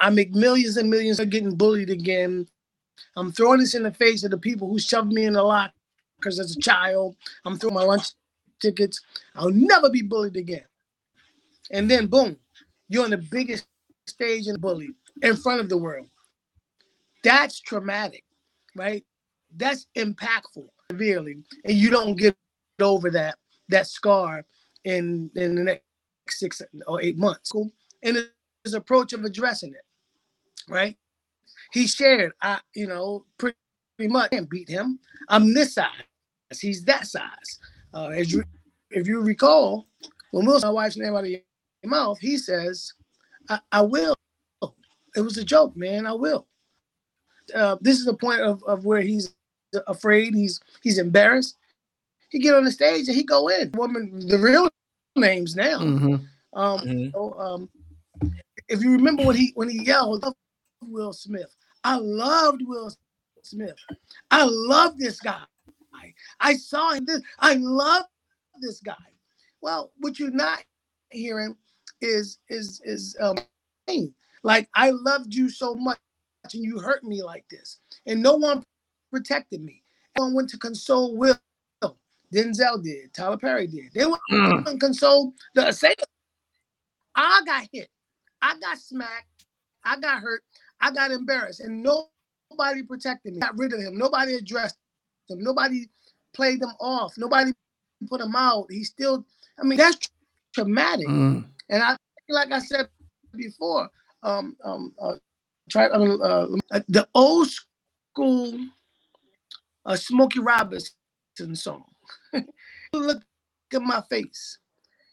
I 0.00 0.10
make 0.10 0.34
millions 0.34 0.76
and 0.76 0.90
millions 0.90 1.20
of 1.20 1.30
getting 1.30 1.54
bullied 1.54 1.90
again. 1.90 2.48
I'm 3.16 3.32
throwing 3.32 3.60
this 3.60 3.74
in 3.74 3.82
the 3.82 3.92
face 3.92 4.24
of 4.24 4.30
the 4.30 4.38
people 4.38 4.68
who 4.68 4.78
shoved 4.78 5.12
me 5.12 5.26
in 5.26 5.34
the 5.34 5.42
lockers 5.42 6.38
as 6.38 6.56
a 6.56 6.60
child. 6.60 7.16
I'm 7.44 7.58
throwing 7.58 7.74
my 7.74 7.82
lunch 7.82 8.08
tickets. 8.60 9.00
I'll 9.34 9.50
never 9.50 9.90
be 9.90 10.02
bullied 10.02 10.36
again. 10.36 10.64
And 11.70 11.90
then 11.90 12.06
boom, 12.06 12.36
you're 12.88 13.04
on 13.04 13.10
the 13.10 13.18
biggest 13.18 13.66
stage 14.06 14.46
in 14.48 14.58
bully 14.60 14.90
in 15.22 15.36
front 15.36 15.60
of 15.60 15.68
the 15.68 15.78
world. 15.78 16.08
That's 17.22 17.60
traumatic, 17.60 18.24
right? 18.76 19.04
That's 19.56 19.86
impactful 19.96 20.66
severely. 20.90 21.44
And 21.64 21.74
you 21.74 21.90
don't 21.90 22.16
get 22.16 22.36
over 22.80 23.10
that 23.10 23.36
that 23.68 23.86
scar 23.86 24.44
in 24.84 25.30
in 25.36 25.54
the 25.54 25.62
next 25.64 25.84
six 26.28 26.62
or 26.86 27.02
eight 27.02 27.18
months. 27.18 27.52
And 28.02 28.28
his 28.64 28.74
approach 28.74 29.12
of 29.12 29.24
addressing 29.24 29.74
it, 29.74 29.84
right? 30.70 30.96
He 31.72 31.86
shared, 31.86 32.32
I, 32.42 32.60
you 32.74 32.86
know, 32.86 33.24
pretty, 33.38 33.56
much 34.00 34.30
can't 34.30 34.48
beat 34.48 34.68
him. 34.68 34.98
I'm 35.28 35.52
this 35.52 35.74
size. 35.74 35.90
He's 36.58 36.82
that 36.84 37.06
size. 37.06 37.58
Uh, 37.92 38.08
as 38.08 38.32
you, 38.32 38.42
if 38.90 39.06
you 39.06 39.20
recall, 39.20 39.86
when 40.32 40.46
Wilson, 40.46 40.68
my 40.68 40.72
wife's 40.72 40.96
name 40.96 41.14
out 41.14 41.24
of 41.24 41.30
your 41.30 41.40
mouth, 41.84 42.18
he 42.18 42.38
says, 42.38 42.92
I, 43.48 43.60
I 43.72 43.82
will. 43.82 44.16
It 45.16 45.20
was 45.20 45.38
a 45.38 45.44
joke, 45.44 45.76
man. 45.76 46.06
I 46.06 46.12
will. 46.12 46.46
Uh, 47.54 47.76
this 47.80 47.98
is 47.98 48.04
the 48.06 48.14
point 48.14 48.40
of, 48.40 48.62
of 48.64 48.84
where 48.84 49.00
he's 49.00 49.34
afraid, 49.86 50.34
he's 50.34 50.60
he's 50.82 50.98
embarrassed. 50.98 51.56
he 52.30 52.38
get 52.38 52.54
on 52.54 52.64
the 52.64 52.70
stage 52.72 53.08
and 53.08 53.16
he 53.16 53.24
go 53.24 53.48
in. 53.48 53.70
Woman, 53.72 54.26
the 54.28 54.38
real 54.38 54.68
names 55.16 55.56
now. 55.56 55.78
Mhm. 55.80 56.26
Um, 56.54 56.80
Mhm. 56.80 57.12
so, 57.12 57.38
um, 57.38 57.70
if 58.68 58.82
you 58.82 58.92
remember 58.92 59.24
when 59.24 59.36
he 59.36 59.52
when 59.56 59.68
he 59.68 59.84
yelled, 59.84 60.22
"I 60.24 60.28
love 60.28 60.36
Will 60.82 61.12
Smith. 61.12 61.54
I 61.84 61.96
loved 61.96 62.62
Will 62.66 62.92
Smith. 63.42 63.76
I 64.30 64.44
love 64.44 64.98
this 64.98 65.20
guy. 65.20 65.40
I 66.40 66.54
saw 66.54 66.92
him. 66.92 67.04
This 67.04 67.20
I 67.38 67.54
love 67.54 68.04
this 68.60 68.80
guy. 68.80 68.94
Well, 69.60 69.92
what 69.98 70.18
you're 70.18 70.30
not 70.30 70.62
hearing 71.10 71.56
is 72.00 72.38
is 72.48 72.80
is 72.84 73.16
um 73.20 73.36
pain. 73.86 74.14
like 74.42 74.68
I 74.74 74.90
loved 74.90 75.34
you 75.34 75.50
so 75.50 75.74
much 75.74 75.98
and 76.54 76.64
you 76.64 76.78
hurt 76.78 77.04
me 77.04 77.22
like 77.22 77.44
this, 77.50 77.78
and 78.06 78.22
no 78.22 78.36
one 78.36 78.64
protected 79.12 79.62
me. 79.62 79.82
Everyone 80.16 80.34
went 80.34 80.48
to 80.50 80.58
console 80.58 81.16
Will. 81.16 81.38
Denzel 82.32 82.82
did. 82.82 83.12
Tyler 83.12 83.36
Perry 83.36 83.66
did. 83.66 83.92
They 83.92 84.06
went 84.06 84.22
Mm. 84.30 84.66
and 84.68 84.80
console 84.80 85.34
the 85.54 85.68
assailant. 85.68 86.04
I 87.16 87.42
got 87.44 87.68
hit. 87.72 87.88
I 88.40 88.58
got 88.60 88.78
smacked. 88.78 89.46
I 89.84 89.98
got 89.98 90.20
hurt. 90.20 90.42
I 90.80 90.90
got 90.90 91.10
embarrassed, 91.10 91.60
and 91.60 91.82
nobody 91.82 92.82
protected 92.82 93.34
me. 93.34 93.40
Got 93.40 93.58
rid 93.58 93.72
of 93.72 93.80
him. 93.80 93.96
Nobody 93.98 94.34
addressed 94.34 94.76
him. 95.28 95.42
Nobody 95.42 95.88
played 96.32 96.62
him 96.62 96.72
off. 96.80 97.14
Nobody 97.16 97.52
put 98.08 98.20
him 98.20 98.34
out. 98.34 98.66
He 98.70 98.84
still. 98.84 99.24
I 99.58 99.64
mean, 99.64 99.78
that's 99.78 99.98
traumatic. 100.54 101.06
Mm. 101.06 101.44
And 101.68 101.82
I, 101.82 101.96
like 102.28 102.50
I 102.52 102.58
said 102.60 102.88
before, 103.36 103.88
um, 104.22 104.56
um, 104.64 104.94
uh, 105.00 105.16
try 105.70 105.88
I 105.88 105.98
mean, 105.98 106.20
uh, 106.22 106.46
the 106.88 107.06
old 107.14 107.48
school, 107.48 108.58
uh, 109.84 109.96
Smokey 109.96 110.40
Robinson 110.40 110.94
song. 111.54 111.84
Look 112.92 113.22
at 113.72 113.82
my 113.82 114.02
face 114.08 114.58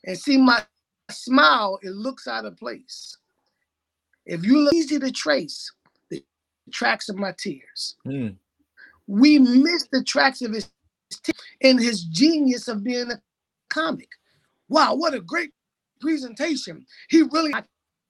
and 0.04 0.18
see 0.18 0.38
my 0.38 0.64
smile. 1.12 1.80
It 1.84 1.92
looks 1.92 2.28
out 2.28 2.46
of 2.46 2.58
place. 2.58 3.18
If 4.28 4.46
you 4.46 4.60
look 4.60 4.74
easy 4.74 5.00
to 5.00 5.12
trace 5.12 5.72
the 6.10 6.24
tracks 6.72 7.08
of 7.10 7.16
my 7.16 7.34
tears, 7.38 7.96
Mm. 8.06 8.38
we 9.08 9.40
miss 9.40 9.88
the 9.92 10.04
tracks 10.04 10.42
of 10.42 10.52
his 10.54 10.70
t- 11.24 11.34
and 11.62 11.80
his 11.80 12.04
genius 12.04 12.68
of 12.68 12.84
being 12.84 13.10
a 13.12 13.22
comic. 13.70 14.10
Wow, 14.68 14.96
what 14.96 15.14
a 15.14 15.22
great 15.22 15.52
presentation. 16.02 16.86
He 17.10 17.22
really 17.22 17.54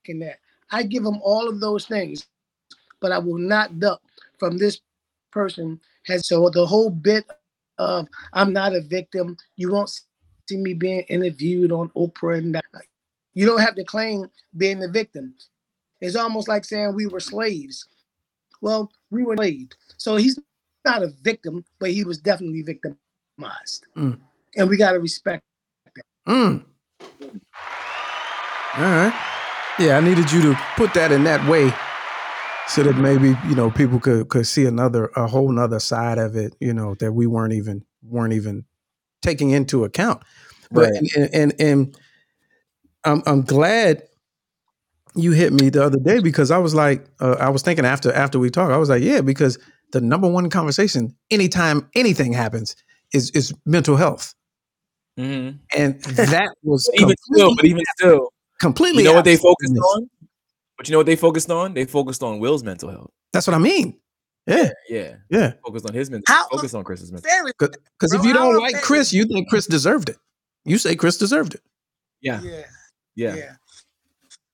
in 0.05 0.19
that. 0.19 0.39
I 0.71 0.83
give 0.83 1.05
him 1.05 1.19
all 1.21 1.47
of 1.47 1.59
those 1.59 1.85
things, 1.85 2.25
but 2.99 3.11
I 3.11 3.19
will 3.19 3.37
not 3.37 3.79
duck 3.79 4.01
from 4.39 4.57
this 4.57 4.81
person. 5.31 5.79
Has 6.07 6.27
so 6.27 6.49
the 6.49 6.65
whole 6.65 6.89
bit 6.89 7.25
of 7.77 8.07
I'm 8.33 8.53
not 8.53 8.73
a 8.73 8.81
victim. 8.81 9.37
You 9.57 9.71
won't 9.71 9.89
see 10.49 10.57
me 10.57 10.73
being 10.73 11.01
interviewed 11.01 11.71
on 11.71 11.89
Oprah 11.89 12.37
and 12.39 12.55
that. 12.55 12.65
You 13.33 13.45
don't 13.45 13.59
have 13.61 13.75
to 13.75 13.83
claim 13.83 14.31
being 14.55 14.79
the 14.79 14.87
victim. 14.89 15.35
It's 16.01 16.15
almost 16.15 16.47
like 16.47 16.65
saying 16.65 16.95
we 16.95 17.07
were 17.07 17.19
slaves. 17.19 17.87
Well, 18.61 18.91
we 19.11 19.23
were 19.23 19.33
enslaved. 19.33 19.75
So 19.97 20.15
he's 20.15 20.39
not 20.85 21.03
a 21.03 21.07
victim, 21.21 21.65
but 21.79 21.91
he 21.91 22.03
was 22.03 22.17
definitely 22.17 22.61
victimized. 22.61 23.87
Mm. 23.95 24.19
And 24.55 24.69
we 24.69 24.77
got 24.77 24.93
to 24.93 24.99
respect 24.99 25.43
Mm. 26.27 26.65
All 28.75 28.83
right. 28.83 29.13
Yeah, 29.79 29.97
I 29.97 30.01
needed 30.01 30.31
you 30.31 30.41
to 30.41 30.59
put 30.75 30.93
that 30.93 31.11
in 31.11 31.23
that 31.23 31.47
way 31.49 31.71
so 32.67 32.83
that 32.83 32.97
maybe, 32.97 33.29
you 33.47 33.55
know, 33.55 33.71
people 33.71 33.99
could 33.99 34.27
could 34.27 34.45
see 34.45 34.65
another 34.65 35.05
a 35.15 35.25
whole 35.25 35.49
nother 35.49 35.79
side 35.79 36.17
of 36.17 36.35
it, 36.35 36.55
you 36.59 36.73
know, 36.73 36.95
that 36.95 37.13
we 37.13 37.27
weren't 37.27 37.53
even 37.53 37.85
weren't 38.03 38.33
even 38.33 38.65
taking 39.21 39.51
into 39.51 39.85
account. 39.85 40.21
But 40.69 40.91
Right. 40.91 41.13
and, 41.15 41.29
and 41.33 41.61
and 41.61 41.97
I'm 43.05 43.23
I'm 43.25 43.41
glad 43.43 44.03
you 45.17 45.31
hit 45.31 45.51
me 45.53 45.69
the 45.69 45.83
other 45.83 45.97
day 45.99 46.19
because 46.19 46.51
I 46.51 46.57
was 46.59 46.73
like 46.75 47.05
uh, 47.19 47.35
I 47.39 47.49
was 47.49 47.61
thinking 47.63 47.85
after 47.85 48.11
after 48.13 48.39
we 48.39 48.49
talked 48.49 48.71
I 48.71 48.77
was 48.77 48.89
like 48.89 49.01
yeah 49.03 49.21
because 49.21 49.57
the 49.91 50.01
number 50.01 50.27
one 50.29 50.49
conversation 50.49 51.15
anytime 51.31 51.89
anything 51.95 52.33
happens 52.33 52.75
is 53.13 53.31
is 53.31 53.53
mental 53.65 53.95
health 53.97 54.33
Mhm. 55.19 55.59
and 55.75 55.99
that 56.03 56.53
was 56.63 56.89
even 56.93 57.15
still, 57.33 57.55
but 57.55 57.65
even 57.65 57.81
still, 57.97 58.31
completely 58.61 59.01
you 59.03 59.09
know 59.09 59.15
what 59.15 59.25
they 59.25 59.35
focused 59.37 59.73
on? 59.95 60.09
But 60.77 60.87
you 60.87 60.91
know 60.91 60.99
what 60.99 61.07
they 61.07 61.15
focused 61.15 61.49
on? 61.49 61.73
They 61.73 61.85
focused 61.85 62.21
on 62.21 62.37
Will's 62.37 62.63
mental 62.63 62.91
health. 62.91 63.09
That's 63.33 63.47
what 63.47 63.55
I 63.55 63.57
mean. 63.57 63.97
Yeah, 64.45 64.69
Yeah, 64.87 65.15
yeah. 65.31 65.53
focused 65.65 65.87
on 65.87 65.93
his 65.95 66.11
mental. 66.11 66.23
How 66.33 66.47
Focused 66.49 66.75
on 66.75 66.83
Chris's 66.83 67.11
mental. 67.11 67.27
Fair 67.29 67.47
is- 67.47 67.53
Because 67.59 68.13
if 68.13 68.23
you 68.23 68.31
don't 68.33 68.57
like 68.59 68.79
Chris, 68.83 69.11
you 69.11 69.25
think 69.25 69.49
Chris 69.49 69.65
deserved 69.65 70.09
it. 70.09 70.17
You 70.65 70.77
say 70.77 70.95
Chris 70.95 71.17
deserved 71.17 71.55
it. 71.55 71.61
Yeah, 72.21 72.39
yeah. 72.43 72.63
yeah. 73.15 73.35
Yeah. 73.35 73.51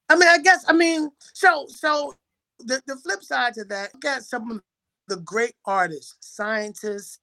I 0.09 0.15
mean, 0.15 0.29
I 0.29 0.37
guess, 0.37 0.65
I 0.67 0.73
mean, 0.73 1.09
so, 1.33 1.65
so 1.69 2.13
the, 2.59 2.81
the 2.87 2.95
flip 2.97 3.23
side 3.23 3.53
to 3.55 3.63
that, 3.65 3.91
at 4.05 4.23
some 4.23 4.51
of 4.51 4.61
the 5.07 5.17
great 5.17 5.55
artists, 5.65 6.17
scientists, 6.21 7.19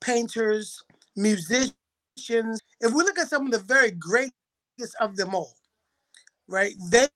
painters, 0.00 0.82
musicians. 1.16 2.60
If 2.80 2.92
we 2.92 3.02
look 3.02 3.18
at 3.18 3.28
some 3.28 3.46
of 3.46 3.52
the 3.52 3.58
very 3.58 3.90
greatest 3.90 4.32
of 5.00 5.16
them 5.16 5.34
all, 5.34 5.54
right, 6.48 6.74
they 6.90 7.08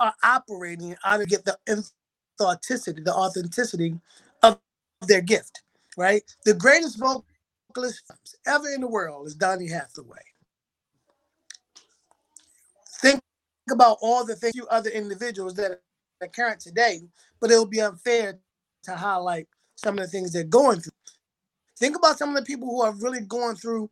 are 0.00 0.14
operating 0.22 0.96
out 1.04 1.20
of 1.20 1.28
get 1.28 1.44
the 1.44 1.56
authenticity, 2.40 3.02
the 3.02 3.14
authenticity 3.14 3.98
of 4.42 4.58
their 5.06 5.20
gift, 5.20 5.62
right? 5.96 6.22
The 6.44 6.54
greatest 6.54 6.98
vocalist 6.98 8.02
ever 8.46 8.68
in 8.68 8.80
the 8.80 8.88
world 8.88 9.26
is 9.26 9.34
Donny 9.34 9.68
Hathaway. 9.68 10.22
Think 13.00 13.20
about 13.72 13.98
all 14.00 14.24
the 14.24 14.34
things 14.34 14.54
you 14.54 14.66
other 14.68 14.90
individuals 14.90 15.54
that 15.54 15.80
are 16.20 16.28
current 16.28 16.60
today, 16.60 17.00
but 17.40 17.50
it 17.50 17.58
would 17.58 17.70
be 17.70 17.80
unfair 17.80 18.38
to 18.84 18.94
highlight 18.94 19.46
some 19.76 19.98
of 19.98 20.04
the 20.04 20.10
things 20.10 20.32
they're 20.32 20.44
going 20.44 20.80
through. 20.80 20.92
Think 21.78 21.96
about 21.96 22.18
some 22.18 22.30
of 22.30 22.34
the 22.34 22.42
people 22.42 22.68
who 22.68 22.82
are 22.82 22.94
really 22.94 23.20
going 23.20 23.56
through 23.56 23.88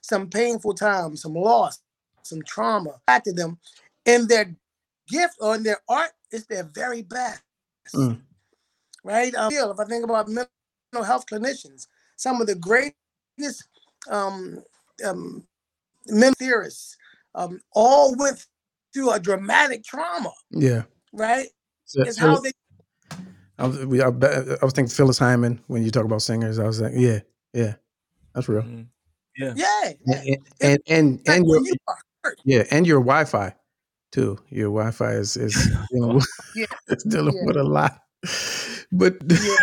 some 0.00 0.28
painful 0.28 0.74
times, 0.74 1.22
some 1.22 1.34
loss, 1.34 1.80
some 2.22 2.42
trauma 2.42 3.00
back 3.06 3.24
to 3.24 3.32
them, 3.32 3.58
and 4.06 4.28
their 4.28 4.54
gift 5.08 5.36
or 5.40 5.54
in 5.54 5.62
their 5.62 5.78
art 5.88 6.10
is 6.32 6.46
their 6.46 6.64
very 6.64 7.02
best. 7.02 7.42
Mm. 7.94 8.20
Right? 9.04 9.34
Um, 9.34 9.52
if 9.52 9.78
I 9.78 9.84
think 9.84 10.04
about 10.04 10.28
mental 10.28 11.04
health 11.04 11.26
clinicians, 11.30 11.86
some 12.16 12.40
of 12.40 12.46
the 12.46 12.54
greatest 12.54 13.68
um, 14.10 14.62
um, 15.04 15.46
mental 16.06 16.34
theorists 16.38 16.96
um, 17.34 17.60
all 17.72 18.16
went 18.16 18.46
through 18.94 19.10
a 19.12 19.20
dramatic 19.20 19.84
trauma, 19.84 20.32
Yeah. 20.50 20.82
right? 21.12 21.48
So- 21.84 22.02
It's 22.02 22.18
so 22.18 22.28
how 22.28 22.40
they 22.40 22.52
I, 23.58 23.66
was, 23.66 23.84
we- 23.86 24.02
I, 24.02 24.06
I 24.08 24.64
was 24.64 24.72
thinking 24.72 24.88
Phyllis 24.88 25.18
Hyman 25.18 25.60
when 25.68 25.82
you 25.84 25.90
talk 25.90 26.04
about 26.04 26.22
singers. 26.22 26.58
I 26.58 26.64
was 26.66 26.80
like, 26.80 26.92
yeah, 26.96 27.20
yeah, 27.52 27.74
that's 28.34 28.48
real. 28.48 28.62
Mhm. 28.62 28.86
Yeah. 29.36 29.52
yeah, 29.56 29.92
yeah. 30.06 30.22
And 30.24 30.38
and 30.60 30.80
and, 30.88 31.20
and 31.26 31.46
your 31.46 31.60
you 31.64 31.74
yeah, 32.44 32.64
and 32.70 32.86
your 32.86 33.00
Wi-Fi 33.00 33.54
too. 34.12 34.38
Your 34.48 34.70
Wi-Fi 34.70 35.12
is 35.12 35.36
is 35.36 35.54
dealing 35.92 36.14
with, 36.14 36.26
Yeah. 36.54 36.66
it's 36.88 37.04
dealing 37.04 37.34
Yeah. 37.36 37.46
with 37.46 37.56
a 37.56 37.64
lot. 37.64 38.00
But 38.92 39.16
yeah. 39.28 39.56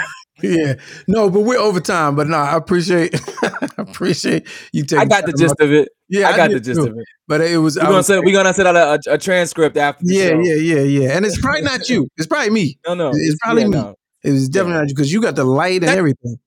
Yeah, 0.43 0.75
no, 1.07 1.29
but 1.29 1.41
we're 1.41 1.59
over 1.59 1.79
time. 1.79 2.15
But 2.15 2.27
no, 2.27 2.37
I 2.37 2.55
appreciate 2.55 3.19
I 3.43 3.67
appreciate 3.77 4.47
you 4.71 4.83
taking. 4.83 4.99
I 4.99 5.05
got 5.05 5.25
the 5.25 5.33
gist 5.33 5.55
of 5.59 5.71
it. 5.71 5.89
Yeah, 6.09 6.29
I 6.29 6.37
got 6.37 6.51
the 6.51 6.59
gist 6.59 6.79
too. 6.81 6.87
of 6.87 6.97
it. 6.97 7.05
But 7.27 7.41
it 7.41 7.57
was. 7.57 7.75
We're 7.77 7.83
gonna 7.83 7.95
was 7.97 8.07
send. 8.07 8.25
We're 8.25 8.33
gonna 8.33 8.53
send 8.53 8.67
out 8.67 8.75
a, 8.75 9.11
a, 9.11 9.13
a 9.15 9.17
transcript 9.17 9.77
after. 9.77 10.05
The 10.05 10.13
yeah, 10.13 10.29
show. 10.29 10.39
yeah, 10.39 10.55
yeah, 10.55 10.81
yeah. 10.81 11.17
And 11.17 11.25
it's 11.25 11.39
probably 11.39 11.61
not 11.61 11.89
you. 11.89 12.07
It's 12.17 12.27
probably 12.27 12.49
me. 12.51 12.77
No, 12.87 12.93
no. 12.93 13.11
It's 13.13 13.37
probably 13.41 13.63
yeah, 13.63 13.67
me. 13.69 13.77
no. 13.77 13.95
It 14.23 14.31
was 14.31 14.49
definitely 14.49 14.79
not 14.81 14.89
you 14.89 14.95
because 14.95 15.11
you 15.11 15.21
got 15.21 15.35
the 15.35 15.43
light 15.45 15.81
and 15.81 15.89
That- 15.89 15.97
everything. 15.97 16.37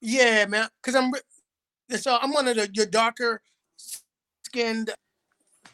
Yeah, 0.00 0.46
man. 0.46 0.68
Because 0.82 0.94
I'm 0.94 1.12
so 1.98 2.18
I'm 2.20 2.32
one 2.32 2.48
of 2.48 2.56
the 2.56 2.68
your 2.72 2.86
darker 2.86 3.40
skinned. 4.44 4.90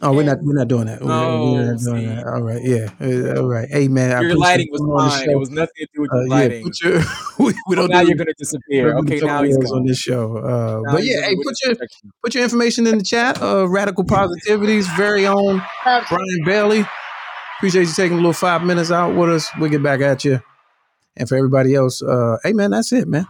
Oh, 0.05 0.13
we're 0.13 0.25
not 0.25 0.39
we're 0.43 0.55
not 0.55 0.67
doing 0.67 0.87
that. 0.87 1.01
We're, 1.01 1.07
we're 1.09 1.73
not 1.73 1.81
doing 1.81 2.01
see. 2.01 2.07
that. 2.07 2.27
All 2.27 2.43
right, 2.43 2.61
yeah, 2.63 2.89
Uh, 3.01 3.41
all 3.41 3.47
right. 3.49 3.69
Hey, 3.71 3.87
man, 3.87 4.21
Your 4.23 4.35
lighting 4.35 4.67
was 4.73 4.81
fine. 5.21 5.31
It 5.31 5.39
was 5.39 5.51
nothing 5.51 5.75
to 5.79 5.87
do 5.95 6.01
with 6.03 6.13
Uh, 6.13 6.17
your 6.17 6.25
yeah, 6.27 6.35
lighting. 6.35 6.65
put 6.65 6.81
your, 6.83 6.99
we, 7.39 7.45
we 7.47 7.53
Oh, 7.69 7.75
don't 7.77 7.91
now 7.91 8.01
do 8.03 8.09
you're 8.09 8.17
gonna 8.17 8.35
disappear. 8.37 8.97
Okay, 8.99 9.21
now 9.21 9.45
he's 9.45 9.57
tutorials 9.57 9.73
on 9.73 9.87
this 9.87 9.99
show. 9.99 10.37
Uh, 10.39 10.93
but 10.93 11.05
yeah, 11.05 11.21
hey, 11.23 11.37
put 11.37 11.55
your 11.65 11.77
put 12.25 12.35
your 12.35 12.43
information 12.43 12.87
in 12.89 12.99
the 12.99 13.05
chat. 13.05 13.41
Uh, 13.41 13.69
Radical 13.69 14.03
Positivity's 14.05 14.89
very 14.97 15.25
own 15.27 15.63
Brian 15.85 16.43
Bailey. 16.45 16.85
Appreciate 17.59 17.87
you 17.87 17.95
taking 17.95 18.15
a 18.15 18.21
little 18.21 18.33
five 18.33 18.65
minutes 18.65 18.91
out 18.91 19.15
with 19.15 19.31
us. 19.31 19.49
We'll 19.57 19.71
get 19.71 19.85
back 19.85 20.01
at 20.01 20.25
you. 20.25 20.41
And 21.17 21.29
for 21.29 21.37
everybody 21.37 21.77
else, 21.77 22.03
uh, 22.03 22.39
hey 22.43 22.55
man, 22.55 22.73
that's 22.73 22.93
it, 22.93 23.07
man. 23.07 23.27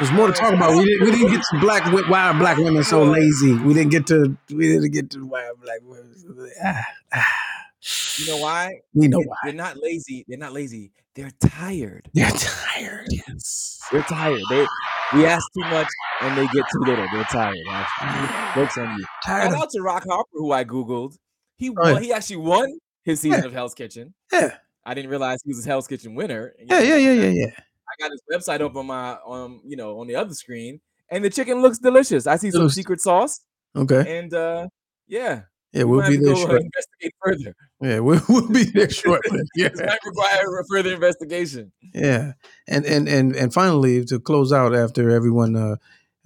There's 0.00 0.12
more 0.12 0.26
to 0.28 0.32
talk 0.32 0.54
about. 0.54 0.74
We 0.76 0.84
didn't, 0.84 1.04
we 1.04 1.10
didn't 1.12 1.30
get 1.32 1.42
to 1.52 1.60
black 1.60 1.84
why 2.08 2.28
are 2.28 2.34
black 2.34 2.56
women 2.56 2.82
so 2.82 3.02
lazy. 3.04 3.54
We 3.54 3.74
didn't 3.74 3.90
get 3.92 4.06
to 4.08 4.36
we 4.50 4.68
didn't 4.68 4.90
get 4.92 5.10
to 5.10 5.26
why 5.26 5.44
are 5.44 5.54
black 5.54 5.80
women. 5.84 6.14
Ah, 6.64 6.84
ah. 7.12 7.26
You 8.16 8.26
know 8.28 8.36
why? 8.38 8.80
We 8.94 9.08
know 9.08 9.20
They- 9.20 9.26
why. 9.26 9.36
They're 9.44 9.52
not 9.54 9.76
lazy. 9.76 10.24
They're 10.28 10.38
not 10.38 10.52
lazy. 10.52 10.92
they're 11.14 11.30
tired. 11.46 12.08
They're 12.14 12.30
tired. 12.30 13.06
Yes. 13.10 13.80
They're 13.92 14.02
tired. 14.02 14.40
They 14.48 14.66
we 15.12 15.26
ask 15.26 15.44
too 15.54 15.60
much 15.68 15.88
and 16.22 16.36
they 16.38 16.46
get 16.48 16.64
too 16.72 16.80
little. 16.80 17.06
They're 17.12 17.24
tired. 17.24 17.56
Actually, 17.68 18.54
jokes 18.62 18.78
on 18.78 18.98
you. 18.98 19.04
Tired. 19.24 19.50
Shout 19.50 19.62
out 19.62 19.70
to 19.70 19.80
Rock 19.82 20.04
Harper, 20.08 20.28
who 20.32 20.52
I 20.52 20.64
googled. 20.64 21.16
He 21.56 21.68
won, 21.70 22.02
he 22.02 22.12
actually 22.12 22.36
won 22.36 22.78
his 23.04 23.20
season 23.20 23.40
Yeah. 23.40 23.46
of 23.46 23.52
Hell's 23.52 23.74
Kitchen. 23.74 24.14
yeah. 24.32 24.56
I 24.84 24.94
didn't 24.94 25.10
realize 25.10 25.40
he 25.44 25.50
was 25.52 25.64
a 25.66 25.68
Hell's 25.68 25.86
Kitchen 25.88 26.14
winner. 26.14 26.54
Yeah. 26.58 26.80
Yeah. 26.80 26.96
Yeah. 26.96 27.12
Yeah. 27.12 27.28
Yeah. 27.28 27.50
Got 28.00 28.10
his 28.12 28.22
website 28.32 28.60
up 28.62 28.74
on 28.76 28.86
my 28.86 29.12
on 29.26 29.60
you 29.64 29.76
know 29.76 30.00
on 30.00 30.06
the 30.06 30.16
other 30.16 30.34
screen, 30.34 30.80
and 31.10 31.24
the 31.24 31.30
chicken 31.30 31.60
looks 31.62 31.78
delicious. 31.78 32.26
I 32.26 32.36
see 32.36 32.50
some 32.50 32.68
secret 32.70 33.00
sauce, 33.00 33.40
Okay. 33.76 34.18
and 34.18 34.32
uh 34.34 34.68
yeah, 35.06 35.42
Yeah. 35.72 35.84
we 35.84 35.96
We'll 35.98 36.08
be 36.08 36.16
there 36.16 36.32
uh, 36.32 36.36
shortly. 36.36 36.60
investigate 36.70 37.14
further. 37.22 37.54
Yeah. 37.82 37.98
We'll, 38.00 38.22
we'll 38.28 38.48
be 38.48 38.64
there 38.64 38.88
shortly. 39.02 39.40
Yeah. 39.56 39.68
This 39.68 39.80
might 39.80 39.98
require 40.06 40.60
a 40.60 40.64
further 40.70 40.94
investigation. 40.94 41.72
Yeah, 41.94 42.32
and 42.68 42.84
and 42.86 43.08
and 43.08 43.36
and 43.36 43.52
finally 43.52 44.04
to 44.06 44.18
close 44.20 44.52
out 44.52 44.74
after 44.74 45.10
everyone 45.10 45.56
uh, 45.56 45.76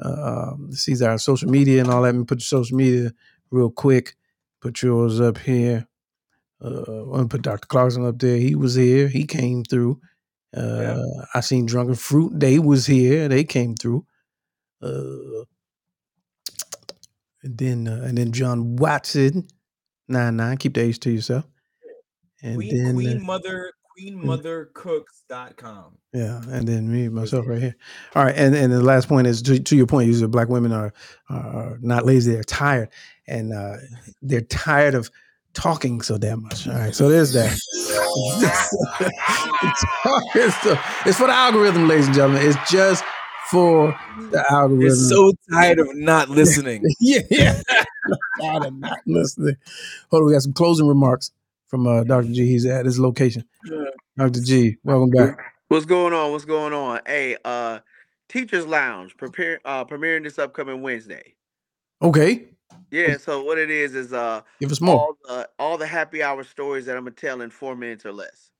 uh, 0.05 0.53
um, 0.53 0.71
sees 0.73 1.03
our 1.03 1.19
social 1.19 1.51
media 1.51 1.81
and 1.81 1.91
all 1.91 2.03
that, 2.03 2.15
and 2.15 2.29
put 2.29 2.39
your 2.39 2.61
social 2.61 2.77
media 2.77 3.13
real 3.51 3.71
quick. 3.71 4.15
Put 4.61 4.81
yours 4.83 5.21
up 5.21 5.39
here. 5.39 5.87
Uh, 6.63 7.11
I'm 7.13 7.29
put 7.29 7.43
Dr. 7.43 7.67
Clarkson 7.67 8.07
up 8.07 8.19
there. 8.19 8.37
He 8.39 8.55
was 8.55 8.75
here. 8.77 9.09
He 9.09 9.25
came 9.27 9.65
through. 9.65 10.01
Uh, 10.57 11.27
I 11.35 11.41
seen 11.41 11.67
Drunken 11.67 11.97
Fruit. 11.97 12.39
They 12.39 12.59
was 12.59 12.87
here. 12.87 13.29
They 13.29 13.45
came 13.45 13.75
through. 13.75 14.07
Uh, 14.83 15.45
and 17.43 17.59
then 17.59 17.89
uh, 17.89 18.03
and 18.05 18.17
then 18.17 18.33
John 18.33 18.77
Watson, 18.77 19.49
nine 20.09 20.37
nine. 20.37 20.57
Keep 20.57 20.75
the 20.75 20.83
H 20.83 21.01
to 21.01 21.11
yourself. 21.11 21.45
And 22.43 22.57
Queen 22.57 22.85
then 22.85 22.95
Queen 22.95 23.19
uh, 23.19 23.25
Mother 23.25 23.73
QueenMotherCooks.com. 23.99 25.99
Yeah, 26.13 26.43
and 26.49 26.67
then 26.67 26.91
me 26.91 27.09
myself 27.09 27.47
right 27.47 27.61
here. 27.61 27.77
All 28.15 28.25
right, 28.25 28.35
and 28.37 28.55
and 28.55 28.73
the 28.73 28.83
last 28.83 29.09
point 29.09 29.27
is 29.27 29.43
to, 29.43 29.59
to 29.59 29.77
your 29.77 29.87
point. 29.87 30.09
You 30.09 30.15
said 30.15 30.31
black 30.31 30.49
women 30.49 30.73
are 30.73 30.93
are 31.29 31.79
not 31.81 32.05
lazy; 32.05 32.33
they're 32.33 32.45
tired, 32.45 32.91
and 33.27 33.53
uh, 33.53 33.77
they're 34.23 34.41
tired 34.41 34.95
of 34.95 35.11
talking 35.55 36.03
so 36.03 36.19
damn 36.19 36.43
much. 36.43 36.69
All 36.69 36.75
right, 36.75 36.95
so 36.95 37.09
there's 37.09 37.33
that. 37.33 37.51
it's, 40.35 40.59
the- 40.65 40.81
it's 41.07 41.19
for 41.19 41.27
the 41.27 41.33
algorithm, 41.33 41.89
ladies 41.89 42.07
and 42.07 42.15
gentlemen. 42.15 42.43
It's 42.47 42.71
just 42.71 43.05
for 43.51 43.99
the 44.31 44.45
algorithm. 44.51 44.81
You're 44.83 44.95
so 44.95 45.33
tired 45.51 45.79
of 45.79 45.89
not 45.95 46.29
listening. 46.29 46.83
yeah, 47.01 47.21
yeah. 47.31 47.61
tired 48.41 48.65
of 48.67 48.75
not 48.75 48.99
listening. 49.07 49.57
Hold 50.11 50.23
on, 50.23 50.27
we 50.27 50.33
got 50.33 50.43
some 50.43 50.53
closing 50.53 50.87
remarks 50.87 51.31
from 51.69 51.87
uh, 51.87 52.05
Dr. 52.05 52.29
G. 52.33 52.47
He's 52.47 52.67
at 52.67 52.85
his 52.85 52.99
location. 52.99 53.45
Dr. 54.17 54.41
G, 54.41 54.77
welcome 54.85 55.11
back. 55.11 55.39
What's 55.69 55.87
going 55.87 56.13
on? 56.13 56.31
What's 56.33 56.45
going 56.45 56.73
on? 56.73 57.01
Hey, 57.07 57.37
uh, 57.45 57.81
Teachers 58.29 58.67
Lounge 58.67 59.17
prepare 59.17 59.61
uh 59.65 59.85
premiering 59.85 60.23
this 60.25 60.39
upcoming 60.39 60.83
Wednesday. 60.83 61.35
Okay, 62.03 62.45
Yeah, 62.95 63.17
so 63.17 63.43
what 63.43 63.59
it 63.59 63.71
is 63.71 63.97
is 63.97 64.13
uh 64.13 64.43
give 64.61 64.71
us 64.71 64.81
more. 64.81 64.95
all 64.95 65.19
the 65.25 65.49
all 65.59 65.77
the 65.77 65.87
happy 65.87 66.23
hour 66.23 66.45
stories 66.45 66.87
that 66.87 66.97
I'm 66.97 67.03
gonna 67.03 67.17
tell 67.17 67.41
in 67.41 67.51
four 67.51 67.75
minutes 67.75 68.07
or 68.07 68.13
less. 68.13 68.51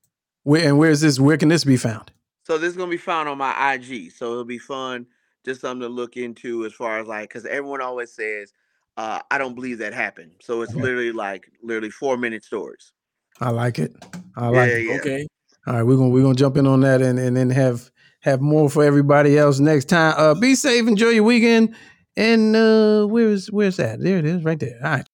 Where 0.43 0.67
and 0.67 0.77
where's 0.77 0.99
this? 0.99 1.21
Where 1.21 1.37
can 1.37 1.47
this 1.47 1.63
be 1.63 1.77
found? 1.77 2.11
So 2.43 2.57
this 2.57 2.71
is 2.71 2.75
gonna 2.75 2.91
be 2.91 2.97
found 2.97 3.29
on 3.29 3.37
my 3.37 3.73
IG. 3.73 4.11
So 4.11 4.31
it'll 4.33 4.43
be 4.43 4.57
fun, 4.57 5.05
just 5.45 5.61
something 5.61 5.81
to 5.81 5.87
look 5.87 6.17
into 6.17 6.65
as 6.65 6.73
far 6.73 6.99
as 6.99 7.07
like, 7.07 7.29
because 7.29 7.45
everyone 7.45 7.81
always 7.81 8.11
says, 8.11 8.51
uh, 8.97 9.21
I 9.31 9.37
don't 9.37 9.55
believe 9.55 9.77
that 9.77 9.93
happened. 9.93 10.33
So 10.41 10.61
it's 10.63 10.73
Okay. 10.73 10.81
literally 10.81 11.13
like 11.13 11.49
literally 11.63 11.89
four 11.89 12.17
minute 12.17 12.43
stories. 12.43 12.91
I 13.39 13.51
like 13.51 13.79
it. 13.79 13.95
I 14.35 14.49
like 14.49 14.69
yeah, 14.69 14.75
it. 14.75 14.85
yeah. 14.87 14.95
Okay. 14.99 15.27
All 15.65 15.73
right, 15.75 15.83
we're 15.83 15.95
gonna 15.95 16.09
we're 16.09 16.23
gonna 16.23 16.35
jump 16.35 16.57
in 16.57 16.67
on 16.67 16.81
that 16.81 17.01
and, 17.01 17.17
and 17.17 17.37
then 17.37 17.49
have 17.51 17.89
have 18.19 18.41
more 18.41 18.69
for 18.69 18.83
everybody 18.83 19.37
else 19.37 19.59
next 19.59 19.85
time. 19.85 20.13
Uh 20.17 20.33
be 20.35 20.55
safe, 20.55 20.85
enjoy 20.89 21.09
your 21.09 21.23
weekend. 21.23 21.73
And 22.17 22.55
uh 22.55 23.05
where's 23.07 23.47
where's 23.51 23.77
that? 23.77 23.99
There 23.99 24.17
it 24.17 24.25
is, 24.25 24.43
right 24.43 24.59
there. 24.59 24.79
All 24.83 24.91
right. 24.91 25.09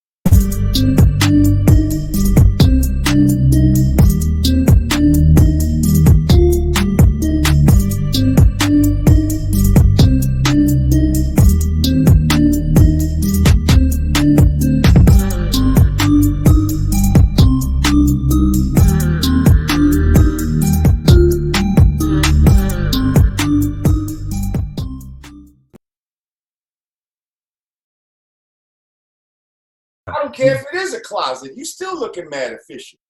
Don't 30.32 30.46
care 30.46 30.56
if 30.56 30.66
it 30.74 30.78
is 30.78 30.94
a 30.94 31.02
closet. 31.02 31.52
You 31.56 31.66
still 31.66 32.00
looking 32.00 32.30
mad 32.30 32.54
efficient. 32.54 33.01